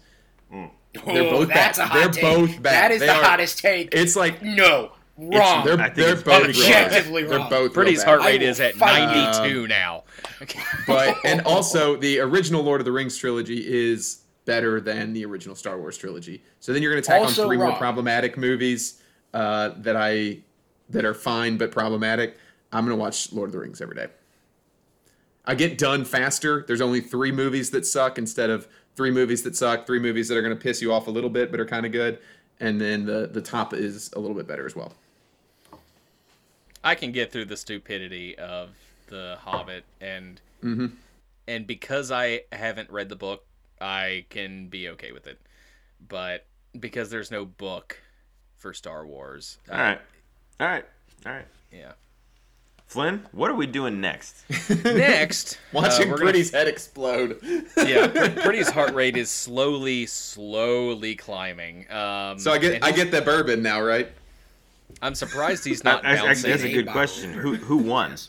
Oh, 0.52 0.70
They're 0.94 1.30
both 1.30 1.48
that's 1.48 1.78
bad. 1.78 1.84
a 1.84 1.86
hot 1.88 1.94
They're 2.00 2.10
take. 2.10 2.22
both 2.22 2.62
bad. 2.62 2.72
That 2.72 2.90
is 2.92 3.00
They 3.00 3.06
the 3.06 3.14
are- 3.14 3.22
hottest 3.22 3.58
take. 3.58 3.88
It's 3.92 4.16
like 4.16 4.42
no, 4.42 4.92
wrong. 5.18 5.64
they're 5.64 5.78
I 5.80 5.90
think 5.90 5.94
they're 5.96 6.14
both 6.16 6.44
pretty 6.44 6.58
real 6.60 6.68
bad. 6.68 7.04
They're 7.04 7.38
wrong. 7.38 7.50
both 7.50 7.72
Pretty's 7.74 8.02
heart 8.02 8.22
rate 8.22 8.42
is 8.42 8.60
at 8.60 8.74
fight 8.74 9.14
you. 9.14 9.40
92 9.42 9.66
now. 9.66 10.04
Okay. 10.40 10.60
but 10.86 11.16
and 11.24 11.40
also 11.42 11.96
the 11.96 12.20
original 12.20 12.62
Lord 12.62 12.80
of 12.80 12.84
the 12.84 12.92
Rings 12.92 13.16
trilogy 13.16 13.64
is 13.66 14.22
better 14.44 14.80
than 14.80 15.12
the 15.12 15.24
original 15.24 15.54
Star 15.54 15.78
Wars 15.78 15.98
trilogy. 15.98 16.42
So 16.60 16.72
then 16.72 16.82
you're 16.82 16.92
going 16.92 17.02
to 17.02 17.06
tack 17.06 17.20
Also 17.20 17.42
on 17.42 17.48
three 17.48 17.56
more 17.58 17.72
problematic 17.72 18.38
movies 18.38 19.02
uh, 19.34 19.70
that 19.78 19.96
I 19.96 20.38
that 20.88 21.04
are 21.04 21.14
fine 21.14 21.58
but 21.58 21.70
problematic. 21.70 22.38
I'm 22.72 22.84
going 22.86 22.96
to 22.96 23.00
watch 23.00 23.32
Lord 23.32 23.48
of 23.48 23.52
the 23.52 23.58
Rings 23.58 23.80
every 23.80 23.96
day. 23.96 24.06
I 25.44 25.54
get 25.54 25.78
done 25.78 26.04
faster. 26.04 26.64
There's 26.66 26.80
only 26.80 27.00
three 27.00 27.32
movies 27.32 27.70
that 27.70 27.86
suck 27.86 28.18
instead 28.18 28.50
of 28.50 28.68
three 28.96 29.10
movies 29.10 29.42
that 29.44 29.56
suck, 29.56 29.86
three 29.86 29.98
movies 29.98 30.28
that 30.28 30.36
are 30.36 30.42
going 30.42 30.54
to 30.54 30.62
piss 30.62 30.82
you 30.82 30.92
off 30.92 31.06
a 31.06 31.10
little 31.10 31.30
bit 31.30 31.50
but 31.50 31.58
are 31.58 31.66
kind 31.66 31.86
of 31.86 31.92
good, 31.92 32.18
and 32.60 32.80
then 32.80 33.04
the 33.04 33.28
the 33.32 33.42
top 33.42 33.74
is 33.74 34.10
a 34.14 34.20
little 34.20 34.36
bit 34.36 34.46
better 34.46 34.66
as 34.66 34.76
well. 34.76 34.92
I 36.84 36.94
can 36.94 37.12
get 37.12 37.32
through 37.32 37.46
the 37.46 37.56
stupidity 37.56 38.36
of 38.38 38.70
the 39.08 39.38
Hobbit, 39.40 39.84
and 40.00 40.40
Mhm. 40.62 40.92
and 41.46 41.66
because 41.66 42.10
I 42.10 42.42
haven't 42.52 42.90
read 42.90 43.08
the 43.08 43.16
book, 43.16 43.44
I 43.80 44.26
can 44.30 44.68
be 44.68 44.88
okay 44.90 45.12
with 45.12 45.26
it. 45.26 45.40
But 46.06 46.46
because 46.78 47.10
there's 47.10 47.30
no 47.30 47.44
book 47.44 47.98
for 48.56 48.72
Star 48.74 49.06
Wars, 49.06 49.58
all 49.70 49.78
right, 49.78 50.00
all 50.60 50.66
right, 50.68 50.84
all 51.26 51.32
right. 51.32 51.46
yeah. 51.72 51.92
Flynn, 52.86 53.26
what 53.32 53.50
are 53.50 53.54
we 53.54 53.66
doing 53.66 54.00
next? 54.00 54.44
Next, 54.84 55.58
Watching 55.72 56.08
uh, 56.08 56.12
we're 56.12 56.16
gonna- 56.18 56.30
Pretty's 56.30 56.50
head 56.52 56.68
explode. 56.68 57.38
yeah, 57.76 58.06
Pretty's 58.42 58.70
heart 58.70 58.94
rate 58.94 59.14
is 59.16 59.30
slowly, 59.30 60.06
slowly 60.06 61.14
climbing. 61.14 61.90
Um, 61.90 62.38
So 62.38 62.50
I 62.50 62.56
get 62.58 62.82
I 62.82 62.92
get 62.92 63.10
the 63.10 63.20
bourbon 63.20 63.62
now, 63.62 63.82
right? 63.82 64.10
I'm 65.02 65.14
surprised 65.14 65.64
he's 65.64 65.84
not 65.90 66.04
Actually, 66.04 66.28
bouncing. 66.28 66.50
that's 66.50 66.62
a 66.64 66.72
good 66.72 66.86
Bottle. 66.86 67.00
question. 67.00 67.32
Who 67.32 67.54
who 67.56 67.76
won? 67.78 68.16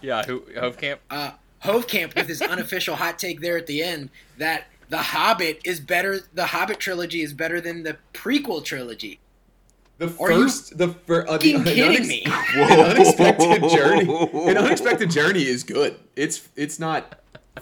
Yeah, 0.00 0.22
who 0.24 0.40
Hovkamp? 0.56 0.96
uh, 1.10 1.32
Hovkamp 1.62 2.14
with 2.14 2.26
his 2.26 2.40
unofficial 2.40 2.96
hot 2.96 3.18
take 3.18 3.40
there 3.42 3.58
at 3.58 3.66
the 3.66 3.82
end 3.82 4.08
that 4.38 4.64
The 4.88 4.96
Hobbit 4.96 5.60
is 5.64 5.78
better. 5.78 6.20
The 6.32 6.46
Hobbit 6.46 6.78
trilogy 6.78 7.20
is 7.20 7.34
better 7.34 7.60
than 7.60 7.82
the 7.82 7.98
prequel 8.14 8.64
trilogy. 8.64 9.20
The 9.98 10.06
Are 10.18 10.32
you 10.32 10.42
first, 10.44 10.78
the 10.78 10.88
fir- 10.88 11.26
uh, 11.28 11.36
the, 11.36 11.52
kidding 11.62 11.62
unex- 12.02 12.08
me? 12.08 12.24
An 12.54 12.80
unexpected 12.80 13.62
journey. 13.70 14.48
An 14.50 14.56
unexpected 14.56 15.10
journey 15.10 15.44
is 15.46 15.62
good. 15.64 15.96
It's 16.16 16.48
it's 16.56 16.78
not. 16.80 17.20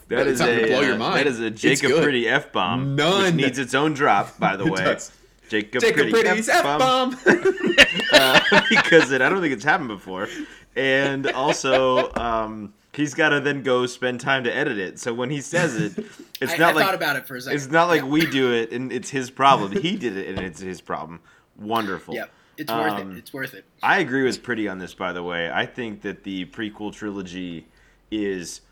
That 0.09 0.27
It's 0.29 0.39
not 0.41 0.49
a 0.49 0.67
blow 0.69 0.81
your 0.81 0.95
uh, 0.95 0.99
mind. 0.99 1.19
that 1.19 1.27
is 1.27 1.41
a 1.41 1.51
Jacob. 1.51 1.91
Pretty 2.03 2.29
f 2.29 2.53
bomb. 2.53 2.95
None. 2.95 3.25
which 3.25 3.35
needs 3.35 3.59
its 3.59 3.75
own 3.75 3.95
drop, 3.95 4.39
by 4.39 4.57
the 4.57 4.65
It 4.67 4.71
way. 4.73 4.85
does. 4.85 5.11
Jacob, 5.53 5.83
Jacob 5.83 6.09
Pretty 6.09 6.13
Pretty's 6.13 6.49
F-bomb. 6.49 7.13
F-bomb. 7.13 7.75
uh, 8.13 8.41
because 8.71 9.13
it, 9.13 9.21
I 9.21 9.29
don't 9.29 9.43
think 9.43 9.53
it's 9.53 9.65
happened 9.65 9.89
before, 9.89 10.27
and 10.75 11.27
also 11.33 12.11
um, 12.15 12.73
he's 12.95 13.13
got 13.13 13.31
to 13.31 13.41
then 13.41 13.63
go 13.63 13.85
spend 13.85 14.21
time 14.21 14.45
to 14.45 14.55
edit 14.55 14.79
it. 14.79 14.99
So 14.99 15.13
when 15.13 15.29
he 15.29 15.43
says 15.43 15.77
it, 15.77 15.99
it's 16.41 16.55
I, 16.55 16.57
not 16.57 16.71
I 16.71 16.73
like 16.73 16.87
thought 16.87 16.95
about 16.95 17.17
it 17.17 17.27
for 17.27 17.37
a 17.37 17.41
second. 17.43 17.57
it's 17.57 17.71
not 17.71 17.89
like 17.89 18.01
Yeah. 18.01 18.09
we 18.09 18.25
do 18.25 18.53
it 18.55 18.73
and 18.73 18.91
it's 18.91 19.11
his 19.11 19.31
problem. 19.31 19.73
He 19.73 19.97
did 19.97 20.17
it 20.17 20.29
and 20.29 20.39
it's 20.39 20.61
his 20.61 20.81
problem. 20.81 21.21
Wonderful. 21.59 22.15
Yep, 22.15 22.31
it's 22.57 22.73
worth 22.73 22.93
Um, 22.93 23.13
it. 23.13 23.19
It's 23.19 23.33
worth 23.35 23.53
it. 23.53 23.67
I 23.83 23.99
agree 23.99 24.23
with 24.23 24.43
Pretty 24.43 24.69
on 24.69 24.79
this, 24.79 24.95
by 24.95 25.13
the 25.13 25.23
way. 25.23 25.51
I 25.51 25.67
think 25.67 26.01
that 26.01 26.25
the 26.25 26.47
prequel 26.47 26.95
trilogy 26.95 27.67
is 28.11 28.63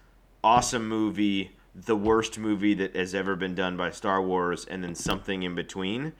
awesome 0.43 0.89
movie, 0.89 1.51
the 1.75 1.97
worst 1.97 2.39
movie 2.39 2.73
that 2.73 2.97
has 2.97 3.15
ever 3.15 3.37
been 3.37 3.55
done 3.55 3.77
by 3.77 3.91
Star 3.91 4.23
Wars, 4.23 4.65
and 4.65 4.83
then 4.83 4.95
something 4.95 5.43
in 5.43 5.55
between. 5.55 6.15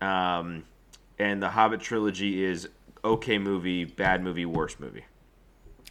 Um, 0.00 0.64
and 1.18 1.42
the 1.42 1.48
Hobbit 1.48 1.80
trilogy 1.80 2.44
is 2.44 2.68
okay 3.04 3.38
movie, 3.38 3.84
bad 3.84 4.22
movie, 4.22 4.44
worst 4.46 4.80
movie. 4.80 5.04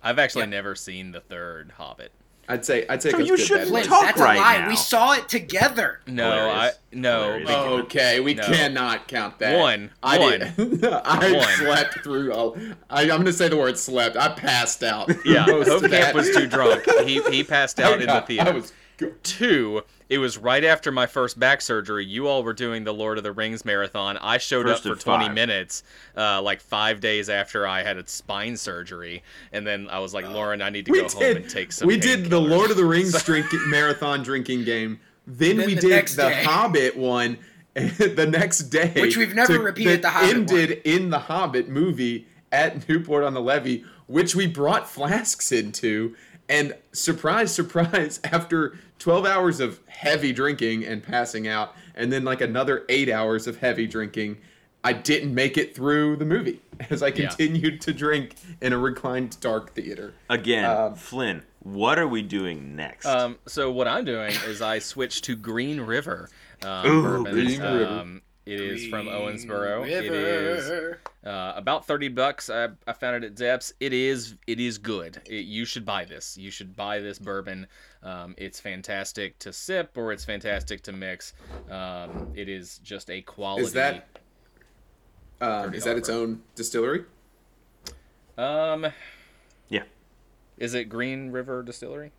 I've 0.04 0.20
actually 0.20 0.44
Yeah. 0.44 0.50
never 0.52 0.76
seen 0.76 1.12
the 1.12 1.22
third 1.22 1.72
Hobbit. 1.78 2.12
I'd 2.48 2.64
say 2.64 2.86
I'd 2.88 3.02
say. 3.02 3.10
So 3.10 3.18
you 3.18 3.38
should 3.38 3.72
bad, 3.74 3.86
talk 3.86 4.04
that's 4.04 4.20
right 4.22 4.38
a 4.38 4.40
lie. 4.40 4.58
now. 4.60 4.70
We 4.70 4.76
saw 4.76 5.14
it 5.14 5.28
together. 5.28 6.02
No, 6.06 6.48
I 6.52 6.74
no. 6.92 7.40
Hilarious. 7.40 7.50
Okay, 7.86 8.20
we 8.20 8.36
No. 8.36 8.44
cannot 8.44 9.08
count 9.08 9.40
that. 9.40 9.58
One. 9.60 9.90
I 10.04 10.20
One. 10.20 10.40
Did, 10.56 10.86
I 10.86 11.32
One. 11.34 11.48
slept 11.58 12.04
through. 12.04 12.32
All, 12.32 12.56
I, 12.88 13.02
I'm 13.02 13.08
going 13.08 13.26
to 13.26 13.34
say 13.34 13.48
the 13.50 13.58
word 13.58 13.80
slept. 13.80 14.16
I 14.16 14.30
passed 14.30 14.84
out. 14.84 15.10
Yeah, 15.26 15.44
Hope. 15.46 15.90
Camp 15.90 16.14
was 16.14 16.30
too 16.36 16.46
drunk. 16.46 16.84
He 17.04 17.20
he 17.32 17.44
passed 17.44 17.80
out 17.80 18.00
in 18.00 18.06
the 18.08 18.22
theater. 18.22 18.48
I 18.52 18.54
was. 18.54 18.72
Go- 18.98 19.12
Two, 19.24 19.84
it 20.10 20.18
was 20.20 20.38
right 20.38 20.64
after 20.64 20.92
my 20.92 21.06
first 21.08 21.40
back 21.40 21.62
surgery. 21.62 22.06
You 22.06 22.28
all 22.28 22.44
were 22.44 22.54
doing 22.54 22.84
the 22.84 22.94
Lord 22.94 23.18
of 23.18 23.24
the 23.24 23.32
Rings 23.32 23.66
marathon. 23.66 24.18
I 24.18 24.38
showed 24.38 24.66
First 24.66 24.86
up 24.86 24.98
for 24.98 25.02
20 25.04 25.26
five. 25.28 25.34
minutes, 25.36 25.84
uh, 26.16 26.42
like 26.42 26.62
five 26.62 27.00
days 27.00 27.30
after 27.30 27.68
I 27.68 27.84
had 27.84 27.98
a 27.98 28.08
spine 28.08 28.56
surgery, 28.58 29.24
and 29.52 29.66
then 29.66 29.88
I 29.90 30.00
was 30.00 30.14
like, 30.14 30.28
Lauren, 30.28 30.62
I 30.62 30.70
need 30.70 30.86
to 30.86 30.92
We 30.92 31.02
go 31.02 31.08
home 31.10 31.20
did. 31.22 31.38
and 31.38 31.50
take 31.50 31.72
some. 31.72 31.88
We 31.88 31.98
did 31.98 32.26
the 32.30 32.40
painkillers." 32.40 32.50
Lord 32.50 32.72
of 32.72 32.78
the 32.78 32.86
Rings 32.86 33.24
drinking 33.26 33.70
marathon 33.70 34.24
drinking 34.24 34.64
game. 34.66 35.00
Then, 35.28 35.58
Then 35.58 35.66
we 35.68 35.76
the 35.76 35.82
did 35.82 35.90
next 35.90 36.16
the 36.16 36.30
day. 36.30 36.44
Hobbit 36.44 36.96
one. 36.98 37.38
the 37.74 38.26
next 38.30 38.60
day, 38.70 38.94
Which 38.96 39.18
we've 39.18 39.36
never 39.36 39.58
to- 39.58 39.64
repeated 39.64 40.02
the 40.02 40.10
Hobbit 40.12 40.30
ended 40.36 40.82
in 40.86 41.10
the 41.10 41.20
Hobbit 41.20 41.68
movie 41.68 42.26
at 42.52 42.88
Newport 42.88 43.26
on 43.26 43.34
the 43.34 43.42
Levee, 43.42 43.84
which 44.08 44.34
we 44.34 44.48
brought 44.48 44.90
flasks 44.90 45.52
into. 45.52 46.16
And 46.48 46.76
surprise, 46.94 47.52
surprise! 47.54 48.20
After 48.24 48.78
12 49.00 49.26
hours 49.26 49.60
of 49.60 49.80
heavy 49.88 50.32
drinking 50.34 50.86
and 50.86 51.04
passing 51.04 51.48
out, 51.48 51.76
and 51.96 52.12
then 52.12 52.24
like 52.24 52.42
another 52.42 52.86
eight 52.90 53.10
hours 53.10 53.48
of 53.48 53.58
heavy 53.58 53.88
drinking, 53.88 54.38
I 54.84 54.94
didn't 54.94 55.34
make 55.34 55.58
it 55.58 55.76
through 55.76 56.18
the 56.18 56.26
movie 56.26 56.62
as 56.90 57.02
I 57.04 57.08
Yeah. 57.08 57.28
continued 57.28 57.82
to 57.82 57.94
drink 57.94 58.36
in 58.62 58.74
a 58.74 58.78
reclined 58.78 59.40
dark 59.42 59.74
theater. 59.74 60.14
Again, 60.30 60.66
Um, 60.66 60.96
Flynn, 60.96 61.44
what 61.62 61.98
are 62.00 62.08
we 62.08 62.22
doing 62.22 62.76
next? 62.76 63.06
Um, 63.06 63.38
so 63.48 63.72
what 63.72 63.88
I'm 63.88 64.06
doing 64.06 64.32
is 64.48 64.62
I 64.62 64.80
switched 64.80 65.24
to 65.26 65.36
Green 65.36 65.82
River. 65.82 66.30
Um, 66.64 66.86
Ooh, 66.88 67.02
bourbon. 67.02 67.34
Green 67.34 67.62
River. 67.62 68.20
It 68.46 68.62
is 68.62 68.88
from 68.88 69.08
Owensboro. 69.08 69.84
River. 69.84 69.88
It 69.88 70.06
is 70.06 70.70
uh, 71.26 71.54
about 71.56 71.88
30 71.88 72.10
bucks. 72.10 72.50
I, 72.50 72.70
I 72.86 72.94
found 72.94 73.24
it 73.24 73.24
at 73.24 73.36
Zeps. 73.36 73.74
It 73.80 73.92
is 73.92 74.36
it 74.46 74.60
is 74.60 74.78
good. 74.78 75.20
It, 75.26 75.46
you 75.46 75.66
should 75.66 75.84
buy 75.84 76.06
this. 76.06 76.38
You 76.38 76.52
should 76.52 76.76
buy 76.76 77.00
this 77.00 77.18
bourbon. 77.18 77.66
Um, 78.04 78.36
it's 78.38 78.60
fantastic 78.60 79.40
to 79.40 79.52
sip 79.52 79.98
or 79.98 80.12
it's 80.12 80.24
fantastic 80.24 80.84
to 80.84 80.92
mix. 80.92 81.34
Um, 81.72 82.32
it 82.36 82.48
is 82.48 82.78
just 82.84 83.10
a 83.10 83.22
quality. 83.24 83.64
Is 83.66 83.74
that 83.74 84.08
um, 85.42 85.74
is 85.74 85.84
that 85.86 85.98
its 85.98 86.10
$30 86.10 86.14
own 86.14 86.42
distillery? 86.56 87.06
um 88.38 88.86
yeah. 89.70 89.84
is 90.58 90.74
it 90.74 90.86
Green 90.86 91.32
River 91.32 91.64
Distillery? 91.64 92.12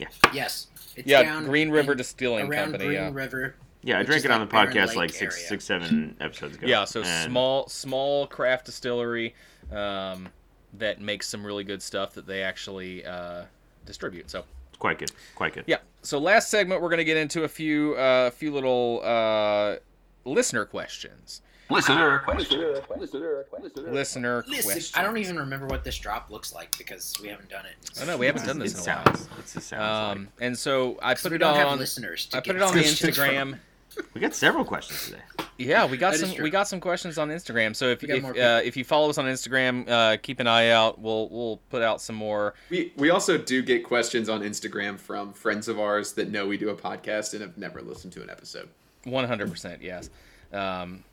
Yes. 0.00 0.18
Yes. 0.34 0.66
It's 0.96 1.06
Yeah, 1.06 1.22
down 1.22 1.44
Green 1.44 1.70
River 1.70 1.92
in- 1.92 1.98
Distilling 1.98 2.48
around 2.50 2.72
Company. 2.72 2.86
Green 2.86 2.98
yeah. 2.98 3.10
River. 3.12 3.54
Yeah, 3.82 3.98
I 3.98 4.02
drank 4.02 4.24
it 4.24 4.30
on 4.30 4.40
like 4.40 4.50
the 4.50 4.54
podcast 4.56 4.94
like 4.94 5.10
six, 5.10 5.36
area. 5.36 5.48
six, 5.48 5.64
seven 5.64 6.16
episodes 6.20 6.56
ago. 6.56 6.66
Yeah, 6.66 6.84
so 6.84 7.02
And 7.02 7.30
small 7.30 7.66
small 7.68 8.26
craft 8.26 8.66
distillery 8.66 9.34
um, 9.72 10.28
that 10.74 11.00
makes 11.00 11.28
some 11.28 11.44
really 11.46 11.64
good 11.64 11.82
stuff 11.82 12.12
that 12.14 12.26
they 12.26 12.42
actually 12.42 13.04
uh, 13.06 13.44
distribute. 13.86 14.30
So 14.30 14.44
It's 14.68 14.78
quite 14.78 14.98
good. 14.98 15.12
Quite 15.34 15.54
good. 15.54 15.64
yeah. 15.66 15.78
So 16.02 16.18
last 16.18 16.50
segment 16.50 16.82
we're 16.82 16.90
gonna 16.90 17.04
get 17.04 17.16
into 17.16 17.44
a 17.44 17.48
few 17.48 17.94
uh, 17.94 18.30
few 18.30 18.52
little 18.52 19.00
uh, 19.02 19.76
listener 20.24 20.64
questions. 20.66 21.40
Listener 21.70 22.18
question. 22.18 22.60
Listener 22.98 23.44
Listen, 23.88 24.22
questions. 24.64 24.92
I 24.96 25.02
don't 25.02 25.18
even 25.18 25.36
remember 25.38 25.66
what 25.68 25.84
this 25.84 25.96
drop 25.98 26.28
looks 26.28 26.52
like 26.52 26.76
because 26.76 27.14
we 27.22 27.28
haven't 27.28 27.48
done 27.48 27.64
it. 27.64 28.00
I 28.02 28.06
know 28.06 28.16
we 28.16 28.26
haven't 28.26 28.44
done 28.44 28.58
this 28.58 28.74
in 28.74 28.80
a 28.80 28.82
sounds. 28.82 29.06
while. 29.28 29.38
It's, 29.38 29.54
it 29.56 29.62
sounds 29.62 30.18
Um, 30.18 30.28
and 30.40 30.58
so 30.58 30.98
I 31.00 31.14
'Cause 31.14 31.22
put 31.22 31.32
it 31.32 31.38
don't 31.38 31.54
have 31.54 31.68
on. 31.68 31.78
listeners. 31.78 32.26
To 32.26 32.38
I 32.38 32.40
put 32.40 32.46
get 32.46 32.56
it 32.56 32.62
on 32.62 32.74
the 32.74 32.80
questions 32.82 33.16
from. 33.16 33.24
Instagram. 33.26 33.58
Like. 33.96 34.14
We 34.14 34.20
got 34.20 34.34
several 34.34 34.64
questions 34.64 35.06
today. 35.06 35.20
Yeah, 35.58 35.86
we 35.86 35.96
got 35.96 36.12
That 36.14 36.22
is 36.22 36.32
some. 36.34 36.42
We 36.42 36.50
got 36.50 36.68
some 36.68 36.80
questions 36.80 37.18
on 37.18 37.28
Instagram. 37.28 37.76
So 37.76 37.88
if 37.88 38.00
We 38.02 38.08
got 38.08 38.16
if, 38.18 38.24
uh, 38.24 38.60
if 38.64 38.76
you 38.76 38.84
follow 38.84 39.10
us 39.10 39.18
on 39.18 39.26
Instagram, 39.26 39.88
uh, 39.88 40.16
keep 40.22 40.40
an 40.40 40.46
eye 40.46 40.70
out. 40.70 40.98
We'll 41.00 41.28
we'll 41.28 41.60
put 41.68 41.82
out 41.82 42.00
some 42.00 42.16
more. 42.16 42.54
We 42.70 42.92
we 42.96 43.10
also 43.10 43.36
do 43.36 43.62
get 43.62 43.84
questions 43.84 44.28
on 44.28 44.40
Instagram 44.40 44.98
from 44.98 45.32
friends 45.34 45.68
of 45.68 45.78
ours 45.78 46.12
that 46.14 46.30
know 46.30 46.46
we 46.46 46.56
do 46.56 46.70
a 46.70 46.74
podcast 46.74 47.32
and 47.34 47.42
have 47.42 47.58
never 47.58 47.82
listened 47.82 48.12
to 48.14 48.22
an 48.22 48.30
episode. 48.30 48.68
One 49.04 49.26
hundred 49.26 49.50
percent, 49.50 49.82
yes. 49.82 50.08
Um, 50.52 51.04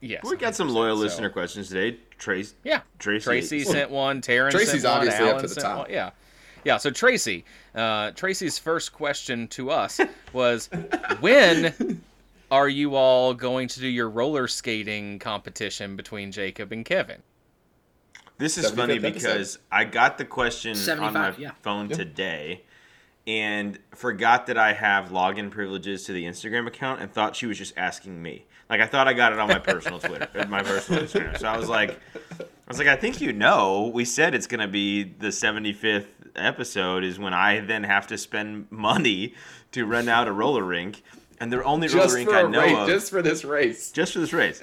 yes. 0.00 0.22
We 0.24 0.36
got 0.36 0.54
some 0.54 0.68
loyal 0.70 0.96
so- 0.96 1.02
listener 1.02 1.28
questions 1.30 1.68
today. 1.68 1.98
Trace. 2.18 2.54
Yeah, 2.64 2.80
Tracy. 2.98 3.24
Tracy 3.24 3.64
sent 3.64 3.90
one. 3.90 4.20
Taryn 4.22 4.50
Tracy's 4.50 4.82
sent 4.82 4.84
one. 4.84 4.92
obviously 4.94 5.24
up 5.24 5.30
Alan 5.32 5.42
to 5.42 5.48
the 5.48 5.54
sent 5.54 5.66
top. 5.66 5.78
one. 5.78 5.90
Yeah, 5.90 6.10
yeah. 6.64 6.76
So 6.78 6.90
Tracy, 6.90 7.44
uh, 7.74 8.12
Tracy's 8.12 8.58
first 8.58 8.92
question 8.92 9.48
to 9.48 9.70
us 9.70 10.00
was, 10.32 10.70
when 11.20 12.00
are 12.52 12.68
you 12.68 12.96
all 12.96 13.32
going 13.32 13.66
to 13.66 13.80
do 13.80 13.88
your 13.88 14.10
roller 14.10 14.46
skating 14.46 15.18
competition 15.18 15.96
between 15.96 16.30
Jacob 16.30 16.70
and 16.70 16.84
Kevin? 16.84 17.22
This 18.36 18.58
is 18.58 18.70
funny 18.70 18.98
because 18.98 19.58
I 19.70 19.84
got 19.84 20.18
the 20.18 20.26
question 20.26 20.76
on 21.00 21.14
my 21.14 21.34
yeah. 21.38 21.52
phone 21.62 21.88
today 21.88 22.64
and 23.26 23.78
forgot 23.94 24.48
that 24.48 24.58
I 24.58 24.74
have 24.74 25.08
login 25.08 25.50
privileges 25.50 26.04
to 26.04 26.12
the 26.12 26.24
Instagram 26.24 26.66
account 26.66 27.00
and 27.00 27.10
thought 27.10 27.36
she 27.36 27.46
was 27.46 27.56
just 27.56 27.72
asking 27.78 28.20
me. 28.20 28.44
Like 28.68 28.82
I 28.82 28.86
thought 28.86 29.08
I 29.08 29.14
got 29.14 29.32
it 29.32 29.38
on 29.38 29.48
my 29.48 29.58
personal 29.58 29.98
Twitter, 30.00 30.28
my 30.46 30.62
personal 30.62 31.04
Instagram. 31.04 31.38
So 31.38 31.48
I 31.48 31.56
was 31.56 31.70
like, 31.70 31.98
I 32.38 32.44
was 32.68 32.78
like, 32.78 32.88
I 32.88 32.96
think 32.96 33.22
you 33.22 33.32
know. 33.32 33.90
We 33.94 34.04
said 34.04 34.34
it's 34.34 34.46
gonna 34.46 34.68
be 34.68 35.04
the 35.04 35.28
75th 35.28 36.06
episode 36.36 37.04
is 37.04 37.18
when 37.18 37.32
I 37.32 37.60
then 37.60 37.84
have 37.84 38.06
to 38.08 38.18
spend 38.18 38.66
money 38.70 39.34
to 39.72 39.86
rent 39.86 40.08
out 40.08 40.28
a 40.28 40.32
roller 40.32 40.64
rink, 40.64 41.02
and 41.42 41.52
the 41.52 41.62
only 41.64 41.88
roller 41.88 42.02
Just 42.04 42.14
rink 42.14 42.28
for 42.30 42.36
I 42.36 42.40
a 42.42 42.48
know 42.48 42.60
race, 42.60 42.76
of 42.78 42.88
just 42.88 43.10
for 43.10 43.20
this 43.22 43.44
race. 43.44 43.90
just 43.90 44.12
for 44.12 44.20
this 44.20 44.32
race 44.32 44.60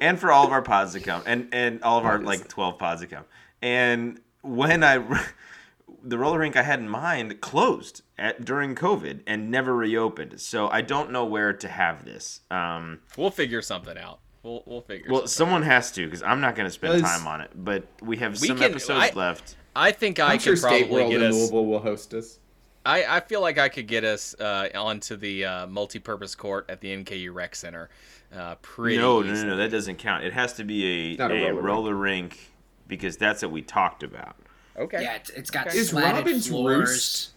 and 0.00 0.18
for 0.18 0.32
all 0.32 0.46
of 0.46 0.52
our 0.52 0.62
pods 0.62 0.92
to 0.94 1.00
come 1.00 1.22
and 1.26 1.48
and 1.52 1.82
all 1.82 1.98
of 1.98 2.04
our 2.06 2.18
like 2.20 2.48
12 2.48 2.78
pods 2.78 3.00
to 3.02 3.06
come 3.06 3.24
and 3.60 4.20
when 4.42 4.82
i 4.82 4.96
the 6.02 6.18
roller 6.18 6.38
rink 6.38 6.56
i 6.56 6.62
had 6.62 6.80
in 6.80 6.88
mind 6.88 7.40
closed 7.40 8.02
at 8.18 8.44
during 8.44 8.74
covid 8.74 9.20
and 9.26 9.50
never 9.50 9.74
reopened 9.76 10.40
so 10.40 10.68
i 10.70 10.80
don't 10.80 11.10
know 11.12 11.24
where 11.24 11.52
to 11.52 11.68
have 11.68 12.04
this 12.04 12.40
um 12.50 12.98
We'll 13.16 13.30
figure 13.30 13.62
something 13.62 13.96
out. 13.98 14.20
We'll 14.42 14.62
we'll 14.66 14.80
figure. 14.80 15.10
well 15.10 15.20
something 15.20 15.28
someone 15.28 15.62
has 15.62 15.92
to 15.92 16.04
because 16.06 16.22
i'm 16.22 16.40
not 16.40 16.56
going 16.56 16.66
to 16.66 16.72
spend 16.72 16.94
Does- 16.94 17.02
time 17.02 17.26
on 17.28 17.40
it 17.42 17.50
but 17.54 17.84
we 18.00 18.16
have 18.16 18.40
We 18.40 18.48
some 18.48 18.56
can- 18.58 18.70
episodes 18.70 19.10
I- 19.14 19.18
left 19.18 19.56
I 19.74 19.90
think 19.92 20.18
I 20.18 20.32
I'm 20.34 20.38
sure 20.38 20.52
could 20.54 20.60
Skate 20.62 20.80
probably 20.88 20.96
World 21.02 21.12
get 21.12 21.22
in 21.22 21.28
us. 21.30 21.34
Louisville 21.34 21.64
will 21.64 21.78
host 21.78 22.12
us. 22.12 22.38
I, 22.84 23.04
I 23.16 23.20
feel 23.20 23.40
like 23.40 23.58
I 23.58 23.68
could 23.68 23.86
get 23.86 24.04
us 24.04 24.34
uh, 24.40 24.68
onto 24.74 25.16
the 25.16 25.44
uh, 25.44 25.66
multi-purpose 25.68 26.34
court 26.34 26.66
at 26.68 26.80
the 26.80 26.88
NKU 26.96 27.32
Rec 27.32 27.54
Center. 27.54 27.88
Uh, 28.34 28.54
pretty. 28.62 28.96
no 28.96 29.20
no 29.20 29.32
no 29.34 29.44
no 29.44 29.56
that 29.58 29.70
doesn't 29.70 29.96
count 29.96 30.24
it 30.24 30.32
has 30.32 30.54
to 30.54 30.64
be 30.64 31.16
a, 31.20 31.22
a 31.22 31.26
a 31.26 31.52
roller 31.52 31.62
roller, 31.62 31.94
rink 31.94 32.50
because 32.88 33.18
that's 33.18 33.42
what 33.42 33.50
we 33.50 33.60
talked 33.60 34.02
about 34.02 34.36
Okay. 34.74 35.02
Yeah, 35.02 35.16
it's, 35.16 35.28
it's 35.30 35.50
got 35.50 35.66
Okay. 35.66 35.76
Is 35.76 35.90
slatted 35.90 36.24
Robin's 36.24 36.48
floors. 36.48 36.88
Roost- 36.88 37.28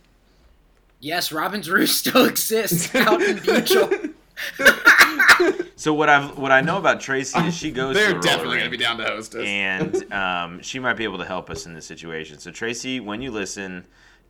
Yes, 1.02 1.34
Robin's 1.34 1.70
Roost 1.70 2.00
still 2.00 2.24
exists 2.30 2.96
out 2.96 3.22
in 3.22 3.38
Buechel. 3.44 4.14
so 5.76 5.94
what 5.94 6.10
i've 6.10 6.38
what 6.38 6.52
i 6.52 6.62
know 6.62 6.78
about 6.78 7.00
tracy 7.00 7.38
is 7.40 7.56
she 7.56 7.72
goes 7.72 7.96
to 7.96 8.00
They're 8.02 8.12
a 8.12 8.14
roller 8.16 8.22
definitely 8.24 8.58
gonna 8.60 8.70
be 8.70 8.78
down 8.78 8.98
to 8.98 9.04
host 9.04 9.36
us. 9.36 9.46
and 9.46 10.14
um, 10.14 10.62
she 10.62 10.80
might 10.80 10.94
be 10.94 11.04
able 11.04 11.18
to 11.20 11.26
help 11.26 11.50
us 11.50 11.66
in 11.66 11.74
this 11.74 11.86
situation. 11.86 12.40
So 12.40 12.52
Tracy, 12.52 13.00
when 13.00 13.22
you 13.22 13.32
listen, 13.32 13.86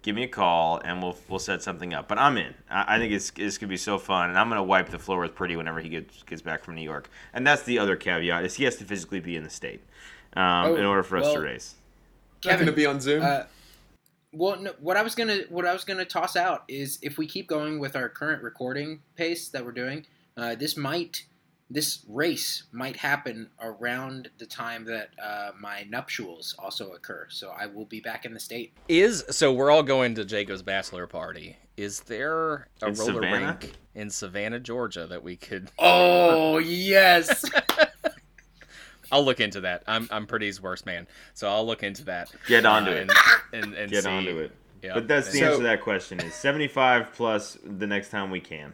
give 0.06 0.16
me 0.16 0.24
a 0.24 0.28
call 0.28 0.80
and 0.86 1.02
we'll 1.02 1.18
we'll 1.28 1.40
set 1.40 1.64
something 1.64 1.94
up. 1.94 2.08
But 2.08 2.20
I'm 2.20 2.38
in. 2.38 2.54
I, 2.70 2.96
I 2.96 3.00
think 3.00 3.12
it's 3.12 3.32
it's 3.38 3.58
gonna 3.58 3.72
be 3.72 3.78
so 3.78 3.98
fun, 3.98 4.30
and 4.30 4.38
I'm 4.38 4.48
gonna 4.48 4.64
wipe 4.64 4.90
the 4.90 5.00
floor 5.00 5.20
with 5.20 5.34
Pretty 5.34 5.56
whenever 5.56 5.82
he 5.82 5.90
gets 5.90 6.22
gets 6.24 6.44
back 6.44 6.64
from 6.64 6.76
New 6.76 6.84
York. 6.84 7.10
And 7.34 7.46
that's 7.46 7.64
the 7.64 7.80
other 7.80 7.96
caveat 7.96 8.46
is 8.46 8.54
he 8.54 8.64
has 8.66 8.76
to 8.78 8.86
physically 8.86 9.20
be 9.20 9.36
in 9.36 9.44
the 9.44 9.50
state 9.50 9.82
um, 10.36 10.68
Oh, 10.68 10.76
in 10.76 10.86
order 10.86 11.02
for 11.02 11.18
us 11.18 11.26
to 11.26 11.34
well, 11.34 11.42
race. 11.42 11.74
Not 12.46 12.56
going 12.56 12.68
to 12.68 12.72
be 12.72 12.86
on 12.86 13.02
Zoom. 13.02 13.24
Uh, 13.24 13.44
well, 14.32 14.62
no, 14.62 14.74
what 14.80 14.96
I 14.96 15.02
was 15.02 15.16
gonna 15.16 15.40
what 15.50 15.66
I 15.66 15.74
was 15.74 15.84
gonna 15.84 16.06
toss 16.06 16.36
out 16.36 16.64
is 16.68 17.00
if 17.02 17.18
we 17.18 17.26
keep 17.26 17.48
going 17.48 17.80
with 17.80 17.96
our 17.96 18.08
current 18.08 18.44
recording 18.44 19.02
pace 19.16 19.50
that 19.50 19.66
we're 19.66 19.72
doing, 19.72 20.06
uh, 20.38 20.54
this 20.54 20.78
might 20.78 21.26
this 21.70 22.06
race 22.08 22.64
might 22.72 22.96
happen 22.96 23.50
around 23.60 24.30
the 24.38 24.46
time 24.46 24.86
that 24.86 25.10
uh, 25.22 25.52
my 25.60 25.84
nuptials 25.90 26.56
also 26.60 26.92
occur. 26.92 27.26
So 27.30 27.50
I 27.58 27.66
will 27.66 27.86
be 27.86 28.00
back 28.00 28.24
in 28.26 28.34
the 28.34 28.40
state. 28.40 28.74
Is 28.88 29.24
so 29.32 29.52
we're 29.52 29.72
all 29.72 29.84
going 29.84 30.16
to 30.16 30.26
Jacob's 30.26 30.62
bachelor 30.62 31.08
party. 31.08 31.58
Is 31.78 32.02
there 32.02 32.68
a 32.82 32.88
In 32.88 32.94
roller 32.94 33.14
Savannah? 33.24 33.48
rink 33.62 33.74
in 33.96 34.10
Savannah, 34.10 34.60
Georgia 34.60 35.08
that 35.08 35.24
we 35.24 35.36
could? 35.36 35.70
Oh 35.80 36.60
yes. 36.60 37.44
I'll 39.12 39.24
look 39.24 39.40
into 39.40 39.62
that. 39.62 39.84
I'm 39.88 40.08
I'm 40.12 40.26
Pretty's 40.26 40.62
worst 40.62 40.86
man, 40.86 41.08
so 41.34 41.48
I'll 41.48 41.66
look 41.66 41.84
into 41.84 42.06
that. 42.06 42.32
Get 42.48 42.66
onto 42.66 42.92
uh, 42.92 42.94
it. 42.96 43.12
and, 43.54 43.64
and, 43.66 43.74
and 43.76 43.92
Get 43.92 44.04
see. 44.04 44.10
onto 44.10 44.38
it. 44.40 44.52
Yeah, 44.82 44.94
But 44.96 45.08
that's 45.08 45.32
the 45.32 45.40
and- 45.40 45.48
answer 45.48 45.58
to 45.58 45.64
that 45.64 45.82
question 45.82 46.20
is 46.20 46.34
75 46.36 47.14
plus 47.14 47.58
the 47.64 47.88
next 47.88 48.10
time 48.10 48.30
we 48.32 48.40
can. 48.40 48.74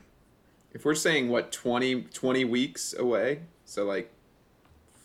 If 0.73 0.85
we're 0.85 0.95
saying, 0.95 1.29
what, 1.29 1.51
20, 1.51 2.03
20 2.03 2.45
weeks 2.45 2.93
away? 2.97 3.41
So, 3.65 3.83
like, 3.85 4.11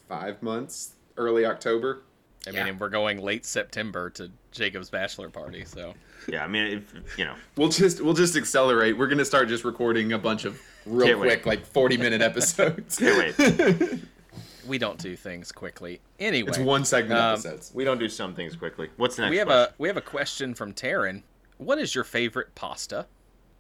five 0.09 0.43
months, 0.43 0.93
early 1.17 1.45
October? 1.45 2.03
I 2.47 2.51
mean, 2.51 2.57
Yeah. 2.59 2.67
and 2.69 2.81
we're 2.81 2.89
going 2.89 3.21
late 3.21 3.45
September 3.45 4.09
to 4.11 4.31
Jacob's 4.53 4.89
bachelor 4.91 5.29
party, 5.31 5.65
so 5.65 5.95
Yeah, 6.29 6.45
I 6.45 6.49
mean, 6.49 6.85
if 7.05 7.19
you 7.19 7.25
know, 7.25 7.35
We'll 7.57 7.69
just 7.69 8.01
we'll 8.01 8.15
just 8.15 8.37
accelerate. 8.37 8.97
We're 8.97 9.09
gonna 9.09 9.25
start 9.25 9.49
just 9.49 9.65
recording 9.65 10.13
a 10.13 10.19
bunch 10.19 10.45
of 10.45 10.61
real 10.87 11.07
Can't 11.09 11.19
wait. 11.21 11.29
quick, 11.43 11.47
like 11.47 11.67
forty 11.67 11.97
minute 11.97 12.21
episodes. 12.23 12.99
Can't 12.99 14.01
we 14.67 14.79
don't 14.79 14.99
do 15.01 15.17
things 15.17 15.51
quickly. 15.53 16.01
Anyway, 16.21 16.49
it's 16.49 16.59
one 16.59 16.85
segment 16.85 17.21
Um, 17.21 17.33
episodes. 17.35 17.73
we 17.75 17.83
don't 17.85 17.99
do 17.99 18.09
some 18.09 18.35
things 18.35 18.55
quickly. 18.57 18.91
What's 18.97 19.17
the 19.17 19.23
next? 19.23 19.31
we 19.31 19.37
have 19.39 19.49
question? 19.49 19.73
a 19.73 19.75
we 19.83 19.89
have 19.89 19.97
a 19.97 20.01
question 20.03 20.55
from 20.55 20.73
Taryn. 20.73 21.23
What 21.59 21.79
is 21.79 21.95
your 21.97 22.05
favorite 22.05 22.55
pasta? 22.55 23.07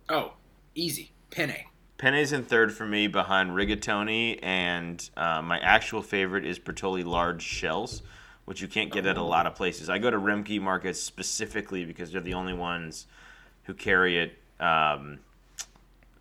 oh, 0.09 0.35
easy 0.77 1.11
penne. 1.31 1.57
Penne's 1.99 2.33
in 2.33 2.45
third 2.45 2.73
for 2.73 2.85
me 2.85 3.07
behind 3.07 3.51
rigatoni, 3.51 4.39
and 4.43 5.09
uh, 5.17 5.41
my 5.41 5.59
actual 5.61 6.03
favorite 6.03 6.45
is 6.45 6.59
Bertolli 6.59 7.05
large 7.05 7.43
shells, 7.43 8.03
which 8.45 8.61
you 8.61 8.69
can't 8.69 8.93
get 8.93 9.07
at 9.07 9.17
a 9.17 9.23
lot 9.23 9.47
of 9.47 9.55
places. 9.55 9.89
I 9.89 9.99
go 9.99 10.11
to 10.11 10.19
Remke 10.19 10.61
markets 10.61 11.01
specifically 11.01 11.87
because 11.87 12.13
they're 12.13 12.21
the 12.21 12.35
only 12.35 12.53
ones 12.53 13.07
who 13.63 13.73
carry 13.73 14.19
it. 14.19 14.39
Um, 14.61 15.21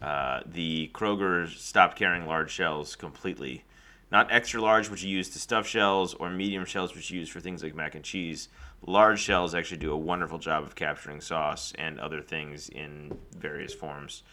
uh, 0.01 0.41
the 0.45 0.91
Kroger 0.93 1.49
stopped 1.49 1.97
carrying 1.97 2.26
large 2.26 2.51
shells 2.51 2.95
completely. 2.95 3.65
Not 4.11 4.32
extra 4.32 4.61
large, 4.61 4.89
which 4.89 5.03
you 5.03 5.09
use 5.09 5.30
to 5.32 5.39
stuff 5.39 5.67
shells, 5.67 6.13
or 6.13 6.30
medium 6.30 6.63
shells, 6.63 6.95
which 6.95 7.11
you 7.11 7.19
use 7.19 7.28
for 7.28 7.41
things 7.41 7.63
like 7.63 7.76
mac 7.76 7.95
and 7.95 8.03
cheese. 8.03 8.47
Large 8.86 9.19
shells 9.19 9.53
actually 9.53 9.78
do 9.78 9.91
a 9.91 9.97
wonderful 9.97 10.38
job 10.38 10.63
of 10.63 10.76
capturing 10.76 11.19
sauce 11.19 11.73
and 11.78 11.99
other 11.99 12.21
things 12.21 12.69
in 12.69 13.17
various 13.38 13.73
forms. 13.73 14.23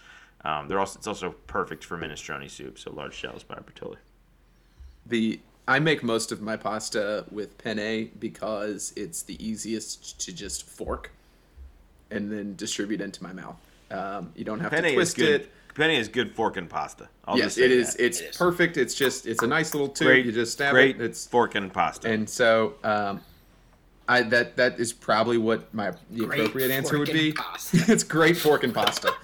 Um, 0.44 0.68
they're 0.68 0.80
also 0.80 0.98
it's 0.98 1.06
also 1.06 1.30
perfect 1.46 1.84
for 1.84 1.96
minestrone 1.96 2.50
soup. 2.50 2.78
So 2.78 2.92
large 2.92 3.14
shells 3.14 3.42
by 3.42 3.56
Bertolli. 3.56 3.96
The 5.06 5.40
I 5.68 5.78
make 5.78 6.02
most 6.02 6.32
of 6.32 6.40
my 6.40 6.56
pasta 6.56 7.24
with 7.30 7.56
penne 7.58 8.10
because 8.18 8.92
it's 8.96 9.22
the 9.22 9.42
easiest 9.44 10.20
to 10.20 10.32
just 10.32 10.64
fork 10.66 11.12
and 12.10 12.30
then 12.30 12.56
distribute 12.56 13.00
into 13.00 13.22
my 13.22 13.32
mouth. 13.32 13.56
Um, 13.90 14.32
you 14.34 14.44
don't 14.44 14.60
have 14.60 14.70
Penne 14.72 14.82
to 14.82 14.88
is 14.88 14.94
twist 14.94 15.16
good. 15.16 15.42
it. 15.42 15.50
Penne 15.74 15.90
is 15.92 16.08
good 16.08 16.34
fork 16.34 16.56
and 16.56 16.68
pasta. 16.68 17.08
I'll 17.24 17.36
yes, 17.36 17.46
just 17.46 17.56
say 17.56 17.64
it 17.64 17.70
is. 17.70 17.94
that. 17.94 18.04
It's 18.04 18.20
It 18.20 18.30
is. 18.30 18.36
perfect. 18.36 18.76
It's 18.76 18.94
just 18.94 19.26
it's 19.26 19.42
a 19.42 19.46
nice 19.46 19.72
little 19.74 19.88
tube. 19.88 20.06
great. 20.08 20.26
you 20.26 20.32
just 20.32 20.52
stab 20.52 20.72
great 20.72 20.96
it. 20.96 21.02
It's 21.02 21.26
fork 21.26 21.54
and 21.54 21.72
pasta. 21.72 22.10
and 22.10 22.28
so 22.28 22.74
um, 22.82 23.20
I 24.08 24.22
that 24.22 24.56
that 24.56 24.80
is 24.80 24.92
probably 24.92 25.38
what 25.38 25.72
my 25.72 25.92
the 26.10 26.26
Great 26.26 26.40
appropriate 26.40 26.70
answer 26.70 26.98
would 26.98 27.12
be. 27.12 27.34
it's 27.72 28.02
great 28.04 28.36
fork 28.36 28.64
and 28.64 28.74
pasta. 28.74 29.14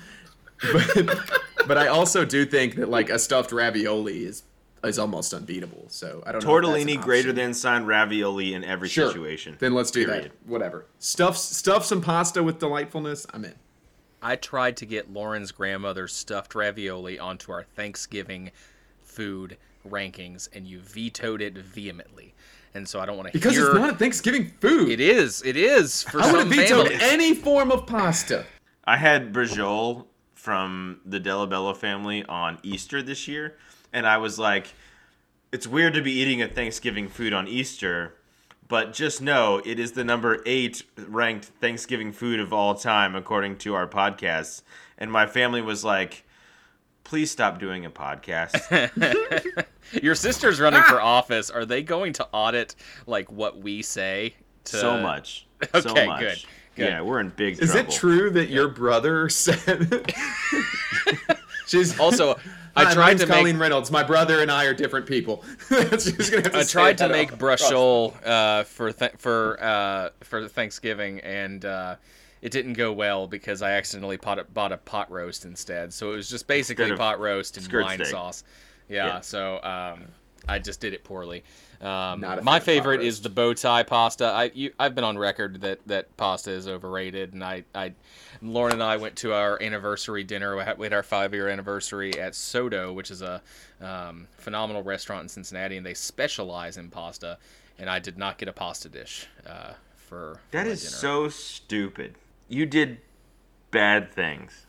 But 0.72 1.18
but 1.66 1.76
I 1.78 1.88
also 1.88 2.24
do 2.24 2.46
think 2.46 2.76
that 2.76 2.88
like 2.88 3.10
a 3.10 3.18
stuffed 3.18 3.52
ravioli 3.52 4.24
is 4.24 4.42
is 4.84 4.98
almost 4.98 5.34
unbeatable. 5.34 5.86
So 5.88 6.22
I 6.26 6.32
don't 6.32 6.44
know. 6.44 6.56
if 6.56 6.64
Tortellini 6.64 7.00
greater 7.02 7.32
than 7.32 7.52
signed 7.52 7.86
ravioli 7.88 8.54
in 8.54 8.62
every 8.64 8.88
Sure. 8.88 9.08
situation. 9.08 9.56
Then 9.58 9.74
let's 9.74 9.90
do 9.90 10.04
Period. 10.06 10.24
that. 10.26 10.48
Whatever. 10.48 10.86
Stuff 10.98 11.36
stuff 11.36 11.84
some 11.84 12.00
pasta 12.00 12.42
with 12.42 12.58
delightfulness. 12.58 13.26
I'm 13.34 13.44
in. 13.44 13.54
I 14.22 14.36
tried 14.36 14.76
to 14.78 14.86
get 14.86 15.12
Lauren's 15.12 15.52
grandmother's 15.52 16.12
stuffed 16.14 16.54
ravioli 16.54 17.18
onto 17.18 17.52
our 17.52 17.62
Thanksgiving 17.62 18.50
food 19.04 19.56
rankings, 19.88 20.48
and 20.52 20.66
you 20.66 20.80
vetoed 20.80 21.40
it 21.40 21.54
vehemently. 21.56 22.34
And 22.74 22.88
so 22.88 23.00
I 23.00 23.06
don't 23.06 23.16
want 23.16 23.28
to 23.28 23.32
Because 23.32 23.52
hear. 23.54 23.66
it's 23.66 23.74
not 23.74 23.90
a 23.90 23.96
Thanksgiving 23.96 24.52
food. 24.60 24.90
It 24.90 25.00
is. 25.00 25.42
It 25.44 25.56
is 25.56 26.02
for 26.02 26.20
I 26.20 26.26
would 26.32 26.40
some 26.40 26.50
have 26.52 26.56
vetoed 26.58 26.86
families. 26.88 27.02
any 27.02 27.34
form 27.34 27.70
of 27.72 27.86
pasta. 27.86 28.44
I 28.84 28.96
had 28.96 29.32
braciole 29.32 30.06
from 30.48 30.98
the 31.04 31.20
Delabella 31.20 31.76
family 31.76 32.24
on 32.24 32.58
Easter 32.62 33.02
this 33.02 33.28
year, 33.28 33.58
and 33.92 34.06
I 34.06 34.16
was 34.16 34.38
like, 34.38 34.68
it's 35.52 35.66
weird 35.66 35.92
to 35.92 36.00
be 36.00 36.10
eating 36.12 36.40
a 36.40 36.48
Thanksgiving 36.48 37.06
food 37.10 37.34
on 37.34 37.46
Easter, 37.46 38.14
but 38.66 38.94
just 38.94 39.20
know 39.20 39.60
it 39.66 39.78
is 39.78 39.92
the 39.92 40.04
number 40.04 40.42
eight 40.46 40.84
ranked 40.96 41.50
Thanksgiving 41.60 42.12
food 42.12 42.40
of 42.40 42.54
all 42.54 42.74
time, 42.74 43.14
according 43.14 43.58
to 43.58 43.74
our 43.74 43.86
podcast. 43.86 44.62
And 44.96 45.12
my 45.12 45.26
family 45.26 45.60
was 45.60 45.84
like, 45.84 46.24
please 47.04 47.30
stop 47.30 47.58
doing 47.60 47.84
a 47.84 47.90
podcast. 47.90 49.66
Your 50.02 50.14
sister's 50.14 50.60
running 50.60 50.82
for 50.84 50.98
office. 50.98 51.50
Are 51.50 51.66
they 51.66 51.82
going 51.82 52.14
to 52.14 52.26
audit 52.32 52.74
like 53.06 53.30
what 53.30 53.58
we 53.58 53.82
say? 53.82 54.34
To... 54.64 54.78
so 54.78 54.96
much. 54.96 55.46
so 55.74 55.90
Okay, 55.90 56.06
much. 56.06 56.20
good, 56.20 56.38
good. 56.38 56.44
Yeah, 56.86 57.00
we're 57.02 57.20
in 57.20 57.30
big 57.30 57.60
Is 57.62 57.72
trouble. 57.72 57.90
it 57.92 57.94
true 57.94 58.30
that 58.30 58.48
your 58.48 58.68
brother 58.68 59.28
said? 59.28 60.12
She's 61.66 61.98
Also, 61.98 62.38
I 62.76 62.92
tried 62.94 63.18
to 63.18 63.26
Colleen 63.26 63.56
make. 63.56 63.62
Reynolds. 63.62 63.90
My 63.90 64.02
brother 64.02 64.40
and 64.40 64.50
I 64.50 64.64
are 64.66 64.74
different 64.74 65.06
people. 65.06 65.44
She's 65.68 66.30
gonna 66.30 66.42
have 66.44 66.52
to 66.52 66.58
I 66.58 66.62
tried 66.64 66.98
to 66.98 67.08
make 67.08 67.32
off- 67.32 67.38
uh, 68.24 68.62
for 68.64 68.92
th- 68.92 69.12
for 69.18 69.62
uh, 69.62 70.10
for 70.22 70.48
Thanksgiving, 70.48 71.20
and 71.20 71.64
uh, 71.64 71.96
it 72.40 72.52
didn't 72.52 72.74
go 72.74 72.92
well 72.92 73.26
because 73.26 73.60
I 73.62 73.72
accidentally 73.72 74.16
pot- 74.16 74.54
bought 74.54 74.72
a 74.72 74.76
pot 74.78 75.10
roast 75.10 75.44
instead. 75.44 75.92
So 75.92 76.12
it 76.12 76.16
was 76.16 76.30
just 76.30 76.46
basically 76.46 76.94
pot 76.96 77.18
roast 77.20 77.56
and 77.58 77.70
wine 77.72 77.98
steak. 77.98 78.06
sauce. 78.08 78.44
Yeah, 78.88 79.06
Yeah. 79.06 79.20
So 79.20 79.60
um, 79.62 80.04
I 80.48 80.58
just 80.58 80.80
did 80.80 80.94
it 80.94 81.04
poorly. 81.04 81.42
Um, 81.80 82.20
Not 82.20 82.38
a 82.40 82.42
my 82.42 82.58
favorite 82.58 83.02
is 83.02 83.20
the 83.20 83.28
bow 83.28 83.54
tie 83.54 83.84
pasta. 83.84 84.26
I 84.26 84.50
you, 84.52 84.72
I've 84.80 84.94
been 84.96 85.04
on 85.04 85.16
record 85.16 85.60
that, 85.60 85.78
that 85.86 86.16
pasta 86.16 86.50
is 86.50 86.66
overrated, 86.66 87.34
and 87.34 87.44
I, 87.44 87.64
I 87.74 87.92
Lauren 88.42 88.72
and 88.72 88.82
I 88.82 88.96
went 88.96 89.14
to 89.16 89.32
our 89.32 89.62
anniversary 89.62 90.24
dinner. 90.24 90.56
We 90.56 90.62
had, 90.64 90.92
our 90.92 91.02
five 91.04 91.32
year 91.32 91.48
anniversary 91.48 92.18
at 92.18 92.34
Sotto, 92.34 92.92
which 92.92 93.10
is 93.12 93.22
a 93.22 93.40
um, 93.80 94.26
phenomenal 94.38 94.82
restaurant 94.82 95.22
in 95.22 95.28
Cincinnati, 95.28 95.76
and 95.76 95.86
they 95.86 95.94
specialize 95.94 96.76
in 96.76 96.90
pasta. 96.90 97.38
And 97.78 97.88
I 97.88 98.00
did 98.00 98.18
not 98.18 98.38
get 98.38 98.48
a 98.48 98.52
pasta 98.52 98.88
dish 98.88 99.28
uh, 99.46 99.74
for 99.94 100.08
for 100.08 100.40
That 100.50 100.66
my 100.66 100.72
is 100.72 100.82
dinner. 100.82 100.96
so 100.96 101.28
stupid. 101.28 102.14
You 102.48 102.66
did 102.66 102.98
bad 103.70 104.12
things. 104.12 104.66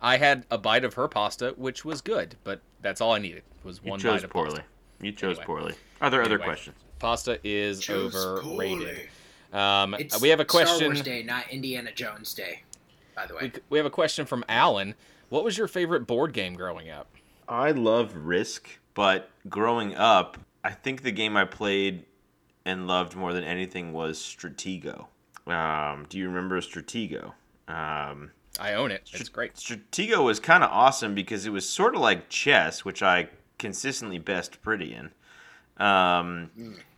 I 0.00 0.18
had 0.18 0.44
a 0.50 0.58
bite 0.58 0.84
of 0.84 0.94
her 0.94 1.08
pasta, 1.08 1.54
which 1.56 1.84
was 1.84 2.00
good, 2.00 2.36
but 2.44 2.60
that's 2.82 3.00
all 3.00 3.12
I 3.12 3.18
needed 3.18 3.42
was 3.64 3.80
You 3.82 3.90
one 3.90 3.98
chose 3.98 4.20
bite 4.20 4.24
of 4.24 4.30
poorly. 4.30 4.50
pasta. 4.50 4.64
You 5.00 5.12
chose 5.12 5.30
Anyway. 5.38 5.44
poorly. 5.46 5.74
Are 6.00 6.10
there 6.10 6.22
other 6.22 6.34
Anyway. 6.34 6.44
questions? 6.46 6.76
Pasta 6.98 7.38
is 7.44 7.80
Choose 7.80 8.14
overrated. 8.14 9.08
Um, 9.52 9.94
It's 9.94 10.20
we 10.20 10.28
have 10.30 10.40
a 10.40 10.44
question. 10.44 10.76
Star 10.76 10.88
question. 10.88 10.94
Wars 10.94 11.02
Day, 11.02 11.22
not 11.22 11.48
Indiana 11.50 11.92
Jones 11.92 12.34
Day. 12.34 12.62
By 13.14 13.26
the 13.26 13.34
way, 13.34 13.40
We, 13.54 13.60
we 13.70 13.78
have 13.78 13.86
a 13.86 13.90
question 13.90 14.26
from 14.26 14.44
Alan. 14.48 14.94
What 15.28 15.44
was 15.44 15.56
your 15.56 15.68
favorite 15.68 16.06
board 16.06 16.32
game 16.32 16.54
growing 16.54 16.90
up? 16.90 17.08
I 17.48 17.70
love 17.72 18.14
Risk, 18.16 18.68
but 18.94 19.30
growing 19.48 19.94
up, 19.94 20.38
I 20.64 20.70
think 20.70 21.02
the 21.02 21.12
game 21.12 21.36
I 21.36 21.44
played 21.44 22.04
and 22.64 22.86
loved 22.86 23.14
more 23.14 23.32
than 23.32 23.44
anything 23.44 23.92
was 23.92 24.18
Stratego. 24.18 25.06
Um, 25.46 26.06
do 26.08 26.18
you 26.18 26.26
remember 26.28 26.60
Stratego? 26.60 27.32
Um, 27.68 28.30
I 28.58 28.72
own 28.74 28.90
it. 28.90 29.10
It's 29.12 29.28
great. 29.28 29.54
Stratego 29.54 30.24
was 30.24 30.40
kind 30.40 30.64
of 30.64 30.70
awesome 30.70 31.14
because 31.14 31.44
it 31.44 31.50
was 31.50 31.68
sort 31.68 31.94
of 31.94 32.00
like 32.00 32.28
chess, 32.28 32.84
which 32.84 33.02
I 33.02 33.28
consistently 33.58 34.18
best 34.18 34.62
pretty 34.62 34.94
in. 34.94 35.10
Um, 35.76 36.50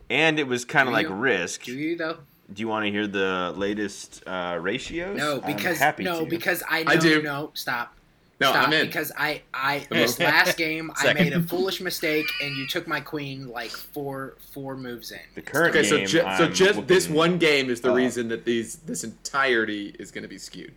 and 0.09 0.39
it 0.39 0.47
was 0.47 0.65
kind 0.65 0.87
of 0.87 0.93
like 0.93 1.07
you? 1.09 1.15
Risk. 1.15 1.63
do 1.63 1.73
you 1.73 1.97
though? 1.97 2.17
Do 2.53 2.61
you 2.61 2.67
want 2.67 2.85
to 2.85 2.91
hear 2.91 3.07
the 3.07 3.53
latest 3.57 4.23
uh, 4.25 4.57
ratios? 4.61 5.17
No, 5.17 5.41
I'm 5.43 5.53
because 5.55 5.79
happy 5.79 6.03
no, 6.03 6.21
to. 6.21 6.25
because 6.29 6.63
I 6.69 6.83
know 6.83 6.91
I 6.91 6.95
do. 6.97 7.21
no 7.21 7.51
stop. 7.53 7.93
No, 8.39 8.51
Stop, 8.51 8.67
I'm 8.67 8.73
in. 8.73 8.85
because 8.85 9.11
I 9.17 9.41
I 9.51 9.87
this 9.89 10.19
last 10.19 10.57
game 10.57 10.91
I 10.95 11.11
made 11.13 11.33
a 11.33 11.41
foolish 11.41 11.81
mistake 11.81 12.27
and 12.39 12.55
you 12.55 12.67
took 12.67 12.87
my 12.87 12.99
queen 13.01 13.47
like 13.49 13.71
four 13.71 14.35
four 14.53 14.77
moves 14.77 15.11
in. 15.11 15.19
The 15.33 15.41
current 15.41 15.75
Okay, 15.75 15.83
so 15.83 15.97
game, 15.97 16.05
ju- 16.05 16.19
so 16.19 16.25
I'm 16.27 16.53
just 16.53 16.87
this 16.87 17.09
one 17.09 17.39
game 17.39 17.71
is 17.71 17.81
the 17.81 17.91
uh, 17.91 17.95
reason 17.95 18.27
that 18.27 18.45
these 18.45 18.75
this 18.75 19.03
entirety 19.03 19.95
is 19.97 20.11
going 20.11 20.21
to 20.21 20.27
be 20.27 20.37
skewed. 20.37 20.73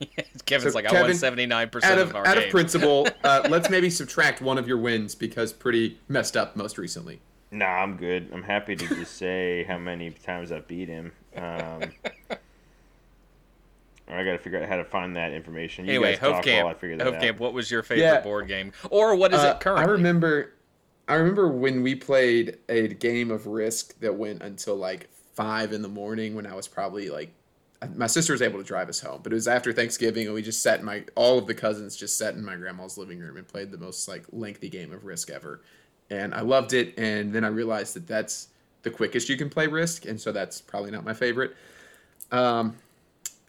Kevin's 0.44 0.72
So, 0.72 0.76
like, 0.76 0.84
I 0.84 0.92
won 0.92 1.00
Kevin, 1.02 1.16
seventy 1.16 1.46
nine 1.46 1.70
percent 1.70 1.98
of 1.98 2.10
of 2.10 2.16
our 2.16 2.26
out 2.26 2.36
of 2.36 2.50
principle, 2.50 3.08
uh, 3.24 3.46
let's 3.48 3.70
maybe 3.70 3.88
subtract 3.88 4.42
one 4.42 4.58
of 4.58 4.68
your 4.68 4.76
wins 4.78 5.14
because 5.14 5.50
pretty 5.50 5.98
messed 6.08 6.36
up 6.36 6.56
most 6.56 6.76
recently. 6.76 7.20
Nah, 7.50 7.66
I'm 7.66 7.96
good. 7.96 8.28
I'm 8.32 8.42
happy 8.42 8.76
to 8.76 8.86
just 8.88 9.16
say 9.16 9.64
how 9.64 9.78
many 9.78 10.10
times 10.10 10.52
I 10.52 10.60
beat 10.60 10.88
him. 10.88 11.12
Um, 11.36 11.92
I 14.10 14.24
got 14.24 14.32
to 14.32 14.38
figure 14.38 14.62
out 14.62 14.68
how 14.68 14.76
to 14.76 14.84
find 14.84 15.16
that 15.16 15.32
information. 15.32 15.84
You 15.84 15.92
anyway, 15.92 16.12
guys 16.12 16.20
talk 16.20 16.44
Hove 16.44 16.54
while 16.64 16.66
I 16.68 16.74
figure 16.74 16.96
Camp. 16.96 16.98
that 16.98 17.04
Hove 17.04 17.14
out. 17.14 17.20
Camp. 17.20 17.40
What 17.40 17.52
was 17.52 17.70
your 17.70 17.82
favorite 17.82 18.04
Yeah. 18.04 18.20
board 18.20 18.48
game, 18.48 18.72
or 18.90 19.14
what 19.14 19.32
is 19.34 19.40
Uh, 19.40 19.54
it 19.54 19.60
currently? 19.60 19.84
I 19.84 19.88
remember, 19.88 20.54
I 21.08 21.14
remember 21.14 21.48
when 21.48 21.82
we 21.82 21.94
played 21.94 22.58
a 22.68 22.88
game 22.88 23.30
of 23.30 23.46
Risk 23.46 23.98
that 24.00 24.14
went 24.14 24.42
until 24.42 24.76
like 24.76 25.10
five 25.34 25.72
in 25.72 25.82
the 25.82 25.88
morning 25.88 26.34
when 26.34 26.46
I 26.46 26.54
was 26.54 26.66
probably 26.66 27.10
like, 27.10 27.30
my 27.94 28.06
sister 28.08 28.32
was 28.32 28.42
able 28.42 28.58
to 28.58 28.64
drive 28.64 28.88
us 28.88 28.98
home, 29.00 29.20
but 29.22 29.30
it 29.32 29.36
was 29.36 29.46
after 29.46 29.72
Thanksgiving 29.72 30.26
and 30.26 30.34
we 30.34 30.42
just 30.42 30.62
sat 30.62 30.80
in 30.80 30.84
my 30.86 31.04
all 31.14 31.38
of 31.38 31.46
the 31.46 31.54
cousins 31.54 31.94
just 31.94 32.18
sat 32.18 32.34
in 32.34 32.44
my 32.44 32.56
grandma's 32.56 32.98
living 32.98 33.20
room 33.20 33.36
and 33.36 33.46
played 33.46 33.70
the 33.70 33.78
most 33.78 34.08
like 34.08 34.24
lengthy 34.32 34.68
game 34.68 34.92
of 34.92 35.04
Risk 35.04 35.30
ever, 35.30 35.60
and 36.10 36.34
I 36.34 36.40
loved 36.40 36.72
it. 36.72 36.94
And 36.98 37.32
then 37.32 37.44
I 37.44 37.48
realized 37.48 37.94
that 37.94 38.06
that's 38.06 38.48
the 38.82 38.90
quickest 38.90 39.28
you 39.28 39.36
can 39.36 39.50
play 39.50 39.66
Risk, 39.66 40.06
and 40.06 40.20
so 40.20 40.32
that's 40.32 40.60
probably 40.60 40.90
not 40.90 41.04
my 41.04 41.14
favorite. 41.14 41.56
Um, 42.30 42.76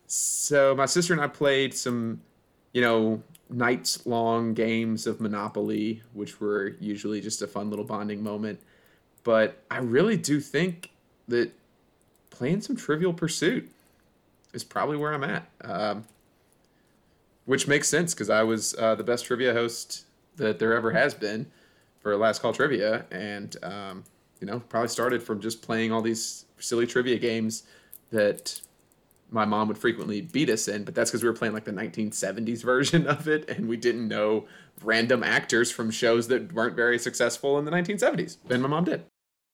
so 0.07 0.75
my 0.75 0.85
sister 0.85 1.13
and 1.13 1.21
I 1.21 1.27
played 1.27 1.73
some, 1.73 2.21
you 2.73 2.81
know, 2.81 3.21
nights 3.49 4.05
long 4.05 4.53
games 4.53 5.07
of 5.07 5.21
Monopoly, 5.21 6.01
which 6.13 6.39
were 6.39 6.75
usually 6.79 7.21
just 7.21 7.41
a 7.41 7.47
fun 7.47 7.69
little 7.69 7.85
bonding 7.85 8.23
moment. 8.23 8.59
But 9.23 9.61
I 9.69 9.77
really 9.79 10.17
do 10.17 10.39
think 10.39 10.91
that 11.27 11.51
playing 12.29 12.61
some 12.61 12.75
Trivial 12.75 13.13
Pursuit 13.13 13.69
is 14.53 14.63
probably 14.63 14.97
where 14.97 15.13
I'm 15.13 15.23
at. 15.23 15.49
Um, 15.61 16.05
which 17.49 17.67
makes 17.67 17.89
sense 17.89 18.13
because 18.13 18.29
I 18.29 18.43
was 18.43 18.75
uh, 18.77 18.93
the 18.93 19.03
best 19.03 19.25
trivia 19.25 19.53
host 19.53 20.05
that 20.35 20.59
there 20.59 20.71
ever 20.75 20.91
has 20.91 21.15
been 21.15 21.47
for 22.01 22.15
Last 22.17 22.41
Call 22.41 22.53
Trivia. 22.53 23.05
And, 23.11 23.55
um, 23.63 24.03
you 24.39 24.47
know, 24.47 24.59
probably 24.59 24.89
started 24.89 25.21
from 25.21 25.41
just 25.41 25.61
playing 25.61 25.91
all 25.91 26.01
these 26.01 26.45
silly 26.59 26.87
trivia 26.87 27.17
games 27.17 27.63
that 28.11 28.61
my 29.31 29.45
mom 29.45 29.67
would 29.67 29.77
frequently 29.77 30.21
beat 30.21 30.49
us 30.49 30.67
in, 30.67 30.83
but 30.83 30.95
that's 30.95 31.11
because 31.11 31.23
we 31.23 31.29
were 31.29 31.35
playing 31.35 31.53
like 31.53 31.65
the 31.65 31.71
1970s 31.71 32.63
version 32.63 33.07
of 33.07 33.27
it, 33.27 33.49
and 33.49 33.67
we 33.67 33.77
didn't 33.77 34.07
know 34.07 34.47
random 34.83 35.23
actors 35.23 35.71
from 35.71 35.91
shows 35.91 36.27
that 36.29 36.53
weren't 36.53 36.75
very 36.75 36.97
successful 36.97 37.59
in 37.59 37.65
the 37.65 37.71
1970s. 37.71 38.37
And 38.49 38.61
my 38.61 38.67
mom 38.67 38.85
did. 38.85 39.03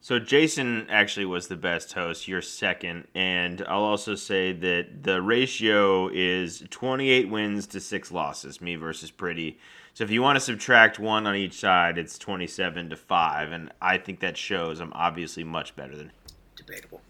So 0.02 0.20
Jason 0.20 0.86
actually 0.90 1.26
was 1.26 1.48
the 1.48 1.56
best 1.56 1.94
host. 1.94 2.28
You're 2.28 2.42
second, 2.42 3.08
and 3.16 3.64
I'll 3.68 3.82
also 3.82 4.14
say 4.14 4.54
that 4.54 5.04
the 5.04 5.22
ratio 5.22 6.10
is 6.10 6.64
28 6.70 7.30
wins 7.30 7.66
to 7.68 7.80
six 7.80 8.12
losses. 8.12 8.62
Me 8.62 8.76
versus 8.76 9.10
Pretty. 9.10 9.58
So 9.96 10.04
if 10.04 10.12
you 10.12 10.22
want 10.22 10.36
to 10.36 10.42
subtract 10.42 11.00
one 11.00 11.26
on 11.26 11.38
each 11.38 11.58
side, 11.58 11.98
it's 11.98 12.18
27 12.18 12.90
to 12.90 12.98
five, 12.98 13.54
and 13.54 13.72
I 13.82 13.98
think 13.98 14.20
that 14.20 14.36
shows 14.36 14.82
I'm 14.82 14.92
obviously 14.92 15.46
much 15.46 15.74
better 15.78 15.96
than. 15.96 16.12
Debatable. 16.58 17.02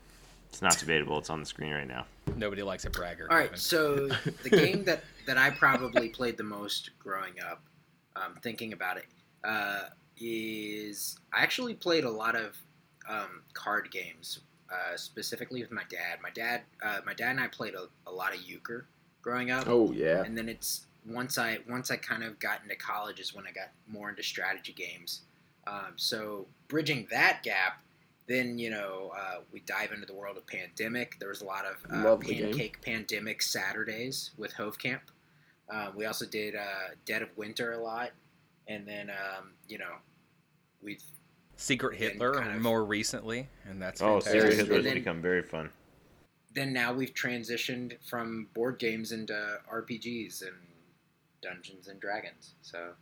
It's 0.50 0.62
not 0.62 0.78
debatable. 0.78 1.18
It's 1.18 1.32
on 1.32 1.40
the 1.40 1.48
screen 1.48 1.74
right 1.74 1.88
now. 1.88 2.06
Nobody 2.36 2.62
likes 2.62 2.86
a 2.86 2.92
bragger. 2.92 3.28
All 3.32 3.38
right, 3.38 3.46
Kevin. 3.46 3.60
so 3.60 4.08
the 4.44 4.52
game 4.52 4.84
that 4.84 5.04
that 5.26 5.36
I 5.36 5.50
probably 5.50 6.10
played 6.10 6.38
the 6.38 6.44
most 6.44 6.92
growing 7.00 7.34
up, 7.50 7.64
um, 8.16 8.36
thinking 8.44 8.72
about 8.72 8.98
it, 8.98 9.08
uh, 9.44 9.86
is 10.22 11.18
I 11.34 11.42
actually 11.42 11.74
played 11.74 12.04
a 12.04 12.12
lot 12.12 12.36
of 12.36 12.56
um, 13.10 13.42
card 13.54 13.90
games, 13.90 14.42
uh, 14.72 14.96
specifically 14.96 15.60
with 15.60 15.72
my 15.72 15.84
dad. 15.90 16.20
My 16.22 16.30
dad, 16.30 16.62
uh, 16.84 17.00
my 17.04 17.16
dad 17.16 17.32
and 17.32 17.40
I 17.40 17.48
played 17.48 17.74
a, 17.74 17.88
a 18.08 18.12
lot 18.12 18.36
of 18.36 18.44
euchre 18.44 18.86
growing 19.24 19.50
up. 19.50 19.64
Oh, 19.68 19.92
yeah. 19.92 20.22
and 20.22 20.38
then 20.38 20.48
it's 20.48 20.86
once 21.08 21.38
I 21.38 21.60
once 21.70 21.92
I 21.92 21.98
kind 21.98 22.24
of 22.24 22.40
got 22.40 22.62
into 22.64 22.76
college 22.76 23.20
is 23.20 23.34
when 23.34 23.46
I 23.48 23.52
got 23.52 23.70
more 23.88 24.10
into 24.10 24.24
strategy 24.24 24.74
games. 24.74 25.22
Um, 25.68 25.94
so 25.96 26.48
bridging 26.68 27.08
that 27.12 27.42
gap, 27.44 27.82
then 28.28 28.58
you 28.58 28.70
know 28.70 29.12
uh, 29.18 29.40
we 29.52 29.60
dive 29.62 29.92
into 29.92 30.06
the 30.06 30.14
world 30.14 30.38
of 30.38 30.46
Pandemic. 30.48 31.18
There 31.20 31.30
was 31.30 31.42
a 31.42 31.46
lot 31.46 31.66
of 31.66 31.78
uh, 31.92 32.04
Love 32.04 32.24
game. 32.24 32.44
Pancake 32.46 32.82
Pandemic 32.82 33.42
Saturdays 33.42 34.32
with 34.38 34.54
Hove 34.54 34.78
Camp. 34.78 35.02
Um, 35.70 35.94
we 35.96 36.06
also 36.06 36.26
did 36.26 36.56
uh, 36.56 36.94
Dead 37.06 37.22
of 37.24 37.30
Winter 37.38 37.72
a 37.74 37.78
lot, 37.82 38.12
and 38.68 38.88
then 38.88 39.10
um, 39.10 39.52
you 39.68 39.78
know 39.78 39.94
we 40.82 41.00
Secret 41.58 41.98
Hitler 41.98 42.34
kind 42.34 42.56
of- 42.56 42.62
more 42.62 42.84
recently, 42.86 43.48
and 43.70 43.82
that's 43.82 44.02
Oh, 44.02 44.20
fantastic. 44.20 44.32
Serious 44.42 44.58
Yes, 44.58 44.68
Hitler 44.68 44.84
has 44.84 44.94
become 44.94 45.22
very 45.22 45.42
fun. 45.42 45.70
then 46.54 46.72
now 46.74 46.94
we've 46.94 47.14
transitioned 47.14 47.94
from 48.08 48.48
board 48.54 48.78
games 48.80 49.12
into 49.12 49.34
RPGs 49.72 50.42
and 50.44 50.56
Dungeons 51.46 51.88
and 51.88 52.00
Dragons. 52.00 52.56
So 52.62 52.94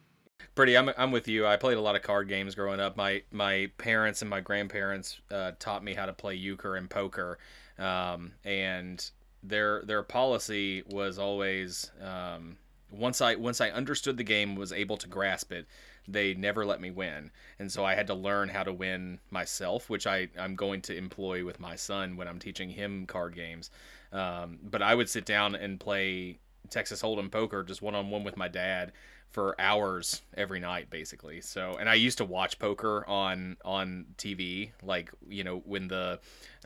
Pretty, 0.55 0.77
I'm, 0.77 0.91
I'm 0.97 1.11
with 1.11 1.27
you. 1.27 1.47
I 1.47 1.57
played 1.57 1.77
a 1.77 1.81
lot 1.81 1.95
of 1.95 2.01
card 2.01 2.27
games 2.27 2.53
growing 2.53 2.79
up. 2.79 2.95
My 2.95 3.23
my 3.31 3.71
parents 3.77 4.21
and 4.21 4.29
my 4.29 4.41
grandparents 4.41 5.19
uh, 5.31 5.53
taught 5.59 5.83
me 5.83 5.93
how 5.93 6.05
to 6.05 6.13
play 6.13 6.35
euchre 6.35 6.75
and 6.75 6.89
poker, 6.89 7.39
um, 7.79 8.33
and 8.43 9.09
their 9.41 9.83
their 9.85 10.03
policy 10.03 10.83
was 10.87 11.17
always 11.17 11.91
um, 12.01 12.57
once 12.91 13.21
I 13.21 13.35
once 13.35 13.61
I 13.61 13.69
understood 13.69 14.17
the 14.17 14.23
game, 14.23 14.55
was 14.55 14.71
able 14.71 14.97
to 14.97 15.07
grasp 15.07 15.51
it, 15.51 15.65
they 16.07 16.33
never 16.35 16.65
let 16.65 16.81
me 16.81 16.91
win, 16.91 17.31
and 17.57 17.71
so 17.71 17.83
I 17.83 17.95
had 17.95 18.07
to 18.07 18.13
learn 18.13 18.49
how 18.49 18.63
to 18.63 18.73
win 18.73 19.19
myself, 19.31 19.89
which 19.89 20.05
I 20.05 20.29
I'm 20.37 20.55
going 20.55 20.81
to 20.83 20.95
employ 20.95 21.45
with 21.45 21.59
my 21.59 21.75
son 21.75 22.15
when 22.15 22.27
I'm 22.27 22.39
teaching 22.39 22.69
him 22.69 23.07
card 23.07 23.33
games. 23.33 23.71
Um, 24.11 24.59
but 24.61 24.83
I 24.83 24.93
would 24.93 25.09
sit 25.09 25.25
down 25.25 25.55
and 25.55 25.79
play 25.79 26.39
Texas 26.69 27.01
Hold'em 27.01 27.31
poker 27.31 27.63
just 27.63 27.81
one 27.81 27.95
on 27.95 28.09
one 28.09 28.23
with 28.23 28.37
my 28.37 28.47
dad 28.47 28.91
for 29.29 29.59
hours 29.59 30.21
every 30.37 30.59
night 30.59 30.91
basically 30.91 31.41
so 31.41 31.75
and 31.79 31.89
i 31.89 31.95
used 31.95 32.19
to 32.19 32.25
watch 32.25 32.59
poker 32.59 33.03
on 33.07 33.57
on 33.65 34.05
tv 34.15 34.69
like 34.83 35.09
you 35.27 35.43
know 35.43 35.63
when 35.65 35.87
the 35.87 36.19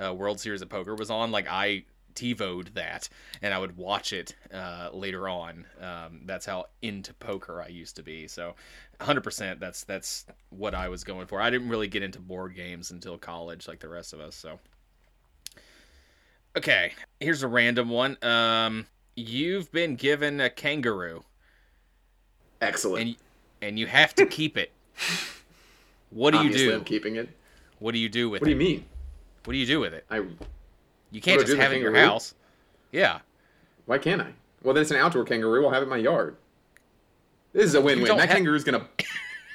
uh, 0.04 0.14
world 0.14 0.38
series 0.38 0.62
of 0.62 0.68
poker 0.68 0.94
was 0.94 1.10
on 1.10 1.32
like 1.32 1.48
i 1.50 1.84
TiVoed 2.18 2.74
that, 2.74 3.08
and 3.44 3.54
I 3.54 3.60
would 3.60 3.78
watch 3.78 4.12
it 4.12 4.36
uh, 4.52 4.90
later 4.92 5.30
on. 5.30 5.66
Um, 5.80 6.22
that's 6.26 6.46
how 6.46 6.66
into 6.82 7.14
poker 7.14 7.62
I 7.62 7.68
used 7.68 7.96
to 7.98 8.04
be. 8.04 8.28
So, 8.28 8.56
100%. 9.00 9.60
That's 9.60 9.84
that's 9.84 10.26
what 10.50 10.74
I 10.74 10.90
was 10.90 11.04
going 11.04 11.28
for. 11.28 11.40
I 11.40 11.52
didn't 11.52 11.70
really 11.70 11.88
get 11.88 12.02
into 12.02 12.20
board 12.20 12.56
games 12.56 12.90
until 12.90 13.18
college, 13.18 13.68
like 13.68 13.80
the 13.80 13.88
rest 13.88 14.14
of 14.14 14.20
us. 14.20 14.36
So, 14.36 14.60
okay, 16.58 16.94
here's 17.20 17.44
a 17.44 17.48
random 17.48 17.90
one. 17.90 18.18
Um, 18.24 18.88
you've 19.18 19.72
been 19.72 19.96
given 19.96 20.40
a 20.40 20.50
kangaroo 20.50 21.24
Excellent. 22.62 23.08
and 23.08 23.16
and 23.62 23.80
you 23.80 23.88
have 23.88 24.14
to 24.16 24.26
keep 24.26 24.56
it. 24.58 24.72
What 26.12 26.32
do 26.32 26.44
you 26.44 26.54
do? 26.54 26.74
I'm 26.76 26.84
keeping 26.84 27.16
it. 27.16 27.28
What 27.80 27.92
do 27.94 27.98
you 27.98 28.08
do 28.08 28.30
with 28.30 28.42
it? 28.42 28.46
What 28.46 28.46
do 28.46 28.52
it? 28.52 28.64
you 28.64 28.70
mean? 28.70 28.86
What 29.44 29.54
do 29.54 29.58
you 29.60 29.66
do 29.66 29.80
with 29.80 29.94
it? 29.94 30.06
I 30.10 30.18
You 31.12 31.20
can't 31.22 31.40
I 31.40 31.44
just 31.44 31.54
do 31.56 31.60
have 31.60 31.72
it 31.72 31.78
in 31.78 31.82
your 31.82 31.96
house. 31.96 32.36
Yeah. 32.92 33.20
why 33.86 33.98
can't 33.98 34.22
I? 34.22 34.28
Well, 34.64 34.74
then 34.74 34.82
it's 34.82 34.92
an 34.92 34.98
outdoor 34.98 35.24
kangaroo. 35.26 35.66
I'll 35.66 35.72
have 35.72 35.82
it 35.82 35.86
in 35.86 35.90
my 35.90 35.98
yard. 35.98 36.36
This 37.54 37.66
is 37.66 37.76
a 37.76 37.82
win-win. 37.82 38.16
That 38.18 38.30
ha- 38.30 38.36
kangaroo's 38.36 38.64
gonna 38.64 38.88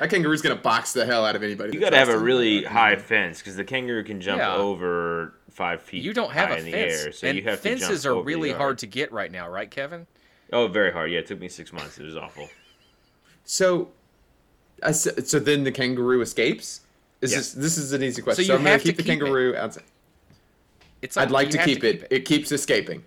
that 0.01 0.11
kangaroo's 0.11 0.43
gonna 0.43 0.57
box 0.57 0.93
the 0.93 1.07
hell 1.07 1.25
out 1.25 1.37
of 1.37 1.43
anybody. 1.43 1.73
You 1.75 1.81
got 1.81 1.91
to 1.91 1.97
have 1.97 2.09
a 2.09 2.19
really 2.19 2.65
high 2.65 2.97
fence 2.97 3.39
because 3.39 3.55
the 3.57 3.65
kangaroo 3.65 4.03
can 4.05 4.21
jump 4.21 4.39
Yeah. 4.41 4.55
over 4.57 5.35
five 5.53 5.83
feet. 5.83 6.03
You 6.03 6.13
don't 6.13 6.33
have 6.33 6.49
high 6.49 6.57
a 6.57 6.59
in 6.59 6.65
the 6.65 6.73
fence. 6.73 6.93
air, 7.05 7.13
so 7.13 7.27
and 7.29 7.37
you 7.37 7.45
have 7.45 7.61
to 7.63 7.69
fences 7.69 8.03
jump 8.03 8.13
are 8.13 8.17
over 8.19 8.23
the 8.31 8.35
really 8.37 8.53
hard 8.53 8.79
to 8.79 8.87
get 8.87 9.13
right 9.13 9.31
now, 9.31 9.49
right, 9.49 9.71
Kevin? 9.71 10.07
Oh, 10.53 10.67
very 10.69 10.93
hard. 10.93 11.11
Yeah, 11.11 11.21
it 11.21 11.27
took 11.27 11.41
me 11.41 11.49
six 11.49 11.73
months. 11.73 11.99
It 11.99 12.05
was 12.05 12.17
awful. 12.17 12.49
So, 13.45 13.89
I 14.83 14.89
s- 14.91 15.09
so 15.31 15.39
then 15.39 15.65
the 15.65 15.73
kangaroo 15.73 16.21
escapes. 16.21 16.81
Is 17.21 17.31
Yeah. 17.33 17.39
this 17.39 17.53
this 17.53 17.79
is 17.79 17.93
an 17.93 18.03
easy 18.03 18.23
question? 18.23 18.45
So 18.45 18.49
So, 18.49 18.57
I'm 18.57 18.65
gonna 18.65 18.79
keep 18.79 18.97
the 18.97 19.03
keep 19.03 19.13
it. 19.13 19.21
kangaroo 19.25 19.57
outside. 19.57 19.85
It's 21.03 21.17
I'd 21.17 21.31
like 21.31 21.47
you 21.49 21.53
to 21.59 21.65
keep, 21.65 21.83
it. 21.85 22.07
it. 22.11 22.21
keeps 22.25 22.53
escaping. 22.53 23.03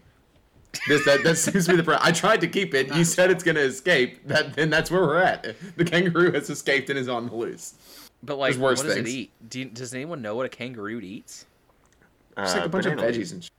This 0.87 1.05
that, 1.05 1.23
that 1.23 1.37
seems 1.37 1.65
to 1.65 1.71
be 1.71 1.77
the 1.77 1.83
problem. 1.83 2.05
I 2.05 2.11
tried 2.11 2.41
to 2.41 2.47
keep 2.47 2.73
it. 2.73 2.87
You 2.95 3.03
said 3.05 3.31
it's 3.31 3.43
gonna 3.43 3.61
escape. 3.61 4.27
That 4.27 4.53
then 4.53 4.69
that's 4.69 4.91
where 4.91 5.01
we're 5.01 5.17
at. 5.21 5.55
The 5.77 5.85
kangaroo 5.85 6.31
has 6.33 6.49
escaped 6.49 6.89
and 6.89 6.99
is 6.99 7.07
on 7.07 7.27
the 7.27 7.35
loose. 7.35 7.75
But 8.23 8.37
like, 8.37 8.55
worse 8.57 8.79
what 8.79 8.87
does 8.87 8.95
things. 8.95 9.07
it 9.09 9.11
eat? 9.11 9.31
Do 9.49 9.59
you, 9.59 9.65
does 9.65 9.93
anyone 9.93 10.21
know 10.21 10.35
what 10.35 10.45
a 10.45 10.49
kangaroo 10.49 10.99
eats? 10.99 11.45
Just 12.37 12.55
like 12.55 12.63
Uh, 12.63 12.65
a 12.65 12.69
bunch 12.69 12.85
of 12.85 12.93
veggies 12.93 13.15
leaves. 13.17 13.31
and. 13.31 13.43
Sh- 13.43 13.49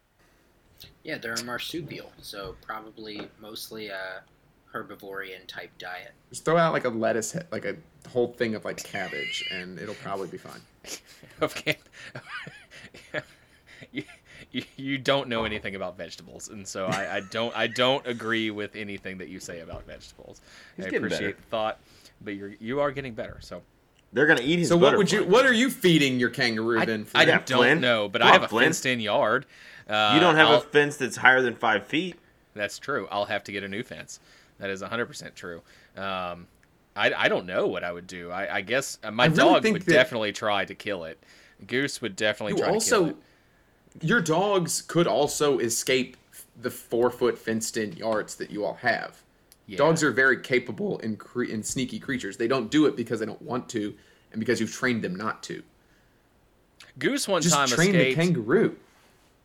yeah, 1.05 1.19
they're 1.19 1.35
a 1.35 1.44
marsupial, 1.44 2.12
so 2.20 2.57
probably 2.62 3.28
mostly 3.40 3.89
a 3.89 4.23
herbivorean 4.74 5.47
type 5.47 5.70
diet. 5.78 6.12
Just 6.31 6.44
throw 6.44 6.57
out 6.57 6.73
like 6.73 6.85
a 6.85 6.89
lettuce, 6.89 7.32
he- 7.32 7.39
like 7.53 7.65
a 7.65 7.77
whole 8.09 8.32
thing 8.32 8.55
of 8.55 8.65
like 8.65 8.82
cabbage, 8.82 9.44
and 9.53 9.78
it'll 9.78 9.94
probably 9.97 10.28
be 10.28 10.39
fine. 10.39 10.61
Okay. 11.43 11.77
you, 13.93 14.03
you, 14.53 14.62
you 14.77 14.98
don't 14.98 15.28
know 15.28 15.44
anything 15.44 15.74
about 15.74 15.97
vegetables, 15.98 16.48
and 16.48 16.66
so 16.66 16.86
I, 16.86 17.16
I 17.16 17.20
don't 17.31 17.55
I 17.57 17.66
don't 17.66 18.07
agree 18.07 18.51
with 18.51 18.74
anything 18.74 19.19
that 19.19 19.28
you 19.28 19.39
say 19.40 19.61
about 19.61 19.85
vegetables. 19.86 20.40
He's 20.77 20.86
I 20.86 20.89
appreciate 20.89 21.20
better. 21.20 21.32
the 21.36 21.43
thought, 21.48 21.81
but 22.23 22.35
you're 22.36 22.55
you 22.59 22.81
are 22.81 22.90
getting 22.90 23.12
better. 23.15 23.36
So 23.40 23.61
They're 24.16 24.24
gonna 24.26 24.40
eat 24.43 24.60
his. 24.60 24.68
So 24.70 24.78
what 24.78 24.97
would 24.97 25.12
you? 25.12 25.24
What 25.24 25.44
are 25.44 25.52
you 25.52 25.68
feeding 25.68 26.18
your 26.18 26.30
kangaroo 26.30 26.80
I, 26.80 26.86
then? 26.86 27.05
For 27.05 27.18
I 27.18 27.24
Yeah, 27.24 27.43
don't 27.44 27.59
Flynn. 27.59 27.80
know, 27.82 28.09
but 28.09 28.22
Come 28.22 28.28
I 28.28 28.30
on, 28.30 28.40
have 28.40 28.43
a 28.44 28.48
Flynn. 28.48 28.64
fenced-in 28.68 29.01
yard. 29.01 29.44
Uh, 29.86 30.12
You 30.14 30.20
don't 30.20 30.36
have 30.36 30.48
I'll- 30.48 30.56
a 30.56 30.60
fence 30.62 30.97
that's 30.97 31.16
higher 31.18 31.43
than 31.43 31.55
five 31.55 31.86
feet. 31.86 32.16
That's 32.55 32.78
true. 32.78 33.06
I'll 33.10 33.26
have 33.26 33.44
to 33.44 33.52
get 33.52 33.62
a 33.62 33.68
new 33.68 33.82
fence. 33.82 34.18
That 34.59 34.70
is 34.70 34.80
100% 34.82 35.34
true. 35.34 35.60
Um, 35.98 36.47
I, 36.97 37.12
I 37.14 37.28
don't 37.28 37.44
know 37.44 37.66
what 37.66 37.84
I 37.84 37.93
would 37.93 38.06
do. 38.06 38.30
I, 38.30 38.56
I 38.56 38.60
guess 38.62 38.98
uh, 39.05 39.10
my 39.10 39.24
I 39.24 39.26
really 39.26 39.36
dog 39.36 39.62
think 39.62 39.72
would 39.74 39.82
that- 39.82 39.93
definitely 39.93 40.32
try 40.32 40.64
to 40.64 40.74
kill 40.74 41.05
it. 41.05 41.22
Goose 41.66 42.01
would 42.01 42.16
definitely 42.16 42.52
you 42.55 42.59
try 42.60 42.68
to 42.68 42.72
also, 42.72 42.98
kill 43.05 43.09
it. 43.10 43.16
your 44.02 44.22
dogs 44.22 44.80
could 44.80 45.06
also 45.06 45.59
escape 45.59 46.16
the 46.62 46.70
four 46.70 47.10
foot 47.10 47.36
fenced 47.38 47.76
in 47.76 47.93
yards 47.98 48.36
that 48.36 48.51
you 48.51 48.64
all 48.64 48.78
have. 48.80 49.22
Yeah. 49.66 49.78
Dogs 49.78 50.02
are 50.02 50.12
very 50.12 50.40
capable 50.40 50.98
in 51.01 51.16
cre- 51.16 51.44
in 51.44 51.62
sneaky 51.62 51.98
creatures. 51.98 52.36
They 52.36 52.48
don't 52.48 52.70
do 52.70 52.86
it 52.86 52.97
because 52.97 53.20
they 53.20 53.26
don't 53.26 53.43
want 53.43 53.68
to, 53.70 53.94
and 54.32 54.38
because 54.38 54.60
you've 54.60 54.72
trained 54.72 55.02
them 55.02 55.14
not 55.16 55.43
to. 55.44 55.62
Goose 56.98 57.26
one 57.26 57.43
Just 57.43 57.55
time 57.55 57.68
train 57.68 57.93
the 57.93 57.98
escaped. 58.10 58.16
kangaroo. 58.16 58.76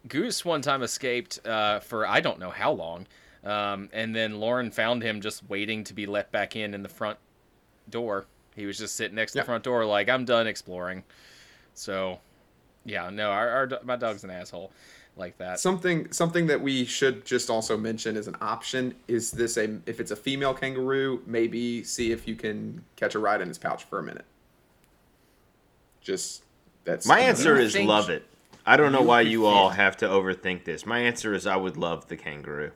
Goose 0.07 0.45
one 0.45 0.61
time 0.61 0.83
escaped 0.83 1.45
uh, 1.45 1.79
for 1.79 2.07
I 2.07 2.21
don't 2.21 2.39
know 2.39 2.49
how 2.51 2.71
long, 2.71 3.07
um, 3.43 3.89
and 3.93 4.15
then 4.15 4.39
Lauren 4.39 4.71
found 4.71 5.01
him 5.03 5.21
just 5.21 5.47
waiting 5.49 5.83
to 5.85 5.93
be 5.93 6.05
let 6.05 6.31
back 6.31 6.55
in 6.55 6.73
in 6.73 6.83
the 6.83 6.89
front 6.89 7.17
door. 7.89 8.25
He 8.55 8.65
was 8.65 8.77
just 8.77 8.95
sitting 8.95 9.15
next 9.15 9.31
to 9.33 9.39
the 9.39 9.43
front 9.43 9.63
door, 9.63 9.85
like 9.85 10.09
I'm 10.09 10.25
done 10.25 10.45
exploring. 10.45 11.03
So, 11.73 12.19
yeah, 12.85 13.09
no, 13.09 13.31
our, 13.31 13.49
our 13.49 13.69
my 13.83 13.95
dog's 13.95 14.23
an 14.23 14.29
asshole 14.29 14.71
like 15.17 15.37
that. 15.37 15.59
Something 15.59 16.11
something 16.11 16.47
that 16.47 16.61
we 16.61 16.85
should 16.85 17.25
just 17.25 17.49
also 17.49 17.77
mention 17.77 18.17
as 18.17 18.27
an 18.27 18.35
option 18.41 18.95
is 19.07 19.31
this 19.31 19.57
a 19.57 19.79
if 19.85 19.99
it's 19.99 20.11
a 20.11 20.15
female 20.15 20.53
kangaroo, 20.53 21.21
maybe 21.25 21.83
see 21.83 22.11
if 22.11 22.27
you 22.27 22.35
can 22.35 22.83
catch 22.95 23.15
a 23.15 23.19
ride 23.19 23.41
in 23.41 23.47
his 23.47 23.57
pouch 23.57 23.83
for 23.83 23.99
a 23.99 24.03
minute. 24.03 24.25
Just 26.01 26.43
that's 26.83 27.05
My 27.05 27.19
answer 27.19 27.57
is 27.57 27.73
think- 27.73 27.87
love 27.87 28.09
it. 28.09 28.25
I 28.65 28.77
don't 28.77 28.91
know 28.91 29.01
why 29.01 29.21
you 29.21 29.47
all 29.47 29.69
have 29.69 29.97
to 29.97 30.07
overthink 30.07 30.65
this. 30.65 30.85
My 30.85 30.99
answer 30.99 31.33
is 31.33 31.47
I 31.47 31.55
would 31.55 31.77
love 31.77 32.07
the 32.07 32.15
kangaroo. 32.15 32.71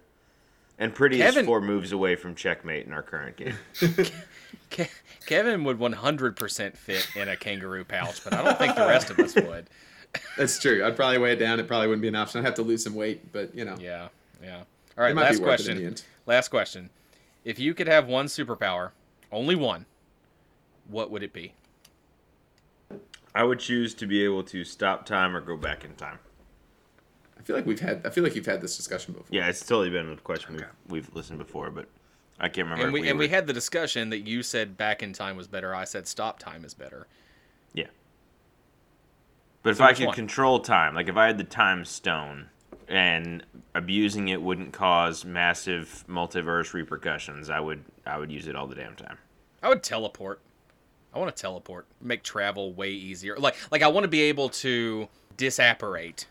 And 0.80 0.94
pretty 0.94 1.20
Kevin- 1.20 1.41
is 1.41 1.45
four 1.45 1.62
moves 1.62 1.91
away 1.91 2.16
from 2.16 2.34
checkmate 2.36 2.86
in 2.88 2.91
our 2.91 3.03
current 3.03 3.38
game. 3.38 3.56
Kevin 5.28 5.64
would 5.64 5.78
100% 5.80 6.76
fit 6.76 7.07
in 7.16 7.30
a 7.30 7.38
kangaroo 7.38 7.84
pouch, 7.86 8.24
but 8.24 8.34
I 8.34 8.44
don't 8.44 8.57
think 8.57 8.76
the 8.76 8.86
rest 8.88 9.10
of 9.12 9.20
us 9.20 9.36
would. 9.36 9.70
That's 10.38 10.60
true. 10.60 10.86
I'd 10.86 10.96
probably 10.96 11.18
weigh 11.18 11.34
it 11.34 11.38
down. 11.38 11.60
It 11.60 11.68
probably 11.68 11.88
wouldn't 11.88 12.02
be 12.02 12.08
an 12.08 12.16
option. 12.16 12.40
I'd 12.40 12.46
have 12.46 12.56
to 12.56 12.62
lose 12.62 12.84
some 12.84 12.96
weight, 12.96 13.32
but 13.32 13.54
you 13.56 13.66
know, 13.66 13.76
Yeah, 13.80 14.10
yeah. 14.44 14.58
All 14.98 15.04
it 15.04 15.08
right, 15.08 15.16
might 15.16 15.24
last 15.24 15.40
be 15.40 15.46
worth 15.46 15.60
it 15.62 15.68
in 15.70 15.78
the 15.78 15.84
question. 15.90 16.06
Last 16.26 16.48
question. 16.50 16.90
If 17.44 17.60
you 17.60 17.74
could 17.74 17.88
have 17.88 18.08
one 18.08 18.26
superpower, 18.26 18.92
only 19.32 19.56
one, 19.56 19.86
what 20.90 21.12
would 21.12 21.24
it 21.24 21.34
be? 21.34 21.54
I 23.34 23.44
would 23.44 23.60
choose 23.60 23.94
to 23.96 24.08
be 24.08 24.24
able 24.24 24.44
to 24.44 24.64
stop 24.64 25.06
time 25.06 25.36
or 25.36 25.42
go 25.42 25.58
back 25.58 25.84
in 25.84 25.94
time. 25.96 26.20
I 27.38 27.42
feel 27.44 27.56
like 27.56 27.66
we've 27.66 27.80
had. 27.80 28.02
I 28.06 28.10
feel 28.10 28.24
like 28.24 28.36
you've 28.36 28.46
had 28.46 28.62
this 28.62 28.78
discussion 28.78 29.14
before. 29.14 29.28
Yeah, 29.30 29.48
it's 29.48 29.66
totally 29.66 29.90
been 29.90 30.10
a 30.10 30.16
question 30.18 30.56
we've, 30.56 30.66
we've 30.88 31.16
listened 31.16 31.38
before, 31.38 31.70
but 31.70 31.88
I 32.40 32.48
can't 32.48 32.66
remember. 32.66 32.88
And 32.88 32.96
if 32.96 33.02
we, 33.02 33.10
and 33.10 33.20
we 33.20 33.28
had 33.28 33.46
the 33.46 33.54
discussion 33.54 34.10
that 34.10 34.20
you 34.20 34.42
said 34.42 34.78
back 34.78 35.04
in 35.04 35.14
time 35.14 35.38
was 35.38 35.48
better. 35.48 35.76
I 35.76 35.84
said 35.84 36.08
stop 36.08 36.40
time 36.40 36.66
is 36.66 36.74
better. 36.74 37.08
Yeah. 39.66 39.72
But 39.72 39.72
if 39.72 39.78
So 39.78 39.84
I 39.84 39.94
could 39.94 40.06
one? 40.06 40.16
control 40.16 40.60
time, 40.60 40.94
like 40.94 41.08
if 41.10 41.18
I 41.18 41.26
had 41.26 41.40
the 41.40 41.44
time 41.44 41.86
stone 41.86 42.50
and 42.88 43.44
abusing 43.74 44.28
it 44.28 44.40
wouldn't 44.40 44.74
cause 44.74 45.26
massive 45.26 46.06
multiverse 46.08 46.74
repercussions, 46.74 47.50
I 47.50 47.60
would 47.60 47.84
I 48.06 48.20
would 48.20 48.32
use 48.32 48.48
it 48.48 48.56
all 48.56 48.68
the 48.68 48.76
damn 48.76 48.96
time. 48.96 49.18
I 49.64 49.70
would 49.70 49.82
teleport. 49.82 50.40
I 51.14 51.18
want 51.18 51.36
to 51.36 51.42
teleport, 51.42 51.88
make 52.00 52.22
travel 52.22 52.74
way 52.74 52.92
easier. 52.92 53.38
Like 53.38 53.56
like 53.72 53.82
I 53.82 53.88
want 53.88 54.04
to 54.04 54.08
be 54.08 54.22
able 54.22 54.50
to 54.50 55.08
disapparate 55.36 56.28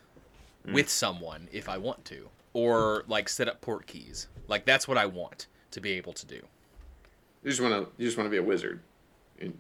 mm. 0.65 0.73
with 0.73 0.89
someone 0.89 1.48
if 1.51 1.69
I 1.69 1.77
want 1.77 2.05
to, 2.06 2.28
or 2.52 3.05
like 3.09 3.28
set 3.28 3.48
up 3.48 3.61
port 3.61 3.86
keys. 3.89 4.28
Like 4.47 4.65
that's 4.65 4.86
what 4.86 4.97
I 4.97 5.06
want 5.06 5.48
to 5.73 5.81
be 5.81 5.93
able 5.94 6.12
to 6.12 6.27
do. 6.27 6.40
You 7.43 7.51
just 7.51 7.61
want 7.61 7.74
to. 7.74 7.90
You 8.01 8.06
just 8.06 8.16
want 8.16 8.27
to 8.27 8.31
be 8.31 8.36
a 8.36 8.43
wizard 8.43 8.81
in 9.40 9.59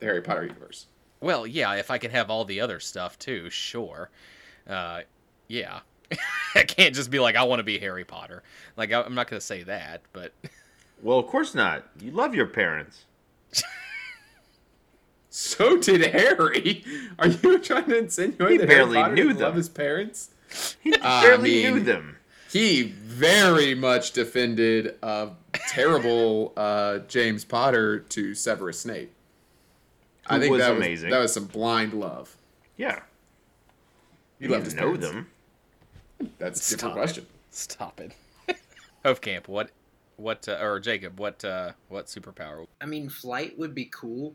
the 0.00 0.06
Harry 0.06 0.20
Potter 0.20 0.42
universe. 0.42 0.88
Well, 1.24 1.46
yeah, 1.46 1.74
if 1.74 1.90
I 1.90 1.96
can 1.98 2.10
have 2.10 2.30
all 2.30 2.44
the 2.44 2.60
other 2.60 2.78
stuff 2.80 3.18
too, 3.18 3.48
sure. 3.50 4.10
Uh, 4.68 5.00
yeah. 5.48 5.80
I 6.54 6.64
can't 6.64 6.94
just 6.94 7.10
be 7.10 7.18
like, 7.18 7.34
I 7.34 7.44
want 7.44 7.60
to 7.60 7.64
be 7.64 7.78
Harry 7.78 8.04
Potter. 8.04 8.42
Like, 8.76 8.92
I- 8.92 9.00
I'm 9.02 9.14
not 9.14 9.28
going 9.28 9.40
to 9.40 9.44
say 9.46 9.62
that, 9.62 10.02
but 10.12 10.32
Well, 11.02 11.18
of 11.18 11.26
course 11.26 11.54
not. 11.54 11.86
You 12.00 12.10
love 12.10 12.34
your 12.34 12.46
parents. 12.46 13.04
So 15.36 15.78
did 15.78 16.00
Harry. 16.14 16.84
Are 17.18 17.26
you 17.26 17.58
trying 17.58 17.86
to 17.86 17.98
insinuate 17.98 18.52
He 18.52 18.58
that 18.58 18.68
barely 18.68 18.98
Harry 18.98 19.02
Potter 19.10 19.14
knew 19.16 19.34
them. 19.34 19.54
his 19.56 19.68
parents? 19.68 20.30
He 20.80 20.94
I 21.02 21.22
barely 21.22 21.62
knew 21.64 21.80
them. 21.80 22.16
He 22.52 22.82
very 22.84 23.74
much 23.74 24.12
defended 24.12 24.94
a 25.02 25.30
terrible 25.68 26.52
uh, 26.56 26.98
James 27.08 27.44
Potter 27.44 27.98
to 27.98 28.34
Severus 28.36 28.78
Snape. 28.78 29.12
I 30.26 30.34
Who 30.34 30.40
think 30.40 30.52
was 30.52 30.60
that 30.62 30.76
amazing. 30.76 31.08
was 31.10 31.12
that 31.14 31.20
was 31.20 31.32
some 31.34 31.46
blind 31.46 31.92
love. 31.94 32.34
Yeah. 32.76 33.00
He 34.38 34.46
You 34.46 34.50
love 34.52 34.68
to 34.68 34.74
know 34.76 34.82
parents. 34.96 35.06
them. 35.06 35.30
That's 36.38 36.60
a 36.60 36.62
Stop 36.62 36.78
different 36.78 36.94
it. 36.96 36.98
question. 36.98 37.26
stop 37.50 38.00
it. 38.00 38.12
Hofkamp, 39.04 39.48
what, 39.48 39.70
what, 40.16 40.48
uh, 40.48 40.58
or 40.60 40.80
Jacob, 40.80 41.18
what, 41.20 41.44
uh, 41.44 41.72
what 41.88 42.06
superpower? 42.06 42.66
I 42.80 42.86
mean, 42.86 43.08
flight 43.08 43.58
would 43.58 43.74
be 43.74 43.86
cool, 43.86 44.34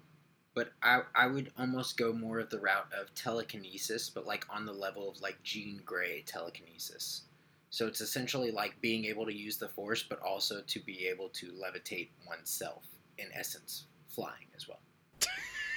but 0.53 0.71
I 0.83 1.01
I 1.15 1.27
would 1.27 1.51
almost 1.57 1.97
go 1.97 2.11
more 2.13 2.39
of 2.39 2.49
the 2.49 2.59
route 2.59 2.91
of 2.99 3.13
telekinesis, 3.15 4.09
but 4.09 4.25
like 4.27 4.45
on 4.49 4.65
the 4.65 4.73
level 4.73 5.09
of 5.09 5.21
like 5.21 5.41
Jean 5.43 5.81
Grey 5.85 6.21
telekinesis. 6.25 7.23
So 7.71 7.87
it's 7.87 8.01
essentially 8.01 8.51
like 8.51 8.79
being 8.81 9.05
able 9.05 9.25
to 9.25 9.33
use 9.33 9.57
the 9.57 9.69
force, 9.69 10.03
but 10.03 10.19
also 10.21 10.61
to 10.61 10.79
be 10.79 11.07
able 11.07 11.29
to 11.29 11.47
levitate 11.53 12.09
oneself. 12.27 12.83
In 13.17 13.27
essence, 13.33 13.85
flying 14.07 14.47
as 14.55 14.67
well. 14.67 14.79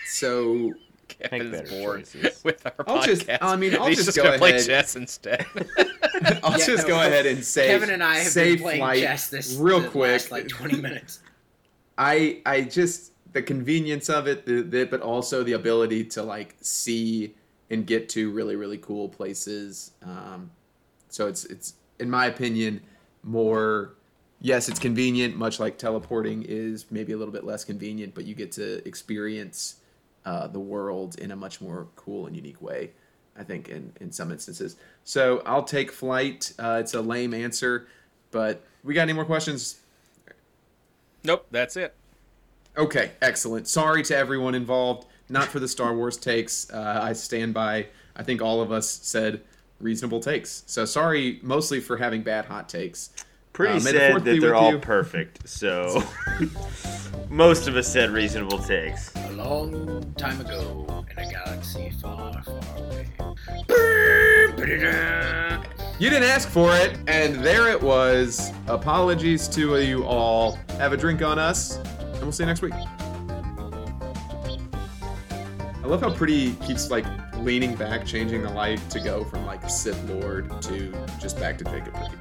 So 0.07 0.73
Kevin's 1.09 1.70
bored 1.70 2.01
choices. 2.01 2.43
with 2.45 2.65
our 2.66 2.73
I'll 2.87 2.99
podcast. 3.03 3.05
just- 3.07 3.43
I 3.43 3.57
mean, 3.57 3.74
I'll 3.77 3.87
He's 3.87 3.97
just 3.99 4.07
just 4.09 4.16
go 4.16 4.24
gonna 4.24 4.39
play 4.39 4.62
chess 4.65 4.97
instead. 4.97 5.45
I'll 6.43 6.59
Yeah, 6.59 6.66
just 6.66 6.83
no, 6.87 6.95
go 6.95 7.01
ahead 7.01 7.27
and 7.27 7.45
say 7.45 7.66
Kevin 7.69 7.91
and 7.91 8.03
I 8.03 8.19
have 8.19 8.27
say 8.33 8.55
been 8.55 8.62
playing 8.62 8.81
flight 8.81 9.01
chess 9.03 9.29
this 9.29 9.55
real 9.57 9.81
the 9.81 9.89
quick. 9.89 10.12
last, 10.12 10.31
like 10.31 10.49
twenty 10.49 10.81
minutes. 10.81 11.20
I 11.99 12.41
I 12.47 12.62
just 12.62 13.12
the 13.33 13.43
convenience 13.43 14.09
of 14.11 14.27
it, 14.29 14.45
the, 14.47 14.62
the, 14.62 14.85
but 14.85 15.01
also 15.01 15.43
the 15.43 15.53
ability 15.53 16.05
to 16.05 16.23
like 16.23 16.55
see 16.61 17.35
and 17.70 17.87
get 17.87 18.09
to 18.11 18.31
really 18.31 18.57
really 18.57 18.79
cool 18.79 19.09
places. 19.09 19.93
Um, 20.03 20.51
so 21.09 21.27
it's 21.29 21.45
it's 21.47 21.74
in 21.99 22.11
my 22.11 22.27
opinion 22.27 22.81
more. 23.23 23.95
Yes, 24.45 24.69
it's 24.69 24.81
convenient, 24.81 25.37
much 25.37 25.61
like 25.61 25.79
teleporting 25.79 26.43
is 26.43 26.87
maybe 26.91 27.12
a 27.12 27.16
little 27.16 27.33
bit 27.33 27.45
less 27.45 27.65
convenient, 27.65 28.12
but 28.12 28.24
you 28.24 28.35
get 28.35 28.51
to 28.53 28.87
experience 28.89 29.77
uh, 30.24 30.47
the 30.47 30.61
world 30.61 31.19
in 31.19 31.31
a 31.31 31.36
much 31.36 31.61
more 31.61 31.89
cool 31.97 32.27
and 32.27 32.36
unique 32.36 32.61
way. 32.61 32.90
I 33.36 33.44
think 33.44 33.69
in 33.69 33.93
in 34.01 34.12
some 34.12 34.31
instances. 34.31 34.77
So 35.05 35.43
I'll 35.47 35.65
take 35.65 35.90
flight. 35.90 36.53
Uh, 36.59 36.78
it's 36.81 36.94
a 36.94 37.01
lame 37.01 37.32
answer, 37.32 37.86
but 38.31 38.62
we 38.85 38.94
got 38.94 39.03
any 39.03 39.15
more 39.15 39.24
questions? 39.24 39.81
nope, 41.24 41.47
that's 41.51 41.77
it. 41.77 41.94
Okay, 42.77 43.12
excellent. 43.20 43.69
Sorry 43.69 44.03
to 44.05 44.16
everyone 44.16 44.55
involved. 44.55 45.07
Not 45.28 45.49
for 45.49 45.61
the 45.61 45.69
Star 45.69 45.94
Wars 45.94 46.16
takes. 46.16 46.70
Uh, 46.70 47.01
I 47.03 47.12
stand 47.12 47.55
by. 47.55 47.86
I 48.16 48.23
think 48.23 48.43
all 48.43 48.61
of 48.61 48.73
us 48.73 48.89
said 48.89 49.43
reasonable 49.81 50.20
takes. 50.20 50.62
So 50.66 50.85
sorry, 50.85 51.39
mostly 51.43 51.81
for 51.81 51.97
having 51.97 52.23
bad 52.23 52.47
hot 52.47 52.69
takes. 52.69 53.11
Pretty 53.53 53.74
Uh, 53.74 53.81
may 53.81 53.93
the 53.93 53.99
sad 53.99 54.24
that 54.24 54.41
they're 54.41 54.55
all 54.55 54.73
you. 54.73 54.79
perfect. 54.79 55.47
So 55.49 56.03
most 57.29 57.69
of 57.69 57.77
us 57.77 57.87
said 57.87 58.11
reasonable 58.11 58.59
takes. 58.59 59.15
A 59.16 59.33
long 59.33 60.12
time 60.16 60.41
ago, 60.41 61.05
in 61.11 61.19
a 61.19 61.31
galaxy 61.31 61.91
far, 62.01 62.43
far 62.43 62.55
away. 62.79 63.09
You 65.99 66.11
didn't 66.11 66.24
ask 66.29 66.49
for 66.49 66.74
it, 66.74 66.99
and 67.07 67.37
there 67.45 67.69
it 67.69 67.81
was. 67.81 68.51
Apologies 68.66 69.47
to 69.49 69.79
you 69.81 70.05
all. 70.05 70.59
Have 70.79 70.93
a 70.93 70.97
drink 70.97 71.23
on 71.23 71.39
us, 71.39 71.77
and 71.77 72.23
we'll 72.23 72.33
see 72.33 72.43
you 72.43 72.49
next 72.49 72.62
week. 72.62 72.73
I 75.83 75.87
love 75.87 76.01
how 76.01 76.11
Pretty 76.11 76.53
keeps 76.55 76.91
like 76.91 77.05
leaning 77.39 77.74
back, 77.77 78.07
changing 78.07 78.43
the 78.43 78.51
light 78.51 78.81
to 78.91 79.01
go 79.01 79.24
from 79.24 79.45
like 79.47 79.69
Sith 79.69 80.03
Lord 80.09 80.62
to 80.62 80.93
just 81.20 81.39
back 81.39 81.59
to 81.59 81.65
Jacob 81.65 81.95
Pretty. 81.95 82.16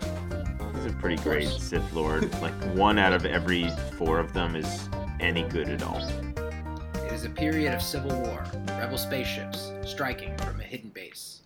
He's 0.81 0.91
a 0.91 0.95
pretty 0.95 1.21
great 1.21 1.47
Sith 1.47 1.93
Lord. 1.93 2.31
Like 2.41 2.53
one 2.75 2.97
out 2.97 3.13
of 3.13 3.23
every 3.23 3.69
four 3.99 4.19
of 4.19 4.33
them 4.33 4.55
is 4.55 4.89
any 5.19 5.43
good 5.43 5.69
at 5.69 5.83
all. 5.83 5.99
It 6.95 7.13
is 7.13 7.23
a 7.23 7.29
period 7.29 7.75
of 7.75 7.83
civil 7.83 8.19
war, 8.19 8.43
rebel 8.69 8.97
spaceships 8.97 9.71
striking 9.85 10.35
from 10.37 10.59
a 10.59 10.63
hidden 10.63 10.89
base. 10.89 11.40